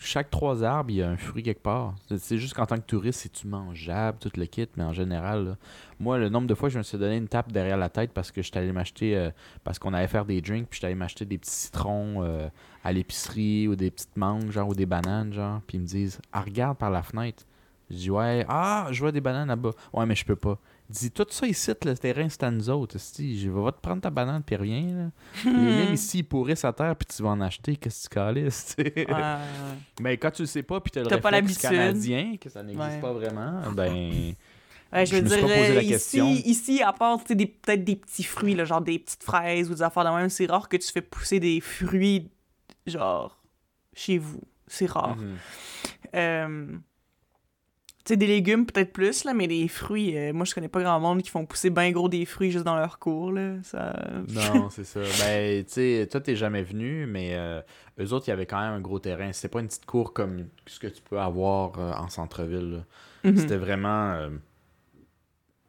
chaque 0.00 0.30
trois 0.30 0.62
arbres, 0.64 0.90
il 0.90 0.96
y 0.96 1.02
a 1.02 1.08
un 1.08 1.16
fruit 1.16 1.42
quelque 1.42 1.62
part. 1.62 1.94
C'est- 2.08 2.18
C'est 2.18 2.38
juste 2.38 2.54
qu'en 2.54 2.66
tant 2.66 2.76
que 2.76 2.82
touriste, 2.86 3.20
c'est-tu 3.20 3.46
mangeable, 3.46 4.18
tout 4.20 4.30
le 4.36 4.44
kit, 4.46 4.66
mais 4.76 4.82
en 4.84 4.92
général, 4.92 5.56
moi, 6.00 6.18
le 6.18 6.28
nombre 6.28 6.46
de 6.46 6.54
fois, 6.54 6.68
je 6.68 6.78
me 6.78 6.82
suis 6.82 6.98
donné 6.98 7.16
une 7.16 7.28
tape 7.28 7.52
derrière 7.52 7.76
la 7.76 7.88
tête 7.88 8.12
parce 8.12 8.30
que 8.32 8.42
j'étais 8.42 8.58
allé 8.58 8.72
m'acheter, 8.72 9.16
euh, 9.16 9.30
parce 9.62 9.78
qu'on 9.78 9.94
allait 9.94 10.08
faire 10.08 10.24
des 10.24 10.40
drinks, 10.40 10.66
puis 10.68 10.76
j'étais 10.78 10.86
allé 10.86 10.94
m'acheter 10.96 11.24
des 11.24 11.38
petits 11.38 11.50
citrons 11.52 12.22
euh, 12.24 12.48
à 12.82 12.92
l'épicerie 12.92 13.68
ou 13.68 13.76
des 13.76 13.90
petites 13.90 14.16
mangues, 14.16 14.50
genre, 14.50 14.68
ou 14.68 14.74
des 14.74 14.86
bananes, 14.86 15.32
genre, 15.32 15.60
puis 15.66 15.78
ils 15.78 15.80
me 15.80 15.86
disent, 15.86 16.20
ah, 16.32 16.40
regarde 16.42 16.76
par 16.76 16.90
la 16.90 17.02
fenêtre. 17.02 17.44
Je 17.90 17.96
dis, 17.96 18.10
ouais, 18.10 18.44
ah, 18.48 18.88
je 18.90 19.00
vois 19.00 19.12
des 19.12 19.20
bananes 19.20 19.48
là-bas. 19.48 19.70
Ouais, 19.92 20.04
mais 20.06 20.14
je 20.14 20.24
peux 20.24 20.36
pas. 20.36 20.58
Dit, 20.88 21.10
tout 21.10 21.26
ça 21.30 21.46
ici, 21.46 21.70
le 21.84 21.96
terrain, 21.96 22.28
c'est 22.28 22.42
à 22.42 22.50
nous 22.50 22.68
autres. 22.68 22.98
Je 22.98 23.48
vais 23.48 23.72
te 23.72 23.80
prendre 23.80 24.02
ta 24.02 24.10
banane, 24.10 24.42
puis 24.42 24.54
reviens, 24.56 25.10
là. 25.44 25.44
Même 25.50 25.94
ici, 25.94 26.18
il 26.18 26.24
pourrit 26.24 26.56
sa 26.56 26.72
terre, 26.74 26.94
puis 26.94 27.06
tu 27.06 27.22
vas 27.22 27.30
en 27.30 27.40
acheter, 27.40 27.76
qu'est-ce 27.76 28.08
que 28.08 28.14
tu 28.14 28.20
calisses, 28.20 28.76
tu. 28.76 28.82
Ouais. 28.82 29.06
Mais 30.00 30.16
quand 30.18 30.30
tu 30.30 30.42
le 30.42 30.46
sais 30.46 30.62
pas, 30.62 30.80
puis 30.80 30.90
t'as 30.90 31.00
le 31.00 31.06
T'as 31.06 31.18
pas 31.18 31.30
réflexe 31.30 31.62
l'habitude. 31.62 31.78
canadien, 31.80 32.36
que 32.38 32.50
ça 32.50 32.62
n'existe 32.62 32.86
Ouais. 32.86 33.00
pas 33.00 33.12
vraiment, 33.12 33.62
ben... 33.72 34.34
Ouais, 34.92 35.06
je 35.06 35.16
Je 35.16 35.22
veux 35.22 35.22
dire, 35.22 35.44
euh, 35.48 35.82
ici, 35.82 36.20
ici, 36.44 36.82
à 36.82 36.92
part 36.92 37.24
tu 37.24 37.34
peut-être 37.34 37.82
des 37.82 37.96
petits 37.96 38.22
fruits, 38.22 38.54
là, 38.54 38.64
genre 38.64 38.80
des 38.82 38.98
petites 39.00 39.24
fraises 39.24 39.68
ou 39.70 39.74
des 39.74 39.82
affaires 39.82 40.04
de 40.04 40.10
même, 40.10 40.28
c'est 40.28 40.46
rare 40.46 40.68
que 40.68 40.76
tu 40.76 40.92
fais 40.92 41.02
pousser 41.02 41.40
des 41.40 41.60
fruits, 41.60 42.30
genre, 42.86 43.42
chez 43.94 44.18
vous. 44.18 44.42
C'est 44.68 44.86
rare. 44.86 45.16
Mhm. 45.16 45.36
Euh, 46.14 46.66
tu 46.68 46.78
sais, 48.04 48.16
des 48.16 48.26
légumes 48.26 48.66
peut-être 48.66 48.92
plus, 48.92 49.24
là, 49.24 49.32
mais 49.34 49.46
des 49.46 49.66
fruits, 49.68 50.16
euh, 50.16 50.32
moi, 50.32 50.44
je 50.44 50.54
connais 50.54 50.68
pas 50.68 50.82
grand 50.82 51.00
monde 51.00 51.22
qui 51.22 51.30
font 51.30 51.46
pousser 51.46 51.70
bien 51.70 51.90
gros 51.90 52.08
des 52.08 52.24
fruits 52.24 52.50
juste 52.50 52.64
dans 52.64 52.76
leur 52.76 52.98
cours, 52.98 53.32
là. 53.32 53.56
Ça... 53.62 53.94
Non, 54.28 54.68
c'est 54.70 54.84
ça. 54.84 55.00
Ben, 55.20 55.64
tu 55.64 55.72
sais, 55.72 56.08
toi, 56.10 56.20
t'es 56.20 56.36
jamais 56.36 56.62
venu, 56.62 57.06
mais 57.06 57.34
euh, 57.34 57.60
eux 57.98 58.12
autres, 58.12 58.26
il 58.28 58.30
y 58.30 58.32
avait 58.32 58.46
quand 58.46 58.60
même 58.60 58.74
un 58.74 58.80
gros 58.80 58.98
terrain. 58.98 59.32
C'était 59.32 59.48
pas 59.48 59.60
une 59.60 59.68
petite 59.68 59.86
cour 59.86 60.12
comme 60.12 60.48
ce 60.66 60.78
que 60.78 60.86
tu 60.86 61.02
peux 61.02 61.18
avoir 61.18 61.78
euh, 61.78 61.92
en 61.92 62.08
centre-ville. 62.08 62.84
Mhm. 63.24 63.36
C'était 63.36 63.56
vraiment 63.56 64.28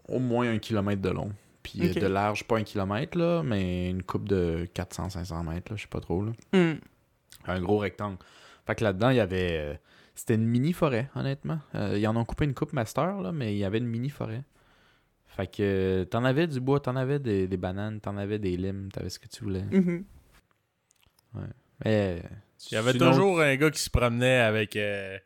au 0.07 0.19
moins 0.19 0.49
un 0.49 0.59
kilomètre 0.59 1.01
de 1.01 1.09
long. 1.09 1.31
Puis 1.63 1.79
de 1.79 2.05
large, 2.05 2.43
pas 2.43 2.57
un 2.57 2.63
kilomètre, 2.63 3.17
là, 3.17 3.41
mais 3.43 3.89
une 3.89 4.03
coupe 4.03 4.27
de 4.27 4.67
400-500 4.75 5.43
mètres, 5.45 5.71
là, 5.71 5.77
je 5.77 5.83
sais 5.83 5.87
pas 5.87 5.99
trop. 5.99 6.23
Là. 6.23 6.31
Hmm. 6.53 6.79
Un 7.47 7.59
gros 7.59 7.79
rectangle. 7.79 8.17
Fait 8.67 8.75
que 8.75 8.83
là-dedans, 8.83 9.09
il 9.09 9.17
y 9.17 9.19
avait. 9.19 9.79
Euh, 10.15 10.17
c'était 10.17 10.35
une 10.35 10.45
mini-forêt, 10.47 11.09
honnêtement. 11.15 11.59
Euh, 11.75 11.97
ils 11.97 12.07
en 12.07 12.15
ont 12.15 12.25
coupé 12.25 12.45
une 12.45 12.53
coupe 12.53 12.73
master, 12.73 13.21
là, 13.21 13.31
mais 13.31 13.53
il 13.53 13.57
y 13.57 13.65
avait 13.65 13.77
une 13.79 13.87
mini-forêt. 13.87 14.43
Fait 15.27 15.47
que 15.47 15.61
euh, 15.61 16.05
t'en 16.05 16.23
avais 16.23 16.47
du 16.47 16.59
bois, 16.61 16.79
t'en 16.79 16.95
avais 16.95 17.19
des, 17.19 17.47
des 17.47 17.57
bananes, 17.57 17.99
t'en 17.99 18.15
avais 18.17 18.39
des 18.39 18.55
limes, 18.55 18.89
t'avais 18.93 19.09
ce 19.09 19.19
que 19.19 19.27
tu 19.27 19.43
voulais. 19.43 19.63
Mhm. 19.63 20.05
Mais. 21.83 22.21
Il 22.71 22.73
y 22.75 22.77
avait 22.77 22.93
sinon- 22.93 23.09
toujours 23.11 23.41
un 23.41 23.55
gars 23.57 23.69
qui 23.69 23.79
se 23.81 23.89
promenait 23.89 24.37
avec 24.39 24.77
euh, 24.77 25.19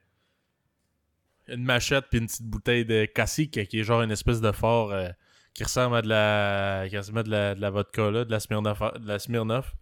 une 1.48 1.64
machette 1.64 2.06
puis 2.10 2.20
une 2.20 2.26
petite 2.26 2.46
bouteille 2.48 2.86
de 2.86 3.06
cacique 3.06 3.68
qui 3.68 3.80
est 3.80 3.84
genre 3.84 4.02
une 4.02 4.10
espèce 4.12 4.42
de 4.42 4.52
fort 4.52 4.92
euh, 4.92 5.10
qui 5.54 5.64
ressemble 5.64 5.96
à 5.98 6.02
de 6.02 6.08
la 6.10 6.86
qui 6.90 6.98
ressemble 6.98 7.20
à 7.20 7.24
de 7.24 7.30
la, 7.30 7.56
de 7.56 7.62
la 7.62 7.70
vodka 7.70 8.10
là, 8.10 8.26
de 8.26 8.32
la 8.32 8.40
Smirnoff, 8.40 8.80
de 9.00 9.08
la 9.08 9.20
Smirnoff. 9.20 9.76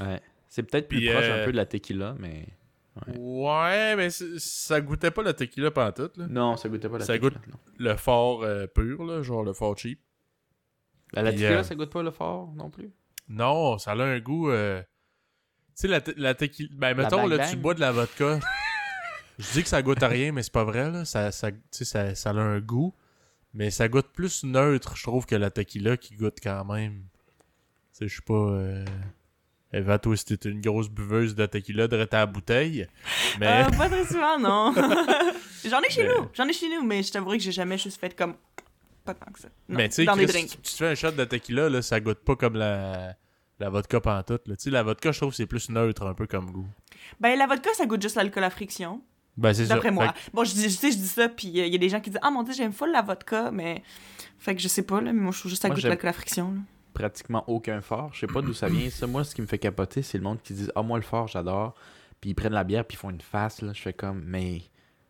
Ouais. 0.00 0.20
C'est 0.48 0.64
peut-être 0.64 0.88
plus 0.88 1.06
proche 1.06 1.24
euh, 1.24 1.42
un 1.42 1.44
peu 1.44 1.52
de 1.52 1.56
la 1.56 1.66
tequila, 1.66 2.16
mais. 2.18 2.46
Ouais. 3.06 3.14
Ouais, 3.18 3.96
mais 3.96 4.08
ça 4.10 4.80
goûtait 4.80 5.10
pas 5.10 5.22
la 5.22 5.32
tequila 5.32 5.70
pantoute 5.70 6.16
là. 6.16 6.26
Non, 6.28 6.56
ça 6.56 6.68
goûtait 6.68 6.88
pas 6.88 6.98
la 6.98 7.04
Ça 7.04 7.12
tequila. 7.14 7.30
goûte- 7.30 7.46
non. 7.48 7.56
Le 7.78 7.96
fort 7.96 8.42
euh, 8.42 8.66
pur 8.66 9.04
là, 9.04 9.22
genre 9.22 9.42
le 9.44 9.52
fort 9.52 9.76
cheap. 9.78 10.00
La, 11.12 11.22
la 11.22 11.30
Puis, 11.30 11.40
tequila, 11.40 11.58
euh, 11.58 11.62
ça 11.62 11.74
goûte 11.74 11.90
pas 11.90 12.02
le 12.02 12.10
fort 12.10 12.52
non 12.54 12.68
plus? 12.70 12.90
Non, 13.28 13.78
ça 13.78 13.92
a 13.92 14.02
un 14.02 14.18
goût. 14.20 14.50
euh, 14.50 14.82
Tu 14.82 14.86
sais, 15.74 15.88
la, 15.88 16.00
te- 16.00 16.10
la 16.16 16.34
tequila. 16.34 16.68
Ben, 16.72 16.94
mettons, 16.96 17.26
là, 17.26 17.48
tu 17.48 17.56
bois 17.56 17.74
de 17.74 17.80
la 17.80 17.92
vodka. 17.92 18.40
Je 19.38 19.52
dis 19.52 19.62
que 19.62 19.68
ça 19.68 19.80
goûte 19.82 20.02
à 20.02 20.08
rien, 20.08 20.32
mais 20.32 20.42
c'est 20.42 20.52
pas 20.52 20.64
vrai, 20.64 20.90
là. 20.90 21.04
Ça, 21.04 21.30
ça, 21.32 21.50
ça, 21.70 22.14
ça 22.14 22.30
a 22.30 22.34
un 22.34 22.60
goût. 22.60 22.94
Mais 23.54 23.70
ça 23.70 23.88
goûte 23.88 24.08
plus 24.12 24.44
neutre, 24.44 24.96
je 24.96 25.02
trouve, 25.04 25.26
que 25.26 25.34
la 25.34 25.50
tequila 25.50 25.96
qui 25.96 26.14
goûte 26.16 26.38
quand 26.42 26.64
même. 26.66 27.04
Tu 27.92 27.98
sais, 27.98 28.08
je 28.08 28.12
suis 28.12 28.22
pas. 28.22 28.34
Euh... 28.34 28.84
Eva, 29.72 29.98
toi, 29.98 30.16
c'était 30.16 30.48
une 30.48 30.60
grosse 30.60 30.88
buveuse 30.88 31.34
de 31.34 31.46
tequila 31.46 31.86
de 31.86 32.04
ta 32.04 32.26
bouteille. 32.26 32.86
Mais. 33.38 33.46
Euh, 33.64 33.70
pas 33.76 33.88
très 33.88 34.04
souvent, 34.06 34.38
non. 34.38 34.74
J'en 35.64 35.80
ai 35.80 35.90
chez 35.90 36.02
Mais- 36.04 36.08
nous, 36.08 36.28
j'en 36.32 36.48
ai 36.48 36.52
chez 36.52 36.68
nous, 36.74 36.82
mais 36.84 37.02
je 37.02 37.12
t'avouerai 37.12 37.38
que 37.38 37.44
j'ai 37.44 37.52
jamais 37.52 37.78
juste 37.78 38.00
fait 38.00 38.16
comme. 38.16 38.34
Pas 39.04 39.14
tant 39.14 39.30
que 39.30 39.38
ça. 39.38 39.48
Non, 39.68 39.76
mais 39.76 39.88
tu 39.88 40.04
sais, 40.04 40.46
tu, 40.46 40.56
tu 40.58 40.74
fais 40.74 40.88
un 40.88 40.94
shot 40.94 41.12
de 41.12 41.24
tequila, 41.24 41.68
là, 41.68 41.82
ça 41.82 42.00
goûte 42.00 42.18
pas 42.20 42.34
comme 42.36 42.54
la, 42.54 43.14
la 43.58 43.70
vodka 43.70 44.00
pantoute. 44.00 44.48
là. 44.48 44.56
Tu 44.56 44.64
sais, 44.64 44.70
la 44.70 44.82
vodka, 44.82 45.12
je 45.12 45.20
trouve 45.20 45.34
c'est 45.34 45.46
plus 45.46 45.68
neutre 45.70 46.06
un 46.06 46.14
peu 46.14 46.26
comme 46.26 46.50
goût. 46.50 46.66
Ben, 47.20 47.38
la 47.38 47.46
vodka, 47.46 47.70
ça 47.74 47.86
goûte 47.86 48.02
juste 48.02 48.16
l'alcool 48.16 48.42
à 48.44 48.50
friction. 48.50 49.02
Ben, 49.36 49.52
c'est. 49.54 49.66
D'après 49.66 49.90
moi. 49.90 50.12
Bon, 50.32 50.44
je 50.44 50.52
dis, 50.52 50.64
je 50.64 50.68
sais, 50.70 50.90
je 50.90 50.96
dis 50.96 51.06
ça, 51.08 51.28
puis 51.28 51.48
il 51.48 51.56
y 51.68 51.74
a 51.74 51.78
des 51.78 51.88
gens 51.88 52.00
qui 52.00 52.10
disent 52.10 52.20
Ah 52.22 52.30
mon 52.30 52.42
dieu, 52.42 52.54
j'aime 52.54 52.72
full 52.72 52.90
la 52.90 53.02
vodka, 53.02 53.50
mais. 53.52 53.82
Fait 54.38 54.54
que 54.54 54.60
je 54.62 54.68
sais 54.68 54.82
pas, 54.82 55.00
là, 55.02 55.12
mais 55.12 55.20
moi 55.20 55.32
je 55.32 55.38
trouve 55.40 55.50
juste 55.50 55.60
que 55.62 55.68
ça 55.68 55.68
Moi, 55.68 55.76
goûte 55.76 55.84
l'alcool 55.84 56.08
à 56.10 56.12
friction. 56.14 56.52
Là. 56.52 56.60
Pratiquement 57.00 57.44
aucun 57.46 57.80
fort. 57.80 58.10
Je 58.12 58.20
sais 58.20 58.26
pas 58.26 58.42
d'où 58.42 58.52
ça 58.52 58.68
vient. 58.68 58.88
Ça, 58.90 59.06
moi, 59.06 59.24
ce 59.24 59.34
qui 59.34 59.42
me 59.42 59.46
fait 59.46 59.58
capoter, 59.58 60.02
c'est 60.02 60.18
le 60.18 60.24
monde 60.24 60.40
qui 60.42 60.52
dit 60.52 60.68
Ah, 60.74 60.82
moi, 60.82 60.98
le 60.98 61.04
fort, 61.04 61.28
j'adore. 61.28 61.74
Puis 62.20 62.30
ils 62.30 62.34
prennent 62.34 62.52
la 62.52 62.64
bière, 62.64 62.84
puis 62.84 62.96
ils 62.96 62.98
font 62.98 63.10
une 63.10 63.20
face. 63.20 63.62
Là. 63.62 63.72
Je 63.72 63.80
fais 63.80 63.92
comme 63.92 64.22
Mais 64.26 64.62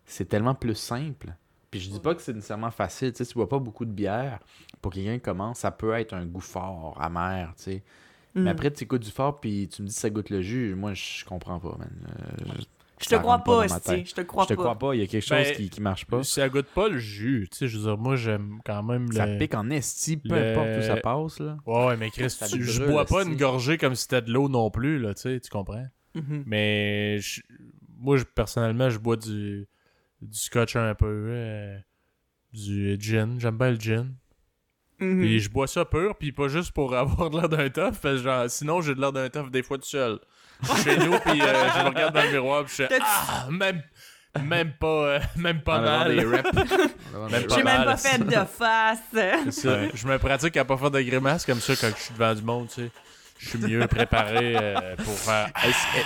c'est 0.05 0.29
tellement 0.29 0.55
plus 0.55 0.75
simple. 0.75 1.35
Puis 1.71 1.81
je 1.81 1.91
dis 1.91 2.01
pas 2.01 2.15
que 2.15 2.23
c'est 2.23 2.33
nécessairement 2.33 2.71
facile. 2.71 3.13
Tu 3.13 3.25
sais, 3.25 3.31
tu 3.31 3.35
bois 3.35 3.49
pas 3.49 3.59
beaucoup 3.59 3.85
de 3.85 3.93
bière, 3.93 4.41
pour 4.83 4.93
quelqu'un 4.93 5.15
qui 5.15 5.23
commence, 5.23 5.59
ça 5.61 5.71
peut 5.71 5.93
être 5.93 6.15
un 6.15 6.27
goût 6.27 6.41
fort, 6.41 6.99
amer, 7.01 7.53
tu 7.57 7.63
sais. 7.63 7.83
Mm. 8.35 8.43
Mais 8.43 8.51
après, 8.51 8.71
tu 8.73 8.87
goûtes 8.87 9.03
du 9.03 9.11
fort, 9.11 9.41
puis 9.41 9.69
tu 9.69 9.83
me 9.83 9.87
dis 9.87 9.95
que 9.95 10.01
ça 10.01 10.11
goûte 10.11 10.31
le 10.31 10.43
jus. 10.43 10.75
Moi, 10.75 10.95
je 10.95 11.25
comprends 11.25 11.61
pas, 11.61 11.77
man. 11.79 11.91
Euh, 12.43 12.53
je- 13.01 13.05
te 13.07 13.11
Ça 13.15 13.19
crois 13.19 13.39
pas 13.39 13.59
pas, 13.61 13.65
esti. 13.65 14.05
Je 14.07 14.15
te 14.15 14.21
crois 14.23 14.45
Je 14.45 14.49
te 14.49 14.55
pas. 14.55 14.63
crois 14.63 14.79
pas, 14.79 14.95
il 14.95 15.01
y 15.01 15.03
a 15.03 15.07
quelque 15.07 15.23
chose 15.23 15.31
Ben, 15.47 15.57
qui, 15.57 15.71
qui 15.71 15.81
marche 15.81 16.05
pas. 16.07 16.23
Ça 16.23 16.49
goûte 16.49 16.67
pas 16.75 16.89
le 16.89 16.99
jus. 16.99 17.49
Tu 17.51 17.59
sais, 17.59 17.69
je 17.69 17.77
veux 17.79 17.85
dire, 17.85 17.99
moi, 17.99 18.17
j'aime 18.17 18.59
quand 18.65 18.83
même 18.83 19.11
Ça 19.13 19.27
le. 19.27 19.39
pique 19.39 19.55
en 19.55 19.69
esti, 19.71 20.17
peu 20.17 20.35
le- 20.35 20.53
importe 20.53 20.69
où 20.79 20.83
ça 20.83 20.97
passe, 20.97 21.39
là. 21.41 21.57
Ouais, 21.67 21.87
ouais, 21.87 21.97
mais 21.97 22.11
Chris, 22.11 22.31
Ça 22.31 22.47
tu- 22.47 22.63
je 22.63 22.85
bois 22.85 23.05
pas 23.07 23.23
une 23.25 23.37
gorgée 23.37 23.79
comme 23.79 23.95
si 23.95 24.03
c'était 24.03 24.23
de 24.23 24.31
l'eau 24.33 24.49
non 24.49 24.71
plus, 24.71 24.99
là, 24.99 25.15
tu 25.15 25.23
sais, 25.23 25.41
tu 25.41 25.51
comprends? 25.51 25.87
Mhm. 26.15 26.43
Mais 26.47 27.19
je- 27.21 27.41
moi, 27.99 28.17
je- 28.17 28.25
personnellement, 28.25 28.91
je 28.91 28.99
bois 28.99 29.17
du, 29.17 29.67
du 30.23 30.39
scotch 30.39 30.77
un 30.77 30.95
peu, 30.95 31.07
euh, 31.31 31.79
du 32.53 32.97
gin. 33.01 33.39
J'aime 33.39 33.57
bien 33.59 33.71
le 33.71 33.79
gin. 33.81 34.15
Mhm. 34.99 35.21
Puis 35.21 35.41
je 35.41 35.49
bois 35.51 35.67
ça 35.67 35.85
pur, 35.87 36.15
puis 36.17 36.31
pas 36.33 36.49
juste 36.49 36.73
pour 36.73 36.95
avoir 36.95 37.31
de 37.31 37.37
l'air 37.39 37.49
d'un 37.49 37.71
tough, 37.71 37.99
parce 38.03 38.17
que 38.17 38.17
genre, 38.19 38.51
sinon 38.51 38.81
j'ai 38.83 38.95
de 38.95 39.01
l'air 39.01 39.13
d'un 39.13 39.31
tough 39.31 39.51
des 39.51 39.63
fois 39.63 39.79
tout 39.79 39.85
seul. 39.89 40.19
Je 40.63 40.69
suis 40.73 40.83
chez 40.85 40.97
nous, 40.99 41.19
puis 41.19 41.41
euh, 41.43 41.69
je 41.77 41.83
me 41.85 41.89
regarde 41.89 42.15
dans 42.15 42.23
le 42.23 42.31
miroir, 42.33 42.65
puis 42.65 42.75
je 42.79 42.85
fais 42.87 42.99
Ah, 43.03 43.47
même, 43.51 43.83
même 44.43 44.73
pas, 44.73 44.87
euh, 44.87 45.21
même 45.37 45.61
pas 45.63 45.81
mal. 45.81 46.15
des 46.17 46.25
reps. 46.25 46.51
Même 47.31 47.47
pas 47.47 47.57
J'ai 47.57 47.63
même 47.65 47.85
pas 47.85 47.97
fait 47.97 48.19
de 48.25 48.31
face. 48.45 48.99
C'est 49.13 49.51
ça. 49.51 49.79
Je 49.93 50.07
me 50.07 50.19
pratique 50.19 50.57
à 50.57 50.65
pas 50.65 50.77
faire 50.77 50.91
de 50.91 51.01
grimaces 51.03 51.45
comme 51.45 51.61
ça 51.61 51.75
quand 51.77 51.89
je 51.97 52.03
suis 52.03 52.15
devant 52.15 52.35
du 52.35 52.43
monde, 52.43 52.69
tu 52.69 52.83
sais. 52.83 52.91
Je 53.39 53.49
suis 53.51 53.59
mieux 53.59 53.87
préparé 53.89 54.55
euh, 54.57 54.97
pour 54.97 55.15
faire. 55.15 55.49
Est-ce 55.65 56.05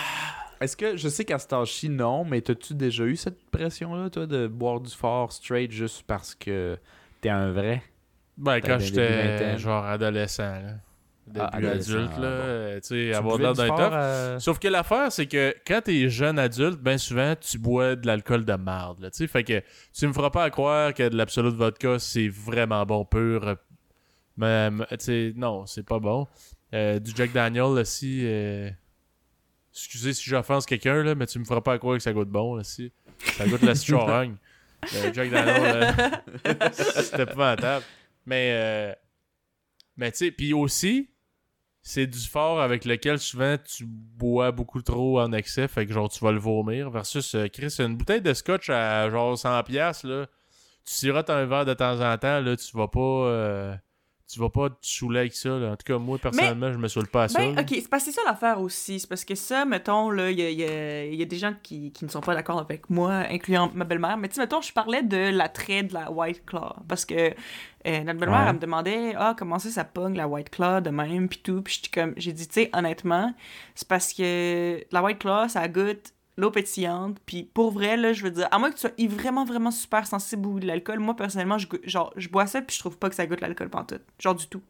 est-ce 0.60 0.76
que, 0.76 0.96
je 0.96 1.08
sais 1.08 1.24
qu'à 1.26 1.38
cet 1.38 1.52
âge-ci, 1.52 1.88
non, 1.90 2.24
mais 2.24 2.40
t'as-tu 2.40 2.74
déjà 2.74 3.04
eu 3.04 3.16
cette 3.16 3.44
pression-là, 3.50 4.08
toi, 4.08 4.24
de 4.26 4.46
boire 4.46 4.80
du 4.80 4.90
fort 4.94 5.30
straight 5.32 5.70
juste 5.70 6.04
parce 6.06 6.34
que 6.34 6.78
t'es 7.20 7.28
un 7.28 7.50
vrai? 7.52 7.82
Ben, 8.38 8.60
T'as 8.60 8.68
quand 8.68 8.76
des 8.78 8.84
j'étais 8.86 9.08
vingtaines. 9.32 9.58
genre 9.58 9.84
adolescent, 9.84 10.42
là. 10.42 10.72
Début 11.26 11.40
Ah, 11.40 11.56
adulte, 11.56 11.88
là. 11.88 12.06
bon. 12.16 12.18
euh, 12.22 12.80
Tu 12.80 12.86
sais, 12.88 13.14
avoir 13.14 13.38
l'air 13.38 13.52
du 13.52 13.58
d'un 13.58 13.68
tough. 13.68 13.90
euh, 13.92 14.38
Sauf 14.38 14.58
que 14.58 14.68
l'affaire, 14.68 15.10
c'est 15.10 15.26
que 15.26 15.54
quand 15.66 15.80
t'es 15.84 16.08
jeune 16.10 16.38
adulte, 16.38 16.78
ben 16.80 16.98
souvent, 16.98 17.34
tu 17.36 17.58
bois 17.58 17.96
de 17.96 18.06
l'alcool 18.06 18.44
de 18.44 18.52
marde, 18.54 19.00
là, 19.00 19.10
tu 19.10 19.18
sais. 19.18 19.26
Fait 19.26 19.42
que 19.44 19.62
tu 19.92 20.06
me 20.06 20.12
feras 20.12 20.30
pas 20.30 20.44
à 20.44 20.50
croire 20.50 20.92
que 20.92 21.08
de 21.08 21.16
l'absolute 21.16 21.54
vodka, 21.54 21.98
c'est 21.98 22.28
vraiment 22.28 22.84
bon 22.84 23.04
pur. 23.04 23.48
euh, 23.48 23.54
Même, 24.36 24.84
tu 24.90 24.96
sais, 24.98 25.32
non, 25.36 25.64
c'est 25.66 25.86
pas 25.86 25.98
bon. 25.98 26.26
Euh, 26.74 26.98
du 26.98 27.12
Jack 27.14 27.32
Daniel, 27.32 27.62
aussi, 27.64 28.22
euh, 28.24 28.68
excusez 29.72 30.12
si 30.12 30.28
j'offense 30.28 30.66
quelqu'un, 30.66 31.02
là, 31.02 31.14
mais 31.14 31.26
tu 31.26 31.38
me 31.38 31.44
feras 31.44 31.60
pas 31.60 31.72
à 31.74 31.78
croire 31.78 31.96
que 31.96 32.02
ça 32.02 32.12
goûte 32.12 32.28
bon, 32.28 32.56
là, 32.56 32.64
si. 32.64 32.92
Ça 33.36 33.46
goûte 33.46 33.62
la 33.62 33.74
charogne. 33.74 34.36
Le 34.92 35.12
Jack 35.14 35.30
Daniel, 35.30 35.94
c'était 36.72 37.22
épouvantable. 37.22 37.84
Mais, 38.26 38.50
euh, 38.52 38.92
mais 39.96 40.10
tu 40.12 40.18
sais, 40.18 40.30
puis 40.30 40.52
aussi, 40.52 41.08
c'est 41.86 42.06
du 42.06 42.18
fort 42.18 42.62
avec 42.62 42.86
lequel 42.86 43.18
souvent 43.18 43.56
tu 43.58 43.84
bois 43.86 44.52
beaucoup 44.52 44.80
trop 44.80 45.20
en 45.20 45.32
excès, 45.32 45.68
fait 45.68 45.86
que 45.86 45.92
genre 45.92 46.08
tu 46.08 46.24
vas 46.24 46.32
le 46.32 46.38
vomir. 46.38 46.90
Versus, 46.90 47.34
euh, 47.34 47.46
Chris, 47.48 47.76
une 47.78 47.94
bouteille 47.96 48.22
de 48.22 48.32
scotch 48.32 48.70
à 48.70 49.08
genre 49.10 49.36
100$, 49.36 50.02
là, 50.04 50.26
tu 50.86 50.94
sirotes 50.94 51.28
un 51.28 51.44
verre 51.44 51.66
de 51.66 51.74
temps 51.74 52.00
en 52.00 52.16
temps, 52.16 52.40
là, 52.40 52.56
tu 52.56 52.76
vas 52.76 52.88
pas. 52.88 53.00
euh, 53.00 53.76
tu 54.32 54.40
vas 54.40 54.48
pas 54.48 54.70
te 54.70 54.76
saouler 54.80 55.20
avec 55.20 55.34
ça. 55.34 55.50
Là. 55.50 55.72
En 55.72 55.76
tout 55.76 55.84
cas, 55.84 55.98
moi, 55.98 56.18
personnellement, 56.18 56.72
je 56.72 56.78
me 56.78 56.88
saoule 56.88 57.06
pas 57.08 57.24
à 57.24 57.28
ça. 57.28 57.38
Ben, 57.38 57.58
ok, 57.58 57.66
c'est 57.68 57.88
parce 57.88 58.04
que 58.04 58.10
c'est 58.10 58.16
ça 58.20 58.22
l'affaire 58.26 58.60
aussi. 58.60 58.98
C'est 58.98 59.06
parce 59.08 59.24
que 59.24 59.34
ça, 59.34 59.64
mettons, 59.66 60.12
il 60.28 60.40
y 60.40 60.42
y 60.54 60.64
a- 60.64 61.04
il 61.04 61.14
y 61.14 61.22
a 61.22 61.26
des 61.26 61.36
gens 61.36 61.54
qui, 61.62 61.92
qui 61.92 62.04
ne 62.06 62.10
sont 62.10 62.22
pas 62.22 62.34
d'accord 62.34 62.58
avec 62.58 62.88
moi, 62.88 63.12
incluant 63.30 63.70
ma 63.74 63.84
belle-mère. 63.84 64.16
Mais 64.16 64.28
tu 64.28 64.36
sais, 64.36 64.40
mettons, 64.40 64.62
je 64.62 64.72
parlais 64.72 65.02
de 65.02 65.30
l'attrait 65.30 65.82
de 65.82 65.92
la 65.92 66.10
White 66.10 66.44
Claw. 66.46 66.72
Parce 66.88 67.04
que 67.04 67.14
euh, 67.86 68.02
notre 68.02 68.18
belle-mère, 68.18 68.40
Ouais. 68.40 68.46
elle 68.48 68.54
me 68.54 68.60
demandait, 68.60 69.14
ah, 69.18 69.34
comment 69.38 69.58
ça, 69.58 69.68
ça 69.68 69.84
pogne 69.84 70.16
la 70.16 70.26
White 70.26 70.48
Claw 70.48 70.80
de 70.80 70.88
même, 70.88 71.28
puis 71.28 71.40
tout. 71.44 71.60
Puis 71.60 71.82
j'ai 72.16 72.32
dit, 72.32 72.48
tu 72.48 72.54
sais, 72.54 72.70
honnêtement, 72.72 73.34
c'est 73.74 73.86
parce 73.86 74.14
que 74.14 74.82
la 74.90 75.02
White 75.02 75.18
Claw, 75.18 75.48
ça 75.48 75.68
goûte 75.68 76.13
l'eau 76.36 76.50
pétillante. 76.50 77.18
Puis 77.26 77.44
pour 77.54 77.70
vrai, 77.72 77.96
là, 77.96 78.12
je 78.12 78.22
veux 78.22 78.30
dire, 78.30 78.48
à 78.50 78.58
moins 78.58 78.70
que 78.70 78.76
tu 78.76 78.80
sois 78.82 79.08
vraiment, 79.08 79.44
vraiment 79.44 79.70
super 79.70 80.06
sensible 80.06 80.46
au 80.46 80.50
goût 80.52 80.60
de 80.60 80.66
l'alcool, 80.66 80.98
moi, 80.98 81.14
personnellement, 81.16 81.58
je, 81.58 81.66
genre, 81.84 82.12
je 82.16 82.28
bois 82.28 82.46
ça, 82.46 82.62
puis 82.62 82.74
je 82.74 82.80
trouve 82.80 82.98
pas 82.98 83.08
que 83.08 83.14
ça 83.14 83.26
goûte 83.26 83.40
l'alcool 83.40 83.70
pantoute. 83.70 84.02
Genre 84.20 84.34
du 84.34 84.46
tout. 84.46 84.62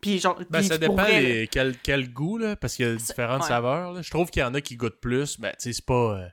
Puis 0.00 0.18
genre, 0.18 0.36
Ben, 0.50 0.58
puis 0.58 0.68
ça 0.68 0.78
dépend 0.78 0.94
vrai, 0.94 1.48
quel, 1.50 1.76
quel 1.78 2.12
goût, 2.12 2.36
là, 2.38 2.54
parce 2.56 2.76
qu'il 2.76 2.86
y 2.86 2.88
a 2.88 2.94
différentes 2.94 3.42
ouais. 3.42 3.48
saveurs. 3.48 3.92
là. 3.92 4.02
Je 4.02 4.10
trouve 4.10 4.30
qu'il 4.30 4.40
y 4.40 4.44
en 4.44 4.52
a 4.54 4.60
qui 4.60 4.76
goûtent 4.76 5.00
plus. 5.00 5.40
Ben, 5.40 5.50
tu 5.52 5.56
sais, 5.60 5.72
c'est 5.72 5.84
pas. 5.86 6.18
euh, 6.18 6.28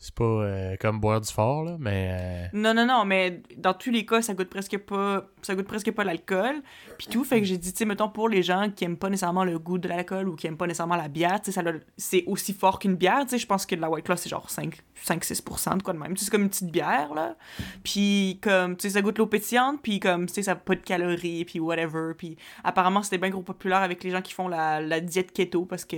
c'est 0.00 0.14
pas 0.14 0.24
euh, 0.24 0.76
comme 0.80 1.00
boire 1.00 1.20
du 1.20 1.30
fort, 1.32 1.64
là, 1.64 1.76
mais. 1.78 2.10
euh, 2.12 2.46
Non, 2.52 2.72
non, 2.72 2.86
non, 2.86 3.04
mais 3.04 3.42
dans 3.56 3.74
tous 3.74 3.90
les 3.90 4.06
cas, 4.06 4.22
ça 4.22 4.32
goûte 4.32 4.48
presque 4.48 4.78
pas, 4.78 5.26
ça 5.42 5.56
goûte 5.56 5.66
presque 5.66 5.90
pas 5.90 6.04
l'alcool. 6.04 6.62
Puis 6.98 7.08
tout, 7.08 7.24
fait 7.24 7.40
que 7.40 7.46
j'ai 7.46 7.58
dit, 7.58 7.72
tu 7.72 7.78
sais, 7.78 7.84
mettons, 7.84 8.08
pour 8.08 8.28
les 8.28 8.44
gens 8.44 8.70
qui 8.70 8.84
aiment 8.84 8.96
pas 8.96 9.10
nécessairement 9.10 9.42
le 9.42 9.58
goût 9.58 9.76
de 9.78 9.88
l'alcool 9.88 10.28
ou 10.28 10.36
qui 10.36 10.46
aiment 10.46 10.56
pas 10.56 10.68
nécessairement 10.68 10.94
la 10.94 11.08
bière, 11.08 11.40
tu 11.40 11.50
sais, 11.50 11.60
c'est 11.96 12.22
aussi 12.28 12.52
fort 12.52 12.78
qu'une 12.78 12.94
bière, 12.94 13.22
tu 13.22 13.30
sais, 13.30 13.38
je 13.38 13.46
pense 13.46 13.66
que 13.66 13.74
la 13.74 13.90
White 13.90 14.04
Claw, 14.04 14.16
c'est 14.16 14.28
genre 14.28 14.48
5 14.48 14.76
5-6% 15.04 15.78
de 15.78 15.82
quoi 15.82 15.94
de 15.94 15.98
même. 15.98 16.12
Tu 16.14 16.18
sais, 16.18 16.24
c'est 16.26 16.30
comme 16.30 16.42
une 16.42 16.48
petite 16.48 16.70
bière, 16.70 17.12
là. 17.14 17.36
Puis 17.82 18.38
comme, 18.40 18.76
tu 18.76 18.82
sais, 18.88 18.94
ça 18.94 19.02
goûte 19.02 19.18
l'eau 19.18 19.26
pétillante, 19.26 19.80
puis 19.82 19.98
comme, 19.98 20.26
tu 20.26 20.34
sais, 20.34 20.42
ça 20.42 20.52
a 20.52 20.56
pas 20.56 20.76
de 20.76 20.80
calories, 20.80 21.44
puis 21.44 21.58
whatever. 21.58 22.12
Puis 22.16 22.36
apparemment, 22.62 23.02
c'était 23.02 23.18
bien 23.18 23.30
gros 23.30 23.42
populaire 23.42 23.78
avec 23.78 24.04
les 24.04 24.10
gens 24.10 24.22
qui 24.22 24.32
font 24.32 24.46
la, 24.46 24.80
la 24.80 25.00
diète 25.00 25.32
keto 25.32 25.64
parce 25.64 25.84
que 25.84 25.96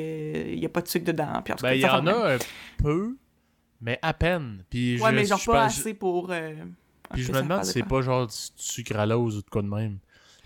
y 0.54 0.64
a 0.64 0.68
pas 0.70 0.80
de 0.80 0.88
sucre 0.88 1.04
dedans. 1.04 1.42
Puis 1.44 1.52
en 1.52 1.56
tout 1.56 1.62
Ben, 1.64 1.74
il 1.74 1.80
y 1.80 1.86
en 1.86 2.06
a 2.06 2.34
un 2.34 2.38
peu, 2.78 3.16
mais 3.80 3.98
à 4.02 4.12
peine. 4.14 4.64
Puis 4.70 5.00
Ouais, 5.00 5.10
je, 5.10 5.14
mais 5.16 5.24
genre 5.24 5.38
je 5.38 5.50
pas 5.50 5.64
assez 5.64 5.94
pour... 5.94 6.30
euh, 6.30 6.54
Puis 7.12 7.22
je 7.22 7.32
me 7.32 7.42
demande 7.42 7.64
si 7.64 7.72
c'est 7.72 7.82
pas 7.82 8.02
genre 8.02 8.26
du 8.26 8.34
sucre 8.56 8.96
à 8.98 9.06
l'ose 9.06 9.36
ou 9.38 9.42
de 9.42 9.48
quoi 9.50 9.62
de 9.62 9.68
même. 9.68 9.98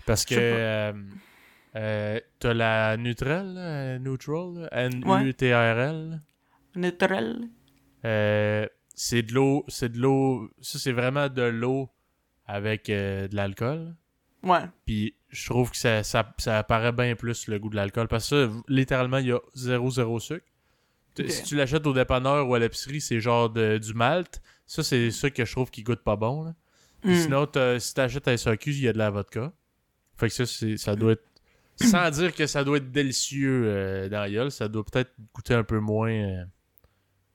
Parce 0.05 0.23
que 0.25 0.35
euh, 0.37 0.93
euh, 1.75 2.19
t'as 2.39 2.53
la 2.53 2.95
Nutrel, 2.97 3.99
Neutral, 4.01 4.69
N-U-T-R-L. 4.71 6.21
Euh, 8.05 8.67
c'est 8.93 9.23
de 9.23 9.33
l'eau, 9.33 9.65
c'est 9.67 9.91
de 9.91 9.97
l'eau, 9.99 10.49
ça 10.61 10.77
c'est 10.79 10.91
vraiment 10.91 11.27
de 11.29 11.41
l'eau 11.41 11.89
avec 12.45 12.87
de 12.87 13.35
l'alcool. 13.35 13.95
Ouais. 14.43 14.59
Puis 14.85 15.15
je 15.29 15.49
trouve 15.49 15.71
que 15.71 15.77
ça, 15.77 16.03
ça, 16.03 16.33
ça 16.37 16.59
apparaît 16.59 16.91
bien 16.91 17.15
plus 17.15 17.47
le 17.47 17.57
goût 17.57 17.69
de 17.69 17.75
l'alcool. 17.75 18.07
Parce 18.07 18.29
que 18.29 18.47
ça, 18.47 18.53
littéralement, 18.67 19.17
il 19.17 19.27
y 19.27 19.31
a 19.31 19.39
zéro, 19.55 19.89
zéro 19.89 20.19
sucre. 20.19 20.45
T-. 21.15 21.29
Si 21.29 21.43
tu 21.43 21.55
l'achètes 21.55 21.85
au 21.87 21.93
dépanneur 21.93 22.47
ou 22.47 22.53
à 22.55 22.59
l'épicerie, 22.59 23.01
c'est 23.01 23.19
genre 23.19 23.49
de- 23.49 23.77
du 23.77 23.93
malt. 23.93 24.41
Ça, 24.67 24.83
c'est 24.83 25.11
ça 25.11 25.29
que 25.29 25.43
je 25.45 25.51
trouve 25.51 25.69
qui 25.71 25.81
goûte 25.83 26.01
pas 26.03 26.15
bon. 26.15 26.43
Là. 26.43 26.53
Puis 27.01 27.11
Mm. 27.13 27.21
Sinon, 27.21 27.47
si 27.79 27.93
t'achètes 27.93 28.27
à 28.27 28.33
SAQ, 28.37 28.71
il 28.71 28.81
y 28.81 28.87
a 28.87 28.93
de 28.93 28.97
la 28.97 29.09
vodka. 29.11 29.51
Fait 30.17 30.27
que 30.27 30.33
ça, 30.33 30.45
c'est- 30.45 30.77
ça 30.77 30.95
doit 30.95 31.13
être. 31.13 31.23
Sans 31.77 32.09
dire 32.09 32.33
que 32.33 32.47
ça 32.47 32.63
doit 32.63 32.77
être 32.77 32.89
délicieux 32.91 33.63
euh, 33.65 34.07
dans 34.09 34.19
la 34.21 34.29
gueule, 34.29 34.49
ça 34.51 34.67
doit 34.69 34.83
peut-être 34.85 35.11
goûter 35.33 35.53
un 35.53 35.63
peu 35.65 35.79
moins 35.79 36.09
euh, 36.11 36.43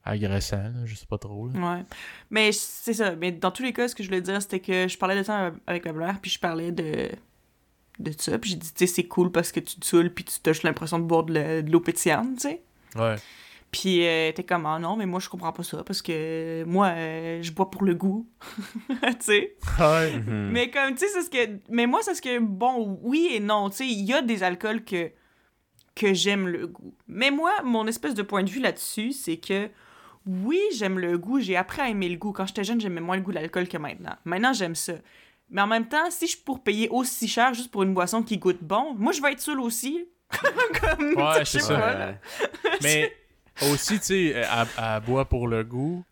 agressant, 0.05 0.57
là, 0.63 0.87
je 0.87 0.95
sais 0.95 1.07
pas 1.07 1.19
trop. 1.19 1.49
là. 1.49 1.59
Ouais. 1.77 1.85
Mais 2.31 2.51
c'est 2.53 2.95
ça. 2.95 3.15
Mais 3.17 3.33
dans 3.33 3.51
tous 3.51 3.63
les 3.63 3.73
cas, 3.75 3.87
ce 3.87 3.95
que 3.95 4.03
je 4.03 4.09
voulais 4.09 4.23
dire, 4.23 4.41
c'était 4.41 4.61
que 4.61 4.89
je 4.89 4.97
parlais 4.99 5.17
de 5.17 5.23
ça 5.23 5.53
avec 5.67 5.85
ma 5.85 5.93
mère, 5.93 6.19
puis 6.21 6.31
je 6.31 6.39
parlais 6.39 6.73
de 6.73 7.11
de 7.99 8.13
ça, 8.17 8.39
puis 8.39 8.49
j'ai 8.53 8.57
dit, 8.57 8.73
tu 8.73 8.87
sais, 8.87 8.95
c'est 8.95 9.05
cool 9.05 9.31
parce 9.31 9.53
que 9.53 9.61
tu 9.61 9.79
te 9.79 9.85
saoules, 9.85 10.09
puis 10.11 10.25
tu 10.25 10.33
juste 10.43 10.63
l'impression 10.63 10.99
de 10.99 11.05
boire 11.05 11.23
de 11.25 11.35
la- 11.35 11.61
de 11.61 11.71
l'eau 11.71 11.81
pétillante, 11.81 12.37
tu 12.37 12.49
sais. 12.49 12.63
Ouais. 12.97 13.17
Puis 13.71 14.05
euh, 14.05 14.33
t'es 14.33 14.43
comme, 14.43 14.67
ah 14.67 14.79
non, 14.81 14.97
mais 14.97 15.07
moi, 15.07 15.21
je 15.21 15.29
comprends 15.29 15.53
pas 15.53 15.63
ça, 15.63 15.85
parce 15.85 16.03
que 16.03 16.65
moi, 16.65 16.89
euh, 16.89 17.41
je 17.41 17.53
bois 17.53 17.71
pour 17.71 17.85
le 17.85 17.95
goût, 17.95 18.29
tu 18.89 18.99
sais. 19.21 19.57
Ouais. 19.79 20.17
Mhm. 20.17 20.51
Mais 20.51 20.71
comme, 20.71 20.95
tu 20.95 21.07
sais, 21.07 21.09
c'est 21.09 21.23
ce 21.23 21.31
que... 21.31 21.61
Mais 21.69 21.87
moi, 21.87 22.01
c'est 22.03 22.15
ce 22.17 22.23
que, 22.23 22.39
bon, 22.41 22.99
oui 23.03 23.29
et 23.33 23.39
non, 23.41 23.71
tu 23.71 23.77
sais, 23.77 23.87
il 23.87 24.05
y 24.05 24.13
a 24.13 24.23
des 24.23 24.43
alcools 24.43 24.85
que, 24.85 25.13
que 25.95 26.13
j'aime 26.15 26.49
le 26.49 26.67
goût. 26.67 26.95
Mais 27.07 27.31
moi, 27.31 27.53
mon 27.63 27.87
espèce 27.87 28.15
de 28.15 28.23
point 28.23 28.43
de 28.43 28.51
vue 28.51 28.59
là-dessus, 28.61 29.13
c'est 29.13 29.37
que, 29.37 29.69
oui, 30.27 30.61
j'aime 30.75 30.99
le 30.99 31.17
goût, 31.17 31.39
j'ai 31.39 31.57
appris 31.57 31.81
à 31.81 31.89
aimer 31.89 32.09
le 32.09 32.17
goût. 32.17 32.33
Quand 32.33 32.47
j'étais 32.47 32.65
jeune, 32.65 32.81
j'aimais 32.81 33.01
moins 33.01 33.17
le 33.17 33.23
goût 33.23 33.31
de 33.31 33.37
l'alcool 33.37 33.69
que 33.69 33.79
maintenant. 33.79 34.17
Maintenant, 34.25 34.53
j'aime 34.53 34.75
ça. 34.75 34.95
Mais 35.49 35.63
en 35.63 35.67
même 35.69 35.89
temps, 35.89 36.11
si 36.11 36.27
je 36.27 36.37
pour 36.39 36.63
payer 36.63 36.89
aussi 36.91 37.27
cher 37.29 37.55
juste 37.55 37.71
pour 37.71 37.85
une 37.85 37.95
boisson 37.95 38.23
qui 38.23 38.39
goûte 38.39 38.59
bon, 38.63 38.95
moi, 38.99 39.13
je 39.13 39.23
vais 39.23 39.33
être 39.33 39.41
seule 39.41 39.61
aussi. 39.61 40.07
comme, 40.81 41.15
Ouais, 41.17 41.39
tu 41.41 41.47
sais, 41.47 41.59
c'est 41.59 41.61
ça. 41.61 41.79
pas. 41.79 42.15
Mais 42.83 43.13
aussi, 43.71 43.99
tu 43.99 44.05
sais, 44.07 44.25
elle, 44.29 44.47
elle 44.79 45.01
boit 45.05 45.25
pour 45.25 45.49
le 45.49 45.65
goût. 45.65 46.05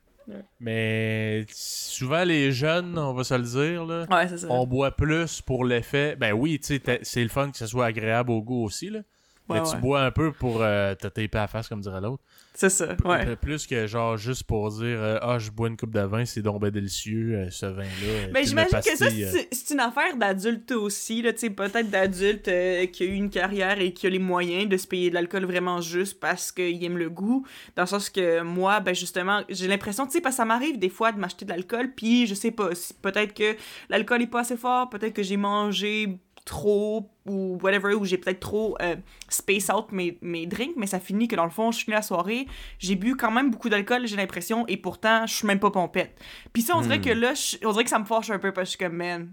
Mais 0.60 1.46
souvent, 1.50 2.22
les 2.24 2.52
jeunes, 2.52 2.98
on 2.98 3.14
va 3.14 3.24
se 3.24 3.34
le 3.34 3.42
dire, 3.44 3.84
là, 3.86 4.04
Ouais, 4.10 4.28
c'est 4.28 4.38
ça. 4.38 4.46
on 4.50 4.66
boit 4.66 4.90
plus 4.90 5.40
pour 5.40 5.64
l'effet. 5.64 6.16
Ben 6.16 6.32
oui, 6.32 6.58
tu 6.60 6.66
sais, 6.66 6.78
t'as- 6.80 6.98
c'est 7.02 7.22
le 7.22 7.28
fun 7.30 7.50
que 7.50 7.56
ce 7.56 7.66
soit 7.66 7.86
agréable 7.86 8.30
au 8.30 8.42
goût 8.42 8.64
aussi, 8.64 8.90
là. 8.90 9.00
Mais 9.48 9.62
tu 9.62 9.76
bois 9.78 10.02
un 10.02 10.10
peu 10.10 10.32
pour 10.32 10.58
euh, 10.60 10.94
te 10.94 11.08
taper 11.08 11.38
à 11.38 11.42
la 11.42 11.48
face, 11.48 11.68
comme 11.68 11.80
dirait 11.80 12.00
l'autre. 12.00 12.22
C'est 12.54 12.70
ça, 12.70 12.96
ouais. 13.04 13.36
Plus 13.36 13.68
que 13.68 13.86
genre 13.86 14.16
juste 14.16 14.42
pour 14.42 14.68
dire 14.70 15.00
euh, 15.00 15.18
Ah, 15.22 15.38
je 15.38 15.48
bois 15.50 15.68
une 15.68 15.76
coupe 15.76 15.92
de 15.92 16.00
vin, 16.00 16.24
c'est 16.24 16.42
donc 16.42 16.60
ben 16.60 16.70
délicieux, 16.70 17.34
euh, 17.36 17.50
ce 17.50 17.66
vin-là. 17.66 17.86
euh, 18.02 18.26
Mais 18.32 18.40
puis 18.40 18.48
j'imagine 18.48 18.72
ma 18.72 18.82
que 18.82 18.96
ça, 18.96 19.06
c'est 19.08 19.74
une 19.74 19.78
affaire 19.78 20.16
d'adulte 20.16 20.72
aussi, 20.72 21.22
là, 21.22 21.32
tu 21.32 21.38
sais, 21.38 21.50
peut-être 21.50 21.88
d'adulte 21.88 22.50
qui 22.90 23.02
a 23.04 23.06
eu 23.06 23.14
une 23.14 23.30
carrière 23.30 23.80
et 23.80 23.92
qui 23.92 24.08
a 24.08 24.10
les 24.10 24.18
moyens 24.18 24.68
de 24.68 24.76
se 24.76 24.88
payer 24.88 25.08
de 25.08 25.14
l'alcool 25.14 25.44
vraiment 25.44 25.80
juste 25.80 26.18
parce 26.18 26.50
qu'il 26.50 26.82
aime 26.84 26.98
le 26.98 27.08
goût. 27.10 27.46
Dans 27.76 27.84
le 27.84 27.88
sens 27.88 28.10
que 28.10 28.42
moi, 28.42 28.80
ben 28.80 28.92
justement, 28.92 29.42
j'ai 29.48 29.68
l'impression, 29.68 30.06
tu 30.06 30.12
sais, 30.12 30.20
parce 30.20 30.34
que 30.34 30.38
ça 30.38 30.44
m'arrive 30.44 30.80
des 30.80 30.88
fois 30.88 31.12
de 31.12 31.18
m'acheter 31.20 31.44
de 31.44 31.50
l'alcool, 31.50 31.92
puis 31.94 32.26
je 32.26 32.34
sais 32.34 32.50
pas, 32.50 32.70
peut-être 33.02 33.34
que 33.34 33.56
l'alcool 33.88 34.22
est 34.22 34.26
pas 34.26 34.40
assez 34.40 34.56
fort, 34.56 34.90
peut-être 34.90 35.14
que 35.14 35.22
j'ai 35.22 35.36
mangé 35.36 36.18
trop 36.48 37.10
ou 37.26 37.58
whatever, 37.62 37.94
ou 37.94 38.04
j'ai 38.04 38.16
peut-être 38.18 38.40
trop 38.40 38.76
euh, 38.80 38.96
space 39.28 39.68
out 39.68 39.92
mes, 39.92 40.18
mes 40.22 40.46
drinks, 40.46 40.74
mais 40.76 40.86
ça 40.86 40.98
finit 40.98 41.28
que 41.28 41.36
dans 41.36 41.44
le 41.44 41.50
fond, 41.50 41.70
je 41.70 41.84
finis 41.84 41.94
la 41.94 42.02
soirée, 42.02 42.46
j'ai 42.78 42.96
bu 42.96 43.16
quand 43.16 43.30
même 43.30 43.50
beaucoup 43.50 43.68
d'alcool, 43.68 44.06
j'ai 44.06 44.16
l'impression, 44.16 44.66
et 44.66 44.76
pourtant, 44.78 45.26
je 45.26 45.34
suis 45.34 45.46
même 45.46 45.60
pas 45.60 45.70
pompette. 45.70 46.18
Puis 46.52 46.62
ça, 46.62 46.76
on 46.76 46.80
dirait 46.80 46.98
Hmm. 46.98 47.02
que 47.02 47.10
là, 47.10 47.34
je- 47.34 47.58
on 47.66 47.72
dirait 47.72 47.84
que 47.84 47.90
ça 47.90 47.98
me 47.98 48.04
fâche 48.06 48.30
un 48.30 48.38
peu 48.38 48.52
parce 48.52 48.64
que 48.70 48.72
je 48.72 48.76
suis 48.78 48.78
comme, 48.78 48.96
man, 48.96 49.32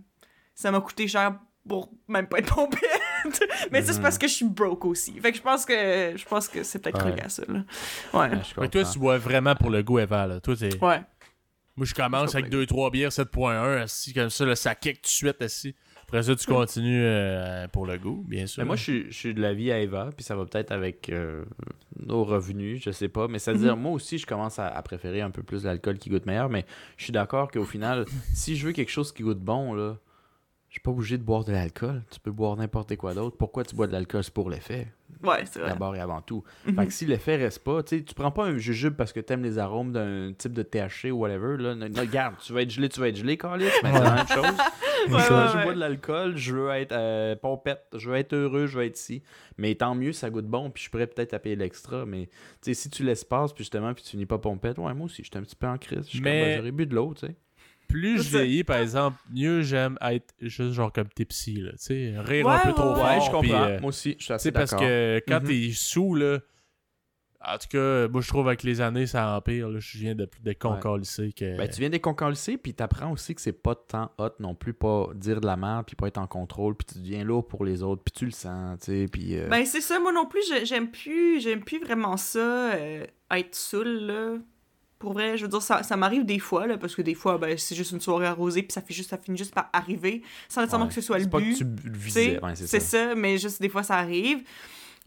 ça 0.53 0.72
m'a 0.72 0.82
coûté 0.82 1.07
cher 1.07 1.39
pour 1.68 1.89
même 2.07 2.28
pas 2.28 2.39
être 2.39 2.53
pompette. 2.53 2.82
mais 3.72 3.82
ça, 3.82 3.93
c'est 3.93 4.01
parce 4.01 4.18
que 4.18 4.28
je 4.28 4.34
suis 4.34 4.45
broke 4.45 4.86
aussi. 4.86 5.20
Fait 5.20 5.32
que 5.32 5.38
je 5.38 5.41
pense 5.41 5.66
que 5.66 6.13
je 6.16 6.26
pense 6.26 6.47
que 6.47 6.61
c'est 6.63 6.80
peut-être 6.80 7.03
Ouais. 7.05 7.22
à 7.22 7.30
ça, 7.30 7.43
là. 7.47 7.63
Ouais. 8.13 8.30
Que 8.55 8.66
toi, 8.68 8.84
tu 8.84 8.99
bois 8.99 9.18
vraiment 9.18 9.55
pour 9.55 9.70
le 9.72 9.82
goût, 9.82 9.97
Eva. 9.99 10.28
Là. 10.28 10.39
Toi, 10.41 10.55
t'es... 10.55 10.76
Ouais. 10.84 11.01
Moi, 11.78 11.86
je 11.86 11.93
commence 11.93 12.32
Je 12.34 12.38
avec 12.38 12.51
2-3 12.51 12.91
bières 12.91 13.09
7.1, 13.11 13.82
assis 13.82 14.13
comme 14.13 14.30
ça, 14.30 14.45
là, 14.45 14.55
ça 14.55 14.76
kick 14.76 14.95
tout 15.01 15.01
de 15.01 15.07
suite, 15.07 15.41
assis. 15.41 15.76
Après 16.07 16.21
ça, 16.21 16.35
tu 16.35 16.45
continues 16.45 17.03
euh, 17.03 17.67
pour 17.67 17.85
le 17.87 17.97
goût, 17.97 18.23
bien 18.27 18.45
sûr. 18.45 18.61
Mais 18.61 18.67
moi, 18.67 18.75
je 18.75 18.83
suis, 18.83 19.05
je 19.09 19.17
suis 19.17 19.33
de 19.33 19.41
l'avis 19.41 19.71
à 19.71 19.79
Eva, 19.79 20.11
puis 20.15 20.23
ça 20.23 20.35
va 20.35 20.45
peut-être 20.45 20.71
avec 20.71 21.09
euh, 21.09 21.43
nos 21.99 22.23
revenus, 22.23 22.81
je 22.83 22.91
sais 22.91 23.09
pas. 23.09 23.27
Mais 23.27 23.39
c'est-à-dire, 23.39 23.75
moi 23.75 23.91
aussi, 23.91 24.17
je 24.19 24.25
commence 24.27 24.59
à, 24.59 24.67
à 24.67 24.81
préférer 24.83 25.21
un 25.21 25.31
peu 25.31 25.41
plus 25.41 25.63
l'alcool 25.65 25.97
qui 25.97 26.09
goûte 26.09 26.25
meilleur, 26.27 26.47
mais 26.49 26.65
je 26.97 27.05
suis 27.05 27.11
d'accord 27.11 27.49
qu'au 27.49 27.65
final, 27.65 28.05
si 28.33 28.55
je 28.55 28.67
veux 28.67 28.71
quelque 28.71 28.91
chose 28.91 29.11
qui 29.11 29.23
goûte 29.23 29.39
bon, 29.39 29.73
là, 29.73 29.97
suis 30.76 30.82
pas 30.82 30.91
obligé 30.91 31.17
de 31.17 31.23
boire 31.23 31.43
de 31.43 31.51
l'alcool. 31.51 32.03
Tu 32.11 32.19
peux 32.19 32.32
boire 32.32 32.55
n'importe 32.55 32.95
quoi 32.95 33.13
d'autre. 33.13 33.38
Pourquoi 33.38 33.63
tu 33.63 33.76
bois 33.76 33.88
de 33.88 33.91
l'alcool? 33.93 34.23
C'est 34.23 34.34
pour 34.34 34.49
l'effet, 34.49 34.88
Ouais, 35.23 35.43
c'est 35.45 35.59
vrai. 35.59 35.69
d'abord 35.69 35.95
et 35.95 35.99
avant 35.99 36.21
tout. 36.21 36.43
Mhm. 36.67 36.76
Fait 36.76 36.86
que 36.88 36.93
si 36.93 37.05
l'effet 37.05 37.38
reste 37.38 37.63
pas, 37.63 37.82
tu 37.84 37.97
sais, 37.97 38.03
tu 38.03 38.13
prends 38.13 38.32
pas 38.32 38.45
un 38.45 38.57
jujube 38.57 38.95
parce 38.95 39.13
que 39.13 39.19
t'aimes 39.19 39.43
les 39.43 39.57
arômes 39.57 39.91
d'un 39.93 40.34
type 40.38 40.53
de 40.53 40.63
THC 40.63 41.11
ou 41.11 41.17
whatever, 41.19 41.57
là. 41.57 41.76
Non, 41.76 41.88
regarde, 41.97 42.36
tu 42.43 42.51
vas 42.53 42.61
être 42.63 42.69
gelé, 42.71 42.89
tu 42.89 42.99
vas 42.99 43.07
être 43.09 43.15
gelé, 43.17 43.38
Carlis, 43.38 43.65
mais 43.84 43.91
c'est 43.93 43.99
la 44.03 44.15
même 44.15 44.28
chose. 44.28 44.45
Ouais, 45.07 45.19
je, 45.19 45.34
ouais, 45.34 45.47
je 45.53 45.63
bois 45.63 45.73
de 45.76 45.80
l'alcool, 45.80 46.36
je 46.36 46.55
veux 46.55 46.69
être 46.71 46.91
euh, 46.93 47.36
pompette, 47.36 47.84
je 47.95 48.09
veux 48.09 48.15
être 48.15 48.34
heureux, 48.34 48.65
je 48.65 48.76
veux 48.80 48.86
être 48.86 48.97
ici. 48.99 49.21
Mais 49.59 49.76
tant 49.76 49.93
mieux, 49.93 50.13
ça 50.13 50.32
goûte 50.32 50.47
bon, 50.47 50.71
puis 50.71 50.84
je 50.84 50.89
pourrais 50.89 51.05
peut-être 51.05 51.36
à 51.36 51.38
payer 51.39 51.55
l'extra. 51.55 52.07
Mais 52.07 52.28
si 52.63 52.89
tu 52.89 53.03
l'espaces, 53.03 53.53
puis 53.53 53.63
justement, 53.65 53.93
puis 53.93 54.03
tu 54.03 54.09
finis 54.11 54.26
pas 54.26 54.39
pompette, 54.39 54.80
ouais, 54.80 54.93
moi 54.95 55.05
aussi, 55.05 55.23
j'étais 55.23 55.38
un 55.38 55.43
petit 55.43 55.55
peu 55.55 55.67
en 55.67 55.78
crise. 55.78 56.05
Je 56.05 56.09
suis 56.09 56.21
Mais- 56.21 56.39
comme, 56.39 56.49
ben, 56.49 56.57
j'aurais 56.57 56.71
bu 56.71 56.86
de 56.88 56.95
l'eau, 56.95 57.13
tu 57.13 57.28
sais. 57.28 57.36
Plus 57.88 58.21
je 58.23 58.29
vieillis, 58.38 58.63
par 58.63 58.77
exemple, 58.77 59.17
mieux 59.33 59.61
j'aime 59.61 59.97
être 60.01 60.33
juste 60.41 60.73
genre 60.73 60.91
comme 60.91 61.09
tipsy, 61.09 61.55
là. 61.61 61.71
Tu 61.71 61.77
sais, 61.79 62.13
rire 62.17 62.45
Ouais, 62.45 62.53
un 62.53 62.59
peu 62.59 62.67
ouais, 62.69 62.73
trop 62.73 62.89
ouais. 62.93 62.95
fort. 62.95 63.05
Ouais, 63.05 63.19
je 63.25 63.31
comprends. 63.31 63.63
euh, 63.63 63.79
moi 63.79 63.89
aussi, 63.89 64.15
je 64.19 64.23
suis 64.25 64.33
assez 64.33 64.43
sais, 64.49 64.51
parce 64.51 64.71
d'accord. 64.71 64.88
que 64.88 65.21
quand 65.27 65.41
Mhm. 65.41 65.47
t'es 65.47 65.69
sous, 65.73 66.15
là. 66.15 66.39
En 67.47 67.59
tout 67.59 67.67
cas, 67.69 68.07
moi, 68.07 68.21
je 68.21 68.27
trouve 68.27 68.47
avec 68.47 68.63
les 68.63 68.81
années, 68.81 69.05
ça 69.05 69.38
empire. 69.38 69.69
Là. 69.69 69.77
Je 69.79 69.97
viens 69.99 70.15
de 70.15 70.25
plus 70.25 70.41
que. 71.31 71.55
Ben, 71.57 71.69
tu 71.69 71.79
viens 71.79 71.91
des 71.91 71.99
concours 71.99 72.29
lycée, 72.29 72.57
puis 72.57 72.73
t'apprends 72.73 73.11
aussi 73.11 73.36
que 73.36 73.41
c'est 73.41 73.51
pas 73.51 73.75
tant 73.75 74.11
hot 74.17 74.31
non 74.39 74.55
plus, 74.55 74.73
pas 74.73 75.09
dire 75.13 75.41
de 75.41 75.45
la 75.45 75.55
merde, 75.55 75.86
puis 75.86 75.95
pas 75.95 76.07
être 76.07 76.17
en 76.17 76.25
contrôle, 76.25 76.75
puis 76.75 76.88
tu 76.91 76.99
deviens 76.99 77.23
lourd 77.23 77.47
pour 77.47 77.63
les 77.63 77.83
autres, 77.83 78.01
puis 78.03 78.13
tu 78.13 78.25
le 78.25 78.31
sens, 78.31 78.79
tu 78.79 78.86
sais, 78.86 79.05
puis... 79.11 79.38
euh, 79.38 79.47
Ben 79.47 79.63
c'est 79.63 79.81
ça, 79.81 79.99
moi 79.99 80.11
non 80.11 80.25
plus, 80.25 80.41
je- 80.49 80.65
j'aime 80.65 80.89
plus, 80.89 81.39
j'aime 81.39 81.63
plus 81.63 81.79
vraiment 81.79 82.17
ça, 82.17 82.73
euh, 82.73 83.05
être 83.29 83.53
saoul, 83.53 83.89
là. 83.89 84.38
Pour 84.99 85.13
vrai, 85.13 85.37
je 85.37 85.43
veux 85.43 85.49
dire, 85.49 85.61
ça, 85.61 85.83
ça 85.83 85.97
m'arrive 85.97 86.25
des 86.25 86.39
fois, 86.39 86.67
là, 86.67 86.77
parce 86.77 86.95
que 86.95 87.01
des 87.01 87.15
fois, 87.15 87.37
ben, 87.37 87.57
c'est 87.57 87.75
juste 87.75 87.91
une 87.91 87.99
soirée 88.01 88.27
arrosée, 88.27 88.63
puis 88.63 88.71
ça, 88.71 88.81
fait 88.81 88.93
juste, 88.93 89.09
ça 89.09 89.17
finit 89.17 89.37
juste 89.37 89.53
par 89.53 89.69
arriver, 89.73 90.21
sans 90.47 90.61
nécessairement 90.61 90.85
ouais. 90.85 90.89
que 90.89 90.95
ce 90.95 91.01
soit 91.01 91.17
le 91.17 91.23
C'est 91.25 91.29
pas 91.29 91.39
but. 91.39 91.53
que 91.53 91.57
tu 91.57 91.87
le 91.89 91.97
visais, 91.97 92.39
ouais, 92.41 92.55
c'est 92.55 92.67
c'est 92.67 92.79
ça. 92.79 93.09
ça. 93.09 93.15
mais 93.15 93.37
juste 93.37 93.61
des 93.61 93.69
fois, 93.69 93.83
ça 93.83 93.95
arrive. 93.95 94.43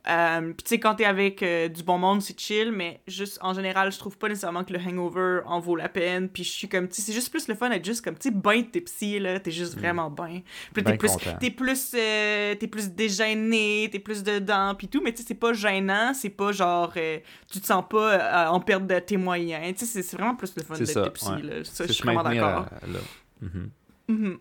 Euh, 0.08 0.40
puis 0.54 0.62
tu 0.64 0.68
sais, 0.70 0.80
quand 0.80 0.94
t'es 0.94 1.04
avec 1.04 1.42
euh, 1.42 1.68
du 1.68 1.82
bon 1.82 1.98
monde, 1.98 2.22
c'est 2.22 2.38
chill, 2.38 2.72
mais 2.72 3.00
juste 3.06 3.38
en 3.42 3.52
général, 3.52 3.92
je 3.92 3.98
trouve 3.98 4.16
pas 4.16 4.28
nécessairement 4.28 4.64
que 4.64 4.72
le 4.72 4.78
hangover 4.78 5.40
en 5.44 5.60
vaut 5.60 5.76
la 5.76 5.88
peine. 5.90 6.28
Puis 6.30 6.44
je 6.44 6.50
suis 6.50 6.68
comme, 6.68 6.88
tu 6.88 6.94
sais, 6.94 7.02
c'est 7.02 7.12
juste 7.12 7.30
plus 7.30 7.46
le 7.48 7.54
fun 7.54 7.68
d'être 7.68 7.84
juste 7.84 8.02
comme, 8.02 8.16
tu 8.16 8.30
sais, 8.30 8.34
ben 8.34 8.62
tipsy, 8.70 9.18
là, 9.18 9.38
t'es 9.38 9.50
juste 9.50 9.76
vraiment 9.78 10.10
ben. 10.10 10.40
Puis 10.72 10.82
là, 10.82 10.92
t'es 10.92 10.96
plus, 10.98 11.08
t'es 11.40 11.50
plus, 11.50 11.92
euh, 11.94 12.54
t'es 12.54 12.66
plus 12.68 12.88
dégêné, 12.90 13.88
t'es 13.92 13.98
plus 13.98 14.22
dedans, 14.22 14.74
puis 14.74 14.88
tout, 14.88 15.02
mais 15.02 15.12
tu 15.12 15.18
sais, 15.18 15.24
c'est 15.28 15.34
pas 15.34 15.52
gênant, 15.52 16.14
c'est 16.14 16.30
pas 16.30 16.52
genre, 16.52 16.92
euh, 16.96 17.18
tu 17.52 17.60
te 17.60 17.66
sens 17.66 17.84
pas 17.88 18.46
euh, 18.46 18.50
en 18.50 18.60
perte 18.60 18.86
de 18.86 18.98
tes 19.00 19.16
moyens. 19.18 19.74
Tu 19.78 19.84
sais, 19.84 19.92
c'est- 19.92 20.02
c'est 20.02 20.16
vraiment 20.16 20.34
plus 20.36 20.54
le 20.56 20.62
fun 20.62 20.74
d'être 20.86 21.10
tipsy, 21.10 21.30
ouais. 21.32 21.42
là. 21.42 21.64
Ça, 21.64 21.86
je 21.86 21.92
suis 21.92 22.02
vraiment 22.04 22.22
d'accord. 22.22 22.66
Mhm. 23.42 23.70
Mhm. 24.08 24.38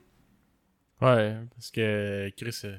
Ouais, 1.01 1.35
parce 1.53 1.69
que 1.71 2.31
Chris, 2.37 2.61
euh, 2.63 2.77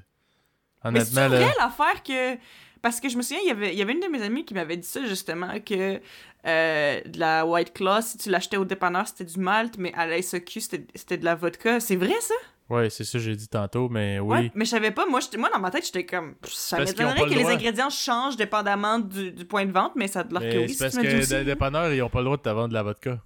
Mais 0.90 1.00
c'est 1.04 1.18
honnêtement, 1.18 1.28
vrai 1.36 1.40
là. 1.46 1.52
l'affaire 1.58 2.02
que. 2.02 2.38
Parce 2.82 3.00
que 3.00 3.08
je 3.08 3.16
me 3.16 3.22
souviens, 3.22 3.42
il 3.42 3.48
y 3.48 3.50
avait, 3.50 3.72
il 3.72 3.78
y 3.78 3.82
avait 3.82 3.92
une 3.92 4.00
de 4.00 4.08
mes 4.08 4.22
amies 4.22 4.44
qui 4.44 4.54
m'avait 4.54 4.76
dit 4.76 4.86
ça 4.86 5.04
justement, 5.04 5.58
que 5.60 6.00
euh, 6.46 7.00
de 7.04 7.18
la 7.18 7.44
White 7.44 7.72
Claw, 7.72 8.00
si 8.00 8.18
tu 8.18 8.30
l'achetais 8.30 8.56
au 8.56 8.64
dépanneur, 8.64 9.06
c'était 9.06 9.24
du 9.24 9.38
malt, 9.38 9.76
mais 9.78 9.92
à 9.94 10.06
la 10.06 10.20
SEQ, 10.22 10.60
c'était 10.60 10.86
c'était 10.94 11.18
de 11.18 11.24
la 11.24 11.34
vodka. 11.34 11.80
C'est 11.80 11.96
vrai 11.96 12.20
ça? 12.20 12.34
Ouais, 12.68 12.90
c'est 12.90 13.04
ça 13.04 13.18
que 13.18 13.24
j'ai 13.24 13.34
dit 13.34 13.48
tantôt, 13.48 13.88
mais 13.88 14.18
oui. 14.18 14.28
Ouais. 14.28 14.52
Mais 14.54 14.66
je 14.66 14.70
savais 14.70 14.90
pas, 14.90 15.06
moi, 15.06 15.20
moi 15.38 15.48
dans 15.50 15.58
ma 15.58 15.70
tête, 15.70 15.86
j'étais 15.86 16.04
comme. 16.04 16.34
Ça 16.44 16.78
m'étonnerait 16.78 17.14
pas 17.16 17.24
que 17.24 17.30
le 17.30 17.36
les 17.36 17.46
ingrédients 17.46 17.90
changent 17.90 18.36
dépendamment 18.36 18.98
du, 18.98 19.32
du 19.32 19.44
point 19.46 19.64
de 19.64 19.72
vente, 19.72 19.92
mais 19.96 20.06
ça 20.06 20.22
de 20.22 20.36
c'est 20.38 20.68
si 20.68 20.78
parce 20.78 20.96
que 20.96 21.18
aussi. 21.18 21.34
les 21.34 21.44
dépanneurs, 21.44 21.92
ils 21.92 22.02
ont 22.02 22.10
pas 22.10 22.18
le 22.18 22.26
droit 22.26 22.36
de 22.36 22.42
te 22.42 22.48
vendre 22.50 22.68
de 22.68 22.74
la 22.74 22.82
vodka. 22.82 23.22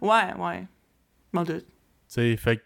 Ouais, 0.00 0.34
ouais. 0.36 0.64
M'en 1.32 1.44
doute. 1.44 1.66
Tu 1.66 1.74
sais, 2.08 2.36
fait 2.36 2.56
que 2.56 2.62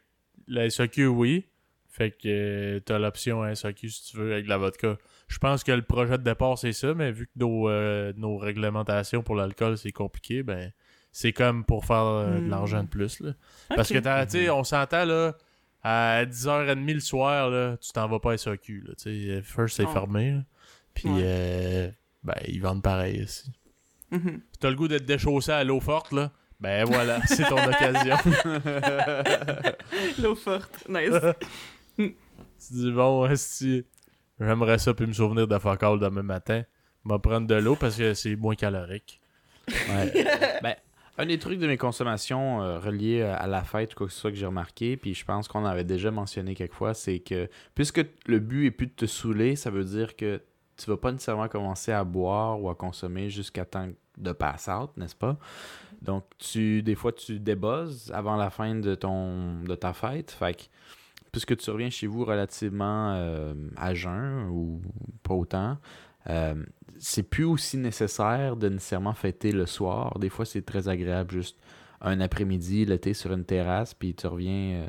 la 0.49 0.71
SAQ, 0.71 1.07
oui. 1.07 1.47
Fait 1.89 2.11
que 2.11 2.77
euh, 2.77 2.81
t'as 2.81 2.99
l'option 2.99 3.43
à 3.43 3.55
SAQ 3.55 3.91
si 3.91 4.11
tu 4.11 4.17
veux 4.17 4.33
avec 4.33 4.45
de 4.45 4.49
la 4.49 4.57
vodka. 4.57 4.97
Je 5.33 5.39
pense 5.39 5.65
que 5.65 5.73
le 5.73 5.83
projet 5.83 6.19
de 6.19 6.23
départ, 6.23 6.59
c'est 6.59 6.73
ça, 6.73 6.93
mais 6.95 7.11
vu 7.11 7.27
que 7.27 7.33
nos, 7.37 7.69
euh, 7.69 8.13
nos 8.17 8.37
réglementations 8.37 9.23
pour 9.23 9.35
l'alcool, 9.35 9.79
c'est 9.79 9.91
compliqué, 9.93 10.43
ben 10.43 10.73
c'est 11.11 11.33
comme 11.33 11.65
pour 11.65 11.85
faire 11.87 12.05
euh, 12.05 12.35
de 12.39 12.41
Hmm. 12.41 12.51
l'argent 12.51 12.83
de 12.83 12.89
plus. 12.89 13.19
Là. 13.21 13.33
Parce 13.75 13.89
que, 13.89 13.99
tu 13.99 14.31
sais, 14.31 14.51
on 14.51 14.63
s'entend, 14.63 15.05
là, 15.07 15.35
à 15.83 16.25
10h30 16.27 16.95
le 16.95 17.01
soir, 17.01 17.49
là, 17.51 17.77
tu 17.79 17.91
t'en 17.93 18.09
vas 18.09 18.21
pas 18.21 18.33
à 18.33 18.39
SAQ. 18.39 18.85
Là, 18.87 18.95
First, 19.43 19.77
c'est 19.77 19.85
Oh. 19.87 19.93
fermé. 19.93 20.33
là. 20.33 20.41
Puis, 20.95 21.09
Ouais. 21.09 21.23
euh, 21.25 21.91
ben, 22.23 22.35
ils 22.47 22.61
vendent 22.61 22.83
pareil 22.83 23.23
aussi. 23.25 23.51
Mhm. 24.11 24.43
Si 24.53 24.59
t'as 24.61 24.69
le 24.69 24.77
goût 24.77 24.89
d'être 24.89 25.07
déchaussé 25.07 25.53
à 25.53 25.65
l'eau 25.65 25.81
forte, 25.81 26.13
là, 26.13 26.31
ben 26.61 26.85
voilà, 26.85 27.21
c'est 27.27 27.45
ton 27.49 27.57
occasion. 27.57 28.17
L'eau 30.23 30.35
forte. 30.35 30.87
Nice. 30.89 31.15
Tu 32.65 32.75
dis, 32.75 32.93
bon, 32.93 33.29
si 33.35 33.85
j'aimerais 34.41 34.79
ça 34.79 34.95
puis 34.95 35.07
me 35.07 35.13
souvenir 35.13 35.47
de 35.47 35.59
fuck 35.59 35.83
all 35.83 35.99
demain 35.99 36.23
matin, 36.23 36.63
me 37.05 37.17
prendre 37.19 37.47
de 37.47 37.55
l'eau 37.55 37.77
parce 37.77 37.97
que 37.97 38.15
c'est 38.15 38.37
moins 38.37 38.55
calorique. 38.55 39.21
Ouais. 39.69 40.13
ben, 40.63 40.75
un 41.19 41.27
des 41.27 41.39
trucs 41.39 41.59
de 41.59 41.67
mes 41.67 41.77
consommations 41.77 42.63
euh, 42.63 42.79
reliés 42.79 43.23
à 43.23 43.47
la 43.47 43.63
fête 43.63 43.93
ou 43.93 43.97
quoi 43.97 44.07
que 44.07 44.13
ce 44.13 44.19
soit 44.19 44.31
que 44.31 44.37
j'ai 44.37 44.47
remarqué, 44.47 44.97
puis 44.97 45.15
je 45.15 45.25
pense 45.25 45.47
qu'on 45.47 45.65
avait 45.65 45.85
déjà 45.85 46.11
mentionné 46.11 46.55
quelquefois, 46.55 46.95
c'est 46.95 47.19
que 47.19 47.49
puisque 47.75 48.05
le 48.27 48.39
but 48.39 48.67
est 48.67 48.71
plus 48.71 48.87
de 48.87 48.93
te 48.93 49.07
saouler, 49.07 49.57
ça 49.57 49.71
veut 49.71 49.85
dire 49.85 50.17
que 50.17 50.41
tu 50.77 50.91
vas 50.91 50.97
pas 50.97 51.13
nécessairement 51.13 51.49
commencer 51.49 51.93
à 51.93 52.03
boire 52.03 52.61
ou 52.61 52.71
à 52.71 52.75
consommer 52.75 53.31
jusqu'à 53.31 53.65
temps 53.65 53.89
de 54.19 54.33
pass 54.33 54.69
out, 54.69 54.91
n'est-ce 54.97 55.15
pas? 55.15 55.39
Donc, 56.01 56.25
tu, 56.39 56.83
des 56.83 56.95
fois, 56.95 57.13
tu 57.13 57.39
débosses 57.39 58.11
avant 58.11 58.37
la 58.37 58.51
fin 58.51 58.75
de, 58.75 58.95
ton, 58.95 59.63
de 59.63 59.75
ta 59.75 59.93
fête. 59.93 60.33
Fait 60.33 60.55
que, 60.55 60.63
puisque 61.33 61.57
tu 61.57 61.71
reviens 61.71 61.91
chez 61.91 62.07
vous 62.07 62.25
relativement 62.25 63.15
euh, 63.15 63.55
à 63.77 63.95
jeun 63.95 64.49
ou 64.51 64.83
pas 65.23 65.35
autant, 65.35 65.79
euh, 66.29 66.55
c'est 66.99 67.23
plus 67.23 67.45
aussi 67.45 67.79
nécessaire 67.79 68.57
de 68.57 68.69
nécessairement 68.69 69.15
fêter 69.15 69.51
le 69.51 69.67
soir. 69.67 70.19
Des 70.19 70.29
fois, 70.29 70.45
c'est 70.45 70.63
très 70.63 70.89
agréable 70.89 71.33
juste 71.33 71.59
un 72.01 72.21
après-midi, 72.21 72.85
l'été, 72.85 73.15
sur 73.15 73.33
une 73.33 73.45
terrasse, 73.45 73.95
puis 73.95 74.15
tu 74.15 74.27
reviens 74.27 74.83
euh, 74.83 74.87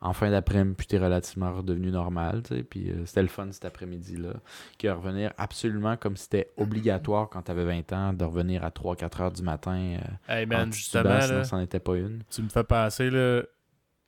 en 0.00 0.12
fin 0.12 0.30
d'après-midi, 0.30 0.74
puis 0.76 0.86
tu 0.86 0.96
es 0.96 0.98
relativement 0.98 1.52
redevenu 1.54 1.90
normal. 1.90 2.42
tu 2.42 2.56
sais. 2.56 2.62
Puis 2.62 2.90
euh, 2.90 3.06
c'était 3.06 3.22
le 3.22 3.28
fun 3.28 3.48
cet 3.52 3.64
après-midi-là. 3.64 4.34
Que 4.78 4.88
revenir 4.88 5.32
absolument 5.38 5.96
comme 5.96 6.16
si 6.16 6.24
c'était 6.24 6.50
obligatoire 6.56 7.28
quand 7.30 7.42
tu 7.42 7.50
avais 7.50 7.64
20 7.64 7.92
ans 7.92 8.12
de 8.12 8.24
revenir 8.24 8.64
à 8.64 8.70
3-4 8.70 9.22
heures 9.22 9.32
du 9.32 9.42
matin. 9.42 9.98
Hey 10.28 10.46
man, 10.46 10.72
justement, 10.72 11.20
sinon 11.20 11.38
là, 11.38 11.44
c'en 11.44 11.60
était 11.60 11.80
pas 11.80 11.96
une. 11.96 12.22
tu 12.30 12.42
me 12.42 12.48
fais 12.48 12.64
penser, 12.64 13.10
là, 13.10 13.42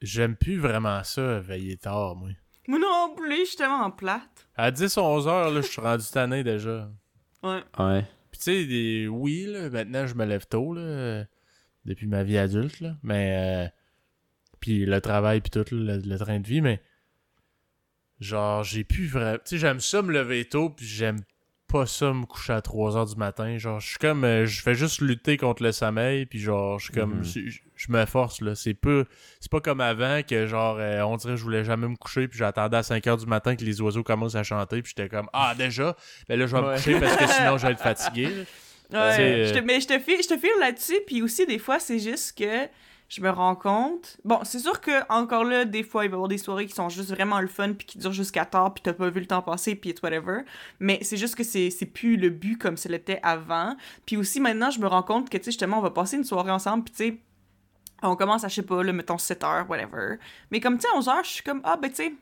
j'aime 0.07 0.36
plus 0.36 0.59
vraiment 0.59 1.02
ça, 1.04 1.40
veiller 1.40 1.76
tard, 1.76 2.16
moi. 2.16 2.30
Moi 2.68 2.78
non 2.78 3.14
plus, 3.14 3.40
je 3.40 3.44
suis 3.44 3.57
tellement 3.57 3.90
plate. 3.90 4.48
À 4.57 4.70
10-11 4.70 5.28
heures, 5.28 5.50
là, 5.50 5.61
je 5.61 5.66
suis 5.66 5.80
rendu 5.80 6.04
tanné 6.12 6.42
déjà. 6.42 6.90
Ouais. 7.42 7.62
Ouais. 7.78 8.04
Puis 8.30 8.38
tu 8.38 8.44
sais, 8.44 8.64
des- 8.66 9.09
oui, 9.09 9.46
là, 9.46 9.70
maintenant 9.70 10.07
je 10.07 10.14
me 10.14 10.24
lève 10.24 10.46
tôt, 10.46 10.74
là, 10.74 11.24
depuis 11.84 12.07
ma 12.07 12.24
vie 12.24 12.38
adulte, 12.38 12.80
là, 12.80 12.96
mais... 13.02 13.66
euh, 13.66 13.68
puis 14.61 14.84
le 14.86 15.00
travail, 15.00 15.40
puis 15.42 15.50
tout, 15.50 15.64
là, 15.74 15.96
le, 15.96 16.02
le 16.02 16.18
train 16.18 16.40
de 16.40 16.46
vie, 16.46 16.61
mais... 16.61 16.82
Genre, 18.18 18.64
j'ai 18.64 18.82
plus 18.84 19.07
vraiment... 19.07 19.36
Tu 19.38 19.50
sais, 19.50 19.59
j'aime 19.59 19.78
ça 19.80 20.02
me 20.02 20.12
lever 20.12 20.46
tôt, 20.46 20.70
puis 20.70 20.86
j'aime 20.86 21.18
pas 21.69 21.87
ça 21.87 22.12
me 22.12 22.25
coucher 22.25 22.53
à 22.53 22.61
3 22.62 22.97
heures 22.97 23.07
du 23.07 23.17
matin. 23.17 23.59
Genre, 23.59 23.81
je 23.81 23.89
suis 23.89 23.99
comme... 23.99 24.25
euh, 24.25 24.47
je 24.47 24.62
fais 24.62 24.75
juste 24.75 25.01
lutter 25.01 25.37
contre 25.37 25.62
le 25.62 25.73
sommeil, 25.73 26.27
puis 26.27 26.39
genre, 26.39 26.79
je 26.79 26.85
suis 26.85 26.95
comme... 26.95 27.17
Mhm. 27.19 27.25
Je 27.25 27.59
je 27.79 27.93
me 27.93 28.07
force, 28.07 28.41
là. 28.41 28.55
C'est 28.55 28.73
peu... 28.73 29.05
C'est 29.41 29.51
pas 29.51 29.61
comme 29.61 29.81
avant, 29.81 30.23
que 30.23 30.47
genre, 30.47 30.77
euh, 30.79 31.03
on 31.03 31.17
dirait 31.17 31.35
que 31.35 31.39
je 31.39 31.43
voulais 31.45 31.64
jamais 31.64 31.89
me 31.89 31.97
coucher, 31.97 32.27
puis 32.29 32.39
j'attendais 32.39 32.79
à 32.79 32.83
5 32.83 33.07
heures 33.07 33.19
du 33.19 33.27
matin 33.27 33.55
que 33.55 33.64
les 33.64 33.81
oiseaux 33.83 34.03
commencent 34.03 34.35
à 34.35 34.43
chanter, 34.43 34.81
puis 34.83 34.95
j'étais 34.97 35.09
comme... 35.11 35.29
Ah, 35.33 35.55
déjà? 35.57 35.95
Ben 36.29 36.39
là, 36.39 36.47
je 36.47 36.57
vais 36.57 36.62
me 36.62 36.75
coucher, 36.75 36.99
parce 37.01 37.17
que 37.17 37.27
sinon, 37.27 37.59
je 37.59 37.67
vais 37.67 37.73
être 37.73 37.83
fatigué. 37.83 38.29
Ouais, 38.93 39.12
C'est, 39.17 39.47
je 39.47 39.53
te, 39.53 39.59
euh, 39.59 39.62
mais 39.64 39.81
je 39.81 39.89
te 39.89 39.99
file, 39.99 40.23
je 40.23 40.29
te 40.29 40.39
file 40.39 40.51
là-dessus, 40.61 41.01
puis 41.07 41.21
aussi 41.21 41.45
des 41.45 41.59
fois 41.59 41.81
c'est 41.81 41.99
juste 41.99 42.39
que 42.39 42.69
je 43.09 43.20
me 43.20 43.30
rends 43.30 43.54
compte. 43.54 44.16
Bon, 44.24 44.40
c'est 44.42 44.59
sûr 44.59 44.80
que 44.80 44.90
encore 45.12 45.44
là, 45.44 45.64
des 45.64 45.82
fois, 45.82 46.04
il 46.04 46.09
va 46.09 46.14
y 46.14 46.16
avoir 46.16 46.28
des 46.28 46.38
soirées 46.38 46.66
qui 46.66 46.74
sont 46.74 46.88
juste 46.88 47.11
vraiment 47.11 47.40
le 47.40 47.46
fun, 47.46 47.72
puis 47.72 47.86
qui 47.86 47.98
durent 47.98 48.12
jusqu'à 48.12 48.44
tard, 48.44 48.74
puis 48.74 48.82
t'as 48.82 48.92
pas 48.92 49.09
vu 49.11 49.20
le 49.20 49.26
temps 49.26 49.42
passer, 49.42 49.76
puis 49.76 49.94
whatever. 50.02 50.40
Mais 50.80 50.98
c'est 51.02 51.16
juste 51.16 51.36
que 51.36 51.44
c'est 51.44 51.70
plus 51.92 52.16
le 52.16 52.30
but 52.30 52.59
comme 52.59 52.76
ce 52.76 52.88
l'était 52.88 53.20
avant. 53.22 53.76
Puis 54.07 54.16
aussi, 54.16 54.40
maintenant, 54.40 54.70
je 54.70 54.80
me 54.80 54.86
rends 54.86 55.02
compte 55.02 55.30
que, 55.30 55.36
tu 55.36 55.44
sais, 55.44 55.50
justement, 55.50 55.78
on 55.78 55.82
va 55.82 55.90
passer 55.90 56.16
une 56.16 56.24
soirée 56.24 56.50
ensemble, 56.50 56.84
puis 56.84 56.94
tu 56.94 57.04
sais, 57.04 57.20
on 58.02 58.16
commence 58.16 58.44
à, 58.44 58.48
je 58.48 58.57
sais 58.57 58.62
pas, 58.62 58.82
là, 58.82 58.92
mettons 58.92 59.18
7 59.18 59.44
heures, 59.44 59.70
whatever. 59.70 60.16
Mais 60.50 60.61
comme, 60.61 60.76
tu 60.76 60.82
sais, 60.82 60.88
11 60.94 61.09
heures, 61.09 61.24
je 61.24 61.30
suis 61.30 61.42
comme, 61.44 61.61
ah, 61.64 61.76
ben, 61.76 61.88
tu 61.88 61.96
sais, 61.96 62.14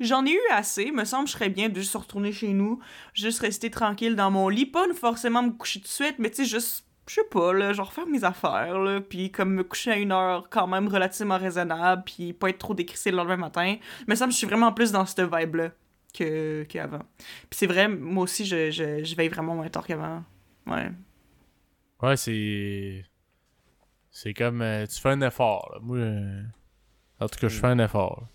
j'en 0.00 0.24
ai 0.24 0.32
eu 0.32 0.40
assez. 0.50 0.90
Me 0.90 1.04
semble, 1.04 1.28
je 1.28 1.32
serais 1.32 1.50
bien 1.50 1.68
de 1.68 1.74
juste 1.74 1.94
retourner 1.94 2.32
chez 2.32 2.48
nous, 2.48 2.80
juste 3.14 3.40
rester 3.40 3.70
tranquille 3.70 4.16
dans 4.16 4.30
mon 4.30 4.48
lit. 4.48 4.66
Pas 4.66 4.86
forcément 4.94 5.42
me 5.42 5.50
coucher 5.50 5.80
tout 5.80 5.86
de 5.86 5.92
suite, 5.92 6.16
mais 6.18 6.30
tu 6.30 6.36
sais, 6.36 6.44
juste 6.44 6.86
je 7.08 7.14
sais 7.14 7.24
pas, 7.30 7.52
là, 7.52 7.72
genre 7.72 7.92
faire 7.92 8.06
mes 8.06 8.22
affaires, 8.24 8.78
là, 8.78 9.00
puis 9.00 9.30
comme 9.30 9.54
me 9.54 9.64
coucher 9.64 9.90
à 9.92 9.96
une 9.96 10.12
heure 10.12 10.48
quand 10.50 10.66
même 10.66 10.88
relativement 10.88 11.38
raisonnable, 11.38 12.02
puis 12.04 12.32
pas 12.32 12.48
être 12.50 12.58
trop 12.58 12.74
décrissé 12.74 13.10
le 13.10 13.16
lendemain 13.16 13.36
matin. 13.36 13.76
Mais 14.06 14.16
ça, 14.16 14.26
je 14.26 14.32
suis 14.36 14.46
vraiment 14.46 14.72
plus 14.72 14.92
dans 14.92 15.04
cette 15.06 15.20
vibe-là 15.32 15.70
que, 16.14 16.62
qu'avant. 16.64 17.02
Puis 17.18 17.58
c'est 17.58 17.66
vrai, 17.66 17.88
moi 17.88 18.24
aussi, 18.24 18.44
je, 18.44 18.70
je, 18.70 19.02
je 19.04 19.16
veille 19.16 19.28
vraiment 19.28 19.54
moins 19.54 19.68
tard 19.68 19.86
qu'avant. 19.86 20.22
Ouais. 20.66 20.90
Ouais, 22.02 22.16
c'est. 22.16 23.04
C'est 24.10 24.34
comme. 24.34 24.60
euh, 24.62 24.86
tu 24.86 25.00
fais 25.00 25.10
un 25.10 25.20
effort, 25.22 25.70
là. 25.74 25.80
Moi. 25.82 25.96
euh, 25.98 26.42
En 27.20 27.28
tout 27.28 27.38
cas, 27.40 27.48
je 27.48 27.58
fais 27.58 27.66
un 27.68 27.78
effort. 27.78 28.20
là. 28.22 28.26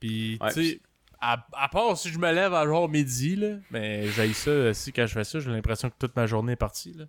Puis, 0.00 0.38
Ouais, 0.40 0.52
tu 0.52 0.64
sais. 0.70 0.80
À, 1.20 1.46
à 1.54 1.68
part 1.68 1.96
si 1.96 2.10
je 2.10 2.18
me 2.18 2.30
lève 2.32 2.52
à 2.52 2.66
genre 2.66 2.88
midi, 2.88 3.36
là, 3.36 3.56
mais 3.70 4.08
j'ai 4.08 4.32
ça, 4.34 4.74
si 4.74 4.92
quand 4.92 5.06
je 5.06 5.12
fais 5.14 5.24
ça, 5.24 5.40
j'ai 5.40 5.50
l'impression 5.50 5.88
que 5.88 5.94
toute 5.98 6.14
ma 6.16 6.26
journée 6.26 6.52
est 6.52 6.56
partie, 6.56 6.92
là. 6.92 7.04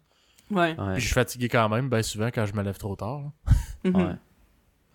Ouais. 0.51 0.75
Puis 0.75 1.01
je 1.01 1.05
suis 1.05 1.13
fatigué 1.13 1.49
quand 1.49 1.67
même, 1.69 1.89
ben 1.89 2.01
souvent 2.03 2.27
quand 2.27 2.45
je 2.45 2.53
me 2.53 2.61
lève 2.63 2.77
trop 2.77 2.95
tard. 2.95 3.21
Mhm. 3.83 3.95
Ouais. 3.95 4.15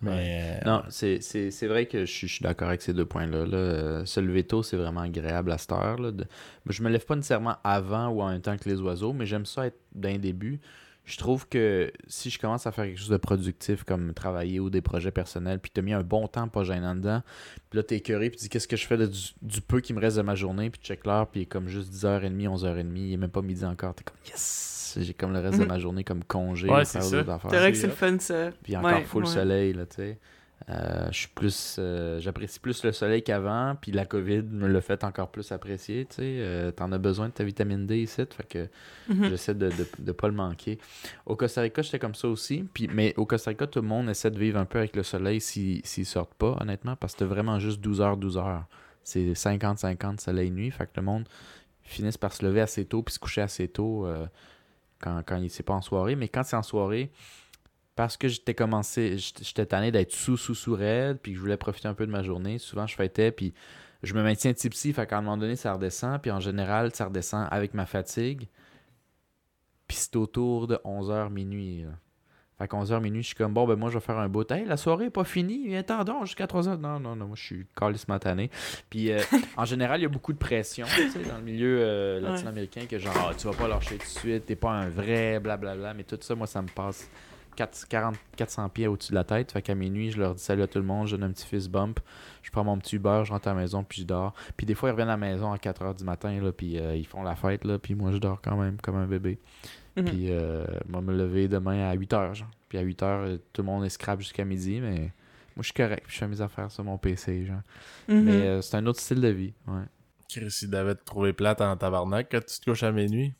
Mais. 0.03 0.59
euh, 0.63 0.65
Non, 0.65 0.83
c'est 0.89 1.21
c'est- 1.21 1.51
c'est 1.51 1.67
vrai 1.67 1.85
que 1.85 2.05
je 2.05 2.11
suis, 2.11 2.27
je 2.27 2.33
suis 2.35 2.43
d'accord 2.43 2.69
avec 2.69 2.81
ces 2.81 2.93
deux 2.93 3.05
points-là. 3.05 3.45
là. 3.45 3.57
Euh, 3.57 4.05
Se 4.05 4.19
lever 4.19 4.43
tôt, 4.43 4.63
c'est 4.63 4.77
vraiment 4.77 5.01
agréable 5.01 5.51
à 5.51 5.57
cette 5.59 5.71
heure. 5.73 5.97
Là, 5.99 6.11
de... 6.11 6.25
Je 6.67 6.81
me 6.81 6.89
lève 6.89 7.05
pas 7.05 7.15
nécessairement 7.15 7.57
avant 7.63 8.07
ou 8.09 8.21
en 8.21 8.29
même 8.31 8.41
temps 8.41 8.57
que 8.57 8.67
les 8.67 8.81
oiseaux, 8.81 9.13
mais 9.13 9.25
j'aime 9.27 9.45
ça 9.45 9.67
être 9.67 9.77
d'un 9.93 10.17
début. 10.17 10.59
Je 11.03 11.17
trouve 11.17 11.47
que 11.47 11.91
si 12.07 12.29
je 12.29 12.39
commence 12.39 12.65
à 12.67 12.71
faire 12.71 12.85
quelque 12.85 12.99
chose 12.99 13.09
de 13.09 13.17
productif, 13.17 13.83
comme 13.83 14.13
travailler 14.13 14.59
ou 14.59 14.69
des 14.69 14.81
projets 14.81 15.11
personnels, 15.11 15.59
puis 15.59 15.71
t'as 15.73 15.81
mis 15.81 15.93
un 15.93 16.03
bon 16.03 16.27
temps 16.27 16.47
pas 16.47 16.63
gênant 16.63 16.95
dedans, 16.95 17.21
puis 17.69 17.77
là 17.77 17.83
t'es 17.83 17.97
écœuré, 17.97 18.29
puis 18.29 18.37
tu 18.37 18.43
dis 18.43 18.49
qu'est-ce 18.49 18.67
que 18.67 18.77
je 18.77 18.85
fais 18.85 18.97
de- 18.97 19.07
du, 19.07 19.19
du 19.41 19.61
peu 19.61 19.81
qui 19.81 19.93
me 19.93 19.99
reste 19.99 20.17
de 20.17 20.21
ma 20.21 20.35
journée, 20.35 20.69
puis 20.69 20.79
tu 20.79 20.87
check 20.87 21.05
l'heure, 21.05 21.27
puis 21.27 21.41
il 21.41 21.43
est 21.43 21.47
comme 21.47 21.67
juste 21.67 21.89
10h30, 21.91 22.47
11h30, 22.47 22.95
il 22.95 23.13
est 23.13 23.17
même 23.17 23.31
pas 23.31 23.41
midi 23.41 23.65
encore. 23.65 23.95
T'es 23.95 24.03
comme 24.03 24.17
yes! 24.27 24.77
J'ai 24.97 25.13
comme 25.13 25.33
le 25.33 25.39
reste 25.39 25.57
de 25.59 25.63
Mhm. 25.63 25.69
ma 25.69 25.79
journée 25.79 26.03
comme 26.03 26.23
congé, 26.23 26.69
Ouais, 26.69 26.81
ou 26.81 26.85
c'est 26.85 26.99
faire 26.99 27.03
ça. 27.03 27.17
d'autres 27.17 27.31
affaires. 27.31 27.51
C'est 27.51 27.57
vrai 27.59 27.71
que 27.71 27.77
c'est 27.77 27.87
le 27.87 27.93
fun, 27.93 28.17
ça. 28.19 28.51
Puis 28.63 28.75
encore 28.75 28.91
Ouais, 28.91 29.03
full 29.05 29.23
ouais. 29.23 29.29
soleil, 29.29 29.73
là, 29.73 29.85
tu 29.85 29.95
sais. 29.97 30.19
Euh, 30.69 31.07
je 31.11 31.17
suis 31.17 31.27
plus. 31.29 31.77
euh, 31.79 32.19
J'apprécie 32.19 32.59
plus 32.59 32.83
le 32.83 32.91
soleil 32.91 33.23
qu'avant, 33.23 33.75
puis 33.81 33.91
la 33.91 34.05
COVID 34.05 34.43
me 34.43 34.67
l'a 34.67 34.81
fait 34.81 35.03
encore 35.03 35.31
plus 35.31 35.51
apprécier, 35.51 36.05
tu 36.05 36.17
sais. 36.17 36.21
Euh, 36.23 36.71
T'en 36.71 36.91
as 36.91 36.99
besoin 36.99 37.29
de 37.29 37.33
ta 37.33 37.43
vitamine 37.43 37.87
D 37.87 37.97
ici, 38.03 38.21
fait 38.29 38.47
que 38.47 38.67
Mhm. 39.11 39.29
j'essaie 39.29 39.55
de, 39.55 39.69
de, 39.69 39.87
de 39.97 40.11
pas 40.11 40.27
le 40.27 40.35
manquer. 40.35 40.77
Au 41.25 41.35
Costa 41.35 41.61
Rica, 41.61 41.81
j'étais 41.81 41.97
comme 41.97 42.13
ça 42.13 42.27
aussi, 42.27 42.63
puis, 42.73 42.87
mais 42.93 43.15
au 43.17 43.25
Costa 43.25 43.49
Rica, 43.49 43.65
tout 43.65 43.81
le 43.81 43.87
monde 43.87 44.07
essaie 44.07 44.29
de 44.29 44.37
vivre 44.37 44.59
un 44.59 44.65
peu 44.65 44.77
avec 44.77 44.95
le 44.95 45.01
soleil 45.01 45.41
s'ils 45.41 45.81
s'ils 45.83 46.05
sortent 46.05 46.35
pas, 46.35 46.55
honnêtement, 46.61 46.95
parce 46.95 47.13
que 47.13 47.19
t'as 47.19 47.25
vraiment 47.25 47.57
juste 47.57 47.81
12 47.81 47.99
heures, 47.99 48.15
12 48.17 48.37
heures. 48.37 48.65
C'est 49.03 49.33
50-50 49.33 50.21
soleil-nuit, 50.21 50.69
fait 50.69 50.85
que 50.85 50.91
le 50.97 51.01
monde 51.01 51.27
finisse 51.81 52.17
par 52.17 52.33
se 52.33 52.45
lever 52.45 52.61
assez 52.61 52.85
tôt 52.85 53.01
puis 53.01 53.15
se 53.15 53.19
coucher 53.19 53.41
assez 53.41 53.67
tôt 53.67 54.05
euh, 54.05 54.27
quand, 55.01 55.21
quand 55.25 55.43
c'est 55.49 55.63
pas 55.63 55.73
en 55.73 55.81
soirée. 55.81 56.15
Mais 56.15 56.27
quand 56.27 56.43
c'est 56.43 56.55
en 56.55 56.63
soirée, 56.63 57.11
parce 57.95 58.17
que 58.17 58.27
j'étais 58.27 58.53
commencé, 58.53 59.17
j'étais 59.17 59.65
tanné 59.65 59.91
d'être 59.91 60.11
sous, 60.11 60.37
sous, 60.37 60.55
sous 60.55 60.73
raide, 60.73 61.19
puis 61.21 61.33
que 61.33 61.37
je 61.37 61.41
voulais 61.41 61.57
profiter 61.57 61.87
un 61.87 61.93
peu 61.93 62.05
de 62.05 62.11
ma 62.11 62.23
journée. 62.23 62.57
Souvent, 62.57 62.87
je 62.87 62.95
fêtais, 62.95 63.31
puis 63.31 63.53
je 64.03 64.13
me 64.13 64.23
maintiens 64.23 64.53
tipsy, 64.53 64.93
fait 64.93 65.05
qu'à 65.07 65.17
un 65.17 65.21
moment 65.21 65.37
donné, 65.37 65.55
ça 65.55 65.73
redescend, 65.73 66.21
puis 66.21 66.31
en 66.31 66.39
général, 66.39 66.93
ça 66.95 67.05
redescend 67.05 67.47
avec 67.51 67.73
ma 67.73 67.85
fatigue. 67.85 68.47
Puis 69.87 69.97
c'est 69.97 70.15
autour 70.15 70.67
de 70.67 70.75
11h 70.85 71.29
minuit. 71.29 71.85
Qu'à 72.67 72.77
11h 72.77 73.01
minuit, 73.01 73.21
je 73.21 73.27
suis 73.27 73.35
comme, 73.35 73.53
bon, 73.53 73.67
ben 73.67 73.75
moi, 73.75 73.89
je 73.89 73.95
vais 73.95 74.03
faire 74.03 74.17
un 74.17 74.29
bout. 74.29 74.49
Hey, 74.51 74.65
la 74.65 74.77
soirée 74.77 75.05
est 75.05 75.09
pas 75.09 75.23
finie, 75.23 75.67
viens 75.67 75.83
donc 76.03 76.25
jusqu'à 76.25 76.45
3h. 76.45 76.79
Non, 76.79 76.99
non, 76.99 77.15
non, 77.15 77.27
moi, 77.27 77.35
je 77.35 77.43
suis 77.43 77.65
calissement 77.75 78.19
tanné. 78.19 78.49
Puis 78.89 79.11
euh, 79.11 79.19
en 79.57 79.65
général, 79.65 79.99
il 79.99 80.03
y 80.03 80.05
a 80.05 80.09
beaucoup 80.09 80.33
de 80.33 80.37
pression, 80.37 80.85
tu 80.95 81.09
sais, 81.09 81.19
dans 81.23 81.37
le 81.37 81.43
milieu 81.43 81.79
euh, 81.81 82.19
latino-américain, 82.19 82.85
que 82.89 82.97
genre, 82.97 83.13
Ah, 83.17 83.33
tu 83.37 83.47
vas 83.47 83.53
pas 83.53 83.67
lâcher 83.67 83.97
tout 83.97 84.05
de 84.05 84.19
suite, 84.19 84.45
t'es 84.45 84.55
pas 84.55 84.71
un 84.71 84.89
vrai, 84.89 85.39
blablabla. 85.39 85.93
Mais 85.93 86.03
tout 86.03 86.17
ça, 86.21 86.35
moi, 86.35 86.47
ça 86.47 86.61
me 86.61 86.67
passe 86.67 87.09
4, 87.55 87.87
40, 87.87 88.15
400 88.37 88.69
pieds 88.69 88.87
au-dessus 88.87 89.11
de 89.11 89.15
la 89.15 89.23
tête. 89.23 89.51
Fait 89.51 89.61
qu'à 89.61 89.75
minuit, 89.75 90.11
je 90.11 90.19
leur 90.19 90.35
dis 90.35 90.43
salut 90.43 90.61
à 90.61 90.67
tout 90.67 90.79
le 90.79 90.85
monde, 90.85 91.07
je 91.07 91.15
donne 91.15 91.29
un 91.29 91.33
petit 91.33 91.45
fist 91.45 91.69
bump, 91.69 91.99
je 92.41 92.51
prends 92.51 92.63
mon 92.63 92.77
petit 92.77 92.95
Uber, 92.95 93.23
je 93.25 93.31
rentre 93.31 93.47
à 93.47 93.53
la 93.53 93.59
maison, 93.59 93.83
puis 93.83 94.01
je 94.01 94.07
dors. 94.07 94.33
Puis 94.55 94.65
des 94.65 94.75
fois, 94.75 94.89
ils 94.89 94.91
reviennent 94.93 95.09
à 95.09 95.13
la 95.13 95.17
maison 95.17 95.51
à 95.51 95.57
4h 95.57 95.97
du 95.97 96.03
matin, 96.03 96.39
là, 96.41 96.51
puis 96.51 96.79
euh, 96.79 96.95
ils 96.95 97.05
font 97.05 97.23
la 97.23 97.35
fête, 97.35 97.65
là, 97.65 97.77
puis 97.77 97.95
moi, 97.95 98.11
je 98.11 98.17
dors 98.17 98.41
quand 98.41 98.55
même 98.57 98.77
comme 98.81 98.95
un 98.95 99.07
bébé. 99.07 99.39
Mhm. 99.95 100.05
Puis 100.05 100.31
euh, 100.31 100.65
moi, 100.87 101.01
me 101.01 101.15
lever 101.15 101.47
demain 101.47 101.89
à 101.89 101.95
8h, 101.95 102.33
genre. 102.33 102.51
Puis 102.69 102.77
à 102.77 102.83
8h, 102.83 103.03
euh, 103.03 103.37
tout 103.51 103.61
le 103.61 103.65
monde 103.65 103.85
est 103.85 103.89
scrap 103.89 104.19
jusqu'à 104.19 104.45
midi, 104.45 104.79
mais 104.79 105.11
moi, 105.55 105.59
je 105.59 105.63
suis 105.63 105.73
correct, 105.73 106.03
puis 106.05 106.13
je 106.13 106.19
fais 106.19 106.27
mes 106.27 106.41
affaires 106.41 106.71
sur 106.71 106.83
mon 106.83 106.97
PC, 106.97 107.45
genre. 107.45 107.61
Mhm. 108.07 108.23
Mais 108.23 108.47
euh, 108.47 108.61
c'est 108.61 108.77
un 108.77 108.85
autre 108.85 108.99
style 108.99 109.21
de 109.21 109.27
vie, 109.27 109.53
ouais. 109.67 109.83
Chris, 110.29 110.59
il 110.61 110.69
devait 110.69 110.95
te 110.95 111.03
trouver 111.03 111.33
plate 111.33 111.59
en 111.59 111.75
tabarnak 111.75 112.29
quand 112.31 112.39
tu 112.45 112.59
te 112.59 112.69
couches 112.69 112.83
à 112.83 112.91
minuit. 112.93 113.33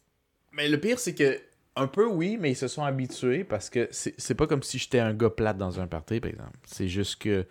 Mais 0.52 0.68
le 0.68 0.78
pire, 0.78 0.99
c'est 0.99 1.16
que, 1.16 1.39
un 1.78 1.88
peu 1.88 2.06
oui, 2.06 2.38
mais 2.38 2.52
ils 2.52 2.56
se 2.56 2.68
sont 2.68 2.84
habitués 2.84 3.45
parce 3.45 3.70
que 3.70 3.88
c'est 3.91 4.14
c'est 4.18 4.36
pas 4.36 4.45
comme 4.45 4.62
si 4.62 4.78
j'étais 4.78 4.99
un 4.99 5.14
gars 5.14 5.30
plate 5.30 5.58
dans 5.58 5.80
un 5.80 5.88
party, 5.88 6.20
par 6.20 6.32
exemple. 6.32 6.58
C'est 6.66 6.89
juste 6.89 7.22
que 7.22 7.45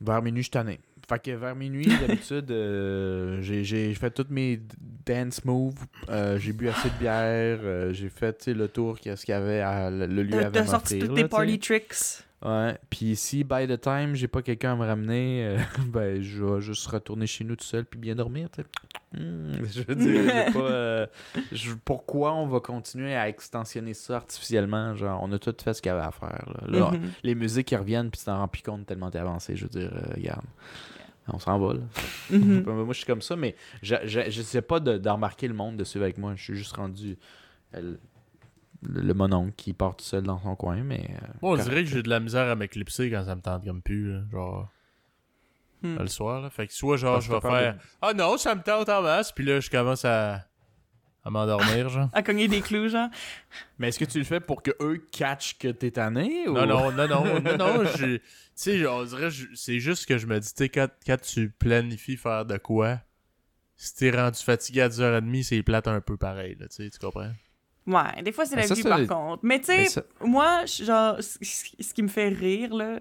vers 0.00 0.22
minuit, 0.22 0.40
je 0.40 0.44
suis 0.44 0.52
tanné. 0.52 0.80
Fait 1.08 1.18
que 1.22 1.30
vers 1.30 1.56
minuit, 1.56 1.86
d'habitude, 1.86 2.50
euh, 2.50 3.40
j'ai- 3.40 3.64
fait 3.94 4.10
tous 4.10 4.26
mes 4.28 4.60
dance 5.06 5.42
moves, 5.44 5.72
euh, 6.10 6.38
j'ai 6.38 6.52
bu 6.52 6.68
assez 6.68 6.90
de 6.90 6.94
bière, 6.98 7.60
euh, 7.62 7.92
j'ai 7.94 8.10
fait 8.10 8.36
tu 8.36 8.44
sais, 8.44 8.54
le 8.54 8.68
tour 8.68 8.98
qu'est-ce 9.00 9.24
qu'il 9.24 9.32
y 9.32 9.36
avait 9.36 9.60
à 9.60 9.88
le 9.90 10.06
lieu 10.22 10.32
T'as 10.32 10.46
avait 10.46 10.58
à 10.58 10.62
t'as 10.64 10.66
sorti 10.66 10.98
tous 10.98 11.14
tes 11.14 11.24
party 11.28 11.58
tricks. 11.58 11.94
Ouais, 12.44 12.78
puis 12.88 13.16
si 13.16 13.42
by 13.42 13.66
the 13.66 13.80
time 13.80 14.14
j'ai 14.14 14.28
pas 14.28 14.42
quelqu'un 14.42 14.74
à 14.74 14.76
me 14.76 14.86
ramener, 14.86 15.44
euh, 15.44 15.58
ben 15.88 16.22
je 16.22 16.44
vais 16.44 16.60
juste 16.60 16.86
retourner 16.86 17.26
chez 17.26 17.42
nous 17.42 17.56
tout 17.56 17.64
seul 17.64 17.84
puis 17.84 17.98
bien 17.98 18.14
dormir, 18.14 18.48
tu 18.50 18.62
sais. 18.62 18.68
Hmm, 19.20 19.54
je 19.72 19.82
veux 19.82 19.94
dire, 19.96 20.22
j'ai 20.22 20.52
pas, 20.52 20.58
euh, 20.60 21.06
je- 21.50 21.72
pourquoi 21.84 22.34
on 22.34 22.46
va 22.46 22.60
continuer 22.60 23.16
à 23.16 23.28
extensionner 23.28 23.92
ça 23.94 24.16
artificiellement, 24.18 24.94
genre 24.94 25.20
on 25.22 25.32
a 25.32 25.38
tout 25.40 25.52
fait 25.60 25.74
ce 25.74 25.82
qu'il 25.82 25.88
y 25.90 25.92
avait 25.92 26.06
à 26.06 26.12
faire. 26.12 26.48
Là, 26.68 26.78
Là, 26.78 26.90
Mhm. 26.92 27.10
les 27.24 27.34
musiques 27.34 27.66
qui 27.68 27.76
reviennent 27.76 28.10
puis 28.10 28.20
tu 28.20 28.26
t'en 28.26 28.38
rends 28.38 28.48
plus 28.48 28.62
compte 28.62 28.86
tellement 28.86 29.10
t'es 29.10 29.18
avancé, 29.18 29.56
je 29.56 29.64
veux 29.64 29.70
dire, 29.70 29.90
euh, 29.92 30.14
regarde. 30.14 30.44
On 31.30 31.38
s'en 31.40 31.58
va 31.58 31.74
là. 31.74 31.80
Mhm. 32.30 32.62
Moi 32.66 32.86
je 32.92 32.98
suis 32.98 33.06
comme 33.06 33.20
ça, 33.22 33.34
mais 33.34 33.56
je, 33.82 33.96
je, 34.04 34.30
je 34.30 34.42
sais 34.42 34.62
pas 34.62 34.78
de, 34.78 34.96
d'en 34.96 35.14
remarquer 35.14 35.48
le 35.48 35.54
monde 35.54 35.76
de 35.76 35.82
suivre 35.84 36.04
avec 36.04 36.18
moi. 36.18 36.34
Je 36.36 36.42
suis 36.44 36.54
juste 36.56 36.76
rendu 36.76 37.18
le, 38.82 39.00
le 39.00 39.14
mononcle 39.14 39.52
qui 39.56 39.72
part 39.72 39.96
tout 39.96 40.04
seul 40.04 40.22
dans 40.22 40.40
son 40.40 40.54
coin, 40.56 40.82
mais. 40.82 41.08
euh, 41.22 41.26
Moi, 41.42 41.52
on 41.52 41.56
dirait 41.56 41.84
que 41.84 41.90
j'ai 41.90 42.02
de 42.02 42.08
la 42.10 42.20
misère 42.20 42.48
à 42.48 42.54
m'éclipser 42.54 43.10
quand 43.10 43.24
ça 43.24 43.34
me 43.36 43.40
tente 43.40 43.64
comme 43.64 43.82
plus, 43.82 44.12
là, 44.12 44.22
genre, 44.30 44.68
Hmm. 45.80 45.96
le 45.96 46.08
soir, 46.08 46.40
là. 46.42 46.50
Fait 46.50 46.66
que 46.66 46.72
soit, 46.72 46.96
genre, 46.96 47.20
je 47.20 47.30
vais 47.30 47.40
faire 47.40 47.78
«Ah 48.02 48.12
non, 48.12 48.36
ça 48.36 48.52
me 48.56 48.62
tente 48.62 48.88
en 48.88 49.00
masse», 49.00 49.30
puis 49.32 49.44
là, 49.44 49.60
je 49.60 49.70
commence 49.70 50.04
à, 50.04 50.44
à 51.24 51.30
m'endormir, 51.30 51.88
genre. 51.88 52.08
À 52.12 52.20
cogner 52.20 52.48
des 52.48 52.62
clous, 52.62 52.88
genre. 52.88 53.08
Mais 53.78 53.88
est-ce 53.88 53.98
que 54.00 54.04
tu 54.04 54.18
le 54.18 54.24
fais 54.24 54.40
pour 54.40 54.60
que 54.64 54.72
eux 54.80 55.06
catchent 55.12 55.56
que 55.56 55.68
t'es 55.68 55.92
tanné 55.92 56.48
ou... 56.48 56.54
Non, 56.54 56.66
non, 56.66 56.90
non, 56.90 57.06
non, 57.06 57.40
non, 57.40 57.56
non, 57.56 57.84
je- 57.96 58.16
tu 58.16 58.22
sais, 58.56 58.86
on 58.88 59.04
dirait, 59.04 59.28
c'est 59.54 59.78
juste 59.78 60.06
que 60.06 60.18
je 60.18 60.26
me 60.26 60.40
dis, 60.40 60.48
tu 60.48 60.64
sais, 60.64 60.68
quand, 60.68 60.88
quand 61.06 61.20
tu 61.20 61.48
planifies 61.50 62.16
faire 62.16 62.44
de 62.44 62.56
quoi, 62.58 62.98
si 63.76 63.94
t'es 63.94 64.10
rendu 64.10 64.42
fatigué 64.42 64.80
à 64.80 64.88
10h30, 64.88 65.44
c'est 65.44 65.62
plate 65.62 65.86
un 65.86 66.00
peu 66.00 66.16
pareil, 66.16 66.56
là, 66.58 66.66
tu 66.66 66.74
sais, 66.82 66.90
tu 66.90 66.98
comprends? 66.98 67.30
Ouais, 67.88 68.22
des 68.22 68.32
fois, 68.32 68.44
c'est 68.44 68.54
Mais 68.54 68.62
la 68.62 68.68
ça, 68.68 68.74
vie, 68.74 68.82
par 68.82 69.06
contre. 69.06 69.40
Mais 69.42 69.58
tu 69.60 69.72
Mais 69.72 69.86
sais, 69.86 70.02
moi, 70.20 70.64
genre, 70.66 71.16
ce 71.20 71.94
qui 71.94 72.02
me 72.02 72.08
fait 72.08 72.28
rire, 72.28 72.74
là, 72.74 73.00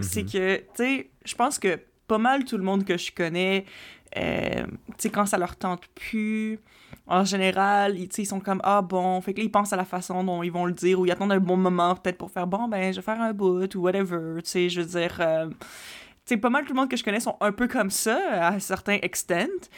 c'est 0.00 0.22
Mhm. 0.24 0.30
que, 0.30 0.56
tu 0.58 0.64
sais, 0.74 1.10
je 1.24 1.34
pense 1.34 1.58
que 1.58 1.78
pas 2.06 2.18
mal 2.18 2.44
tout 2.44 2.58
le 2.58 2.62
monde 2.62 2.84
que 2.84 2.96
je 2.98 3.10
connais, 3.12 3.64
euh, 4.16 4.66
tu 4.66 4.94
sais, 4.98 5.10
quand 5.10 5.24
ça 5.26 5.38
leur 5.38 5.56
tente 5.56 5.86
plus, 5.94 6.60
en 7.06 7.24
général, 7.24 7.98
ils, 7.98 8.10
ils 8.18 8.26
sont 8.26 8.40
comme, 8.40 8.60
ah 8.62 8.82
bon, 8.82 9.20
fait 9.22 9.32
que 9.32 9.38
là, 9.38 9.44
ils 9.44 9.50
pensent 9.50 9.72
à 9.72 9.76
la 9.76 9.84
façon 9.86 10.22
dont 10.22 10.42
ils 10.42 10.52
vont 10.52 10.66
le 10.66 10.72
dire, 10.74 11.00
ou 11.00 11.06
ils 11.06 11.10
attendent 11.12 11.32
un 11.32 11.40
bon 11.40 11.56
moment, 11.56 11.94
peut-être 11.96 12.18
pour 12.18 12.30
faire, 12.30 12.46
bon, 12.46 12.68
ben, 12.68 12.92
je 12.92 12.96
vais 13.00 13.02
faire 13.02 13.20
un 13.20 13.32
bout, 13.32 13.74
ou 13.74 13.80
whatever, 13.80 14.42
tu 14.42 14.50
sais, 14.50 14.68
je 14.68 14.82
veux 14.82 14.86
dire, 15.00 15.16
euh, 15.20 15.48
tu 15.48 15.56
sais, 16.26 16.36
pas 16.36 16.50
mal 16.50 16.64
tout 16.64 16.74
le 16.74 16.80
monde 16.80 16.90
que 16.90 16.96
je 16.96 17.04
connais 17.04 17.20
sont 17.20 17.36
un 17.40 17.52
peu 17.52 17.68
comme 17.68 17.90
ça, 17.90 18.18
à 18.32 18.52
un 18.54 18.58
certain 18.60 18.98
extent. 19.02 19.70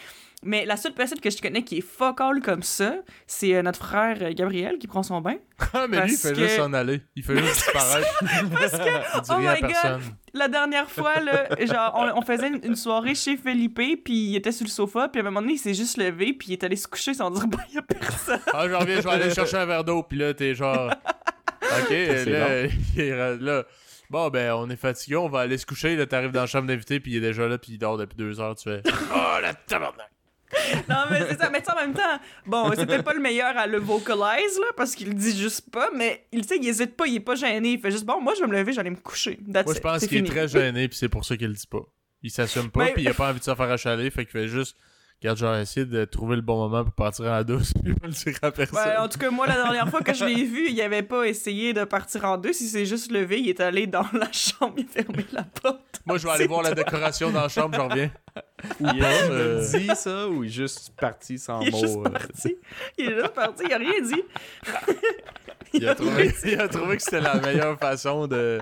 Mais 0.44 0.64
la 0.64 0.76
seule 0.76 0.92
personne 0.92 1.18
que 1.18 1.30
je 1.30 1.42
connais 1.42 1.64
qui 1.64 1.78
est 1.78 1.80
fuck 1.80 2.20
all 2.20 2.40
comme 2.40 2.62
ça, 2.62 2.94
c'est 3.26 3.56
euh, 3.56 3.62
notre 3.62 3.84
frère 3.84 4.18
euh, 4.22 4.32
Gabriel 4.32 4.78
qui 4.78 4.86
prend 4.86 5.02
son 5.02 5.20
bain. 5.20 5.34
Ah, 5.74 5.86
mais 5.88 6.00
lui, 6.02 6.12
il 6.12 6.16
fait 6.16 6.28
que- 6.32 6.36
juste 6.36 6.56
s'en 6.56 6.72
aller. 6.72 7.00
Il 7.16 7.24
fait 7.24 7.36
juste 7.36 7.54
disparaître. 7.54 8.08
Parce 8.52 8.72
que, 8.78 9.32
oh 9.34 9.38
my 9.38 9.60
God, 9.60 10.00
la 10.32 10.46
dernière 10.48 10.88
fois, 10.88 11.18
là, 11.20 11.48
genre, 11.66 11.92
on, 11.96 12.18
on 12.20 12.22
faisait 12.22 12.48
une, 12.48 12.60
une 12.62 12.76
soirée 12.76 13.16
chez 13.16 13.36
Felipe, 13.36 13.74
puis 14.04 14.14
il 14.14 14.36
était 14.36 14.52
sur 14.52 14.64
le 14.64 14.70
sofa, 14.70 15.08
puis 15.08 15.20
à 15.20 15.24
un 15.24 15.24
moment 15.24 15.40
donné, 15.40 15.54
il 15.54 15.58
s'est 15.58 15.74
juste 15.74 15.96
levé, 15.96 16.32
puis 16.32 16.48
il 16.50 16.52
est 16.52 16.62
allé 16.64 16.76
se 16.76 16.86
coucher 16.86 17.12
sans 17.14 17.30
dire, 17.32 17.46
bah, 17.48 17.58
y 17.74 17.78
a 17.78 17.82
personne. 17.82 18.40
Ah, 18.54 18.68
je 18.68 18.74
reviens, 18.74 18.96
je 19.00 19.02
vais 19.02 19.10
aller 19.10 19.34
chercher 19.34 19.56
un 19.56 19.66
verre 19.66 19.82
d'eau, 19.84 20.02
puis 20.04 20.18
là, 20.18 20.32
t'es 20.32 20.54
genre... 20.54 20.92
Ok, 21.62 21.90
là, 21.90 22.64
il 22.94 23.00
est 23.00 23.36
là, 23.40 23.64
bon, 24.08 24.28
ben, 24.28 24.52
on 24.54 24.70
est 24.70 24.76
fatigué, 24.76 25.16
on 25.16 25.28
va 25.28 25.40
aller 25.40 25.58
se 25.58 25.66
coucher. 25.66 25.96
Là, 25.96 26.06
t'arrives 26.06 26.30
dans 26.30 26.42
la 26.42 26.46
chambre 26.46 26.66
d'invité, 26.68 27.00
puis 27.00 27.12
il 27.12 27.16
est 27.18 27.20
déjà 27.28 27.46
là, 27.48 27.58
puis 27.58 27.72
il 27.72 27.78
dort 27.78 27.98
depuis 27.98 28.16
deux 28.16 28.40
heures. 28.40 28.54
Tu 28.54 28.70
fais, 28.70 28.82
oh, 28.86 29.40
la 29.42 29.52
tabarnak! 29.54 30.08
Non, 30.88 31.04
mais 31.10 31.20
c'est 31.28 31.38
ça. 31.38 31.50
Mais 31.50 31.62
en 31.70 31.76
même 31.76 31.94
temps, 31.94 32.18
bon, 32.46 32.72
c'est 32.74 32.86
peut-être 32.86 33.04
pas 33.04 33.12
le 33.14 33.20
meilleur 33.20 33.56
à 33.56 33.66
le 33.66 33.78
vocalize, 33.78 34.58
là, 34.58 34.66
parce 34.76 34.94
qu'il 34.94 35.08
le 35.08 35.14
dit 35.14 35.36
juste 35.38 35.70
pas, 35.70 35.90
mais 35.94 36.26
il 36.32 36.44
sait, 36.44 36.56
il 36.56 36.66
hésite 36.68 36.96
pas, 36.96 37.06
il 37.06 37.16
est 37.16 37.20
pas 37.20 37.34
gêné. 37.34 37.72
Il 37.72 37.80
fait 37.80 37.90
juste, 37.90 38.04
bon, 38.04 38.20
moi, 38.20 38.34
je 38.34 38.40
vais 38.40 38.46
me 38.46 38.52
lever, 38.56 38.72
j'allais 38.72 38.90
me 38.90 38.96
coucher. 38.96 39.38
That's 39.52 39.66
Moi, 39.66 39.74
je 39.74 39.80
pense 39.80 40.06
qu'il 40.06 40.18
est 40.18 40.28
très 40.28 40.48
gêné, 40.48 40.88
puis 40.88 40.96
c'est 40.96 41.08
pour 41.08 41.24
ça 41.24 41.36
qu'il 41.36 41.48
le 41.48 41.54
dit 41.54 41.66
pas. 41.66 41.82
Il 42.22 42.30
s'assume 42.30 42.70
pas, 42.72 42.84
Mais- 42.84 42.92
puis 42.92 43.02
il 43.02 43.08
a 43.08 43.14
pas 43.14 43.30
envie 43.30 43.38
de 43.40 43.44
se 43.44 43.54
faire 43.54 43.70
achaler, 43.70 44.10
fait 44.10 44.24
qu'il 44.24 44.32
fait 44.32 44.48
juste, 44.48 44.76
regarde, 45.20 45.38
genre, 45.38 45.56
essayer 45.56 45.86
de 45.86 46.04
trouver 46.04 46.36
le 46.36 46.42
bon 46.42 46.56
moment 46.58 46.84
pour 46.84 46.92
partir 46.92 47.26
en 47.26 47.42
douce, 47.42 47.72
puis 47.84 47.94
pas 47.94 48.06
le 48.06 48.12
dire 48.12 48.38
à 48.42 48.50
personne. 48.50 48.78
Ouais, 48.78 48.96
en 48.96 49.08
tout 49.08 49.18
cas, 49.18 49.30
moi, 49.30 49.46
la 49.46 49.54
dernière 49.54 49.88
fois 49.88 50.00
que 50.00 50.14
je 50.14 50.24
l'ai 50.24 50.44
vu, 50.44 50.70
il 50.70 50.80
avait 50.80 51.02
pas 51.02 51.24
essayé 51.24 51.72
de 51.72 51.84
partir 51.84 52.24
en 52.24 52.38
deux. 52.38 52.50
Il 52.50 52.68
s'est 52.68 52.86
juste 52.86 53.10
levé, 53.10 53.40
il 53.40 53.48
est 53.48 53.60
allé 53.60 53.86
dans 53.86 54.06
la 54.12 54.30
chambre, 54.32 54.74
il 54.76 54.84
a 54.84 55.02
fermé 55.02 55.26
la 55.32 55.42
porte. 55.42 56.00
Moi, 56.06 56.18
je 56.18 56.26
vais 56.26 56.32
aller 56.32 56.46
voir 56.46 56.62
la 56.62 56.74
décoration 56.74 57.30
dans 57.30 57.42
la 57.42 57.48
chambre, 57.48 57.76
j'en 57.76 57.88
reviens. 57.88 58.10
Il 58.80 59.04
a 59.04 59.08
euh, 59.30 59.70
dit 59.70 59.90
ça 59.94 60.28
ou 60.28 60.42
il 60.42 60.48
est 60.48 60.52
juste 60.52 60.92
parti 60.96 61.38
sans 61.38 61.60
Il 61.60 61.68
est 61.68 61.70
mots? 61.70 61.78
juste 61.78 61.96
euh? 61.96 62.10
parti. 62.10 62.56
Il 62.96 63.08
est 63.08 63.14
juste 63.14 63.28
parti, 63.28 63.62
il 63.66 63.72
a 63.72 63.78
rien 63.78 64.00
dit. 64.02 64.22
Il 65.74 65.86
a, 65.86 65.94
trouvé, 65.94 66.34
il 66.44 66.58
a 66.58 66.66
trouvé 66.66 66.96
que 66.96 67.02
c'était 67.02 67.20
la 67.20 67.34
meilleure 67.34 67.78
façon 67.78 68.26
de 68.26 68.58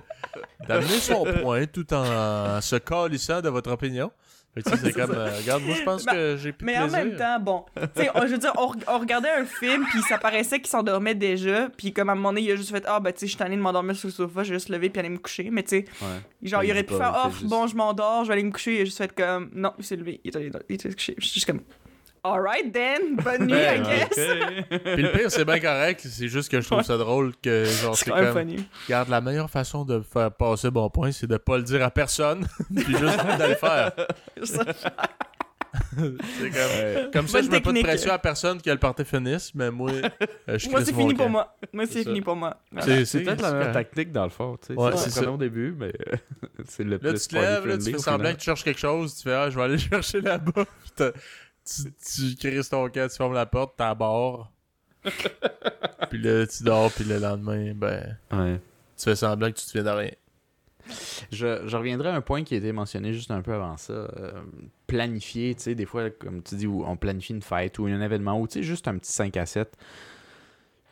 d'amener 0.67 0.99
son 0.99 1.25
point 1.25 1.65
tout 1.67 1.95
en 1.95 2.61
se 2.61 2.77
calissant 2.77 3.41
de 3.41 3.49
votre 3.49 3.71
opinion. 3.71 4.11
C'est 4.65 4.93
comme, 4.93 5.11
euh, 5.13 5.31
regarde, 5.39 5.63
moi 5.65 5.75
je 5.77 5.83
pense 5.83 6.07
Mais- 6.07 6.13
que 6.13 6.37
j'ai 6.39 6.53
plus 6.53 6.65
Mais 6.65 6.79
en 6.79 6.89
même 6.89 7.17
temps, 7.17 7.39
bon, 7.41 7.65
tu 7.77 8.03
sais, 8.03 8.11
je 8.15 8.27
veux 8.33 8.39
dire, 8.39 8.53
on, 8.57 8.73
on 8.89 8.99
regardait 8.99 9.31
un 9.31 9.45
film, 9.45 9.85
puis 9.91 10.01
ça 10.03 10.17
paraissait 10.19 10.59
qu'il 10.59 10.69
s'endormait 10.69 11.15
déjà, 11.15 11.69
puis 11.77 11.93
comme 11.93 12.09
à 12.09 12.13
un 12.13 12.15
moment 12.15 12.31
donné, 12.31 12.43
il 12.43 12.53
a 12.53 12.57
juste 12.57 12.71
fait 12.71 12.83
Ah, 12.87 12.99
ben 13.01 13.13
tu 13.13 13.21
sais, 13.21 13.27
je 13.27 13.31
suis 13.33 13.39
tanné 13.39 13.57
de 13.57 13.61
m'endormir 13.61 13.95
sur 13.97 14.09
le 14.09 14.13
sofa, 14.13 14.45
je 14.45 14.51
vais 14.53 14.57
juste 14.59 14.69
lever 14.71 14.89
puis 14.91 15.01
aller 15.01 15.09
me 15.11 15.19
coucher. 15.19 15.51
Mais 15.51 15.63
tu 15.63 15.69
sais, 15.71 15.85
Ouais. 16.01 16.49
genre, 16.49 16.63
Il 16.65 16.69
il 16.69 16.73
aurait 16.73 16.83
pu 16.85 16.95
pas, 16.97 17.13
faire 17.13 17.31
juste- 17.31 17.45
bon, 17.47 17.67
je 17.67 17.77
m'endors, 17.77 18.25
je 18.25 18.29
vais 18.29 18.35
aller 18.35 18.45
me 18.45 18.51
coucher. 18.53 18.77
Il 18.77 18.81
a 18.81 18.85
juste 18.85 18.99
fait 18.99 19.15
comme 19.15 19.51
Non, 19.55 19.73
il 19.79 19.85
s'est 19.85 19.97
levé, 19.97 20.21
il 20.25 20.31
est 20.31 20.37
allé, 20.37 20.47
il 20.69 20.75
est 20.75 20.85
allé 20.87 20.91
se 20.93 20.97
coucher. 20.97 21.15
Je 21.19 21.25
suis 21.27 21.35
juste 21.35 21.47
comme 21.47 21.61
Alright 22.33 22.73
then, 22.73 23.17
bonne 23.17 23.43
nuit, 23.47 23.53
Ben, 23.53 23.83
I 23.85 23.87
guess. 23.87 24.09
Puis 24.95 25.03
le 25.03 25.13
pire, 25.13 25.31
c'est 25.31 25.45
bien 25.45 25.61
correct, 25.61 26.01
c'est 26.09 26.29
juste 26.29 26.51
que 26.51 26.61
je 26.61 26.67
trouve 26.67 26.83
ça 26.83 26.97
drôle 26.97 27.33
que, 27.43 27.65
genre, 27.65 27.97
C'est 27.97 28.11
même 28.13 28.33
comme, 28.33 28.39
funny. 28.41 28.69
regarde, 28.87 29.09
la 29.09 29.21
meilleure 29.21 29.51
façon 29.51 29.85
de 29.85 30.01
faire 30.01 30.31
passer 30.33 30.71
bon 30.71 30.89
point, 30.91 31.13
c'est 31.13 31.27
de 31.27 31.37
pas 31.37 31.57
le 31.57 31.63
dire 31.63 31.83
à 31.85 31.91
personne, 31.91 32.47
puis 32.75 32.97
juste 32.97 33.19
de 33.39 33.49
le 33.49 33.55
faire. 33.55 33.93
Comme, 35.97 36.17
Ouais. 36.49 37.09
comme 37.13 37.29
ça, 37.29 37.43
je 37.43 37.51
mets 37.51 37.61
pas 37.61 37.73
de 37.73 37.83
pression 37.83 38.11
à 38.13 38.19
personne 38.19 38.61
que 38.63 38.71
le 38.71 38.79
party 38.79 39.05
finisse, 39.05 39.55
mais 39.55 39.71
moi, 39.71 39.91
euh, 39.91 40.59
je 40.59 40.69
Moi, 40.71 40.83
c'est 40.85 40.95
fini 40.95 41.13
pour 41.15 41.29
moi. 41.29 41.55
Moi, 41.73 41.85
C'est 41.87 42.03
fini 42.03 42.21
pour 42.23 42.35
moi. 42.37 42.57
C'est 42.81 43.05
C'est 43.05 43.21
peut-être 43.23 43.43
la 43.43 43.51
correct. 43.51 43.73
tactique 43.73 44.13
dans 44.13 44.25
le 44.25 44.31
fond. 44.31 44.57
tu 44.57 44.69
sais. 44.75 44.81
Ouais, 44.81 44.97
c'est 44.97 45.11
ça. 45.11 45.31
au 45.31 45.37
début, 45.37 45.75
mais 45.79 45.93
euh, 46.13 46.17
c'est 46.67 46.83
le 46.85 46.93
Là, 46.93 46.99
plus 46.99 47.23
tu 47.23 47.29
te 47.29 47.35
lèves, 47.37 47.67
là, 47.67 47.77
tu 47.79 47.93
fais 47.93 47.99
semblant 47.99 48.33
que 48.33 48.39
tu 48.39 48.45
cherches 48.45 48.65
quelque 48.65 48.81
chose, 48.81 49.17
tu 49.17 49.23
fais 49.25 49.35
Ah, 49.35 49.51
je 49.51 49.57
vais 49.57 49.65
aller 49.65 49.79
chercher 49.79 50.21
là-bas. 50.23 50.65
Tu, 51.67 51.93
tu 51.93 52.37
crisses 52.37 52.69
ton 52.69 52.89
camp, 52.89 53.09
tu 53.11 53.17
fermes 53.17 53.35
la 53.35 53.47
porte, 53.47 53.75
t'as 53.77 53.95
barre. 53.95 54.53
puis 56.11 56.19
là, 56.21 56.47
tu 56.47 56.63
dors, 56.65 56.91
puis 56.93 57.05
le 57.05 57.19
lendemain, 57.19 57.75
ben, 57.75 58.17
Ouais. 58.33 58.61
tu 58.97 59.05
fais 59.05 59.17
semblant 59.17 59.49
que 59.51 59.57
tu 59.59 59.65
te 59.65 59.71
souviens 59.71 59.85
de 59.85 59.97
rien. 59.99 60.11
Je, 61.33 61.67
je 61.67 61.77
reviendrai 61.77 62.11
à 62.11 62.15
un 62.15 62.21
point 62.21 62.45
qui 62.45 62.55
a 62.55 62.59
été 62.59 62.71
mentionné 62.71 63.13
juste 63.13 63.31
un 63.33 63.43
peu 63.43 63.53
avant 63.55 63.77
ça. 63.77 63.93
euh, 63.93 64.33
planifier, 64.87 65.55
tu 65.57 65.63
sais, 65.63 65.75
des 65.75 65.85
fois, 65.87 66.11
comme 66.11 66.43
tu 66.43 66.55
dis, 66.55 66.67
où 66.69 66.85
on 66.87 66.97
planifie 66.97 67.33
une 67.33 67.43
fête 67.43 67.79
ou 67.81 67.87
un 67.87 68.01
événement, 68.01 68.41
ou 68.41 68.47
tu 68.47 68.55
sais, 68.55 68.63
juste 68.63 68.87
un 68.87 68.97
petit 68.99 69.11
5 69.13 69.37
à 69.37 69.47
7. 69.47 69.77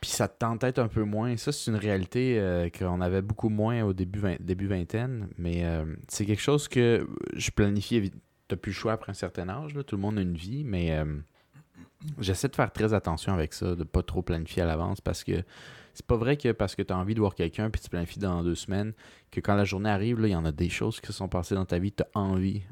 Puis 0.01 0.11
ça 0.11 0.27
te 0.29 0.37
tente 0.39 0.61
peut-être 0.61 0.81
un 0.81 0.89
peu 0.89 1.05
moins. 1.05 1.37
Ça, 1.37 1.51
c'est 1.53 1.70
une 1.70 1.77
réalité 1.79 2.39
euh, 2.41 2.68
qu'on 2.68 3.01
avait 3.01 3.22
beaucoup 3.22 3.49
moins 3.49 3.83
au 3.85 3.93
début, 3.95 4.18
vingt- 4.18 4.37
début 4.41 4.66
vingtaine. 4.66 5.29
Mais 5.39 5.64
euh, 5.64 5.85
c'est 6.09 6.27
quelque 6.27 6.43
chose 6.43 6.66
que 6.68 7.07
je 7.37 7.51
planifie. 7.51 8.12
T'as 8.49 8.57
plus 8.57 8.70
le 8.70 8.76
choix 8.76 8.92
après 8.92 9.11
un 9.11 9.14
certain 9.14 9.49
âge. 9.49 9.74
là. 9.74 9.82
Tout 9.82 9.97
le 9.97 10.03
monde 10.03 10.18
a 10.18 10.22
une 10.22 10.36
vie. 10.36 10.64
Mais 10.64 10.92
euh, 10.97 11.05
j'essaie 12.20 12.49
de 12.49 12.55
faire 12.57 12.72
très 12.72 12.92
attention 12.95 13.32
avec 13.32 13.53
ça, 13.55 13.74
de 13.74 13.84
pas 13.84 14.03
trop 14.03 14.22
planifier 14.22 14.62
à 14.62 14.66
l'avance 14.66 15.01
parce 15.01 15.24
que 15.24 15.42
c'est 15.95 16.07
pas 16.07 16.16
vrai 16.16 16.36
que 16.36 16.53
parce 16.53 16.74
que 16.74 16.82
tu 16.82 16.92
as 16.92 16.99
envie 16.99 17.14
de 17.14 17.20
voir 17.20 17.34
quelqu'un 17.34 17.70
puis 17.70 17.80
tu 17.80 17.88
planifies 17.88 18.18
dans 18.18 18.42
deux 18.42 18.55
semaines 18.57 18.92
que 19.30 19.40
quand 19.40 19.55
la 19.55 19.64
journée 19.64 19.90
arrive, 19.90 20.18
il 20.22 20.28
y 20.28 20.36
en 20.36 20.45
a 20.45 20.53
des 20.53 20.68
choses 20.68 21.01
qui 21.01 21.07
se 21.07 21.12
sont 21.12 21.28
passées 21.28 21.55
dans 21.55 21.64
ta 21.64 21.78
vie, 21.78 21.92
tu 21.92 22.03
as 22.03 22.18
envie 22.18 22.62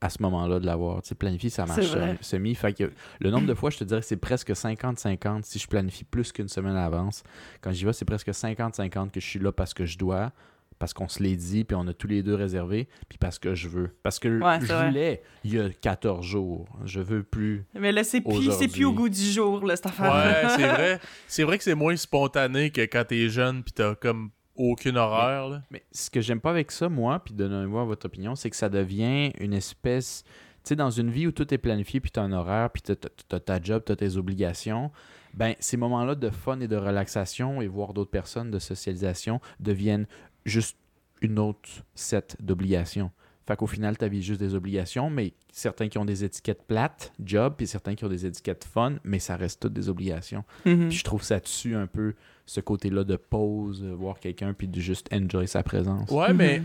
à 0.00 0.10
ce 0.10 0.20
moment-là 0.22 0.58
de 0.58 0.66
l'avoir. 0.66 1.00
Tu 1.02 1.10
sais, 1.10 1.14
planifier, 1.14 1.48
ça 1.48 1.64
marche 1.64 1.86
sem- 1.86 2.18
semi. 2.20 2.54
Fait 2.56 2.72
que 2.72 2.90
le 3.20 3.30
nombre 3.30 3.46
de 3.46 3.54
fois, 3.54 3.70
je 3.70 3.78
te 3.78 3.84
dirais, 3.84 4.02
c'est 4.02 4.16
presque 4.16 4.50
50-50 4.50 5.44
si 5.44 5.60
je 5.60 5.68
planifie 5.68 6.02
plus 6.02 6.32
qu'une 6.32 6.48
semaine 6.48 6.72
à 6.74 6.82
l'avance. 6.82 7.22
Quand 7.60 7.70
j'y 7.70 7.84
vais, 7.84 7.92
c'est 7.92 8.04
presque 8.04 8.28
50-50 8.28 9.10
que 9.12 9.20
je 9.20 9.26
suis 9.26 9.38
là 9.38 9.52
parce 9.52 9.72
que 9.74 9.84
je 9.86 9.96
dois, 9.96 10.32
parce 10.78 10.92
qu'on 10.94 11.08
se 11.08 11.22
l'est 11.22 11.36
dit, 11.36 11.64
puis 11.64 11.74
on 11.76 11.86
a 11.86 11.92
tous 11.94 12.06
les 12.08 12.22
deux 12.22 12.34
réservé, 12.34 12.88
puis 13.08 13.18
parce 13.18 13.38
que 13.38 13.54
je 13.54 13.68
veux. 13.68 13.90
Parce 14.02 14.18
que 14.18 14.28
Ouais, 14.40 14.60
je 14.60 14.66
vrai. 14.72 14.88
voulais 14.88 15.22
il 15.44 15.54
y 15.54 15.60
a 15.60 15.68
14 15.70 16.24
jours. 16.24 16.66
Je 16.84 17.00
veux 17.00 17.22
plus. 17.22 17.64
Mais 17.74 17.92
là, 17.92 18.04
c'est 18.04 18.20
plus, 18.20 18.50
c'est 18.52 18.68
plus 18.68 18.84
au 18.84 18.92
goût 18.92 19.08
du 19.08 19.20
jour, 19.32 19.64
là, 19.66 19.76
cette 19.76 19.86
affaire. 19.86 20.12
Ouais, 20.12 20.48
c'est 20.56 20.68
vrai. 20.68 21.00
C'est 21.28 21.44
vrai 21.44 21.58
que 21.58 21.64
c'est 21.64 21.74
moins 21.74 21.96
spontané 21.96 22.70
que 22.70 22.80
quand 22.82 23.04
t'es 23.06 23.28
jeune, 23.28 23.62
puis 23.62 23.72
t'as 23.72 23.94
comme 23.94 24.30
aucune 24.54 24.96
horaire, 24.98 25.48
là. 25.48 25.62
Mais 25.70 25.82
ce 25.92 26.10
que 26.10 26.20
j'aime 26.20 26.40
pas 26.40 26.50
avec 26.50 26.70
ça, 26.70 26.88
moi, 26.88 27.22
puis 27.24 27.32
donnez-moi 27.34 27.84
votre 27.84 28.06
opinion, 28.06 28.34
c'est 28.34 28.50
que 28.50 28.56
ça 28.56 28.68
devient 28.68 29.30
une 29.40 29.54
espèce. 29.54 30.24
Tu 30.64 30.68
sais, 30.68 30.76
dans 30.76 30.90
une 30.90 31.10
vie 31.10 31.26
où 31.26 31.32
tout 31.32 31.52
est 31.52 31.58
planifié, 31.58 32.00
puis 32.00 32.10
tu 32.10 32.20
as 32.20 32.22
un 32.22 32.32
horaire, 32.32 32.70
puis 32.70 32.82
tu 32.82 32.92
as, 32.92 33.40
ta 33.40 33.60
job, 33.60 33.82
tu 33.84 33.92
as 33.92 33.96
tes 33.96 34.16
obligations, 34.16 34.92
ben 35.34 35.54
ces 35.58 35.76
moments-là 35.78 36.14
de 36.14 36.28
fun 36.30 36.60
et 36.60 36.68
de 36.68 36.76
relaxation 36.76 37.62
et 37.62 37.66
voir 37.66 37.94
d'autres 37.94 38.10
personnes, 38.10 38.50
de 38.50 38.58
socialisation, 38.58 39.40
deviennent 39.58 40.06
juste 40.44 40.76
une 41.20 41.38
autre 41.38 41.68
set 41.94 42.36
d'obligations. 42.40 43.10
Fait 43.46 43.56
qu'au 43.56 43.66
final, 43.66 43.96
est 44.00 44.20
juste 44.20 44.40
des 44.40 44.54
obligations, 44.54 45.10
mais 45.10 45.32
certains 45.50 45.88
qui 45.88 45.98
ont 45.98 46.04
des 46.04 46.24
étiquettes 46.24 46.62
plates, 46.62 47.12
job, 47.24 47.54
puis 47.56 47.66
certains 47.66 47.96
qui 47.96 48.04
ont 48.04 48.08
des 48.08 48.24
étiquettes 48.24 48.64
fun, 48.64 48.94
mais 49.02 49.18
ça 49.18 49.36
reste 49.36 49.60
toutes 49.60 49.72
des 49.72 49.88
obligations. 49.88 50.44
Mhm. 50.64 50.88
Puis 50.88 50.98
je 50.98 51.04
trouve 51.04 51.22
ça 51.22 51.40
dessus 51.40 51.74
un 51.74 51.88
peu 51.88 52.14
ce 52.46 52.60
côté-là 52.60 53.02
de 53.02 53.16
pause, 53.16 53.82
euh, 53.82 53.94
voir 53.94 54.20
quelqu'un, 54.20 54.52
puis 54.52 54.68
de 54.68 54.80
juste 54.80 55.08
enjoy 55.12 55.48
sa 55.48 55.62
présence. 55.62 56.08
Ouais, 56.10 56.32
mais. 56.32 56.60
Mhm. 56.60 56.64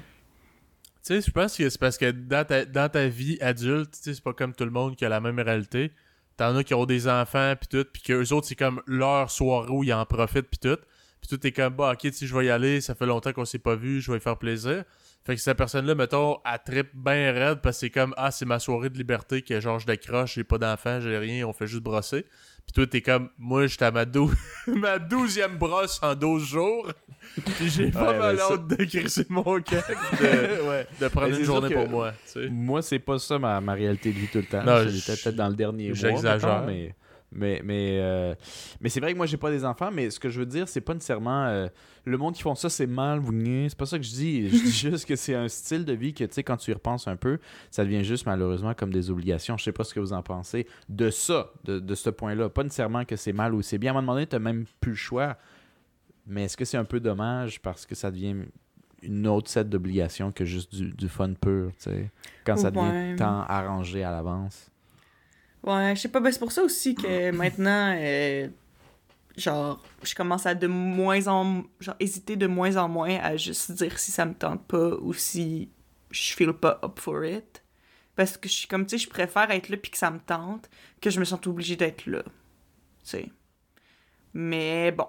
Tu 1.05 1.13
sais, 1.15 1.21
je 1.21 1.31
pense 1.31 1.57
que 1.57 1.69
c'est 1.69 1.79
parce 1.79 1.97
que 1.97 2.11
dans 2.11 2.45
ta, 2.45 2.65
dans 2.65 2.89
ta 2.89 3.07
vie 3.07 3.37
adulte, 3.39 3.91
tu 3.91 3.99
sais, 4.01 4.13
c'est 4.13 4.23
pas 4.23 4.33
comme 4.33 4.53
tout 4.53 4.65
le 4.65 4.71
monde 4.71 4.95
qui 4.95 5.05
a 5.05 5.09
la 5.09 5.21
même 5.21 5.39
réalité. 5.39 5.91
T'en 6.35 6.55
as 6.55 6.63
qui 6.63 6.73
ont 6.73 6.85
des 6.85 7.07
enfants, 7.07 7.53
puis 7.59 7.67
tout, 7.69 7.89
puis 7.91 8.03
qu'eux 8.03 8.33
autres, 8.33 8.45
c'est 8.47 8.55
comme 8.55 8.81
leur 8.85 9.31
soirée 9.31 9.71
où 9.71 9.83
ils 9.83 9.93
en 9.93 10.05
profitent, 10.05 10.49
puis 10.49 10.59
tout. 10.59 10.77
Puis 11.21 11.29
tout 11.29 11.45
est 11.47 11.51
comme, 11.51 11.73
bah, 11.75 11.91
ok, 11.93 11.99
tu 11.99 12.11
sais, 12.13 12.25
je 12.27 12.35
vais 12.37 12.45
y 12.45 12.49
aller, 12.49 12.79
ça 12.81 12.93
fait 12.95 13.05
longtemps 13.05 13.33
qu'on 13.33 13.45
s'est 13.45 13.59
pas 13.59 13.75
vu, 13.75 14.01
je 14.01 14.11
vais 14.11 14.17
y 14.17 14.21
faire 14.21 14.37
plaisir. 14.37 14.83
Fait 15.25 15.35
que 15.35 15.41
cette 15.41 15.57
personne-là, 15.57 15.93
mettons, 15.93 16.37
elle 16.45 16.59
trippe 16.65 16.91
bien 16.95 17.33
raide 17.33 17.59
parce 17.61 17.77
que 17.77 17.79
c'est 17.81 17.89
comme, 17.89 18.13
ah, 18.17 18.31
c'est 18.31 18.45
ma 18.45 18.59
soirée 18.59 18.89
de 18.89 18.97
liberté 18.97 19.41
que 19.41 19.59
genre, 19.59 19.77
je 19.79 19.85
décroche, 19.85 20.35
j'ai 20.35 20.43
pas 20.45 20.57
d'enfants, 20.57 21.01
j'ai 21.01 21.17
rien, 21.17 21.45
on 21.45 21.51
fait 21.53 21.67
juste 21.67 21.83
brosser. 21.83 22.21
Puis 22.65 22.73
toi, 22.73 22.87
t'es 22.87 23.01
comme, 23.01 23.29
moi, 23.37 23.67
j'étais 23.67 23.85
à 23.85 23.91
ma, 23.91 24.05
dou- 24.05 24.31
ma 24.67 24.99
douzième 24.99 25.57
brosse 25.57 25.99
en 26.01 26.15
12 26.15 26.45
jours. 26.45 26.91
Puis 27.57 27.69
j'ai 27.69 27.91
pas 27.91 28.11
Ouais, 28.11 28.19
mal 28.19 28.37
ça- 28.37 28.53
hâte 28.53 28.67
de 28.67 28.83
crisser 28.85 29.25
mon 29.29 29.43
pis 29.61 29.75
de, 29.75 30.67
ouais. 30.69 30.87
de 31.01 31.07
prendre 31.09 31.27
une 31.37 31.43
journée 31.43 31.73
pour 31.73 31.89
moi. 31.89 32.11
Tu 32.25 32.31
sais. 32.43 32.49
Moi, 32.49 32.81
c'est 32.81 32.99
pas 32.99 33.19
ça 33.19 33.37
ma, 33.37 33.59
ma 33.59 33.73
réalité 33.73 34.11
de 34.13 34.19
vie 34.19 34.27
tout 34.27 34.37
le 34.39 34.45
temps. 34.45 34.63
L'étais 34.83 35.13
peut-être 35.15 35.35
dans 35.35 35.49
le 35.49 35.55
dernier 35.55 35.87
mois. 35.89 35.95
j'exagère. 35.95 36.63
Mais, 36.65 36.95
mais, 37.31 37.61
mais, 37.63 37.97
euh, 37.99 38.33
mais 38.79 38.89
c'est 38.89 38.99
vrai 38.99 39.11
que 39.11 39.17
moi, 39.17 39.25
j'ai 39.25 39.37
pas 39.37 39.51
des 39.51 39.65
enfants, 39.65 39.91
mais 39.91 40.09
ce 40.09 40.19
que 40.19 40.29
je 40.29 40.39
veux 40.39 40.45
dire, 40.45 40.67
c'est 40.67 40.81
pas 40.81 40.93
nécessairement. 40.93 41.45
euh, 41.45 41.67
le 42.05 42.17
monde 42.17 42.33
qui 42.35 42.41
font 42.41 42.55
ça, 42.55 42.69
c'est 42.69 42.87
mal, 42.87 43.19
vous. 43.19 43.33
C'est 43.67 43.77
pas 43.77 43.85
ça 43.85 43.97
que 43.97 44.05
je 44.05 44.11
dis. 44.11 44.49
Je 44.49 44.55
dis 44.63 44.71
juste 44.91 45.05
que 45.05 45.15
c'est 45.17 45.35
un 45.35 45.49
style 45.49 45.83
de 45.83 45.91
vie 45.93 46.13
que, 46.13 46.23
tu 46.23 46.33
sais, 46.33 46.43
quand 46.43 46.55
tu 46.57 46.71
y 46.71 46.73
repenses 46.73 47.07
un 47.07 47.17
peu, 47.17 47.37
ça 47.69 47.83
devient 47.83 48.03
juste 48.05 48.25
malheureusement 48.25 48.73
comme 48.73 48.93
des 48.93 49.09
obligations. 49.09 49.57
Je 49.57 49.63
sais 49.65 49.71
pas 49.73 49.83
ce 49.83 49.93
que 49.93 49.99
vous 49.99 50.13
en 50.13 50.23
pensez 50.23 50.67
de 50.87 51.09
ça, 51.09 51.51
de, 51.65 51.79
de 51.79 51.95
ce 51.95 52.09
point-là. 52.09 52.47
Pas 52.49 52.63
nécessairement 52.63 53.03
que 53.03 53.17
c'est 53.17 53.33
mal 53.33 53.53
ou 53.53 53.61
c'est 53.61 53.77
bien. 53.77 53.93
À 53.93 53.97
un 53.97 54.01
moment 54.01 54.13
donné, 54.13 54.25
t'as 54.27 54.39
même 54.39 54.63
plus 54.79 54.91
le 54.91 54.97
choix. 54.97 55.37
Mais 56.25 56.45
est-ce 56.45 56.55
que 56.57 56.63
c'est 56.65 56.77
un 56.77 56.85
peu 56.85 56.99
dommage 57.01 57.61
parce 57.61 57.85
que 57.85 57.93
ça 57.95 58.09
devient 58.09 58.35
une 59.01 59.27
autre 59.27 59.49
set 59.49 59.69
d'obligations 59.69 60.31
que 60.31 60.43
juste 60.45 60.73
du, 60.73 60.91
du 60.91 61.07
fun 61.07 61.33
pur, 61.33 61.71
tu 61.77 61.83
sais, 61.91 62.09
quand 62.45 62.57
ça 62.57 62.71
devient 62.71 62.81
Ouais. 62.89 63.15
tant 63.17 63.41
arrangé 63.41 64.03
à 64.03 64.11
l'avance? 64.11 64.71
Ouais, 65.63 65.93
je 65.95 66.01
sais 66.01 66.07
pas, 66.09 66.19
ben 66.19 66.31
c'est 66.31 66.39
pour 66.39 66.51
ça 66.51 66.63
aussi 66.63 66.95
que 66.95 67.31
maintenant, 67.31 67.93
euh, 67.99 68.47
genre, 69.35 69.83
je 70.03 70.15
commence 70.15 70.45
à 70.45 70.55
de 70.55 70.67
moins 70.67 71.27
en... 71.27 71.63
genre, 71.79 71.95
hésiter 71.99 72.35
de 72.37 72.47
moins 72.47 72.77
en 72.77 72.87
moins 72.87 73.15
à 73.17 73.35
juste 73.37 73.71
dire 73.73 73.97
si 73.99 74.11
ça 74.11 74.25
me 74.25 74.33
tente 74.33 74.65
pas 74.65 74.91
ou 75.01 75.13
si 75.13 75.69
je 76.11 76.33
feel 76.33 76.53
pas 76.53 76.79
up 76.83 76.99
for 76.99 77.25
it. 77.25 77.63
Parce 78.15 78.37
que 78.37 78.47
je 78.49 78.53
suis 78.53 78.67
comme, 78.67 78.85
tu 78.85 78.97
sais, 78.97 79.03
je 79.05 79.09
préfère 79.09 79.51
être 79.51 79.69
là 79.69 79.77
puis 79.77 79.91
que 79.91 79.97
ça 79.97 80.09
me 80.09 80.19
tente 80.19 80.69
que 81.01 81.09
je 81.09 81.19
me 81.19 81.25
sente 81.25 81.45
obligée 81.47 81.75
d'être 81.75 82.07
là. 82.07 82.23
Tu 82.23 82.31
sais. 83.03 83.29
Mais 84.33 84.91
bon. 84.91 85.07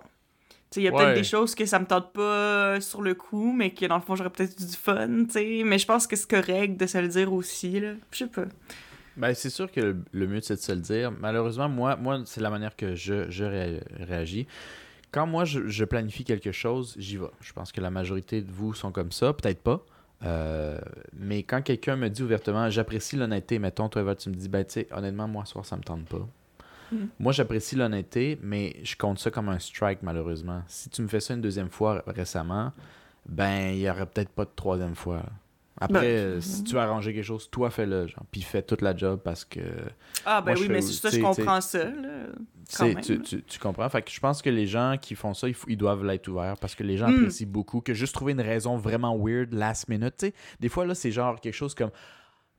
Tu 0.70 0.74
sais, 0.74 0.80
il 0.80 0.84
y 0.84 0.88
a 0.88 0.92
Ouais. 0.92 0.98
peut-être 1.04 1.14
des 1.16 1.24
choses 1.24 1.54
que 1.54 1.64
ça 1.64 1.78
me 1.78 1.86
tente 1.86 2.12
pas 2.12 2.80
sur 2.80 3.00
le 3.00 3.14
coup, 3.14 3.52
mais 3.52 3.72
que 3.72 3.86
dans 3.86 3.96
le 3.96 4.02
fond, 4.02 4.16
j'aurais 4.16 4.28
peut-être 4.30 4.58
du 4.62 4.76
fun, 4.76 5.24
tu 5.24 5.30
sais. 5.30 5.62
Mais 5.64 5.78
je 5.78 5.86
pense 5.86 6.06
que 6.06 6.16
c'est 6.16 6.28
correct 6.28 6.76
de 6.76 6.86
se 6.86 6.98
le 6.98 7.08
dire 7.08 7.32
aussi, 7.32 7.80
là. 7.80 7.92
Je 8.10 8.18
sais 8.18 8.26
pas. 8.26 8.44
Ben, 9.18 9.34
c'est 9.34 9.50
sûr 9.50 9.70
que 9.70 9.96
le, 10.12 10.26
mieux, 10.26 10.40
c'est 10.40 10.54
de 10.54 10.60
se 10.60 10.72
le 10.72 10.80
dire. 10.80 11.10
Malheureusement, 11.10 11.68
moi, 11.68 11.96
moi 11.96 12.22
c'est 12.24 12.40
la 12.40 12.50
manière 12.50 12.76
que 12.76 12.94
je, 12.94 13.28
je 13.30 13.44
ré- 13.44 13.82
réagis. 14.00 14.46
quand 15.10 15.26
moi 15.26 15.44
je, 15.44 15.68
je 15.68 15.84
planifie 15.84 16.24
quelque 16.24 16.52
chose, 16.52 16.94
j'y 16.98 17.16
vais. 17.16 17.26
Je 17.40 17.52
pense 17.52 17.72
que 17.72 17.80
la 17.80 17.90
majorité 17.90 18.40
de 18.42 18.50
vous 18.50 18.74
sont 18.74 18.92
comme 18.92 19.12
ça, 19.12 19.32
peut-être 19.32 19.60
pas. 19.60 19.84
Euh, 20.24 20.78
mais 21.12 21.42
quand 21.42 21.62
quelqu'un 21.62 21.96
me 21.96 22.08
dit 22.08 22.22
ouvertement, 22.22 22.70
j'apprécie 22.70 23.16
l'honnêteté, 23.16 23.58
mettons, 23.58 23.88
toi, 23.88 24.02
Eva, 24.02 24.14
tu 24.14 24.30
me 24.30 24.34
dis, 24.34 24.48
ben, 24.48 24.64
tu 24.64 24.72
sais, 24.72 24.88
honnêtement, 24.92 25.28
moi, 25.28 25.44
ce 25.44 25.52
soir, 25.52 25.64
ça 25.64 25.76
me 25.76 25.82
tente 25.82 26.06
pas. 26.06 26.26
Mm. 26.90 26.96
Moi, 27.20 27.32
j'apprécie 27.32 27.76
l'honnêteté, 27.76 28.38
mais 28.42 28.76
je 28.82 28.96
compte 28.96 29.18
ça 29.18 29.30
comme 29.30 29.48
un 29.48 29.58
strike, 29.58 30.00
malheureusement. 30.02 30.62
Si 30.66 30.88
tu 30.90 31.02
me 31.02 31.08
fais 31.08 31.20
ça 31.20 31.34
une 31.34 31.40
deuxième 31.40 31.70
fois 31.70 32.02
récemment, 32.06 32.72
ben, 33.28 33.70
il 33.74 33.80
y 33.80 33.90
aurait 33.90 34.06
peut-être 34.06 34.30
pas 34.30 34.44
de 34.44 34.50
troisième 34.56 34.94
fois. 34.94 35.22
Après, 35.80 36.00
Ben, 36.00 36.04
euh, 36.06 36.40
si 36.40 36.64
tu 36.64 36.74
veux 36.74 36.80
arranger 36.80 37.14
quelque 37.14 37.24
chose, 37.24 37.48
toi, 37.50 37.70
fais-le, 37.70 38.06
genre, 38.08 38.24
puis 38.32 38.42
fais 38.42 38.62
toute 38.62 38.82
la 38.82 38.96
job 38.96 39.20
parce 39.22 39.44
que. 39.44 39.60
Ah, 40.26 40.40
ben 40.40 40.52
Moi, 40.52 40.60
oui, 40.62 40.68
mais 40.68 40.78
aussi, 40.78 40.94
ça, 40.94 41.08
je 41.10 41.20
comprends 41.20 41.60
ça, 41.60 41.84
là. 41.84 42.26
C'est- 42.68 43.00
tu, 43.00 43.20
tu- 43.22 43.42
tu 43.42 43.58
comprends? 43.58 43.88
Fait 43.88 44.02
que 44.02 44.10
je 44.10 44.20
pense 44.20 44.42
que 44.42 44.50
les 44.50 44.66
gens 44.66 44.96
qui 45.00 45.14
font 45.14 45.32
ça, 45.34 45.48
il 45.48 45.54
faut- 45.54 45.68
ils 45.70 45.76
doivent 45.76 46.04
l'être 46.04 46.28
ouverts 46.28 46.56
parce 46.60 46.74
que 46.74 46.82
les 46.82 46.96
gens 46.98 47.08
Mm. 47.08 47.16
apprécient 47.20 47.46
beaucoup 47.48 47.80
que 47.80 47.94
juste 47.94 48.14
trouver 48.14 48.32
une 48.32 48.40
raison 48.42 48.76
vraiment 48.76 49.16
weird 49.16 49.54
last 49.54 49.88
minute. 49.88 50.14
Tu 50.18 50.26
sais, 50.26 50.34
des 50.60 50.68
fois, 50.68 50.84
là, 50.84 50.94
c'est 50.94 51.10
genre 51.10 51.40
quelque 51.40 51.54
chose 51.54 51.74
comme. 51.74 51.90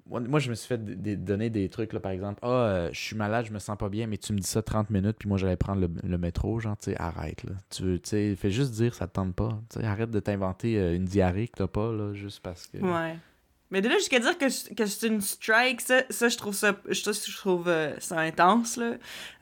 Moi, 0.09 0.39
je 0.39 0.49
me 0.49 0.55
suis 0.55 0.67
fait 0.67 0.77
donner 1.23 1.49
des 1.49 1.69
trucs, 1.69 1.93
là, 1.93 1.99
par 1.99 2.11
exemple. 2.11 2.39
Ah, 2.41 2.47
euh, 2.47 2.89
je 2.91 2.99
suis 2.99 3.15
malade, 3.15 3.45
je 3.45 3.53
me 3.53 3.59
sens 3.59 3.77
pas 3.77 3.89
bien, 3.89 4.07
mais 4.07 4.17
tu 4.17 4.33
me 4.33 4.39
dis 4.39 4.47
ça 4.47 4.61
30 4.61 4.89
minutes, 4.89 5.17
puis 5.19 5.29
moi, 5.29 5.37
j'allais 5.37 5.55
prendre 5.55 5.81
le, 5.81 5.89
le 6.03 6.17
métro. 6.17 6.59
Genre, 6.59 6.75
tu 6.77 6.91
sais, 6.91 6.97
arrête, 6.99 7.43
là. 7.43 7.51
Tu 7.69 7.99
sais, 8.03 8.35
fais 8.35 8.49
juste 8.51 8.71
dire, 8.73 8.93
ça 8.95 9.07
te 9.07 9.13
tente 9.13 9.35
pas. 9.35 9.59
Tu 9.69 9.79
sais, 9.79 9.85
arrête 9.85 10.09
de 10.11 10.19
t'inventer 10.19 10.79
euh, 10.79 10.95
une 10.95 11.05
diarrhée 11.05 11.47
que 11.47 11.57
t'as 11.57 11.67
pas, 11.67 11.91
là, 11.91 12.13
juste 12.13 12.41
parce 12.41 12.65
que. 12.67 12.77
Ouais. 12.79 13.17
Mais 13.71 13.81
de 13.81 13.87
là 13.89 13.95
jusqu'à 13.97 14.17
dire 14.19 14.35
que, 14.37 14.73
que 14.73 14.85
c'est 14.87 15.05
une 15.07 15.21
strike, 15.21 15.79
ça, 15.81 16.01
ça, 16.09 16.27
je 16.27 16.37
trouve 16.37 16.55
ça, 16.55 16.75
je 16.89 17.01
trouve, 17.03 17.13
je 17.23 17.37
trouve 17.37 17.67
euh, 17.67 17.93
ça 17.99 18.17
intense, 18.19 18.77
là. 18.77 18.93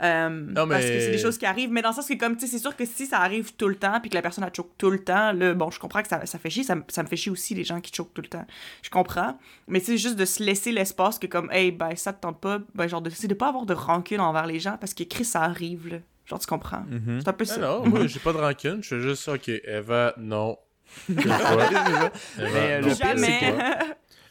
Euh, 0.03 0.29
Non, 0.29 0.67
Parce 0.67 0.83
mais- 0.83 0.91
que 0.91 0.99
c'est 0.99 1.11
des 1.11 1.17
choses 1.17 1.37
qui 1.37 1.45
arrivent, 1.45 1.71
mais 1.71 1.81
dans 1.81 1.89
le 1.89 1.95
sens 1.95 2.07
que, 2.07 2.13
comme, 2.15 2.35
tu 2.35 2.45
sais, 2.45 2.51
c'est 2.51 2.59
sûr 2.61 2.75
que 2.75 2.83
si 2.85 3.05
ça 3.05 3.19
arrive 3.19 3.53
tout 3.55 3.69
le 3.69 3.75
temps, 3.75 3.99
puis 4.01 4.09
que 4.09 4.15
la 4.15 4.21
personne 4.21 4.43
a 4.43 4.51
choke 4.53 4.71
tout 4.77 4.89
le 4.89 5.01
temps, 5.01 5.31
là, 5.31 5.53
bon, 5.53 5.71
je 5.71 5.79
comprends 5.79 6.01
que 6.01 6.09
ça, 6.09 6.25
ça 6.25 6.37
fait 6.39 6.49
chier, 6.49 6.63
ça, 6.63 6.75
me- 6.75 6.83
ça 6.89 7.03
me 7.03 7.07
fait 7.07 7.15
chier 7.15 7.31
aussi, 7.31 7.53
les 7.55 7.63
gens 7.63 7.79
qui 7.79 7.93
choquent 7.95 8.13
tout 8.13 8.21
le 8.21 8.27
temps. 8.27 8.45
Je 8.81 8.89
comprends. 8.89 9.37
Mais 9.67 9.79
c'est 9.79 9.97
juste 9.97 10.17
de 10.17 10.25
se 10.25 10.43
laisser 10.43 10.73
l'espace 10.73 11.19
que, 11.19 11.27
comme, 11.27 11.49
hey, 11.51 11.71
ben, 11.71 11.95
ça 11.95 12.11
te 12.11 12.19
tente 12.21 12.41
pas, 12.41 12.59
ben, 12.75 12.87
genre, 12.87 13.01
de, 13.01 13.09
c'est 13.09 13.27
de 13.29 13.33
pas 13.33 13.47
avoir 13.47 13.65
de 13.65 13.73
rancune 13.73 14.19
envers 14.19 14.45
les 14.45 14.59
gens, 14.59 14.75
parce 14.77 14.93
que 14.93 15.03
Chris, 15.03 15.23
ça 15.25 15.41
arrive, 15.43 15.87
là. 15.87 15.97
Genre, 16.25 16.39
tu 16.39 16.47
comprends. 16.47 16.83
Mhm. 16.89 17.21
C'est 17.21 17.29
un 17.29 17.33
peu 17.33 17.45
Ah 17.47 17.53
ça. 17.53 17.57
non, 17.61 17.85
moi, 17.87 18.05
j'ai 18.07 18.19
pas 18.19 18.33
de 18.33 18.37
rancune. 18.39 18.83
Je 18.83 18.89
fais 18.89 18.99
juste, 18.99 19.25
ok, 19.29 19.47
Eva, 19.63 20.13
non. 20.17 20.57
Eva, 21.09 22.11
Mais, 22.37 22.43
euh, 22.43 22.81
non. 22.81 22.87
le 22.87 22.95
pire, 22.95 22.95
c'est 22.95 23.39
Jamais. 23.39 23.55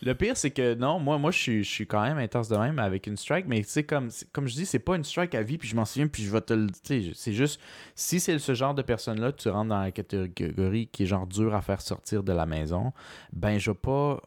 Le 0.02 0.14
pire, 0.14 0.36
c'est 0.36 0.50
que 0.50 0.74
non, 0.74 0.98
moi, 0.98 1.18
moi 1.18 1.30
je, 1.30 1.38
suis, 1.38 1.64
je 1.64 1.70
suis 1.70 1.86
quand 1.86 2.02
même 2.02 2.18
intense 2.18 2.48
de 2.48 2.56
même 2.56 2.78
avec 2.78 3.06
une 3.06 3.16
strike, 3.16 3.46
mais 3.46 3.62
tu 3.62 3.68
sais, 3.68 3.84
comme, 3.84 4.10
comme 4.32 4.46
je 4.46 4.54
dis, 4.54 4.66
c'est 4.66 4.78
pas 4.78 4.96
une 4.96 5.04
strike 5.04 5.34
à 5.34 5.42
vie, 5.42 5.58
puis 5.58 5.68
je 5.68 5.76
m'en 5.76 5.84
souviens, 5.84 6.08
puis 6.08 6.22
je 6.22 6.30
vais 6.30 6.40
te 6.40 6.54
le. 6.54 6.66
C'est 6.82 7.32
juste, 7.32 7.60
si 7.94 8.20
c'est 8.20 8.38
ce 8.38 8.54
genre 8.54 8.74
de 8.74 8.82
personne-là, 8.82 9.32
tu 9.32 9.48
rentres 9.48 9.70
dans 9.70 9.80
la 9.80 9.90
catégorie 9.90 10.88
qui 10.88 11.04
est 11.04 11.06
genre 11.06 11.26
dur 11.26 11.54
à 11.54 11.62
faire 11.62 11.80
sortir 11.80 12.22
de 12.22 12.32
la 12.32 12.46
maison, 12.46 12.92
ben, 13.32 13.58
je 13.58 13.70
vais 13.70 13.76
pas 13.76 14.20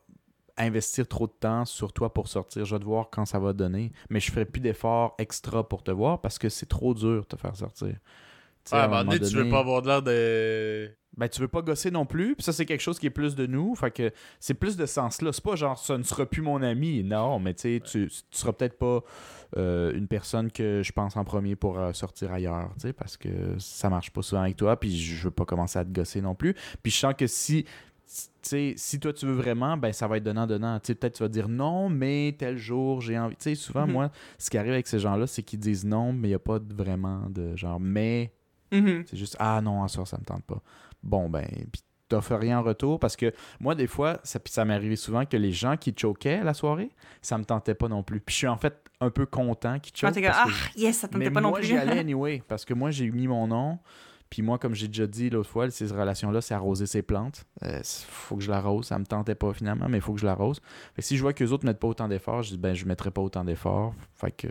investir 0.58 1.08
trop 1.08 1.28
de 1.28 1.34
temps 1.40 1.66
sur 1.66 1.94
toi 1.94 2.14
pour 2.14 2.28
sortir. 2.28 2.66
Je 2.66 2.76
vais 2.76 2.80
te 2.80 2.86
voir 2.86 3.10
quand 3.10 3.26
ça 3.26 3.40
va 3.40 3.54
donner, 3.54 3.92
mais 4.10 4.20
je 4.20 4.32
ferai 4.32 4.46
plus 4.46 4.60
d'efforts 4.60 5.16
extra 5.18 5.68
pour 5.68 5.84
te 5.84 5.92
voir 5.92 6.22
parce 6.22 6.38
que 6.38 6.50
c'est 6.50 6.68
trop 6.68 6.94
dur 6.94 7.22
de 7.22 7.26
te 7.26 7.38
faire 7.38 7.56
sortir. 7.56 7.96
Ah, 8.72 8.82
à 8.84 8.86
un 8.86 8.88
moment 8.88 9.04
donné, 9.06 9.20
tu 9.20 9.36
veux 9.36 9.50
pas 9.50 9.60
avoir 9.60 9.82
de 9.82 9.88
l'air 9.88 10.02
de. 10.02 10.92
ben, 11.18 11.28
tu 11.28 11.42
veux 11.42 11.48
pas 11.48 11.62
gosser 11.62 11.92
non 11.92 12.06
plus. 12.06 12.36
Puis 12.36 12.44
ça, 12.44 12.54
c'est 12.54 12.66
quelque 12.66 12.82
chose 12.82 12.98
qui 13.00 13.08
est 13.08 13.12
plus 13.12 13.36
de 13.36 13.46
nous. 13.46 13.76
Fait 13.76 13.92
que 13.92 14.12
c'est 14.40 14.54
plus 14.54 14.78
de 14.78 14.86
sens-là. 14.86 15.32
C'est 15.34 15.44
pas 15.44 15.56
genre, 15.56 15.78
ça 15.78 15.98
ne 15.98 16.04
sera 16.04 16.26
plus 16.26 16.42
mon 16.42 16.62
ami. 16.62 17.04
Non, 17.04 17.40
mais 17.40 17.54
tu 17.54 17.62
sais, 17.62 17.82
tu, 17.84 18.08
tu 18.08 18.22
seras 18.32 18.54
peut-être 18.54 18.78
pas 18.78 19.04
euh, 19.58 19.92
une 19.94 20.08
personne 20.08 20.52
que 20.52 20.82
je 20.84 20.92
pense 20.92 21.18
en 21.18 21.24
premier 21.26 21.56
pour 21.56 21.80
euh, 21.80 21.92
sortir 21.94 22.32
ailleurs, 22.32 22.70
tu 22.76 22.82
sais, 22.88 22.94
parce 22.94 23.18
que 23.18 23.30
ça 23.58 23.90
marche 23.90 24.12
pas 24.12 24.22
souvent 24.22 24.42
avec 24.44 24.56
toi. 24.56 24.80
Puis 24.80 24.98
je 24.98 25.24
veux 25.26 25.32
pas 25.32 25.46
commencer 25.46 25.80
à 25.80 25.84
te 25.86 25.92
gosser 25.92 26.22
non 26.22 26.36
plus. 26.36 26.54
Puis 26.84 26.92
je 26.92 26.98
sens 26.98 27.14
que 27.18 27.28
si. 27.28 27.66
sais, 28.42 28.74
si 28.78 29.00
toi 29.00 29.12
tu 29.14 29.26
veux 29.26 29.34
vraiment, 29.34 29.76
ben 29.78 29.92
ça 29.94 30.08
va 30.08 30.18
être 30.18 30.24
donnant-donnant. 30.24 30.80
Peut-être 30.80 31.14
tu 31.18 31.24
vas 31.24 31.30
dire 31.30 31.48
non, 31.50 31.90
mais 31.90 32.36
tel 32.38 32.58
jour 32.58 33.02
j'ai 33.02 33.20
envie. 33.20 33.36
Sais, 33.40 33.56
souvent, 33.56 33.86
Mhm. 33.86 33.92
moi, 33.94 34.12
ce 34.38 34.50
qui 34.50 34.58
arrive 34.58 34.72
avec 34.74 34.88
ces 34.88 35.00
gens-là, 35.00 35.28
c'est 35.28 35.44
qu'ils 35.44 35.60
disent 35.60 35.86
non, 35.86 36.14
mais 36.14 36.28
il 36.30 36.32
n'y 36.32 36.36
a 36.36 36.40
pas 36.40 36.60
vraiment 36.76 37.28
de 37.30 37.56
genre 37.56 37.80
mais 37.80 38.32
Mhm. 38.72 39.04
c'est 39.08 39.18
juste 39.18 39.36
Ah 39.40 39.60
non, 39.62 39.84
à 39.84 39.88
soir, 39.88 40.08
ça 40.08 40.18
me 40.18 40.24
tente 40.26 40.44
pas. 40.44 40.62
Bon, 41.04 41.30
ben, 41.30 41.46
puis 41.72 41.82
t'offres 42.08 42.36
rien 42.36 42.60
en 42.60 42.64
retour 42.64 43.00
parce 43.00 43.16
que 43.16 43.32
moi, 43.60 43.76
des 43.76 43.86
fois, 43.88 44.20
ça, 44.24 44.40
ça 44.46 44.66
m'est 44.66 44.74
arrivé 44.74 44.96
souvent 44.96 45.26
que 45.26 45.38
les 45.38 45.52
gens 45.52 45.78
qui 45.78 45.94
choquaient 45.96 46.44
la 46.44 46.54
soirée, 46.56 46.90
ça 47.22 47.38
me 47.38 47.46
tentait 47.46 47.76
pas 47.76 47.88
non 47.88 48.02
plus. 48.04 48.20
Puis 48.20 48.34
je 48.34 48.38
suis 48.40 48.48
en 48.48 48.58
fait 48.58 48.76
un 49.00 49.12
peu 49.12 49.26
content 49.26 49.80
qu'ils 49.80 49.94
Quand 50.00 50.14
choquent. 50.14 50.26
ah, 50.28 50.46
que- 50.76 50.80
yes, 50.80 50.98
ça 50.98 51.08
mais 51.14 51.20
tentait 51.26 51.32
pas 51.32 51.42
non 51.42 51.50
moi, 51.50 51.60
plus. 51.60 51.68
j'y 51.68 51.78
allais 51.78 52.00
anyway 52.00 52.42
parce 52.48 52.66
que 52.66 52.74
moi, 52.74 52.90
j'ai 52.92 53.10
mis 53.12 53.28
mon 53.28 53.48
nom. 53.48 53.80
Puis 54.32 54.44
moi, 54.44 54.60
comme 54.60 54.76
j'ai 54.76 54.88
déjà 54.88 55.08
dit 55.08 55.32
l'autre 55.32 55.50
fois, 55.50 55.72
ces 55.72 55.88
relations-là, 55.88 56.42
c'est 56.42 56.54
arroser 56.54 56.86
ses 56.86 57.02
plantes. 57.02 57.46
Euh, 57.64 57.80
faut 57.84 58.36
que 58.38 58.44
je 58.44 58.52
l'arrose. 58.52 58.86
Ça 58.86 59.00
me 59.00 59.06
tentait 59.06 59.34
pas 59.34 59.54
finalement, 59.54 59.88
mais 59.90 59.98
il 59.98 60.02
faut 60.02 60.14
que 60.14 60.20
je 60.20 60.26
l'arrose. 60.28 60.60
Fait 60.96 61.02
que 61.02 61.08
si 61.08 61.18
je 61.18 61.22
vois 61.24 61.34
que 61.34 61.44
les 61.44 61.52
autres 61.52 61.66
mettent 61.66 61.80
pas 61.80 61.88
autant 61.88 62.08
d'efforts, 62.08 62.44
je 62.44 62.52
dis 62.52 62.58
ben 62.60 62.76
je 62.76 62.86
mettrai 62.86 63.10
pas 63.10 63.22
autant 63.22 63.44
d'efforts. 63.44 63.96
Fait 64.14 64.30
que 64.32 64.48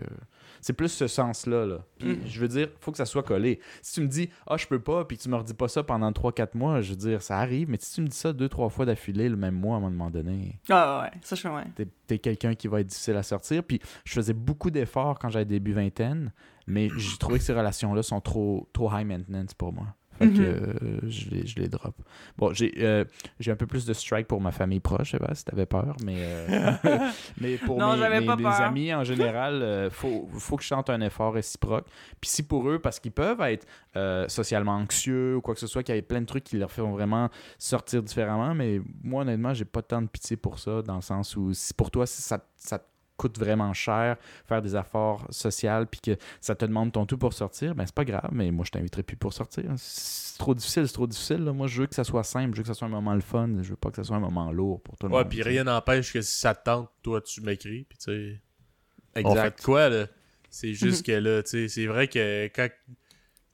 c'est 0.61 0.73
plus 0.73 0.89
ce 0.89 1.07
sens-là. 1.07 1.65
Là. 1.65 1.77
Puis 1.97 2.09
Mm. 2.09 2.19
je 2.27 2.39
veux 2.41 2.47
dire, 2.47 2.69
faut 2.79 2.91
que 2.91 2.97
ça 2.97 3.05
soit 3.05 3.23
collé. 3.23 3.59
Si 3.81 3.93
tu 3.95 4.01
me 4.01 4.07
dis 4.07 4.29
ah 4.47 4.57
je 4.57 4.67
peux 4.67 4.79
pas, 4.79 5.05
puis 5.05 5.17
tu 5.17 5.29
me 5.29 5.35
redis 5.35 5.53
pas 5.53 5.67
ça 5.67 5.83
pendant 5.83 6.11
3-4 6.11 6.55
mois, 6.57 6.81
je 6.81 6.91
veux 6.91 6.95
dire 6.97 7.21
ça 7.21 7.37
arrive. 7.39 7.69
Mais 7.69 7.77
si 7.79 7.93
tu 7.95 8.01
me 8.01 8.07
dis 8.07 8.17
ça 8.17 8.33
deux 8.33 8.49
trois 8.49 8.69
fois 8.69 8.85
d'affilée 8.85 9.29
le 9.29 9.35
même 9.37 9.55
mois 9.55 9.75
à 9.75 9.77
un 9.77 9.81
moment 9.81 10.09
donné, 10.09 10.59
Ah 10.69 11.03
ouais, 11.03 11.19
ça 11.21 11.35
je 11.35 11.41
fais 11.41 11.49
ouais. 11.49 11.63
t'es 11.75 11.87
es 12.15 12.19
quelqu'un 12.19 12.55
qui 12.55 12.67
va 12.67 12.81
être 12.81 12.87
difficile 12.87 13.15
à 13.15 13.23
sortir. 13.23 13.63
Puis 13.63 13.79
je 14.05 14.13
faisais 14.13 14.33
beaucoup 14.33 14.71
d'efforts 14.71 15.17
quand 15.19 15.29
j'avais 15.29 15.45
début 15.45 15.73
vingtaine, 15.73 16.31
mais 16.67 16.89
j'ai 16.97 17.17
trouvé 17.17 17.37
que 17.39 17.43
ces 17.43 17.53
relations-là 17.53 18.03
sont 18.03 18.21
trop, 18.21 18.67
trop 18.73 18.89
high 18.91 19.05
maintenance 19.05 19.53
pour 19.53 19.73
moi. 19.73 19.87
Fait 20.19 20.27
que 20.29 20.41
Mhm. 20.41 20.45
euh, 20.45 20.99
je, 21.09 21.29
les, 21.29 21.47
je 21.47 21.55
les 21.59 21.67
drop. 21.69 21.95
Bon, 22.37 22.53
j'ai 22.53 22.73
euh, 22.79 23.05
j'ai 23.39 23.51
un 23.51 23.55
peu 23.55 23.65
plus 23.65 23.85
de 23.85 23.93
strike 23.93 24.27
pour 24.27 24.41
ma 24.41 24.51
famille 24.51 24.79
proche, 24.81 25.07
je 25.07 25.11
sais 25.11 25.19
pas 25.19 25.33
si 25.33 25.45
t'avais 25.45 25.65
peur, 25.65 25.95
mais, 26.03 26.19
euh, 26.23 26.71
mais 27.39 27.57
pour 27.57 27.79
Non, 27.79 27.95
mes, 27.95 28.45
amis 28.61 28.93
en 28.93 29.03
général, 29.03 29.61
euh, 29.63 29.89
faut, 29.89 30.27
faut 30.33 30.57
que 30.57 30.63
je 30.63 30.67
chante 30.67 30.89
un 30.89 31.01
effort 31.01 31.33
réciproque. 31.33 31.85
Puis 32.21 32.29
si 32.29 32.43
pour 32.43 32.69
eux, 32.69 32.79
parce 32.79 32.99
qu'ils 32.99 33.11
peuvent 33.13 33.41
être 33.41 33.65
socialement 34.29 34.73
anxieux 34.75 35.37
ou 35.37 35.41
quoi 35.41 35.53
que 35.53 35.59
ce 35.59 35.67
soit, 35.67 35.83
qu'il 35.83 35.95
y 35.95 35.97
ait 35.97 36.01
plein 36.01 36.21
de 36.21 36.25
trucs 36.25 36.43
qui 36.43 36.57
leur 36.57 36.71
font 36.71 36.91
vraiment 36.91 37.29
sortir 37.57 38.03
différemment, 38.03 38.53
mais 38.53 38.81
moi 39.03 39.21
honnêtement, 39.23 39.53
j'ai 39.53 39.65
pas 39.65 39.81
tant 39.81 40.01
de 40.01 40.07
pitié 40.07 40.37
pour 40.37 40.59
ça, 40.59 40.81
dans 40.81 40.95
le 40.95 41.01
sens 41.01 41.35
où 41.35 41.53
si 41.53 41.73
pour 41.73 41.91
toi, 41.91 42.05
ça, 42.05 42.39
ça 42.55 42.79
te 42.79 42.85
coûte 43.19 43.37
vraiment 43.37 43.73
cher 43.73 44.17
faire 44.47 44.61
des 44.61 44.75
efforts 44.75 45.27
sociaux 45.29 45.85
puis 45.91 45.99
que 46.01 46.17
ça 46.41 46.55
te 46.55 46.65
demande 46.65 46.91
ton 46.91 47.05
tout 47.05 47.17
pour 47.17 47.33
sortir, 47.33 47.75
ben 47.75 47.85
c'est 47.85 47.93
pas 47.93 48.05
grave, 48.05 48.29
mais 48.31 48.49
moi 48.51 48.65
je 48.65 48.71
t'inviterai 48.71 49.03
plus 49.03 49.17
pour 49.17 49.33
sortir. 49.33 49.65
C'est 49.77 50.37
trop 50.39 50.55
difficile, 50.55 50.87
c'est 50.87 50.93
trop 50.93 51.05
difficile. 51.07 51.43
là. 51.43 51.51
Moi 51.53 51.67
je 51.67 51.81
veux 51.81 51.87
que 51.87 51.95
ça 51.95 52.03
soit 52.03 52.23
simple, 52.23 52.53
je 52.53 52.57
veux 52.57 52.63
que 52.63 52.67
ça 52.69 52.73
soit 52.73 52.87
un 52.87 52.91
moment 52.91 53.13
le 53.13 53.21
fun, 53.21 53.49
je 53.61 53.69
veux 53.69 53.75
pas 53.75 53.89
que 53.89 53.97
ça 53.97 54.03
soit 54.03 54.15
un 54.15 54.21
moment 54.21 54.51
lourd 54.51 54.81
pour 54.81 54.97
tout 54.97 55.07
le 55.07 55.13
Ouais, 55.13 55.19
monde. 55.23 55.29
puis 55.29 55.43
rien 55.43 55.65
n'empêche 55.65 56.11
que 56.13 56.21
si 56.21 56.39
ça 56.39 56.55
te 56.55 56.63
tente, 56.63 56.89
toi, 57.03 57.21
tu 57.21 57.41
m'écris, 57.41 57.85
puis 57.87 57.97
tu 57.97 58.05
sais. 58.05 58.41
On 59.15 59.21
fait 59.21 59.39
Exact. 59.39 59.59
de 59.59 59.63
quoi, 59.65 59.89
là? 59.89 60.07
C'est 60.49 60.73
juste 60.73 61.05
que 61.05 61.11
là, 61.11 61.43
tu 61.43 61.49
sais, 61.49 61.67
c'est 61.67 61.85
vrai 61.85 62.07
que 62.07 62.45
quand. 62.55 62.67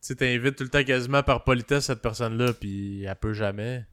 Tu 0.06 0.16
t'invites 0.16 0.56
tout 0.56 0.64
le 0.64 0.70
temps 0.70 0.84
quasiment 0.84 1.24
par 1.24 1.44
politesse 1.44 1.86
cette 1.86 2.02
personne-là, 2.02 2.54
puis 2.54 3.04
elle 3.06 3.16
peut 3.16 3.34
jamais. 3.34 3.86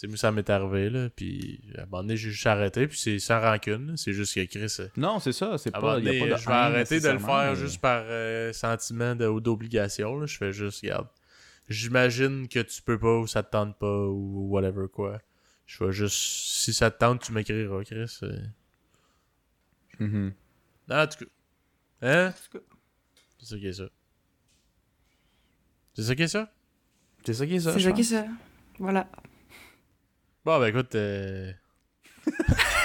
C'est 0.00 0.06
moi, 0.06 0.16
ça 0.16 0.30
m'est 0.30 0.48
arrivé, 0.48 0.90
là, 0.90 1.10
puis 1.10 1.60
à 1.76 1.82
un 1.82 1.84
moment 1.86 2.02
donné, 2.04 2.16
j'ai 2.16 2.30
juste 2.30 2.46
arrêté, 2.46 2.86
puis 2.86 2.96
c'est 2.96 3.18
sans 3.18 3.40
rancune, 3.40 3.88
là. 3.88 3.92
c'est 3.96 4.12
juste 4.12 4.32
que 4.32 4.44
Chris. 4.44 4.72
euh, 4.78 4.86
Non, 4.96 5.18
c'est 5.18 5.32
ça, 5.32 5.58
c'est 5.58 5.72
pas, 5.72 5.98
y 5.98 6.02
a 6.02 6.04
donné, 6.04 6.18
pas 6.20 6.26
de 6.26 6.40
je 6.40 6.46
vais 6.46 6.52
arrêter 6.52 7.00
de 7.00 7.08
le 7.08 7.18
faire 7.18 7.50
mais- 7.50 7.56
juste 7.56 7.80
par 7.80 8.02
euh, 8.06 8.52
sentiment 8.52 9.16
de- 9.16 9.26
ou 9.26 9.40
d'obligation, 9.40 10.16
là. 10.20 10.26
Je 10.26 10.36
fais 10.36 10.52
juste, 10.52 10.82
regarde. 10.82 11.08
J'imagine 11.68 12.46
que 12.46 12.60
tu 12.60 12.80
peux 12.80 12.96
pas 12.96 13.18
ou 13.18 13.26
ça 13.26 13.42
te 13.42 13.50
tente 13.50 13.76
pas 13.76 14.06
ou 14.06 14.46
whatever 14.50 14.86
quoi. 14.88 15.20
Je 15.66 15.82
vais 15.84 15.90
juste. 15.90 16.14
Si 16.16 16.72
ça 16.72 16.92
te 16.92 16.98
tente, 16.98 17.20
tu 17.22 17.32
m'écriras, 17.32 17.82
Chris. 17.82 18.18
euh. 18.22 18.38
Mhm. 19.98 20.32
Non, 20.88 20.96
en 20.96 21.06
tout 21.08 21.24
cas. 21.24 21.30
Hein? 22.02 22.32
C'est 23.40 23.46
ça 23.46 23.56
qui 23.58 23.66
est 23.66 23.72
ça. 23.72 23.88
C'est 25.94 26.02
ça 26.04 26.14
qui 26.14 26.22
est 26.22 26.28
ça? 26.28 26.52
C'est 27.26 27.34
ça 27.34 27.46
qui 27.46 27.54
est 27.56 27.60
ça. 27.60 27.72
C'est 27.72 27.80
ça 27.80 27.92
qui 27.92 28.00
est 28.02 28.04
ça. 28.04 28.26
Voilà. 28.78 29.08
Bon, 30.44 30.58
ben 30.58 30.66
écoute. 30.66 30.94
euh, 30.94 31.52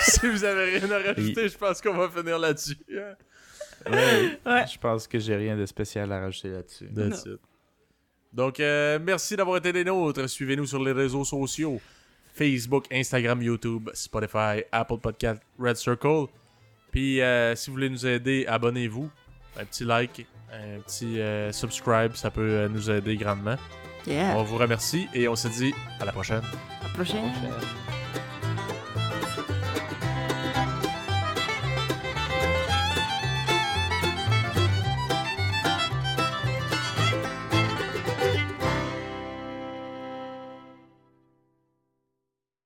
si 0.01 0.27
vous 0.27 0.43
avez 0.43 0.77
rien 0.79 0.91
à 0.91 0.99
rajouter, 0.99 1.47
je 1.49 1.57
pense 1.57 1.81
qu'on 1.81 1.93
va 1.95 2.09
finir 2.09 2.37
là-dessus. 2.39 2.77
hein. 2.91 3.15
Ouais, 3.89 4.39
Ouais. 4.45 4.65
Je 4.71 4.77
pense 4.79 5.07
que 5.07 5.19
j'ai 5.19 5.35
rien 5.35 5.57
de 5.57 5.65
spécial 5.65 6.11
à 6.11 6.19
rajouter 6.21 6.49
là-dessus. 6.49 6.87
Donc, 8.31 8.59
euh, 8.59 8.97
merci 9.01 9.35
d'avoir 9.35 9.57
été 9.57 9.71
des 9.73 9.83
nôtres. 9.83 10.27
Suivez-nous 10.29 10.65
sur 10.65 10.83
les 10.83 10.91
réseaux 10.93 11.23
sociaux 11.25 11.79
Facebook, 12.33 12.85
Instagram, 12.91 13.41
YouTube, 13.43 13.89
Spotify, 13.93 14.63
Apple 14.71 14.97
Podcast, 14.97 15.41
Red 15.59 15.75
Circle. 15.75 16.25
Puis, 16.91 17.21
euh, 17.21 17.55
si 17.55 17.69
vous 17.69 17.73
voulez 17.75 17.89
nous 17.89 18.05
aider, 18.07 18.45
abonnez-vous. 18.47 19.09
Un 19.59 19.65
petit 19.65 19.83
like, 19.83 20.25
un 20.51 20.79
petit 20.81 21.19
euh, 21.19 21.51
subscribe, 21.51 22.15
ça 22.15 22.31
peut 22.31 22.41
euh, 22.41 22.69
nous 22.69 22.89
aider 22.89 23.15
grandement. 23.17 23.57
Yeah. 24.07 24.35
On 24.37 24.43
vous 24.43 24.57
remercie 24.57 25.07
et 25.13 25.27
on 25.27 25.35
se 25.35 25.47
dit 25.47 25.73
à 25.99 26.05
la 26.05 26.11
prochaine. 26.11 26.41
À 26.81 26.87
la 26.87 26.89
prochaine. 26.93 27.31
Prochaine. 27.31 28.02